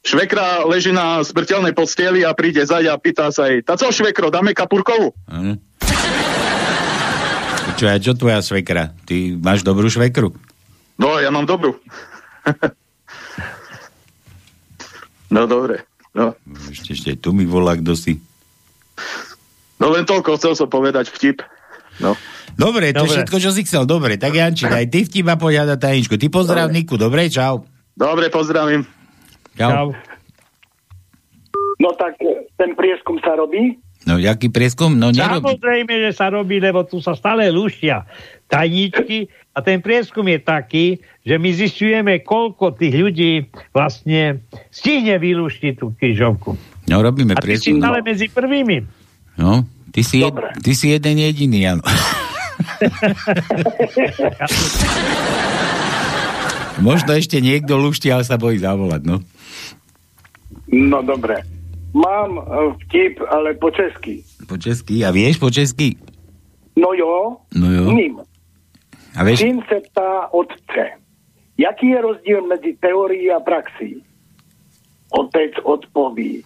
švekra 0.00 0.64
leží 0.64 0.96
na 0.96 1.20
smrteľnej 1.20 1.76
posteli 1.76 2.24
a 2.24 2.32
príde 2.32 2.64
zaď 2.64 2.94
a 2.94 2.96
pýta 2.96 3.28
sa 3.28 3.52
jej, 3.52 3.60
tá 3.60 3.76
co 3.76 3.92
švekro, 3.92 4.32
dáme 4.32 4.56
kapurkovú? 4.56 5.12
Hm. 5.28 5.60
Čo, 7.76 7.84
a 7.86 8.00
čo 8.00 8.16
tvoja 8.16 8.40
svekra? 8.40 8.96
Ty 9.04 9.36
máš 9.36 9.60
dobrú 9.60 9.92
švekru? 9.92 10.32
No, 10.96 11.20
ja 11.20 11.28
mám 11.28 11.44
dobrú. 11.44 11.76
no, 15.28 15.44
dobre. 15.44 15.84
No. 16.16 16.32
Ešte, 16.72 16.96
ešte 16.96 17.10
tu 17.20 17.36
mi 17.36 17.44
volá, 17.44 17.76
kto 17.76 17.92
si. 17.92 18.16
no 19.76 19.92
len 19.92 20.08
toľko, 20.08 20.40
chcel 20.40 20.56
som 20.56 20.72
povedať 20.72 21.12
vtip. 21.12 21.44
No. 22.00 22.16
Dobre, 22.56 22.96
to 22.96 23.04
je 23.04 23.12
Dobre. 23.12 23.16
všetko, 23.20 23.36
čo 23.36 23.50
si 23.52 23.68
chcel. 23.68 23.84
Dobre, 23.84 24.16
tak 24.16 24.32
Janči, 24.32 24.64
daj 24.64 24.88
ty 24.88 25.04
vtip 25.04 25.28
a 25.28 25.36
poď 25.36 25.64
hľadať 25.64 25.78
tajničku. 25.80 26.16
Ty 26.16 26.26
pozdrav 26.32 26.72
Niku, 26.72 26.96
dobre, 26.96 27.28
čau. 27.28 27.68
Dobre, 27.92 28.32
pozdravím. 28.32 28.88
Čau. 29.60 29.92
No 31.76 31.92
tak 32.00 32.16
ten 32.56 32.72
prieskum 32.72 33.20
sa 33.20 33.36
robí. 33.36 33.76
No, 34.06 34.22
jaký 34.22 34.54
prieskum? 34.54 34.94
No, 34.94 35.10
nerobí. 35.10 35.42
Samozrejme, 35.42 35.92
že 36.06 36.14
sa 36.14 36.30
robí, 36.30 36.62
lebo 36.62 36.86
tu 36.86 37.02
sa 37.02 37.18
stále 37.18 37.50
luštia 37.50 38.06
tajničky 38.46 39.26
a 39.50 39.58
ten 39.58 39.82
prieskum 39.82 40.22
je 40.30 40.38
taký, 40.38 40.86
že 41.26 41.34
my 41.42 41.50
zistujeme, 41.50 42.22
koľko 42.22 42.78
tých 42.78 42.94
ľudí 42.94 43.50
vlastne 43.74 44.46
stihne 44.70 45.18
vylúštiť 45.18 45.72
tú 45.74 45.90
krížovku. 45.98 46.54
No, 46.86 47.02
robíme 47.02 47.34
A 47.34 47.42
ty 47.42 47.58
si 47.58 47.74
prieskum. 47.74 47.82
stále 47.82 47.98
medzi 48.06 48.30
prvými. 48.30 48.86
No, 49.34 49.66
ty 49.90 50.06
si, 50.06 50.22
jed, 50.22 50.38
ty 50.62 50.70
si 50.78 50.94
jeden 50.94 51.18
jediný, 51.18 51.74
áno. 51.74 51.82
Možno 56.78 57.16
ešte 57.16 57.40
niekto 57.42 57.74
lušti, 57.74 58.12
ale 58.12 58.22
sa 58.22 58.38
bojí 58.38 58.62
zavolať, 58.62 59.02
no. 59.02 59.18
No 60.70 61.02
dobre. 61.02 61.55
Mám 61.96 62.38
e, 62.38 62.44
vtip, 62.84 63.20
ale 63.28 63.54
po 63.54 63.70
česky. 63.70 64.20
Po 64.48 64.58
česky. 64.60 65.04
A 65.04 65.10
vieš 65.10 65.40
po 65.40 65.48
česky? 65.50 65.96
No 66.76 66.92
jo, 66.92 67.36
No 67.56 67.72
jo. 67.72 67.88
ním. 67.92 68.20
A 69.16 69.24
vieš? 69.24 69.40
Syn 69.40 69.62
se 69.68 69.80
ptá 69.80 70.28
otce, 70.32 70.82
jaký 71.58 71.88
je 71.88 72.00
rozdíl 72.02 72.46
mezi 72.46 72.76
teorií 72.80 73.30
a 73.32 73.40
praxí? 73.40 74.04
Otec 75.10 75.52
odpoví, 75.62 76.44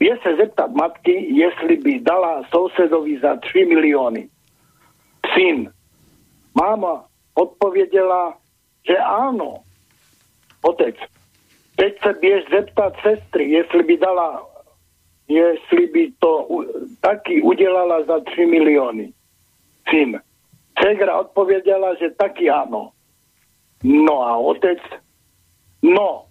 je 0.00 0.18
se 0.22 0.36
zeptat 0.36 0.70
matky, 0.70 1.34
jestli 1.34 1.76
by 1.76 2.00
dala 2.00 2.42
sousedovi 2.54 3.18
za 3.20 3.36
3 3.36 3.64
miliony. 3.64 4.28
Syn, 5.34 5.70
máma 6.54 7.04
odpověděla, 7.34 8.34
že 8.86 8.96
áno. 8.98 9.54
Otec, 10.62 10.94
teď 11.76 11.92
se 12.02 12.12
běž 12.20 12.44
zeptat 12.50 12.92
sestry, 13.02 13.50
jestli 13.50 13.82
by 13.82 13.96
dala, 13.98 14.46
jestli 15.28 15.86
by 15.86 16.12
to 16.18 16.48
taky 17.00 17.42
udělala 17.42 18.04
za 18.04 18.20
3 18.20 18.46
miliony. 18.46 19.12
Syn, 19.90 20.20
Cegra 20.82 21.20
odpověděla, 21.20 21.94
že 21.94 22.10
taky 22.18 22.50
ano. 22.50 22.90
No 23.84 24.22
a 24.22 24.36
otec, 24.36 24.78
no, 25.82 26.24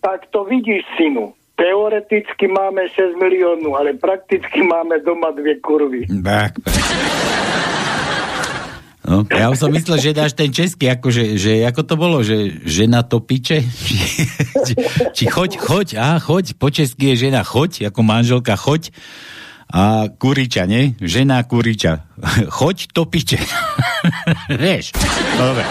tak 0.00 0.26
to 0.30 0.44
vidíš, 0.44 0.82
synu. 0.96 1.32
Teoreticky 1.56 2.48
máme 2.48 2.88
6 2.88 3.16
milionů, 3.16 3.76
ale 3.76 3.92
prakticky 3.92 4.62
máme 4.62 4.98
doma 4.98 5.30
dvě 5.30 5.60
kurvy. 5.60 6.06
Tak. 6.24 6.52
No, 9.10 9.26
ja 9.26 9.50
už 9.50 9.58
som 9.58 9.74
myslel, 9.74 9.98
že 9.98 10.14
dáš 10.14 10.38
ten 10.38 10.54
český, 10.54 10.86
akože, 10.86 11.34
že 11.34 11.66
ako 11.66 11.82
to 11.82 11.94
bolo, 11.98 12.22
že 12.22 12.62
žena 12.62 13.02
to 13.02 13.18
piče? 13.18 13.58
Či, 13.58 13.96
či, 14.70 14.74
či 15.10 15.24
choď, 15.26 15.58
choď, 15.58 15.88
á, 15.98 16.22
choď, 16.22 16.54
po 16.54 16.70
česky 16.70 17.14
je 17.14 17.26
žena 17.26 17.42
choď, 17.42 17.90
ako 17.90 18.06
manželka 18.06 18.54
choď 18.54 18.94
a 19.70 20.06
kuriča, 20.14 20.62
nie? 20.70 20.94
Žena 21.02 21.42
kuriča. 21.46 22.06
Choď 22.58 22.90
to 22.90 23.06
piče. 23.06 23.38
Vieš? 24.62 24.94
Dobre. 25.38 25.62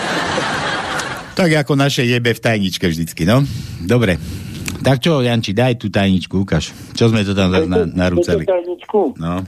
Tak 1.35 1.49
ako 1.63 1.75
naše 1.75 2.07
jebe 2.07 2.31
v 2.31 2.39
tajničke 2.39 2.87
vždycky, 2.87 3.23
no. 3.27 3.43
Dobre. 3.83 4.15
Tak 4.79 5.03
čo, 5.03 5.19
Janči, 5.19 5.51
daj 5.51 5.79
tú 5.79 5.91
tajničku, 5.91 6.47
ukáž. 6.47 6.71
Čo 6.95 7.11
sme 7.11 7.27
to 7.27 7.35
tam 7.35 7.51
zase 7.51 7.67
na, 7.67 7.87
narúcali? 7.87 8.47
No. 9.19 9.43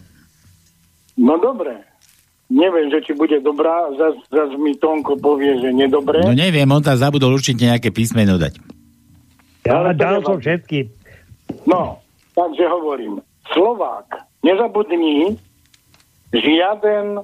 No 1.16 1.34
dobre. 1.40 1.91
Neviem, 2.52 2.92
že 2.92 3.00
či 3.08 3.16
bude 3.16 3.40
dobrá, 3.40 3.88
zas, 3.96 4.20
zas 4.28 4.52
mi 4.60 4.76
Tonko 4.76 5.16
povie, 5.16 5.56
že 5.64 5.72
nedobre. 5.72 6.20
No 6.20 6.36
neviem, 6.36 6.68
on 6.68 6.84
tam 6.84 7.00
zabudol 7.00 7.32
určite 7.32 7.64
nejaké 7.64 7.96
písmeno 7.96 8.36
dať. 8.36 8.60
Ja 9.64 9.88
dal 9.96 10.20
som 10.20 10.36
všetky. 10.36 10.92
No, 11.64 12.04
takže 12.36 12.68
hovorím. 12.68 13.24
Slovák, 13.56 14.28
nezabudni, 14.44 15.40
žiaden 16.36 17.24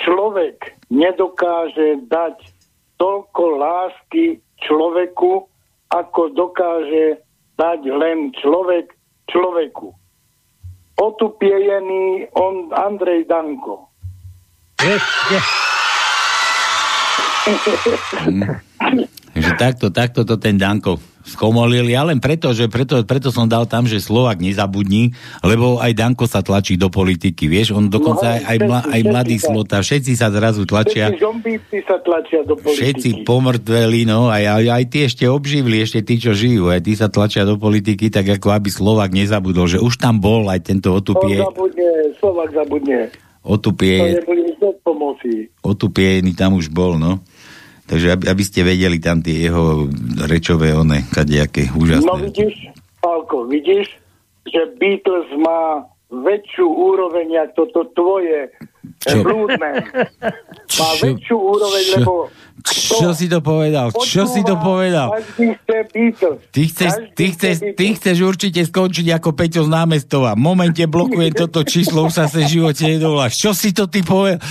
človek 0.00 0.76
nedokáže 0.92 2.04
dať 2.08 2.36
toľko 3.00 3.42
lásky 3.56 4.44
človeku, 4.60 5.48
ako 5.88 6.20
dokáže 6.36 7.20
dať 7.56 7.80
len 7.88 8.32
človek 8.36 8.92
človeku. 9.32 9.88
Otupiejený 11.00 12.28
on 12.36 12.72
Andrej 12.76 13.24
Danko. 13.24 13.89
Takže 19.30 19.52
takto, 19.60 19.86
takto 19.92 20.20
to 20.24 20.36
ten 20.40 20.56
Danko 20.56 20.96
schomolil. 21.20 21.86
Ja 21.86 22.02
len 22.02 22.18
preto, 22.18 22.50
že 22.56 22.66
preto, 22.66 23.04
preto 23.04 23.28
som 23.28 23.46
dal 23.46 23.68
tam, 23.68 23.84
že 23.84 24.00
Slovak 24.00 24.40
nezabudni, 24.40 25.12
lebo 25.44 25.76
aj 25.78 25.92
Danko 25.92 26.24
sa 26.24 26.40
tlačí 26.40 26.80
do 26.80 26.88
politiky, 26.88 27.46
vieš, 27.46 27.76
on 27.76 27.92
dokonca 27.92 28.18
No, 28.20 28.36
aj, 28.36 28.42
aj, 28.46 28.58
mla, 28.64 28.80
aj 28.88 29.00
mladý 29.06 29.36
slota, 29.40 29.84
všetci 29.84 30.12
sa 30.16 30.32
zrazu 30.32 30.64
tlačia, 30.64 31.12
Všetci 31.12 31.78
sa 31.86 31.96
tlačia 32.02 32.40
do 32.44 32.56
politiky. 32.56 32.78
všetci 32.80 33.10
pomrtveli, 33.28 34.08
no, 34.08 34.28
aj, 34.32 34.44
aj, 34.60 34.66
aj 34.80 34.84
tí 34.90 34.98
ešte 35.06 35.24
obživli, 35.28 35.76
ešte 35.80 36.00
tí, 36.04 36.20
čo 36.20 36.32
žijú, 36.34 36.68
aj 36.72 36.80
tí 36.84 36.92
sa 36.96 37.08
tlačia 37.08 37.46
do 37.46 37.56
politiky, 37.56 38.10
tak 38.12 38.28
ako 38.40 38.50
aby 38.56 38.68
Slovak 38.72 39.14
nezabudol, 39.14 39.68
že 39.70 39.78
už 39.78 40.00
tam 40.00 40.18
bol 40.18 40.48
aj 40.48 40.66
tento 40.66 40.92
On 40.92 41.00
otupie, 41.00 41.38
zabudne, 41.40 41.90
Slovak 42.18 42.48
zabudne. 42.52 43.29
Otupie, 43.40 44.20
otupiený 45.64 46.36
tam 46.36 46.60
už 46.60 46.68
bol, 46.68 47.00
no. 47.00 47.24
Takže 47.88 48.14
aby, 48.14 48.24
aby 48.30 48.42
ste 48.46 48.60
vedeli 48.62 49.02
tam 49.02 49.18
tie 49.24 49.50
jeho 49.50 49.90
rečové 50.30 50.76
one, 50.76 51.08
kadejaké, 51.10 51.72
úžasné. 51.74 52.06
No 52.06 52.20
vidíš, 52.20 52.70
Pálko, 53.00 53.48
vidíš, 53.48 53.90
že 54.46 54.60
Beatles 54.78 55.26
má 55.40 55.88
väčšiu 56.10 56.66
úroveň, 56.66 57.26
jak 57.34 57.50
toto 57.56 57.86
tvoje 57.96 58.50
Čo? 59.02 59.22
blúdne. 59.22 59.72
Má 60.78 60.90
Čo? 60.98 61.02
väčšiu 61.06 61.36
úroveň, 61.38 61.84
Čo? 61.86 61.94
lebo 61.98 62.12
Čo 62.66 63.16
si 63.16 63.30
to 63.30 63.38
povedal? 63.40 63.94
Čo 63.94 64.26
si 64.26 64.42
to 64.42 64.58
povedal? 64.58 65.14
Ty 66.50 66.62
chceš, 66.66 66.92
ty, 67.14 67.24
chceš, 67.32 67.54
ty 67.78 67.86
chceš 67.94 68.16
určite 68.20 68.60
skončiť 68.66 69.06
ako 69.16 69.32
Peťo 69.32 69.62
z 69.64 69.70
námestova. 69.70 70.34
Momente 70.34 70.82
blokujem 70.84 71.32
toto 71.46 71.62
číslo, 71.62 72.04
už 72.04 72.12
sa 72.12 72.24
sa 72.26 72.42
v 72.42 72.50
živote 72.50 72.82
nedovoláš. 72.90 73.38
Čo 73.38 73.54
si 73.54 73.70
to 73.70 73.86
ty 73.86 74.02
povedal? 74.02 74.42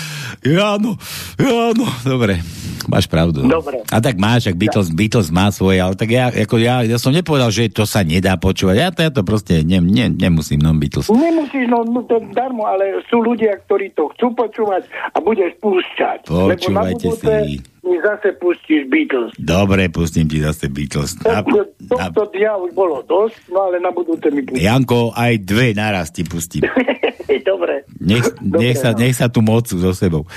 Áno, 0.48 0.95
áno. 1.44 1.86
Dobre, 2.07 2.40
máš 2.88 3.06
pravdu. 3.11 3.44
Dobre. 3.44 3.84
A 3.91 3.99
tak 3.99 4.15
máš, 4.15 4.48
ak 4.48 4.56
Beatles, 4.56 4.90
Beatles 4.95 5.27
má 5.30 5.52
svoje, 5.52 5.84
ale 5.84 5.99
tak 5.99 6.10
ja, 6.10 6.31
ako 6.31 6.56
ja, 6.57 6.88
ja 6.88 6.98
som 6.98 7.11
nepovedal, 7.11 7.52
že 7.52 7.68
to 7.68 7.84
sa 7.84 8.02
nedá 8.07 8.40
počúvať. 8.40 8.76
Ja 8.80 8.90
to, 8.95 8.99
ja 9.03 9.11
to 9.11 9.22
proste 9.27 9.61
ne, 9.68 9.84
ne, 9.84 10.07
nemusím, 10.07 10.64
no 10.64 10.72
Beatles. 10.73 11.11
Nemusíš, 11.11 11.68
no, 11.68 11.84
no 11.84 12.02
to 12.07 12.23
darmo, 12.31 12.64
ale 12.64 13.03
sú 13.11 13.19
ľudia, 13.19 13.60
ktorí 13.68 13.91
to 13.91 14.07
chcú 14.15 14.31
počúvať 14.34 14.88
a 15.11 15.18
budeš 15.19 15.52
púšťať. 15.60 16.31
Počúvajte 16.31 17.10
budúce 17.10 17.36
si. 17.45 17.53
Mi 17.90 17.98
zase 17.99 18.38
pustíš 18.38 18.86
Beatles. 18.86 19.34
Dobre, 19.36 19.90
pustím 19.90 20.30
ti 20.30 20.38
zase 20.40 20.70
Beatles. 20.70 21.18
Na, 21.26 21.41
To, 21.41 21.66
tohto 21.90 22.22
dňa 22.32 22.52
už 22.70 22.72
bolo 22.78 23.02
dosť, 23.02 23.49
no 23.49 23.66
ale 23.66 23.82
na 23.82 23.90
budúce 23.90 24.30
mi 24.30 24.45
pustíš. 24.45 24.61
Janko, 24.61 25.11
aj 25.18 25.34
dve 25.41 25.74
naraz 25.74 26.14
ti 26.14 26.22
pustím. 26.22 26.70
Dobre. 27.49 27.84
Nech, 27.98 28.26
nech, 28.41 28.78
sa, 28.78 28.94
nech 28.94 29.18
sa 29.18 29.28
tu 29.28 29.41
mocu 29.41 29.76
so 29.82 29.91
sebou. 29.91 30.30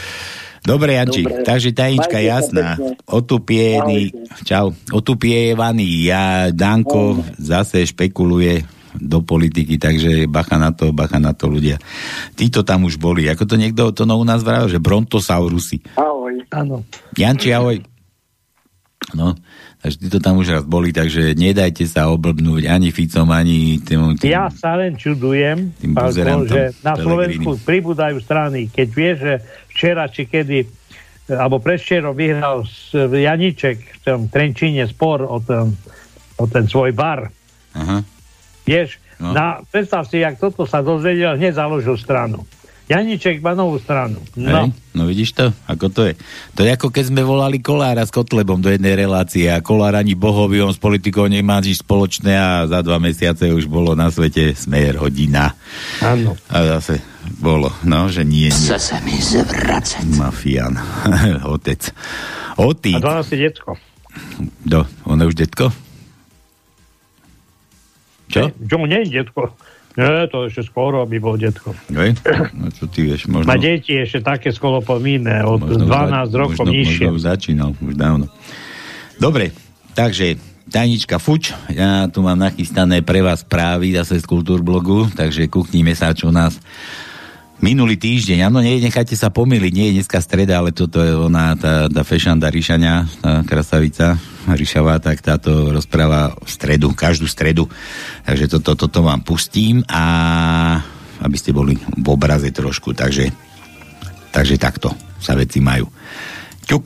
Dobre, 0.62 0.94
Janči, 0.94 1.26
Dobre. 1.26 1.42
takže 1.42 1.74
tajnička 1.74 2.18
Majte 2.22 2.30
jasná. 2.30 2.68
Otupiený, 3.04 4.14
čau, 4.46 4.70
otupievaný, 4.94 6.06
ja, 6.06 6.54
Danko 6.54 7.18
zase 7.34 7.82
špekuluje 7.82 8.62
do 8.94 9.24
politiky, 9.24 9.76
takže 9.76 10.28
bacha 10.28 10.56
na 10.56 10.72
to, 10.72 10.92
bacha 10.92 11.16
na 11.16 11.32
to 11.32 11.48
ľudia. 11.48 11.80
Títo 12.36 12.60
tam 12.60 12.84
už 12.84 12.96
boli, 12.96 13.28
ako 13.28 13.44
to 13.44 13.56
niekto 13.56 13.92
to 13.92 14.04
no 14.04 14.20
u 14.20 14.24
nás 14.24 14.40
vral, 14.40 14.68
že 14.68 14.76
brontosaurusy. 14.76 15.80
Ahoj. 15.96 16.44
Áno. 16.52 16.84
Janči, 17.16 17.52
ahoj. 17.52 17.80
No, 19.12 19.34
takže 19.82 19.96
títo 19.98 20.18
tam 20.22 20.38
už 20.38 20.48
raz 20.48 20.64
boli, 20.64 20.94
takže 20.94 21.34
nedajte 21.34 21.84
sa 21.90 22.06
oblbnúť 22.08 22.70
ani 22.70 22.94
Ficom, 22.94 23.26
ani 23.34 23.82
tým, 23.82 24.14
tým 24.14 24.30
Ja 24.30 24.46
sa 24.46 24.78
len 24.78 24.94
čudujem, 24.94 25.74
Tým 25.74 25.92
buzerantom 25.92 26.46
že 26.46 26.62
na. 26.86 26.94
Slovensku 26.94 27.58
pribúdajú 27.66 28.22
strany. 28.22 28.70
Keď 28.70 28.88
vieš, 28.88 29.16
že 29.18 29.34
včera 29.74 30.06
či 30.06 30.30
kedy, 30.30 30.64
alebo 31.34 31.58
predvčerom 31.58 32.14
vyhral 32.14 32.62
s- 32.62 32.94
Janiček 32.94 33.76
v 33.82 33.98
tom 34.06 34.20
Trenčíne 34.30 34.86
spor 34.86 35.26
o 35.26 35.42
ten, 35.42 35.74
o 36.38 36.44
ten 36.46 36.64
svoj 36.70 36.94
bar. 36.94 37.26
Aha. 37.74 38.06
Vieš, 38.62 38.98
No. 39.22 39.30
na, 39.30 39.62
predstav 39.62 40.02
si, 40.02 40.18
jak 40.18 40.34
toto 40.34 40.66
sa 40.66 40.82
dozvedel, 40.82 41.38
hneď 41.38 41.54
založil 41.54 41.94
stranu. 41.94 42.42
Janiček 42.90 43.38
má 43.38 43.54
novú 43.54 43.78
stranu. 43.78 44.18
No, 44.34 44.66
Hej, 44.66 44.74
no 44.92 45.06
vidíš 45.06 45.30
to? 45.32 45.54
Ako 45.64 45.86
to 45.88 46.10
je? 46.10 46.18
To 46.52 46.66
je 46.66 46.74
ako 46.74 46.90
keď 46.90 47.04
sme 47.06 47.22
volali 47.22 47.62
Kolára 47.62 48.02
s 48.02 48.10
Kotlebom 48.10 48.58
do 48.58 48.66
jednej 48.66 48.98
relácie 48.98 49.46
a 49.46 49.62
Kolár 49.62 49.94
ani 49.94 50.18
bohovi, 50.18 50.58
on 50.58 50.74
s 50.74 50.82
politikou 50.82 51.30
nemá 51.30 51.62
nič 51.62 51.80
spoločné 51.80 52.34
a 52.34 52.66
za 52.66 52.82
dva 52.82 52.98
mesiace 52.98 53.46
už 53.46 53.70
bolo 53.70 53.94
na 53.94 54.10
svete 54.10 54.52
smer 54.52 54.98
hodina. 54.98 55.54
Áno. 56.02 56.34
A 56.50 56.56
zase 56.76 56.98
bolo, 57.38 57.70
no, 57.86 58.10
že 58.10 58.26
nie. 58.26 58.50
Chce 58.50 58.76
sa 58.76 58.98
mi 59.00 59.14
zvracať. 59.14 60.02
Mafián. 60.18 60.74
Otec. 61.54 61.94
a 62.58 62.60
Otec. 62.60 62.98
12 62.98 63.38
decko. 63.38 63.78
Do, 64.66 64.82
on 65.06 65.22
je 65.22 65.30
už 65.30 65.36
detko? 65.38 65.70
Čo? 68.32 68.48
Čo 68.48 68.76
mu 68.80 68.88
nie 68.88 69.04
detko? 69.04 69.52
Nie, 69.92 70.24
to 70.32 70.48
ešte 70.48 70.64
skoro 70.64 71.04
by 71.04 71.18
bol 71.20 71.36
detko. 71.36 71.76
Hej? 71.92 72.16
No 72.56 72.72
čo 72.72 72.88
ty 72.88 73.04
vieš, 73.04 73.28
možno... 73.28 73.44
Má 73.44 73.60
deti 73.60 73.92
ešte 73.92 74.24
také 74.24 74.48
skolopomíne, 74.48 75.44
od 75.44 75.60
možno 75.68 75.84
12 75.84 76.32
už, 76.32 76.40
rokov 76.40 76.64
možno, 76.64 76.72
nižšie. 76.72 77.06
Možno 77.12 77.20
začínal, 77.20 77.68
už 77.76 77.94
dávno. 78.00 78.24
Dobre, 79.20 79.52
takže 79.92 80.40
Tajnička 80.72 81.20
Fuč, 81.20 81.52
ja 81.68 82.08
tu 82.08 82.24
mám 82.24 82.40
nachystané 82.40 83.04
pre 83.04 83.20
vás 83.20 83.44
správy 83.44 83.92
zase 83.92 84.16
z 84.16 84.24
Kultúrblogu, 84.24 85.12
takže 85.12 85.44
kúknime 85.52 85.92
sa, 85.92 86.16
čo 86.16 86.32
nás 86.32 86.56
minulý 87.62 87.94
týždeň, 87.96 88.50
áno, 88.50 88.58
nie, 88.58 88.82
nechajte 88.82 89.14
sa 89.14 89.30
pomýliť, 89.30 89.72
nie 89.72 89.86
je 89.88 89.96
dneska 90.02 90.18
streda, 90.18 90.58
ale 90.58 90.74
toto 90.74 90.98
je 90.98 91.14
ona, 91.14 91.54
tá, 91.54 91.86
tá 91.86 92.02
fešanda 92.02 92.50
Ríšania, 92.50 93.06
tá 93.22 93.46
krasavica 93.46 94.18
Ríšavá, 94.50 94.98
tak 94.98 95.22
táto 95.22 95.70
rozpráva 95.70 96.34
v 96.42 96.50
stredu, 96.50 96.90
každú 96.90 97.30
stredu, 97.30 97.70
takže 98.26 98.50
toto, 98.50 98.74
toto 98.74 99.06
vám 99.06 99.22
pustím 99.22 99.86
a 99.86 100.02
aby 101.22 101.36
ste 101.38 101.54
boli 101.54 101.78
v 101.78 102.06
obraze 102.10 102.50
trošku, 102.50 102.98
takže 102.98 103.30
takže 104.32 104.56
takto 104.56 104.90
sa 105.20 105.36
veci 105.36 105.60
majú. 105.62 105.86
Ťuk. 106.66 106.84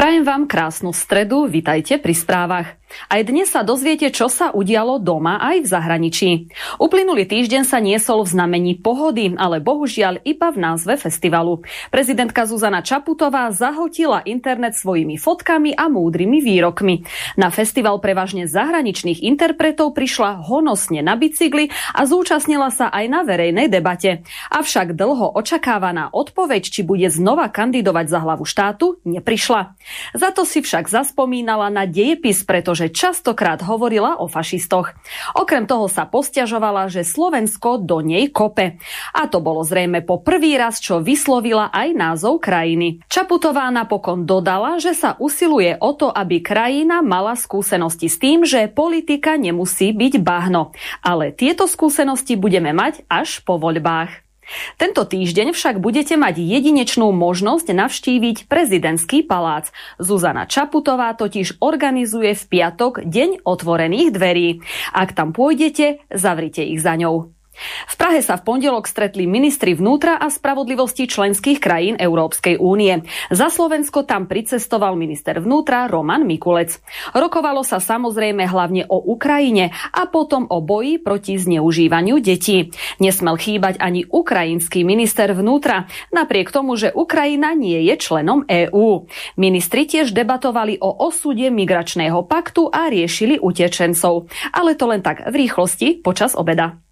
Prajem 0.00 0.24
vám 0.24 0.48
krásnu 0.48 0.96
stredu, 0.96 1.44
vitajte 1.44 2.00
pri 2.00 2.16
správach. 2.16 2.79
Aj 3.10 3.22
dnes 3.22 3.50
sa 3.50 3.66
dozviete, 3.66 4.10
čo 4.14 4.30
sa 4.30 4.54
udialo 4.54 5.02
doma 5.02 5.38
aj 5.42 5.56
v 5.62 5.66
zahraničí. 5.66 6.30
Uplynulý 6.78 7.26
týždeň 7.26 7.62
sa 7.66 7.78
niesol 7.82 8.22
v 8.22 8.32
znamení 8.32 8.72
pohody, 8.78 9.34
ale 9.34 9.62
bohužiaľ 9.62 10.22
iba 10.26 10.48
v 10.50 10.58
názve 10.58 10.96
festivalu. 10.96 11.62
Prezidentka 11.92 12.46
Zuzana 12.46 12.80
Čaputová 12.80 13.50
zahltila 13.52 14.24
internet 14.24 14.78
svojimi 14.78 15.20
fotkami 15.20 15.76
a 15.76 15.90
múdrymi 15.90 16.40
výrokmi. 16.40 17.04
Na 17.36 17.52
festival 17.52 18.00
prevažne 18.00 18.46
zahraničných 18.48 19.22
interpretov 19.26 19.92
prišla 19.92 20.46
honosne 20.46 21.04
na 21.04 21.18
bicykli 21.18 21.68
a 21.92 22.06
zúčastnila 22.06 22.72
sa 22.72 22.88
aj 22.88 23.04
na 23.10 23.20
verejnej 23.26 23.68
debate. 23.68 24.24
Avšak 24.48 24.96
dlho 24.96 25.36
očakávaná 25.36 26.08
odpoveď, 26.14 26.62
či 26.64 26.80
bude 26.86 27.10
znova 27.12 27.52
kandidovať 27.52 28.06
za 28.08 28.18
hlavu 28.24 28.48
štátu, 28.48 29.02
neprišla. 29.04 29.76
Za 30.16 30.30
to 30.32 30.48
si 30.48 30.64
však 30.64 30.88
zaspomínala 30.88 31.68
na 31.68 31.84
dejepis, 31.84 32.42
pretože 32.46 32.79
častokrát 32.88 33.60
hovorila 33.60 34.16
o 34.16 34.30
fašistoch. 34.30 34.96
Okrem 35.36 35.68
toho 35.68 35.90
sa 35.92 36.08
posťažovala, 36.08 36.88
že 36.88 37.04
Slovensko 37.04 37.84
do 37.84 38.00
nej 38.00 38.32
kope. 38.32 38.80
A 39.12 39.28
to 39.28 39.44
bolo 39.44 39.60
zrejme 39.60 40.00
po 40.00 40.24
prvý 40.24 40.56
raz, 40.56 40.80
čo 40.80 41.04
vyslovila 41.04 41.68
aj 41.68 41.88
názov 41.92 42.40
krajiny. 42.40 43.04
Čaputová 43.12 43.68
napokon 43.68 44.24
dodala, 44.24 44.80
že 44.80 44.96
sa 44.96 45.20
usiluje 45.20 45.76
o 45.76 45.92
to, 45.92 46.08
aby 46.08 46.40
krajina 46.40 47.04
mala 47.04 47.36
skúsenosti 47.36 48.08
s 48.08 48.16
tým, 48.16 48.48
že 48.48 48.72
politika 48.72 49.36
nemusí 49.36 49.92
byť 49.92 50.14
bahno. 50.24 50.72
Ale 51.04 51.34
tieto 51.36 51.68
skúsenosti 51.68 52.38
budeme 52.38 52.72
mať 52.72 53.04
až 53.10 53.44
po 53.44 53.58
voľbách. 53.58 54.29
Tento 54.76 55.02
týždeň 55.06 55.56
však 55.56 55.78
budete 55.78 56.14
mať 56.18 56.42
jedinečnú 56.42 57.10
možnosť 57.14 57.72
navštíviť 57.72 58.50
prezidentský 58.50 59.24
palác. 59.24 59.72
Zuzana 59.96 60.44
Čaputová 60.44 61.14
totiž 61.16 61.62
organizuje 61.62 62.36
v 62.36 62.44
piatok 62.46 63.06
Deň 63.06 63.46
otvorených 63.46 64.10
dverí. 64.12 64.48
Ak 64.92 65.16
tam 65.16 65.32
pôjdete, 65.32 66.04
zavrite 66.10 66.66
ich 66.66 66.82
za 66.82 66.98
ňou. 66.98 67.39
V 67.88 67.94
Prahe 68.00 68.20
sa 68.24 68.40
v 68.40 68.46
pondelok 68.46 68.88
stretli 68.88 69.28
ministri 69.28 69.76
vnútra 69.76 70.16
a 70.16 70.32
spravodlivosti 70.32 71.06
členských 71.06 71.60
krajín 71.60 71.96
Európskej 72.00 72.56
únie. 72.56 73.04
Za 73.28 73.52
Slovensko 73.52 74.08
tam 74.08 74.26
pricestoval 74.26 74.96
minister 74.96 75.38
vnútra 75.38 75.86
Roman 75.86 76.24
Mikulec. 76.24 76.80
Rokovalo 77.12 77.62
sa 77.62 77.78
samozrejme 77.78 78.48
hlavne 78.48 78.88
o 78.88 78.98
Ukrajine 79.12 79.70
a 79.92 80.08
potom 80.08 80.48
o 80.48 80.58
boji 80.64 80.98
proti 81.00 81.36
zneužívaniu 81.36 82.18
detí. 82.18 82.72
Nesmel 82.98 83.36
chýbať 83.36 83.78
ani 83.80 84.08
ukrajinský 84.08 84.82
minister 84.82 85.32
vnútra, 85.36 85.86
napriek 86.10 86.50
tomu, 86.50 86.74
že 86.74 86.92
Ukrajina 86.92 87.52
nie 87.54 87.80
je 87.86 87.94
členom 88.00 88.44
EÚ. 88.48 89.06
Ministri 89.38 89.86
tiež 89.86 90.12
debatovali 90.16 90.80
o 90.80 90.90
osude 91.06 91.48
migračného 91.48 92.24
paktu 92.26 92.68
a 92.72 92.90
riešili 92.90 93.38
utečencov. 93.38 94.28
Ale 94.50 94.74
to 94.74 94.84
len 94.90 95.00
tak 95.04 95.24
v 95.28 95.34
rýchlosti 95.46 96.02
počas 96.02 96.34
obeda. 96.34 96.89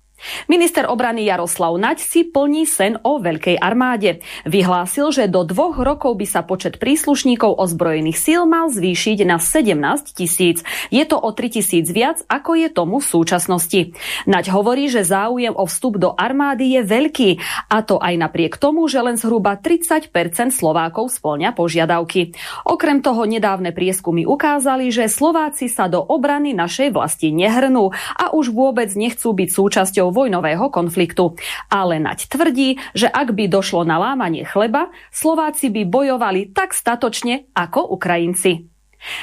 Minister 0.50 0.90
obrany 0.90 1.24
Jaroslav 1.24 1.78
Naď 1.78 2.02
si 2.02 2.26
plní 2.26 2.66
sen 2.66 2.98
o 3.06 3.22
veľkej 3.22 3.56
armáde. 3.62 4.20
Vyhlásil, 4.44 5.14
že 5.14 5.30
do 5.30 5.46
dvoch 5.46 5.78
rokov 5.78 6.18
by 6.18 6.26
sa 6.26 6.42
počet 6.42 6.82
príslušníkov 6.82 7.54
ozbrojených 7.54 8.18
síl 8.18 8.42
mal 8.44 8.68
zvýšiť 8.68 9.18
na 9.22 9.38
17 9.38 9.78
tisíc. 10.12 10.66
Je 10.90 11.04
to 11.06 11.16
o 11.16 11.30
3 11.30 11.60
tisíc 11.60 11.86
viac, 11.88 12.20
ako 12.26 12.58
je 12.58 12.68
tomu 12.68 12.98
v 12.98 13.06
súčasnosti. 13.06 13.80
Naď 14.26 14.50
hovorí, 14.50 14.90
že 14.90 15.06
záujem 15.06 15.54
o 15.54 15.64
vstup 15.70 16.02
do 16.02 16.10
armády 16.18 16.78
je 16.78 16.82
veľký, 16.82 17.30
a 17.70 17.80
to 17.86 18.02
aj 18.02 18.14
napriek 18.18 18.58
tomu, 18.58 18.90
že 18.90 18.98
len 19.00 19.14
zhruba 19.14 19.54
30% 19.56 20.10
Slovákov 20.50 21.14
splňa 21.14 21.54
požiadavky. 21.54 22.34
Okrem 22.66 23.00
toho 23.00 23.22
nedávne 23.24 23.70
prieskumy 23.70 24.26
ukázali, 24.26 24.90
že 24.90 25.06
Slováci 25.06 25.70
sa 25.70 25.86
do 25.86 26.02
obrany 26.02 26.52
našej 26.52 26.90
vlasti 26.92 27.30
nehrnú 27.30 27.94
a 28.18 28.34
už 28.34 28.50
vôbec 28.50 28.90
nechcú 28.98 29.30
byť 29.32 29.48
súčasťou 29.48 30.07
vojnového 30.10 30.72
konfliktu. 30.72 31.36
Ale 31.68 32.00
Naď 32.00 32.30
tvrdí, 32.30 32.78
že 32.94 33.10
ak 33.10 33.34
by 33.34 33.50
došlo 33.50 33.84
na 33.84 33.98
lámanie 34.00 34.46
chleba, 34.46 34.88
Slováci 35.12 35.68
by 35.68 35.82
bojovali 35.84 36.54
tak 36.54 36.72
statočne 36.72 37.50
ako 37.52 37.92
Ukrajinci. 37.98 38.77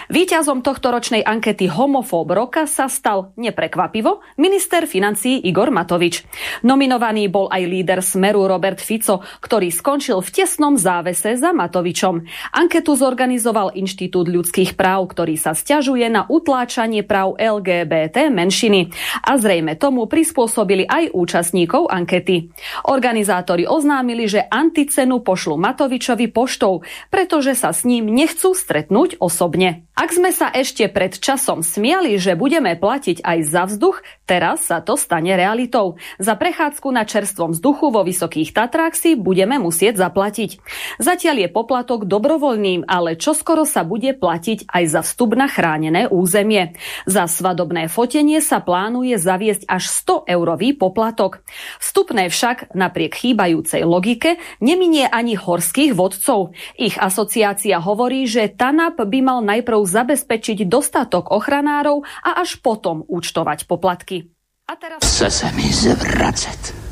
Výťazom 0.07 0.63
tohto 0.63 0.87
ročnej 0.87 1.19
ankety 1.21 1.67
Homofób 1.67 2.31
roka 2.31 2.63
sa 2.63 2.87
stal, 2.87 3.35
neprekvapivo, 3.35 4.23
minister 4.39 4.87
financií 4.87 5.43
Igor 5.43 5.67
Matovič. 5.67 6.23
Nominovaný 6.63 7.27
bol 7.27 7.51
aj 7.51 7.63
líder 7.67 7.99
Smeru 7.99 8.47
Robert 8.47 8.79
Fico, 8.79 9.19
ktorý 9.43 9.67
skončil 9.73 10.23
v 10.23 10.29
tesnom 10.31 10.79
závese 10.79 11.35
za 11.35 11.51
Matovičom. 11.51 12.23
Anketu 12.55 12.95
zorganizoval 12.95 13.75
Inštitút 13.75 14.31
ľudských 14.31 14.79
práv, 14.79 15.11
ktorý 15.11 15.35
sa 15.35 15.51
stiažuje 15.51 16.07
na 16.07 16.23
utláčanie 16.23 17.03
práv 17.03 17.35
LGBT 17.35 18.31
menšiny. 18.31 18.95
A 19.27 19.35
zrejme 19.35 19.75
tomu 19.75 20.07
prispôsobili 20.07 20.87
aj 20.87 21.11
účastníkov 21.11 21.91
ankety. 21.91 22.47
Organizátori 22.87 23.67
oznámili, 23.67 24.29
že 24.31 24.47
anticenu 24.47 25.19
pošlu 25.19 25.59
Matovičovi 25.59 26.31
poštou, 26.31 26.87
pretože 27.11 27.57
sa 27.59 27.75
s 27.75 27.83
ním 27.83 28.07
nechcú 28.07 28.55
stretnúť 28.55 29.19
osobne. 29.19 29.64
Ak 29.95 30.11
sme 30.11 30.35
sa 30.35 30.51
ešte 30.51 30.91
pred 30.91 31.15
časom 31.15 31.63
smiali, 31.63 32.19
že 32.19 32.35
budeme 32.35 32.75
platiť 32.75 33.23
aj 33.23 33.39
za 33.47 33.63
vzduch, 33.63 34.03
teraz 34.27 34.67
sa 34.67 34.83
to 34.83 34.99
stane 34.99 35.31
realitou. 35.31 35.95
Za 36.19 36.35
prechádzku 36.35 36.91
na 36.91 37.07
čerstvom 37.07 37.55
vzduchu 37.55 37.95
vo 37.95 38.03
Vysokých 38.03 38.51
Tatrách 38.51 38.99
si 38.99 39.15
budeme 39.15 39.55
musieť 39.55 39.95
zaplatiť. 40.03 40.59
Zatiaľ 40.99 41.47
je 41.47 41.49
poplatok 41.49 42.11
dobrovoľným, 42.11 42.91
ale 42.91 43.15
čoskoro 43.15 43.63
sa 43.63 43.87
bude 43.87 44.11
platiť 44.11 44.67
aj 44.67 44.83
za 44.83 45.01
vstup 45.07 45.39
na 45.39 45.47
chránené 45.47 46.11
územie. 46.11 46.75
Za 47.07 47.31
svadobné 47.31 47.87
fotenie 47.87 48.43
sa 48.43 48.59
plánuje 48.59 49.15
zaviesť 49.15 49.63
až 49.71 49.87
100 50.03 50.27
eurový 50.27 50.75
poplatok. 50.75 51.39
Vstupné 51.79 52.27
však 52.27 52.75
napriek 52.75 53.15
chýbajúcej 53.15 53.87
logike 53.87 54.43
neminie 54.59 55.07
ani 55.07 55.39
horských 55.39 55.95
vodcov. 55.95 56.51
Ich 56.75 56.99
asociácia 56.99 57.79
hovorí, 57.79 58.27
že 58.27 58.51
TANAP 58.51 58.99
by 58.99 59.19
mal 59.23 59.39
najprv 59.55 59.79
zabezpečiť 59.79 60.67
dostatok 60.67 61.31
ochranárov 61.31 62.03
a 62.21 62.43
až 62.43 62.59
potom 62.59 63.07
účtovať 63.07 63.63
poplatky. 63.71 64.27
A 64.67 64.75
teraz... 64.75 64.99
Chce 64.99 65.29
sa 65.31 65.49
mi 65.55 65.69
zvracať. 65.71 66.83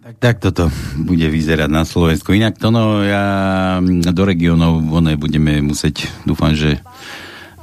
Tak, 0.00 0.14
tak 0.16 0.36
toto 0.40 0.72
bude 0.96 1.28
vyzerať 1.28 1.68
na 1.68 1.84
Slovensku. 1.84 2.32
Inak 2.32 2.56
to 2.56 2.72
no, 2.72 3.04
ja 3.04 3.24
do 3.84 4.22
regionov 4.24 4.80
one 4.80 5.12
budeme 5.20 5.60
musieť, 5.60 6.08
dúfam, 6.24 6.56
že 6.56 6.80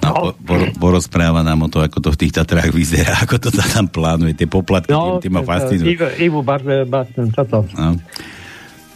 no, 0.06 0.14
po, 0.14 0.28
po, 0.38 0.56
porozpráva 0.78 1.42
nám 1.42 1.66
o 1.66 1.70
to, 1.74 1.82
ako 1.82 1.98
to 1.98 2.10
v 2.14 2.20
tých 2.22 2.38
Tatrách 2.38 2.70
vyzerá, 2.70 3.26
ako 3.26 3.42
to 3.42 3.50
sa 3.50 3.66
tam 3.66 3.90
plánuje, 3.90 4.38
tie 4.38 4.46
poplatky, 4.46 4.94
no, 4.94 5.18
tým, 5.18 5.34
tým 5.34 5.34
ma 5.34 5.42
fascinujú. 5.42 5.90
Ivo, 5.90 6.08
Ivo 6.22 6.40
Barton, 6.46 7.34
toto. 7.34 7.66
No. 7.74 7.98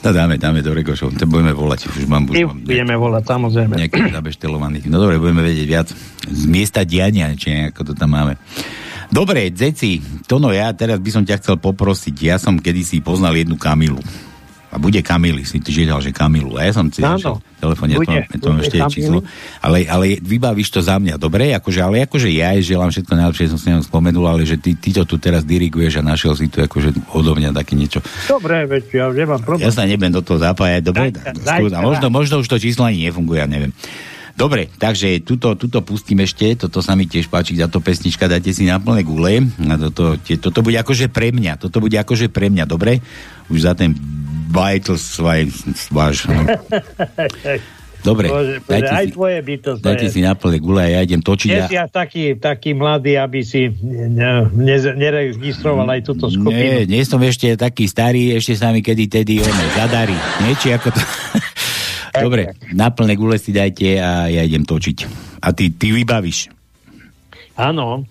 No 0.02 0.10
dáme, 0.10 0.42
dáme 0.42 0.66
do 0.66 0.74
Regošov, 0.74 1.14
to 1.14 1.30
budeme 1.30 1.54
volať, 1.54 1.86
už 1.94 2.10
mám... 2.10 2.26
Už 2.26 2.42
mám 2.42 2.66
budeme 2.66 2.98
volať, 2.98 3.24
samozrejme. 3.38 3.78
Nejakých 3.78 4.18
zabeštelovaných. 4.18 4.90
No 4.90 4.98
dobre, 4.98 5.22
budeme 5.22 5.46
vedieť 5.46 5.68
viac 5.70 5.88
z 6.26 6.44
miesta 6.50 6.82
diania, 6.82 7.30
či 7.38 7.70
ako 7.70 7.92
to 7.92 7.94
tam 7.94 8.18
máme. 8.18 8.34
Dobre, 9.14 9.54
Zeci, 9.54 10.02
to 10.26 10.42
no 10.42 10.50
ja 10.50 10.74
teraz 10.74 10.98
by 10.98 11.10
som 11.14 11.24
ťa 11.28 11.38
chcel 11.38 11.56
poprosiť. 11.62 12.16
Ja 12.18 12.42
som 12.42 12.58
kedysi 12.58 13.04
poznal 13.04 13.38
jednu 13.38 13.62
Kamilu 13.62 14.02
a 14.72 14.80
bude 14.80 15.04
Kamily, 15.04 15.44
si 15.44 15.60
ty 15.60 15.76
žiadal, 15.76 16.00
že 16.00 16.16
Kamilu. 16.16 16.56
A 16.56 16.64
ja 16.64 16.72
som 16.72 16.88
si 16.88 17.04
našiel 17.04 17.44
telefón, 17.60 17.92
ja 17.92 18.00
to, 18.00 18.40
to 18.40 18.48
mám 18.56 18.64
ešte 18.64 18.80
Kamily. 18.80 18.96
číslo. 18.96 19.20
Ale, 19.60 19.84
ale 19.84 20.06
vybavíš 20.24 20.72
to 20.72 20.80
za 20.80 20.96
mňa, 20.96 21.20
dobre? 21.20 21.52
Akože, 21.52 21.84
ale 21.84 22.08
akože 22.08 22.32
ja 22.32 22.56
aj 22.56 22.64
želám 22.64 22.90
všetko 22.96 23.14
najlepšie, 23.20 23.52
som 23.52 23.60
si 23.60 23.68
ňom 23.68 23.84
spomenul, 23.84 24.24
ale 24.24 24.48
že 24.48 24.56
ty, 24.56 24.72
ty 24.80 24.96
to 24.96 25.04
tu 25.04 25.20
teraz 25.20 25.44
diriguješ 25.44 26.00
a 26.00 26.08
našiel 26.08 26.40
si 26.40 26.48
tu 26.48 26.64
akože 26.64 26.96
odo 27.12 27.36
mňa 27.36 27.52
také 27.52 27.76
niečo. 27.76 28.00
Dobre, 28.32 28.64
veď 28.64 28.84
ja 28.96 29.06
nemám 29.12 29.44
problém. 29.44 29.68
Ja 29.68 29.76
sa 29.76 29.84
nebudem 29.84 30.16
do 30.16 30.24
toho 30.24 30.40
zapájať, 30.40 30.82
dobre? 30.88 31.12
Daj, 31.12 31.68
možno, 31.84 32.08
možno 32.08 32.36
už 32.40 32.48
to 32.48 32.56
číslo 32.56 32.88
ani 32.88 33.12
nefunguje, 33.12 33.44
ja 33.44 33.48
neviem. 33.52 33.76
Dobre, 34.32 34.72
takže 34.72 35.22
tuto, 35.22 35.54
tuto 35.60 35.84
pustím 35.84 36.24
ešte, 36.24 36.56
toto 36.56 36.80
sa 36.80 36.96
mi 36.96 37.06
tiež 37.06 37.28
páči, 37.28 37.60
to 37.60 37.84
pesnička 37.84 38.32
dajte 38.32 38.56
si 38.56 38.64
na 38.64 38.80
plné 38.80 39.04
gule. 39.04 39.44
A 39.68 39.76
toto, 39.76 40.16
tie, 40.24 40.40
toto 40.40 40.64
bude 40.64 40.80
akože 40.80 41.12
pre 41.12 41.36
mňa, 41.36 41.60
toto 41.60 41.84
bude 41.84 42.00
akože 42.00 42.32
pre 42.32 42.48
mňa, 42.48 42.64
dobre? 42.64 43.04
Už 43.52 43.68
za 43.68 43.76
ten 43.76 43.92
váš. 45.90 46.28
No. 46.28 46.44
Dobre, 48.02 48.34
Bože, 48.34 48.66
dajte, 48.66 48.92
aj 48.98 49.06
si, 49.06 49.14
tvoje 49.14 49.38
bytosť. 49.46 49.82
Dajte 49.86 50.08
si 50.10 50.20
na 50.26 50.34
plné 50.34 50.58
gule 50.58 50.82
a 50.82 50.90
ja 50.90 51.00
idem 51.06 51.22
točiť. 51.22 51.50
Si 51.70 51.78
až 51.78 51.94
taký, 51.94 52.34
taký 52.34 52.74
mladý, 52.74 53.22
aby 53.22 53.46
si 53.46 53.70
ne, 53.86 54.50
ne, 54.50 54.78
neregistroval 54.98 55.86
aj 55.86 56.02
túto 56.02 56.26
skupinu. 56.34 56.82
Nie, 56.82 56.90
nie 56.90 57.06
som 57.06 57.22
ešte 57.22 57.54
taký 57.54 57.86
starý, 57.86 58.34
ešte 58.34 58.58
sa 58.58 58.74
mi 58.74 58.82
kedy 58.82 59.06
tedy 59.06 59.38
ono 59.46 59.66
zadarí. 59.78 60.18
Niečo 60.42 60.74
ako 60.74 60.90
to... 60.90 61.02
Dobre, 62.12 62.58
na 62.74 62.90
plné 62.92 63.14
gule 63.16 63.38
si 63.38 63.54
dajte 63.54 64.02
a 64.02 64.28
ja 64.28 64.42
idem 64.44 64.66
točiť. 64.66 64.98
A 65.46 65.54
ty, 65.54 65.70
ty 65.70 65.94
vybavíš. 65.94 66.50
Áno. 67.56 68.04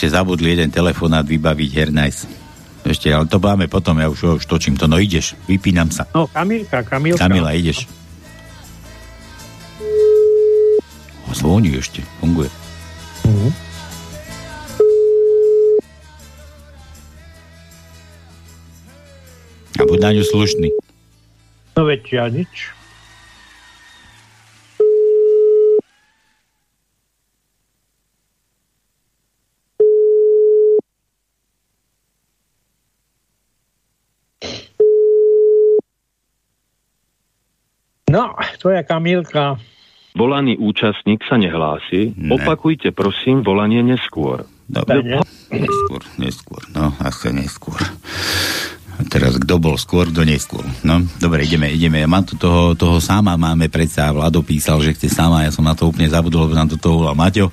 Ešte 0.00 0.16
zabudli 0.16 0.56
jeden 0.56 0.72
telefonát 0.72 1.28
vybaviť, 1.28 1.70
Hernajs. 1.76 2.24
Ešte, 2.88 3.12
ale 3.12 3.28
to 3.28 3.36
máme 3.36 3.68
potom, 3.68 4.00
ja 4.00 4.08
už, 4.08 4.40
už 4.40 4.48
točím 4.48 4.72
to. 4.72 4.88
No 4.88 4.96
ideš, 4.96 5.36
vypínam 5.44 5.92
sa. 5.92 6.08
No, 6.16 6.24
Kamilka, 6.24 6.80
Kamilka. 6.80 7.20
Kamila, 7.20 7.52
ideš. 7.52 7.84
Zvoní 11.36 11.76
ešte, 11.76 12.00
funguje. 12.16 12.48
Uh-huh. 13.28 13.52
A 19.76 19.82
buď 19.84 19.98
na 20.00 20.10
ňu 20.16 20.24
slušný. 20.24 20.72
No 21.76 21.84
veď 21.84 22.02
ja 22.08 22.24
nič. 22.32 22.72
No, 38.10 38.34
to 38.58 38.74
je 38.74 38.82
Kamilka. 38.82 39.54
Volaný 40.18 40.58
účastník 40.58 41.22
sa 41.30 41.38
nehlási. 41.38 42.10
Ne. 42.18 42.34
Opakujte 42.34 42.90
prosím 42.90 43.46
volanie 43.46 43.86
neskôr. 43.86 44.42
Dobre, 44.66 45.22
neskôr, 45.50 46.02
neskôr, 46.18 46.62
no, 46.74 46.94
asi 47.02 47.30
neskôr. 47.30 47.78
Teraz 49.08 49.40
kto 49.40 49.56
bol 49.56 49.80
skôr, 49.80 50.10
kto 50.10 50.26
neskôr. 50.26 50.66
No, 50.84 51.00
dobre, 51.16 51.48
ideme, 51.48 51.72
ideme. 51.72 52.02
Ja 52.02 52.08
mám 52.10 52.26
tu 52.26 52.36
toho, 52.36 52.76
toho 52.76 53.00
sama, 53.00 53.38
máme 53.40 53.72
predsa, 53.72 54.12
Vlado 54.12 54.44
písal, 54.44 54.82
že 54.84 54.92
chce 54.92 55.08
sama, 55.08 55.46
ja 55.46 55.54
som 55.54 55.64
na 55.64 55.72
to 55.72 55.88
úplne 55.88 56.10
zabudol, 56.10 56.44
lebo 56.44 56.58
nám 56.58 56.68
to 56.68 56.76
toho 56.76 57.00
volal 57.00 57.16
Maťo. 57.16 57.48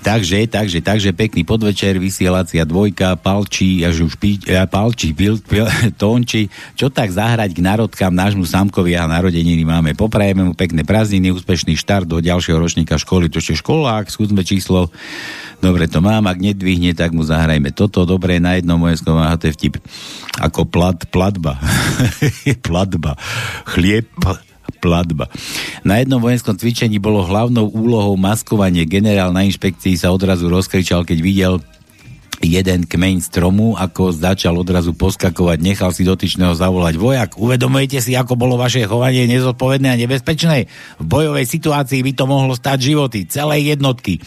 Takže, 0.00 0.48
takže, 0.48 0.80
takže, 0.80 1.12
pekný 1.12 1.46
podvečer, 1.46 2.00
vysielacia 2.00 2.64
dvojka, 2.64 3.20
palčí, 3.20 3.84
až 3.84 4.08
už 4.08 4.16
pí, 4.16 4.40
palčí, 4.72 5.12
pil, 5.12 5.38
pil, 5.44 5.68
tónči, 6.00 6.48
čo 6.74 6.88
tak 6.88 7.12
zahrať 7.12 7.52
k 7.52 7.60
národkám 7.60 8.10
nášmu 8.10 8.48
Samkovi 8.48 8.96
a 8.96 9.04
narodeniny 9.04 9.62
máme. 9.62 9.92
Poprajeme 9.94 10.42
mu 10.48 10.52
pekné 10.56 10.82
prázdniny, 10.82 11.30
úspešný 11.36 11.76
štart 11.76 12.08
do 12.08 12.18
ďalšieho 12.18 12.56
ročníka 12.56 12.96
školy, 12.96 13.28
to 13.28 13.38
ešte 13.38 13.60
školák, 13.60 14.08
skúsme 14.08 14.40
číslo 14.42 14.88
Dobre, 15.60 15.84
to 15.84 16.00
mám, 16.00 16.24
ak 16.24 16.40
nedvihne, 16.40 16.96
tak 16.96 17.12
mu 17.12 17.20
zahrajme 17.20 17.68
toto. 17.76 18.08
Dobre, 18.08 18.40
na 18.40 18.56
jednom 18.56 18.80
vojenskom 18.80 19.20
AHT 19.20 19.52
vtip. 19.52 19.76
Ako 20.40 20.64
plat, 20.64 20.96
platba. 21.12 21.60
platba. 22.66 23.12
Chlieb, 23.68 24.08
platba. 24.80 25.28
Na 25.84 26.00
jednom 26.00 26.16
vojenskom 26.16 26.56
cvičení 26.56 26.96
bolo 26.96 27.20
hlavnou 27.20 27.68
úlohou 27.68 28.16
maskovanie. 28.16 28.88
Generál 28.88 29.36
na 29.36 29.44
inšpekcii 29.44 30.00
sa 30.00 30.08
odrazu 30.08 30.48
rozkričal, 30.48 31.04
keď 31.04 31.18
videl 31.20 31.54
jeden 32.40 32.88
kmeň 32.88 33.20
stromu, 33.20 33.76
ako 33.76 34.16
začal 34.16 34.56
odrazu 34.56 34.96
poskakovať, 34.96 35.60
nechal 35.60 35.92
si 35.92 36.08
dotyčného 36.08 36.56
zavolať 36.56 36.96
vojak. 36.96 37.30
Uvedomujete 37.36 38.00
si, 38.00 38.16
ako 38.16 38.32
bolo 38.32 38.56
vaše 38.56 38.88
chovanie 38.88 39.28
nezodpovedné 39.28 39.88
a 39.92 40.00
nebezpečné? 40.00 40.64
V 40.96 41.06
bojovej 41.06 41.44
situácii 41.44 42.00
by 42.00 42.12
to 42.16 42.24
mohlo 42.24 42.56
stať 42.56 42.78
životy 42.80 43.28
celej 43.28 43.76
jednotky. 43.76 44.24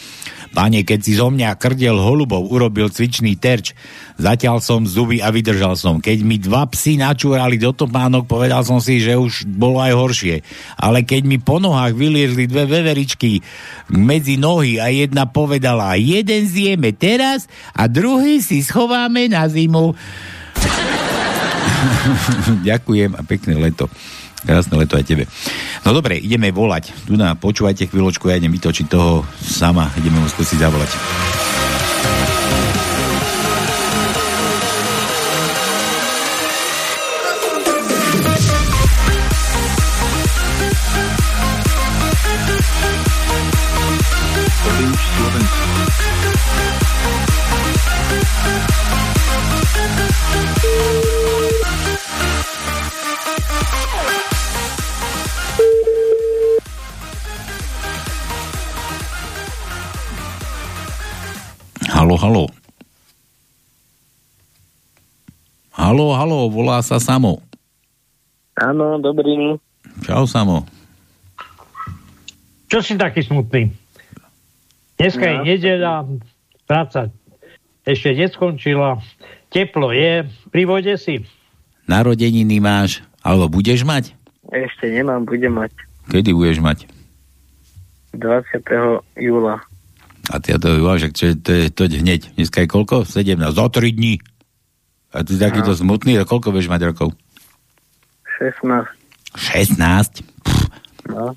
Pane, 0.54 0.86
keď 0.86 0.98
si 1.02 1.18
zo 1.18 1.34
mňa 1.34 1.58
krdiel 1.58 1.98
holubov 1.98 2.46
urobil 2.46 2.86
cvičný 2.86 3.34
terč, 3.34 3.74
zatiaľ 4.22 4.62
som 4.62 4.86
zuby 4.86 5.18
a 5.18 5.34
vydržal 5.34 5.74
som. 5.74 5.98
Keď 5.98 6.18
mi 6.22 6.38
dva 6.38 6.70
psy 6.70 6.94
načúrali 6.94 7.58
do 7.58 7.74
topánok, 7.74 8.30
povedal 8.30 8.62
som 8.62 8.78
si, 8.78 9.02
že 9.02 9.18
už 9.18 9.50
bolo 9.50 9.82
aj 9.82 9.98
horšie. 9.98 10.46
Ale 10.78 11.02
keď 11.02 11.26
mi 11.26 11.42
po 11.42 11.58
nohách 11.58 11.98
vyliezli 11.98 12.46
dve 12.46 12.70
veveričky 12.70 13.42
medzi 13.90 14.38
nohy 14.38 14.78
a 14.78 14.94
jedna 14.94 15.26
povedala, 15.26 15.98
jeden 15.98 16.46
zjeme 16.46 16.94
teraz 16.94 17.50
a 17.74 17.90
druhý 17.90 18.03
si 18.42 18.60
schováme 18.60 19.32
na 19.32 19.48
zimu. 19.48 19.96
Ďakujem 22.68 23.16
a 23.16 23.22
pekné 23.24 23.56
leto. 23.56 23.88
Krásne 24.44 24.76
leto 24.76 25.00
aj 25.00 25.08
tebe. 25.08 25.24
No 25.88 25.96
dobre, 25.96 26.20
ideme 26.20 26.52
volať. 26.52 26.92
Tu 27.08 27.16
na, 27.16 27.32
počúvajte 27.32 27.88
chvíľočku, 27.88 28.28
ja 28.28 28.36
idem 28.36 28.52
vytočiť 28.52 28.92
toho 28.92 29.24
sama. 29.40 29.88
Ideme 29.96 30.20
mu 30.20 30.28
skúsiť 30.28 30.60
zavolať. 30.60 30.90
Halo, 62.04 62.20
halo. 62.20 62.44
Halo, 65.72 66.12
halo, 66.12 66.52
volá 66.52 66.84
sa 66.84 67.00
Samo. 67.00 67.40
Áno, 68.60 69.00
dobrý. 69.00 69.56
Čau, 70.04 70.28
Samo. 70.28 70.68
Čo 72.68 72.84
si 72.84 73.00
taký 73.00 73.24
smutný? 73.24 73.72
Dneska 75.00 75.24
je 75.24 75.36
No. 75.40 75.44
nedeľa, 75.48 75.94
práca 76.68 77.08
ešte 77.88 78.12
neskončila, 78.12 79.00
teplo 79.48 79.88
je, 79.88 80.28
pri 80.52 80.68
vode 80.68 80.92
si. 81.00 81.24
Narodeniny 81.88 82.60
máš, 82.60 83.00
alebo 83.24 83.48
budeš 83.48 83.80
mať? 83.80 84.12
Ešte 84.52 84.92
nemám, 84.92 85.24
budem 85.24 85.56
mať 85.56 85.72
Kedy 86.12 86.36
budeš 86.36 86.60
mať? 86.60 86.84
20. 88.12 88.60
júla. 89.16 89.64
A 90.32 90.40
ty 90.40 90.56
to 90.56 90.68
že 90.96 91.08
čo, 91.12 91.36
to, 91.36 91.50
je, 91.52 91.64
to 91.68 91.84
je 91.84 92.00
hneď. 92.00 92.32
Dneska 92.36 92.64
je 92.64 92.68
koľko? 92.68 93.04
17. 93.04 93.36
Za 93.40 93.66
3 93.68 93.92
dní. 93.92 94.20
A 95.14 95.22
ty 95.22 95.38
takýto 95.38 95.76
smutný, 95.76 96.18
a 96.18 96.26
koľko 96.26 96.50
budeš 96.50 96.72
mať 96.72 96.90
rokov? 96.90 97.14
16. 98.40 98.88
16? 99.36 100.24
No. 101.12 101.36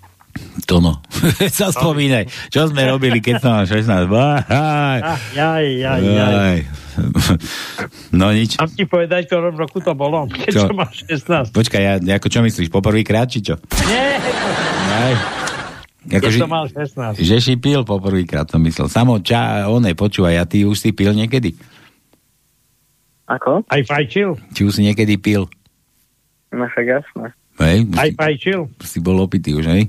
To 0.66 0.78
no. 0.86 1.02
sa 1.50 1.70
spomínaj. 1.70 2.30
Čo 2.50 2.70
sme 2.70 2.86
robili, 2.90 3.22
keď 3.22 3.36
som 3.42 3.52
mal 3.54 3.66
16? 3.66 4.10
Baj. 4.10 4.42
Ah, 4.50 5.18
jaj, 5.34 5.66
jaj, 5.78 6.02
jaj. 6.02 6.34
Aj. 6.34 6.60
No 8.10 8.34
nič. 8.34 8.58
Mám 8.58 8.74
ti 8.74 8.90
povedať, 8.90 9.30
ktorom 9.30 9.54
roku 9.54 9.78
to 9.78 9.94
bolo, 9.94 10.26
keď 10.26 10.50
Čo? 10.50 10.62
som 10.66 10.76
mal 10.78 10.90
16. 10.90 11.54
Počkaj, 11.54 11.82
ja, 11.82 11.94
ako 12.18 12.28
čo 12.28 12.42
myslíš? 12.42 12.74
Poprvýkrát, 12.74 13.30
či 13.30 13.46
čo? 13.46 13.62
Nie, 13.86 14.18
Aj. 14.90 15.14
Keď 16.08 16.20
Ako, 16.24 16.32
že, 16.32 16.40
som 16.40 16.50
mal 16.50 16.66
16. 16.66 17.20
že 17.20 17.38
si 17.44 17.54
pil 17.56 17.84
poprvýkrát, 17.84 18.48
som 18.48 18.64
myslel. 18.64 18.88
Samo 18.88 19.20
ča, 19.20 19.68
oné, 19.68 19.92
počúvaj, 19.92 20.40
a 20.40 20.44
ty 20.48 20.64
už 20.64 20.80
si 20.80 20.90
pil 20.92 21.12
niekedy? 21.12 21.54
Ako? 23.28 23.68
Aj 23.68 23.82
fajčil? 23.84 24.40
Či 24.56 24.62
už 24.64 24.74
si 24.74 24.82
niekedy 24.88 25.20
pil? 25.20 25.52
No 26.50 26.64
však 26.64 26.86
jasné. 26.88 27.26
Hej? 27.60 27.78
Aj 27.94 28.10
fajčil? 28.16 28.72
Si 28.80 29.04
bol 29.04 29.20
opitý 29.20 29.52
už, 29.52 29.68
hej? 29.68 29.84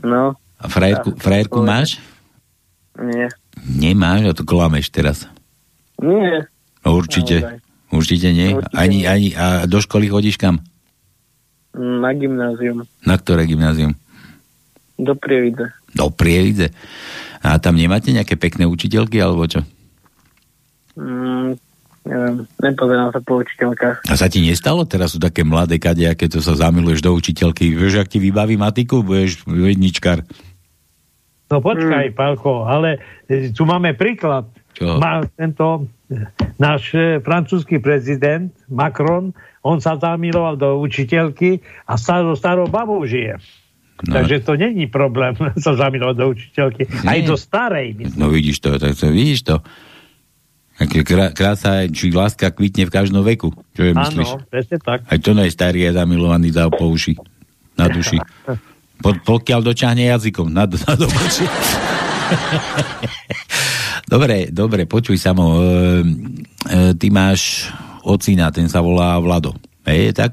No, 0.00 0.38
A 0.56 0.66
frajerku, 0.70 1.18
frajerku 1.18 1.60
máš? 1.60 1.98
nie. 2.96 3.26
Nemáš, 3.60 4.22
a 4.24 4.32
to 4.32 4.44
klameš 4.46 4.88
teraz. 4.88 5.28
Nie. 6.00 6.48
No, 6.80 6.96
určite. 6.96 7.44
Naozaj. 7.44 7.58
Určite 7.90 8.28
nie. 8.30 8.48
Určite 8.54 8.72
ani, 8.78 8.96
nie. 8.96 9.04
ani, 9.04 9.28
a 9.34 9.66
do 9.68 9.82
školy 9.82 10.08
chodíš 10.08 10.38
kam? 10.38 10.62
Na 11.74 12.14
gymnázium. 12.14 12.86
Na 13.04 13.18
ktoré 13.18 13.44
gymnázium? 13.44 13.92
Do 15.00 15.16
Prievidze. 15.16 15.72
Do 15.96 16.12
Prievidze. 16.12 16.70
A 17.40 17.56
tam 17.56 17.80
nemáte 17.80 18.12
nejaké 18.12 18.36
pekné 18.36 18.68
učiteľky, 18.68 19.16
alebo 19.16 19.48
čo? 19.48 19.64
Mm, 21.00 21.56
neviem, 22.04 22.36
nepozerám 22.60 23.10
sa 23.16 23.20
po 23.24 23.40
učiteľkách. 23.40 24.04
A 24.04 24.14
sa 24.14 24.28
ti 24.28 24.44
nestalo? 24.44 24.84
Teraz 24.84 25.16
sú 25.16 25.18
také 25.22 25.40
mladé 25.40 25.80
kadejaké, 25.80 26.28
to 26.28 26.44
sa 26.44 26.52
zamiluješ 26.52 27.00
do 27.00 27.16
učiteľky. 27.16 27.72
Vieš, 27.72 28.04
ak 28.04 28.12
ti 28.12 28.20
vybaví 28.20 28.60
matiku, 28.60 29.00
budeš 29.00 29.40
jedničkar. 29.48 30.20
No 31.50 31.58
počkaj, 31.58 32.14
Pálko, 32.14 32.68
ale 32.68 33.02
e, 33.26 33.50
tu 33.50 33.66
máme 33.66 33.98
príklad. 33.98 34.46
Čo? 34.70 35.02
Má 35.02 35.26
tento 35.34 35.90
e, 36.06 36.30
náš 36.62 36.94
e, 36.94 37.18
francúzsky 37.18 37.82
prezident 37.82 38.54
Macron, 38.70 39.34
on 39.66 39.82
sa 39.82 39.98
zamiloval 39.98 40.54
do 40.54 40.78
učiteľky 40.78 41.58
a 41.90 41.98
starou, 41.98 42.38
starou 42.38 42.70
babou 42.70 43.02
žije. 43.02 43.42
No. 44.00 44.16
Takže 44.16 44.40
to 44.40 44.56
není 44.56 44.88
problém 44.88 45.36
sa 45.64 45.76
zamilovať 45.76 46.16
do 46.16 46.26
učiteľky. 46.32 46.82
Aj 47.04 47.18
Nie. 47.20 47.28
do 47.28 47.36
starej. 47.36 47.88
myslím. 48.00 48.16
No 48.16 48.32
vidíš 48.32 48.60
to, 48.64 48.78
tak 48.80 48.96
to 48.96 49.12
vidíš 49.12 49.40
to. 49.44 49.56
Krása, 51.36 51.84
či 51.92 52.08
láska 52.08 52.48
kvitne 52.56 52.88
v 52.88 52.92
každom 52.94 53.20
veku. 53.20 53.52
Čo 53.76 53.82
je 53.84 53.92
myslíš? 53.92 54.28
Áno, 54.32 54.48
presne 54.48 54.80
tak. 54.80 55.04
Aj 55.04 55.18
to 55.20 55.36
nie 55.36 55.44
je 55.52 55.92
zamilovaný 55.92 56.48
dá 56.56 56.72
po 56.72 56.88
uši. 56.88 57.20
Na 57.76 57.88
duši. 57.88 58.16
Po, 59.00 59.16
pokiaľ 59.16 59.64
dočahne 59.64 60.04
jazykom. 60.12 60.52
Na, 60.52 60.68
na 60.68 60.92
do 60.92 61.08
oči. 61.08 61.48
Dobre, 64.10 64.50
dobre, 64.50 64.90
počuj 64.90 65.14
samo, 65.22 65.54
e, 65.54 65.66
e, 66.66 66.98
ty 66.98 67.14
máš 67.14 67.70
ocina, 68.02 68.50
ten 68.50 68.66
sa 68.66 68.82
volá 68.82 69.14
Vlado. 69.22 69.54
Hej, 69.86 70.10
je 70.10 70.12
tak? 70.18 70.32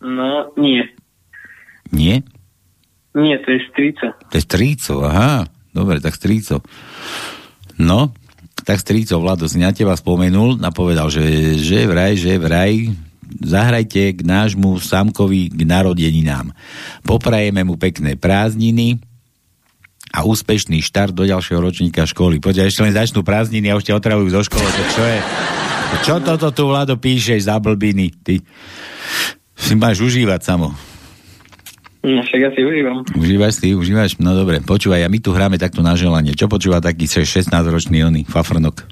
No, 0.00 0.48
nie. 0.56 0.88
Nie? 1.92 2.24
Nie, 3.16 3.40
to 3.40 3.48
je 3.48 3.60
strica. 3.72 4.06
To 4.12 4.34
je 4.36 4.44
strico, 4.44 4.94
aha. 5.08 5.48
Dobre, 5.72 6.04
tak 6.04 6.12
strico. 6.20 6.60
No, 7.80 8.12
tak 8.64 8.80
strico 8.80 9.16
Vlado 9.16 9.48
na 9.56 9.72
teba 9.72 9.96
spomenul 9.96 10.60
a 10.60 10.68
povedal, 10.68 11.08
že, 11.08 11.56
že 11.56 11.88
vraj, 11.88 12.16
že 12.20 12.36
vraj, 12.36 12.92
zahrajte 13.40 14.16
k 14.16 14.20
nášmu 14.20 14.76
Samkovi 14.80 15.48
k 15.48 15.60
narodeninám. 15.64 16.52
Poprajeme 17.04 17.64
mu 17.64 17.80
pekné 17.80 18.20
prázdniny 18.20 19.00
a 20.12 20.24
úspešný 20.24 20.80
štart 20.84 21.12
do 21.12 21.24
ďalšieho 21.28 21.60
ročníka 21.60 22.04
školy. 22.08 22.40
Poďa, 22.40 22.68
ešte 22.68 22.84
len 22.84 22.96
začnú 22.96 23.20
prázdniny 23.24 23.72
a 23.72 23.76
už 23.76 23.84
ťa 23.84 23.96
otravujú 23.96 24.28
zo 24.32 24.42
školy. 24.44 24.68
To 24.68 24.84
čo 24.92 25.04
je? 25.04 25.18
Čo 26.04 26.14
toto 26.20 26.48
tu, 26.50 26.68
Vlado, 26.68 26.98
píšeš 26.98 27.48
za 27.48 27.56
blbiny? 27.62 28.12
Ty 28.20 28.40
si 29.56 29.72
máš 29.72 30.04
užívať 30.04 30.40
samo. 30.42 30.95
No, 32.06 32.22
však 32.22 32.38
ja 32.38 32.50
si 32.54 32.62
užívam. 32.62 33.02
Užívaš 33.18 33.58
si, 33.58 33.74
užívaš? 33.74 34.22
No 34.22 34.30
dobre, 34.38 34.62
počúvaj, 34.62 35.02
a 35.02 35.10
my 35.10 35.18
tu 35.18 35.34
hráme 35.34 35.58
takto 35.58 35.82
na 35.82 35.98
želanie. 35.98 36.38
Čo 36.38 36.46
počúva 36.46 36.78
taký 36.78 37.10
16-ročný 37.10 38.06
oný, 38.06 38.22
fafrnok? 38.30 38.86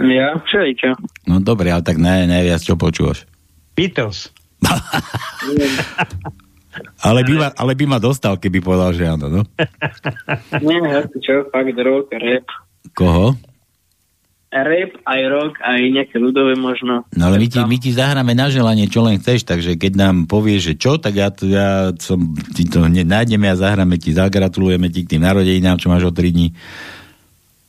Ja? 0.00 0.40
Všeličo. 0.40 0.96
No 1.28 1.44
dobre, 1.44 1.68
ale 1.68 1.84
tak 1.84 2.00
naj, 2.00 2.24
najviac 2.24 2.64
čo 2.64 2.80
počúvaš? 2.80 3.28
Beatles. 3.76 4.32
ale, 7.08 7.20
by 7.28 7.34
ma, 7.36 7.48
ale 7.60 7.72
by 7.76 7.84
ma 7.84 7.98
dostal, 8.00 8.40
keby 8.40 8.64
povedal, 8.64 8.96
že 8.96 9.04
áno, 9.04 9.28
no? 9.28 9.42
Nie, 10.64 11.04
čo, 11.20 11.44
fakt 11.52 11.76
rock, 11.76 12.08
rap. 12.16 12.48
Koho? 12.96 13.36
Rap, 14.52 14.92
aj 15.08 15.20
rock, 15.32 15.52
aj 15.64 15.80
nejaké 15.80 16.20
ľudové 16.20 16.52
možno. 16.60 17.08
No 17.16 17.22
ale 17.24 17.40
my 17.40 17.48
ti, 17.48 17.56
my 17.56 17.76
ti 17.80 17.88
zahráme 17.88 18.36
na 18.36 18.52
želanie, 18.52 18.84
čo 18.84 19.00
len 19.00 19.16
chceš, 19.16 19.48
takže 19.48 19.80
keď 19.80 19.92
nám 19.96 20.16
povieš, 20.28 20.60
že 20.60 20.74
čo, 20.76 21.00
tak 21.00 21.16
ja, 21.16 21.32
ja 21.48 21.88
som, 21.96 22.36
ti 22.52 22.68
to 22.68 22.84
hneď 22.84 23.08
nájdeme 23.08 23.48
a 23.48 23.56
zahráme 23.56 23.96
ti, 23.96 24.12
zagratulujeme 24.12 24.92
ti 24.92 25.08
k 25.08 25.16
tým 25.16 25.24
narodeninám, 25.24 25.80
čo 25.80 25.88
máš 25.88 26.04
o 26.04 26.12
3 26.12 26.36
dní. 26.36 26.52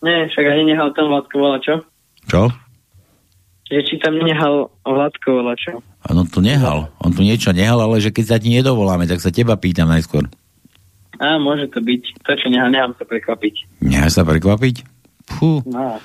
Nie, 0.04 0.28
však 0.28 0.44
ani 0.44 0.76
nehal 0.76 0.92
tam 0.92 1.08
Vládko 1.08 1.36
volá, 1.40 1.58
čo? 1.64 1.80
Čo? 2.28 2.52
Že 3.72 3.80
či 3.88 3.96
tam 4.04 4.20
nehal 4.20 4.68
Vládko 4.84 5.40
volá, 5.40 5.56
čo? 5.56 5.80
On 6.12 6.28
to 6.28 6.44
nehal. 6.44 6.92
On 7.00 7.16
tu 7.16 7.24
niečo 7.24 7.56
nehal, 7.56 7.80
ale 7.80 8.04
že 8.04 8.12
keď 8.12 8.26
sa 8.28 8.38
ti 8.44 8.52
nedovoláme, 8.52 9.08
tak 9.08 9.24
sa 9.24 9.32
teba 9.32 9.56
pýtam 9.56 9.88
najskôr. 9.88 10.28
Á, 11.24 11.40
môže 11.40 11.72
to 11.72 11.80
byť. 11.80 12.28
To, 12.28 12.36
čo 12.36 12.52
nehal, 12.52 12.76
nechám 12.76 12.92
sa 13.00 13.08
prekvapiť. 13.08 13.80
Nechaj 13.80 14.12
sa 14.12 14.28
prekvapiť? 14.28 14.93
Fú. 15.28 15.64
No. 15.68 15.98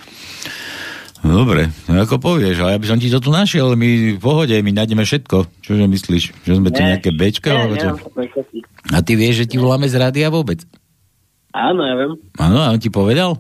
No 1.18 1.42
dobre, 1.42 1.66
no 1.90 1.98
ako 1.98 2.22
povieš, 2.22 2.62
ale 2.62 2.78
ja 2.78 2.82
by 2.82 2.86
som 2.86 2.98
ti 3.02 3.10
to 3.10 3.18
tu 3.18 3.34
našiel, 3.34 3.74
my 3.74 4.14
v 4.14 4.22
pohode, 4.22 4.54
my 4.54 4.70
nájdeme 4.70 5.02
všetko. 5.02 5.50
Čože 5.66 5.90
myslíš? 5.90 6.46
Že 6.46 6.52
sme 6.62 6.70
tu 6.70 6.78
Nie. 6.78 6.94
nejaké 6.94 7.10
bečka? 7.10 7.50
Sa 7.74 7.98
prekvapiť. 7.98 8.62
A 8.94 9.02
ty 9.02 9.18
vieš, 9.18 9.42
že 9.42 9.50
ti 9.50 9.56
voláme 9.58 9.90
z 9.90 9.98
rádia 9.98 10.30
vôbec? 10.30 10.62
Áno, 11.50 11.82
ja 11.82 11.98
viem. 11.98 12.12
Áno, 12.38 12.62
a 12.62 12.70
on 12.70 12.78
ti 12.78 12.86
povedal? 12.86 13.34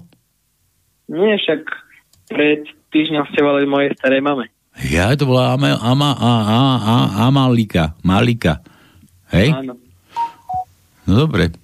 Nie, 1.06 1.38
však 1.38 1.60
pred 2.34 2.66
týždňom 2.90 3.30
ste 3.30 3.40
volali 3.46 3.70
mojej 3.70 3.94
starej 3.94 4.26
mame. 4.26 4.50
Ja, 4.90 5.14
to 5.14 5.30
bola 5.30 5.54
Ama, 5.54 5.78
Ama, 5.78 6.10
a, 6.18 6.32
a, 6.42 6.58
a, 6.82 6.96
Amalika. 7.30 7.94
Malika. 8.02 8.58
Hej? 9.30 9.54
Áno. 9.54 9.78
No 11.06 11.26
dobre. 11.26 11.54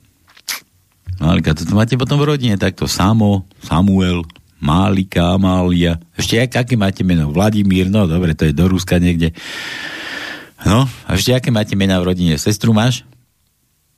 Malika, 1.23 1.55
toto 1.55 1.75
máte 1.79 1.95
potom 1.95 2.19
v 2.19 2.35
rodine 2.35 2.59
takto. 2.59 2.91
Samo, 2.91 3.47
Samuel, 3.63 4.27
Malika, 4.59 5.37
Amália. 5.37 6.01
Ešte 6.17 6.41
jak, 6.41 6.51
aké 6.57 6.75
máte 6.75 7.05
meno? 7.05 7.31
Vladimír, 7.31 7.93
no 7.93 8.09
dobre, 8.09 8.33
to 8.33 8.49
je 8.49 8.57
do 8.57 8.67
Ruska 8.67 8.97
niekde. 8.97 9.37
No, 10.65 10.89
a 10.89 11.11
ešte 11.13 11.37
aké 11.37 11.53
máte 11.53 11.77
mena 11.77 12.01
v 12.01 12.15
rodine? 12.15 12.41
Sestru 12.41 12.73
máš? 12.73 13.05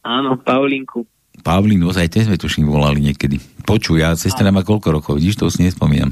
Áno, 0.03 0.35
Paulinku. 0.39 1.07
Pavlín, 1.47 1.83
ozaj, 1.87 2.11
ten 2.11 2.27
sme 2.27 2.35
tuším 2.35 2.67
volali 2.67 2.99
niekedy. 2.99 3.39
Počuj, 3.63 4.03
a 4.03 4.19
sestra 4.19 4.51
má 4.51 4.67
koľko 4.67 4.99
rokov? 4.99 5.23
Vidíš, 5.23 5.39
to 5.39 5.47
si 5.47 5.63
nespomínam. 5.63 6.11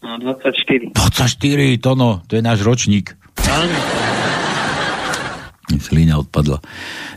No, 0.00 0.16
24. 0.16 0.94
24, 0.94 1.82
to 1.82 1.90
no, 1.98 2.22
to 2.30 2.38
je 2.38 2.42
náš 2.42 2.62
ročník. 2.62 3.18
Áno. 3.50 4.19
Slína 5.86 6.20
odpadla. 6.20 6.58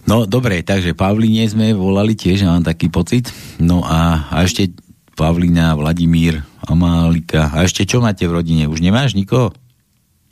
No 0.05 0.29
dobre, 0.29 0.61
takže 0.61 0.95
Pavlíne 0.97 1.45
sme 1.49 1.73
volali 1.73 2.13
tiež, 2.13 2.45
mám 2.45 2.63
taký 2.63 2.87
pocit. 2.87 3.31
No 3.57 3.81
a, 3.83 4.29
a 4.29 4.43
ešte 4.45 4.71
Pavlína, 5.13 5.77
Vladimír, 5.77 6.41
Amálika. 6.65 7.53
A 7.53 7.65
ešte 7.65 7.85
čo 7.85 8.01
máte 8.01 8.25
v 8.25 8.41
rodine? 8.41 8.65
Už 8.65 8.81
nemáš 8.81 9.13
nikoho? 9.13 9.53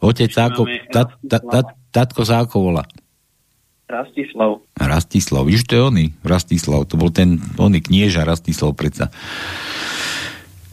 Otec 0.01 0.33
máme 0.33 0.81
tat, 0.89 1.13
tat, 1.29 1.43
tat, 1.45 1.67
tatko 1.93 2.25
sa 2.25 2.41
ako 2.41 2.73
volá? 2.73 2.83
Rastislav. 3.91 4.63
Rastislav, 4.79 5.43
víš, 5.45 5.67
to 5.67 5.75
je 5.75 5.81
oný, 5.83 6.05
Rastislav, 6.23 6.87
to 6.87 6.95
bol 6.95 7.11
ten 7.11 7.43
oný 7.59 7.83
knieža 7.83 8.23
Rastislav 8.23 8.71
predsa. 8.73 9.11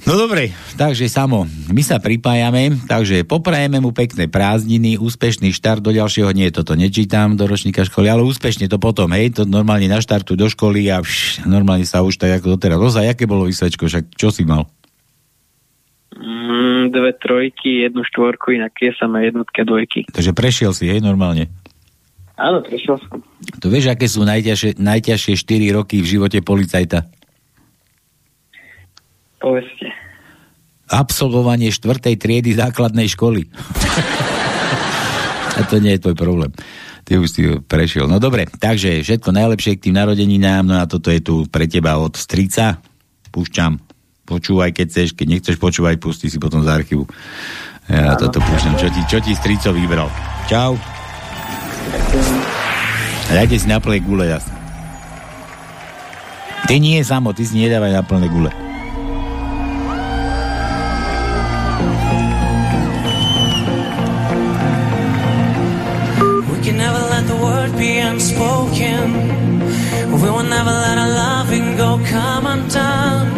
No 0.09 0.17
dobre, 0.17 0.57
takže 0.81 1.05
samo, 1.05 1.45
my 1.69 1.85
sa 1.85 2.01
pripájame, 2.01 2.73
takže 2.89 3.29
poprajeme 3.29 3.77
mu 3.77 3.93
pekné 3.93 4.25
prázdniny, 4.25 4.97
úspešný 4.97 5.53
štart 5.53 5.85
do 5.85 5.93
ďalšieho, 5.93 6.33
nie, 6.33 6.49
toto 6.49 6.73
nečítam 6.73 7.37
do 7.37 7.45
ročníka 7.45 7.85
školy, 7.85 8.09
ale 8.09 8.25
úspešne 8.25 8.73
to 8.73 8.81
potom, 8.81 9.13
hej, 9.13 9.37
to 9.37 9.45
normálne 9.45 9.85
naštartuj 9.85 10.41
do 10.41 10.49
školy 10.49 10.89
a 10.89 11.05
vš, 11.05 11.45
normálne 11.45 11.85
sa 11.85 12.01
už 12.01 12.17
tak 12.17 12.41
ako 12.41 12.57
doteraz. 12.57 12.81
Ozaj, 12.81 13.13
aké 13.13 13.29
bolo 13.29 13.45
vysvečko, 13.45 13.85
však 13.85 14.17
čo 14.17 14.33
si 14.33 14.49
mal? 14.49 14.65
Mm, 16.17 16.89
dve 16.89 17.13
trojky, 17.21 17.85
jednu 17.85 18.01
štvorku, 18.09 18.57
inak 18.57 18.73
je 18.81 18.97
samé 18.97 19.29
jednotke, 19.29 19.61
dvojky. 19.61 20.09
Takže 20.09 20.33
prešiel 20.33 20.73
si, 20.73 20.89
hej, 20.89 21.05
normálne. 21.05 21.53
Áno, 22.41 22.65
prešiel 22.65 22.97
som. 22.97 23.21
To 23.61 23.69
vieš, 23.69 23.93
aké 23.93 24.09
sú 24.09 24.25
najťažšie, 24.25 24.81
najťažšie 24.81 25.37
4 25.37 25.77
roky 25.77 26.01
v 26.01 26.17
živote 26.17 26.41
policajta? 26.41 27.18
Povedzte. 29.49 29.89
absolvovanie 30.93 31.73
štvrtej 31.73 32.21
triedy 32.21 32.53
základnej 32.53 33.09
školy. 33.09 33.49
A 35.57 35.65
to 35.65 35.81
nie 35.81 35.97
je 35.97 36.05
tvoj 36.05 36.17
problém. 36.17 36.53
Ty 37.09 37.17
už 37.17 37.29
si 37.33 37.41
prešiel. 37.65 38.05
No 38.05 38.21
dobre, 38.21 38.45
takže 38.45 39.01
všetko 39.01 39.33
najlepšie 39.33 39.81
k 39.81 39.89
tým 39.89 39.97
narodeninám, 39.97 40.65
no 40.69 40.77
a 40.77 40.85
toto 40.85 41.09
je 41.09 41.25
tu 41.25 41.49
pre 41.49 41.65
teba 41.65 41.97
od 41.97 42.13
strica. 42.13 42.77
Púšťam. 43.33 43.81
Počúvaj, 44.29 44.77
keď 44.77 44.87
chceš, 44.93 45.09
keď 45.17 45.27
nechceš 45.33 45.57
počúvať, 45.57 45.97
pusti 45.97 46.29
si 46.29 46.37
potom 46.37 46.61
z 46.61 46.69
archívu. 46.69 47.09
Ja 47.89 48.13
ano. 48.13 48.21
toto 48.21 48.45
púšťam. 48.45 48.77
Čo 48.77 48.89
ti, 48.93 49.01
čo 49.09 49.19
ti 49.25 49.33
strico 49.33 49.73
vybral? 49.73 50.13
Čau. 50.45 50.77
Dajte 53.33 53.57
si 53.57 53.65
na 53.65 53.81
plné 53.81 54.05
gule, 54.05 54.29
jasne. 54.29 54.53
Ty 56.69 56.77
nie 56.77 57.01
samo, 57.01 57.33
ty 57.33 57.49
si 57.49 57.57
nedávaj 57.57 57.97
na 57.97 58.05
plné 58.05 58.29
gule. 58.29 58.68
Unspoken. 68.11 69.05
We 70.13 70.29
will 70.35 70.49
never 70.57 70.75
let 70.85 70.97
our 70.99 71.13
loving 71.25 71.77
go 71.77 71.91
come 72.15 72.47
undone. 72.47 73.29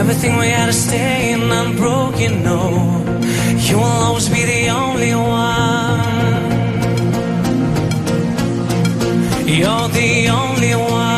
Everything 0.00 0.36
we 0.38 0.48
had 0.48 0.66
to 0.66 0.72
stay 0.72 1.32
in 1.32 1.42
unbroken. 1.62 2.32
No, 2.44 2.60
you 3.66 3.76
will 3.76 3.98
always 4.06 4.28
be 4.28 4.42
the 4.54 4.62
only 4.82 5.14
one. 5.14 6.02
You're 9.58 9.88
the 10.00 10.28
only 10.40 10.74
one. 10.74 11.13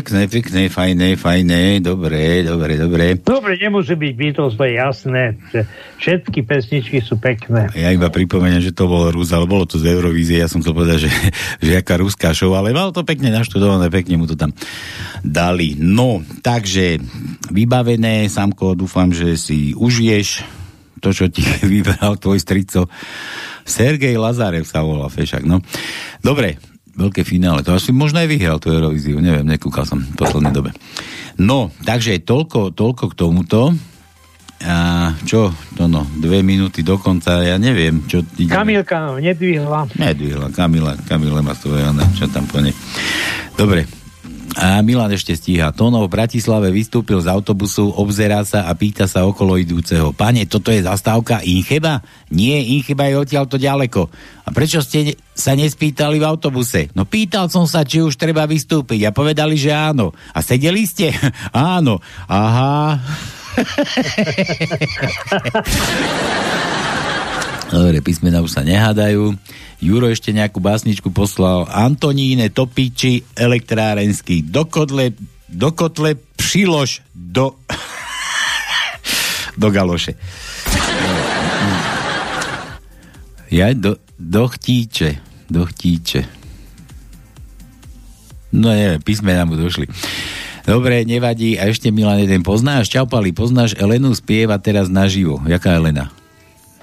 Pekné, 0.00 0.32
pekné, 0.32 0.62
fajné, 0.72 1.12
fajné, 1.20 1.84
dobré, 1.84 2.40
dobré, 2.40 2.80
dobré. 2.80 3.20
Dobre, 3.20 3.60
nemusí 3.60 3.92
byť 3.92 4.12
Beatles, 4.16 4.56
to 4.56 4.64
je 4.64 4.72
jasné, 4.80 5.36
že 5.52 5.68
všetky 6.00 6.40
pesničky 6.40 7.04
sú 7.04 7.20
pekné. 7.20 7.68
Ja 7.76 7.92
iba 7.92 8.08
pripomeniem, 8.08 8.64
že 8.64 8.72
to 8.72 8.88
bol 8.88 9.12
Rus, 9.12 9.36
ale 9.36 9.44
bolo 9.44 9.68
to 9.68 9.76
z 9.76 9.92
Eurovízie, 9.92 10.40
ja 10.40 10.48
som 10.48 10.64
chcel 10.64 10.72
povedať, 10.72 11.04
že, 11.04 11.12
že 11.68 11.72
aká 11.76 12.00
ruská 12.00 12.32
show, 12.32 12.56
ale 12.56 12.72
mal 12.72 12.96
to 12.96 13.04
pekne 13.04 13.28
naštudované, 13.28 13.92
pekne 13.92 14.16
mu 14.16 14.24
to 14.24 14.40
tam 14.40 14.56
dali. 15.20 15.76
No, 15.76 16.24
takže 16.40 16.96
vybavené, 17.52 18.24
Samko, 18.32 18.72
dúfam, 18.72 19.12
že 19.12 19.36
si 19.36 19.76
užiješ 19.76 20.48
to, 21.04 21.12
čo 21.12 21.28
ti 21.28 21.44
vybral 21.76 22.16
tvoj 22.16 22.40
strico. 22.40 22.88
Sergej 23.68 24.16
Lazarev 24.16 24.64
sa 24.64 24.80
volá 24.80 25.12
Fešak, 25.12 25.44
no. 25.44 25.60
Dobre, 26.24 26.56
veľké 27.00 27.24
finále. 27.24 27.64
To 27.64 27.72
asi 27.72 27.90
možno 27.96 28.20
aj 28.20 28.28
vyhral 28.28 28.60
tú 28.60 28.68
Eurovíziu, 28.68 29.16
neviem, 29.18 29.48
nekúkal 29.48 29.88
som 29.88 30.04
v 30.04 30.14
poslednej 30.20 30.52
dobe. 30.52 30.70
No, 31.40 31.72
takže 31.88 32.20
toľko, 32.20 32.76
toľko 32.76 33.04
k 33.10 33.14
tomuto. 33.16 33.72
A 34.60 35.16
čo, 35.24 35.48
to 35.72 35.88
no, 35.88 36.04
dve 36.20 36.44
minúty 36.44 36.84
do 36.84 37.00
konca, 37.00 37.40
ja 37.40 37.56
neviem, 37.56 38.04
čo... 38.04 38.20
Ideme. 38.36 38.60
Kamilka 38.60 39.16
nedvihla. 39.16 39.88
Nedvihla, 39.96 40.52
Kamila, 40.52 41.00
Kamila 41.08 41.40
svoje, 41.56 41.80
čo 42.12 42.28
tam 42.28 42.44
po 42.44 42.60
nej. 42.60 42.76
Dobre, 43.56 43.88
a 44.58 44.82
Milan 44.82 45.14
ešte 45.14 45.38
stíha. 45.38 45.70
Tono 45.70 46.02
v 46.02 46.10
Bratislave 46.10 46.74
vystúpil 46.74 47.22
z 47.22 47.30
autobusu, 47.30 47.94
obzerá 47.94 48.42
sa 48.42 48.66
a 48.66 48.74
pýta 48.74 49.06
sa 49.06 49.22
okolo 49.22 49.54
idúceho. 49.54 50.10
Pane, 50.10 50.42
toto 50.50 50.74
je 50.74 50.82
zastávka 50.82 51.38
Incheba? 51.46 52.02
Nie, 52.34 52.58
Incheba 52.74 53.06
je 53.06 53.20
odtiaľ 53.20 53.46
to 53.46 53.62
ďaleko. 53.62 54.10
A 54.46 54.48
prečo 54.50 54.82
ste 54.82 55.14
sa 55.30 55.54
nespýtali 55.54 56.18
v 56.18 56.26
autobuse? 56.26 56.90
No 56.98 57.06
pýtal 57.06 57.46
som 57.46 57.70
sa, 57.70 57.86
či 57.86 58.02
už 58.02 58.18
treba 58.18 58.42
vystúpiť 58.50 59.06
a 59.06 59.14
povedali, 59.14 59.54
že 59.54 59.70
áno. 59.70 60.10
A 60.34 60.42
sedeli 60.42 60.82
ste? 60.82 61.14
áno. 61.54 62.02
Aha. 62.26 62.98
Dobre, 67.70 68.02
písmena 68.02 68.42
už 68.42 68.58
sa 68.58 68.66
nehádajú. 68.66 69.38
Juro 69.78 70.10
ešte 70.10 70.34
nejakú 70.34 70.58
básničku 70.58 71.14
poslal. 71.14 71.70
Antoníne 71.70 72.50
Topiči, 72.50 73.22
elektrárenský. 73.38 74.42
Do 74.42 74.66
kotle, 74.66 75.14
do 75.46 75.70
kotle 75.70 76.18
přilož 76.34 77.06
do... 77.14 77.54
do 79.60 79.70
galoše. 79.70 80.18
Ja, 83.54 83.70
do, 83.70 84.02
do 84.18 84.50
chtíče. 84.50 85.22
Do 85.46 85.66
chtíče. 85.66 86.26
No 88.50 88.74
neviem, 88.74 88.98
písmena 88.98 89.46
mu 89.46 89.54
došli. 89.54 89.86
Dobre, 90.66 91.06
nevadí. 91.06 91.54
A 91.54 91.70
ešte 91.70 91.94
Milan 91.94 92.18
jeden 92.18 92.42
poznáš? 92.42 92.90
Čau 92.90 93.06
Pali, 93.06 93.30
poznáš 93.30 93.78
Elenu 93.78 94.10
spieva 94.10 94.58
teraz 94.58 94.90
naživo. 94.90 95.38
Jaká 95.46 95.78
Elena? 95.78 96.10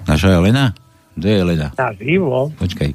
Naša 0.08 0.40
Elena? 0.40 0.72
Kde 1.18 1.30
je 1.34 1.42
Leda? 1.42 1.68
Na 1.74 1.90
živo. 1.98 2.48
Počkaj. 2.56 2.90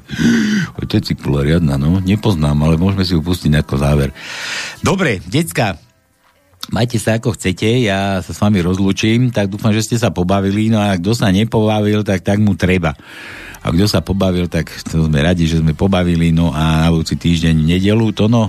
To 0.80 0.92
je 0.96 1.02
cikula 1.12 1.44
riadna, 1.44 1.76
no. 1.76 2.00
Nepoznám, 2.00 2.56
ale 2.64 2.80
môžeme 2.80 3.04
si 3.04 3.12
ju 3.12 3.20
pustiť 3.20 3.52
ako 3.60 3.74
záver. 3.76 4.10
Dobre, 4.80 5.20
decka, 5.28 5.76
majte 6.72 6.96
sa 6.96 7.20
ako 7.20 7.36
chcete, 7.36 7.84
ja 7.84 8.24
sa 8.24 8.32
s 8.32 8.40
vami 8.40 8.64
rozlúčim, 8.64 9.28
tak 9.28 9.52
dúfam, 9.52 9.76
že 9.76 9.84
ste 9.84 9.96
sa 10.00 10.08
pobavili, 10.08 10.72
no 10.72 10.80
a 10.80 10.96
kto 10.96 11.12
sa 11.12 11.28
nepobavil, 11.28 12.00
tak 12.00 12.24
tak 12.24 12.40
mu 12.40 12.56
treba. 12.56 12.96
A 13.60 13.68
kto 13.68 13.84
sa 13.84 14.00
pobavil, 14.00 14.48
tak 14.48 14.72
to 14.88 15.04
sme 15.04 15.20
radi, 15.20 15.44
že 15.44 15.60
sme 15.60 15.76
pobavili, 15.76 16.32
no 16.32 16.48
a 16.48 16.88
na 16.88 16.88
budúci 16.88 17.20
týždeň 17.20 17.76
nedelu, 17.76 18.08
to 18.16 18.24
no, 18.24 18.48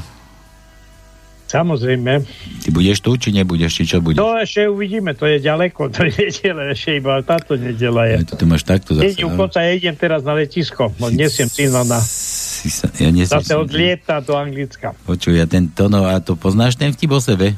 Samozrejme. 1.46 2.26
Ty 2.66 2.70
budeš 2.74 3.06
tu, 3.06 3.14
či 3.22 3.30
nebudeš, 3.30 3.72
či 3.78 3.84
čo 3.86 4.02
budeš? 4.02 4.18
To 4.18 4.34
ešte 4.42 4.66
uvidíme, 4.66 5.14
to 5.14 5.30
je 5.30 5.38
ďaleko, 5.38 5.94
to 5.94 6.10
je 6.10 6.12
nedele, 6.18 6.74
ešte 6.74 6.98
iba 6.98 7.22
táto 7.22 7.54
nedela 7.54 8.10
je. 8.10 8.18
Ja, 8.18 8.26
to 8.26 8.34
ty 8.34 8.46
máš 8.50 8.66
takto 8.66 8.98
zase. 8.98 9.14
Keď 9.14 9.30
ukonca 9.30 9.62
ja 9.62 9.72
idem 9.78 9.94
teraz 9.94 10.26
na 10.26 10.34
letisko, 10.34 10.90
no 10.98 11.14
nesiem 11.14 11.46
syna 11.46 11.86
na... 11.86 12.02
Si 12.02 12.74
sa, 12.74 12.90
ja 12.98 13.14
nesiem 13.14 13.30
zase 13.30 13.54
odlieta 13.54 14.26
do 14.26 14.34
Anglicka. 14.34 14.98
Počuj, 15.06 15.38
ja 15.38 15.46
ten 15.46 15.70
tono, 15.70 16.10
a 16.10 16.18
to 16.18 16.34
poznáš 16.34 16.82
ten 16.82 16.90
vtip 16.90 17.14
o 17.14 17.22
sebe? 17.22 17.54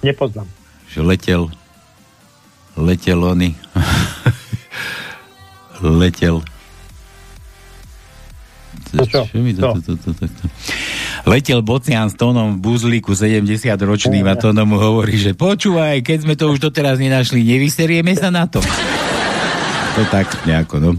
Nepoznám. 0.00 0.48
Že 0.88 1.00
letel, 1.04 1.42
letel 2.80 3.20
ony, 3.20 3.52
letel. 6.00 6.40
To 8.96 9.04
čo? 9.04 9.28
čo 9.28 9.36
mi 9.44 9.52
to, 9.52 9.76
to, 9.76 9.92
to, 9.92 10.08
to, 10.16 10.24
to. 10.24 10.44
Letel 11.24 11.64
Bocian 11.64 12.12
s 12.12 12.20
tónom 12.20 12.60
v 12.60 12.60
buzlíku 12.60 13.16
70 13.16 13.48
ročným 13.80 14.28
a 14.28 14.36
tónom 14.36 14.68
mu 14.68 14.76
hovorí, 14.76 15.16
že 15.16 15.32
počúvaj, 15.32 16.04
keď 16.04 16.18
sme 16.20 16.34
to 16.36 16.52
už 16.52 16.60
doteraz 16.60 17.00
nenašli, 17.00 17.40
nevyserieme 17.40 18.12
sa 18.12 18.28
na 18.28 18.44
to. 18.44 18.60
To 19.96 20.02
tak 20.12 20.28
nejako, 20.44 20.76
no. 20.84 20.90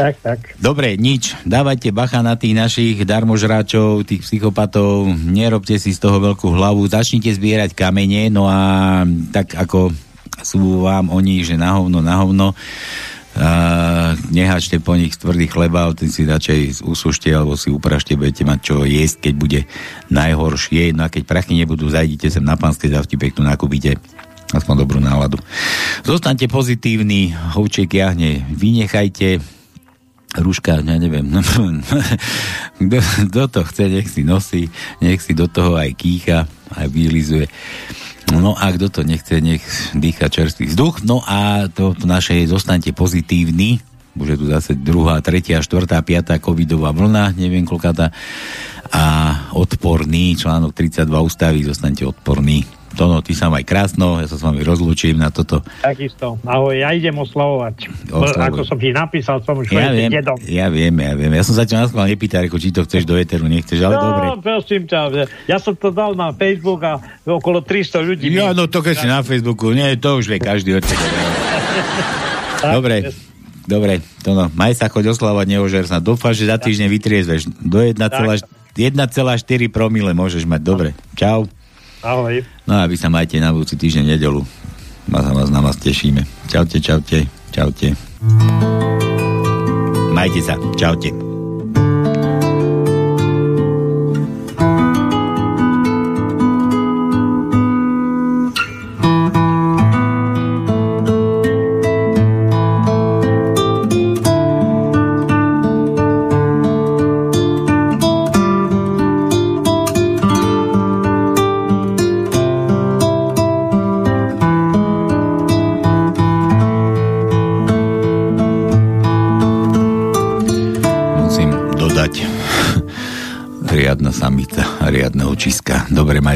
Tak, 0.00 0.16
tak. 0.24 0.38
Dobre, 0.56 0.96
nič. 0.96 1.36
Dávajte 1.44 1.92
bacha 1.92 2.24
na 2.24 2.40
tých 2.40 2.56
našich 2.56 3.04
darmožráčov, 3.04 4.08
tých 4.08 4.24
psychopatov, 4.24 5.12
nerobte 5.12 5.76
si 5.76 5.92
z 5.92 6.00
toho 6.00 6.24
veľkú 6.24 6.56
hlavu, 6.56 6.80
začnite 6.88 7.28
zbierať 7.36 7.76
kamene, 7.76 8.32
no 8.32 8.48
a 8.48 9.04
tak 9.28 9.60
ako 9.60 9.92
sú 10.40 10.88
vám 10.88 11.12
oni, 11.12 11.44
že 11.44 11.60
na 11.60 11.76
hovno, 11.76 12.00
na 12.00 12.16
hovno, 12.24 12.56
Nehačte 14.32 14.80
po 14.80 14.96
nich 14.96 15.16
tvrdý 15.20 15.46
chleba, 15.46 15.92
ten 15.92 16.08
si 16.08 16.24
radšej 16.24 16.84
usušte 16.88 17.28
alebo 17.28 17.52
si 17.54 17.68
uprašte, 17.68 18.16
budete 18.16 18.48
mať 18.48 18.58
čo 18.64 18.74
jesť, 18.88 19.28
keď 19.28 19.34
bude 19.36 19.60
najhoršie. 20.08 20.96
No 20.96 21.04
a 21.04 21.12
keď 21.12 21.22
prachy 21.28 21.52
nebudú, 21.56 21.92
zajdite 21.92 22.32
sem 22.32 22.44
na 22.44 22.56
pánske 22.56 22.88
zavti 22.88 23.20
peknú 23.20 23.44
nakúpite 23.44 24.00
aspoň 24.54 24.74
dobrú 24.86 24.98
náladu. 25.02 25.42
Zostaňte 26.06 26.46
pozitívni, 26.46 27.34
hovček 27.34 27.90
jahne, 27.90 28.46
vynechajte 28.54 29.42
rúška, 30.36 30.80
ja 30.84 30.96
neviem, 31.00 31.24
kto, 32.76 32.98
kto 33.32 33.42
to 33.48 33.60
chce, 33.72 33.84
nech 33.88 34.08
si 34.08 34.22
nosí, 34.22 34.68
nech 35.00 35.20
si 35.24 35.32
do 35.32 35.48
toho 35.48 35.80
aj 35.80 35.96
kýcha, 35.96 36.44
aj 36.76 36.86
vylizuje. 36.92 37.48
No 38.34 38.58
a 38.58 38.70
kto 38.74 38.90
to 38.90 39.00
nechce, 39.06 39.38
nech 39.38 39.62
dýcha 39.94 40.26
čerstvý 40.26 40.66
vzduch. 40.66 41.06
No 41.06 41.22
a 41.22 41.70
to, 41.70 41.94
naše 42.02 42.42
je, 42.42 42.50
zostaňte 42.50 42.90
pozitívni, 42.90 43.78
bude 44.16 44.34
tu 44.40 44.48
zase 44.48 44.72
druhá, 44.72 45.20
tretia, 45.20 45.60
štvrtá, 45.60 46.00
piatá 46.00 46.40
covidová 46.40 46.90
vlna, 46.96 47.36
neviem 47.36 47.68
koľká 47.68 47.92
tá, 47.92 48.06
a 48.88 49.04
odporný, 49.52 50.38
článok 50.40 50.72
32 50.72 51.06
ústavy, 51.20 51.60
zostaňte 51.68 52.08
odporní. 52.08 52.64
Tono, 52.96 53.20
ty 53.20 53.36
sa 53.36 53.52
aj 53.52 53.60
krásno, 53.68 54.24
ja 54.24 54.24
sa 54.24 54.40
s 54.40 54.42
vami 54.42 54.64
rozlúčim 54.64 55.20
na 55.20 55.28
toto. 55.28 55.60
Takisto. 55.84 56.40
Ahoj, 56.48 56.80
ja 56.80 56.96
idem 56.96 57.12
oslavovať. 57.12 57.92
Oslavuj. 58.08 58.48
Ako 58.48 58.60
som 58.64 58.80
ti 58.80 58.88
napísal, 58.88 59.44
som 59.44 59.60
už 59.60 59.68
ja 59.68 59.92
viem, 59.92 60.08
dedom. 60.08 60.40
Ja 60.48 60.72
viem, 60.72 60.96
ja 60.96 61.12
viem. 61.12 61.28
Ja 61.36 61.44
som 61.44 61.52
sa 61.52 61.68
ťa 61.68 61.84
naskval 61.84 62.08
nepýtal, 62.08 62.48
či 62.48 62.72
to 62.72 62.88
chceš 62.88 63.04
do 63.04 63.20
Eteru, 63.20 63.52
nechceš, 63.52 63.84
ale 63.84 64.00
no, 64.00 64.04
dobre. 64.08 64.26
prosím 64.40 64.88
ťa, 64.88 65.28
ja 65.44 65.60
som 65.60 65.76
to 65.76 65.92
dal 65.92 66.16
na 66.16 66.32
Facebook 66.32 66.80
a 66.88 66.96
okolo 67.28 67.60
300 67.60 68.00
ľudí. 68.00 68.32
Ja, 68.32 68.56
no 68.56 68.64
to 68.64 68.80
keď 68.80 68.94
si 68.96 69.06
na 69.12 69.20
Facebooku, 69.20 69.76
nie, 69.76 69.92
to 70.00 70.16
už 70.16 70.32
vie 70.32 70.40
každý 70.40 70.80
od 70.80 70.84
teba. 70.88 71.04
dobre. 72.80 73.12
Dobre, 73.66 73.98
to 74.22 74.30
no, 74.30 74.46
maj 74.54 74.78
sa 74.78 74.86
choď 74.86 75.10
oslavať, 75.10 75.46
neožer 75.50 75.84
sa. 75.90 75.98
Dúfam, 75.98 76.30
že 76.30 76.46
za 76.46 76.54
týždeň 76.54 76.86
vytriezveš. 76.86 77.50
Do 77.58 77.82
1,4 77.82 78.46
promile 79.74 80.14
môžeš 80.14 80.46
mať. 80.46 80.60
Dobre, 80.62 80.88
čau. 81.18 81.50
Ahoj. 82.06 82.46
No 82.70 82.78
a 82.78 82.86
vy 82.86 82.94
sa 82.94 83.10
majte 83.10 83.42
na 83.42 83.50
budúci 83.50 83.74
týždeň 83.74 84.14
nedelu. 84.14 84.46
Ma 85.10 85.22
sa 85.22 85.34
vás 85.34 85.50
na 85.50 85.58
vás 85.58 85.74
tešíme. 85.82 86.22
Čaute, 86.46 86.78
čaute, 86.78 87.26
čaute. 87.50 87.98
Majte 90.14 90.40
sa, 90.46 90.54
čaute. 90.78 91.25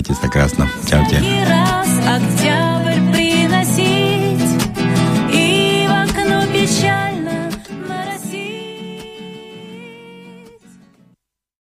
Majte 0.01 0.17
sa 0.17 0.33
krásno. 0.33 0.65
Čaute. 0.89 1.21
Raz, 1.45 1.93
ak 2.09 2.25
ťa 2.41 2.70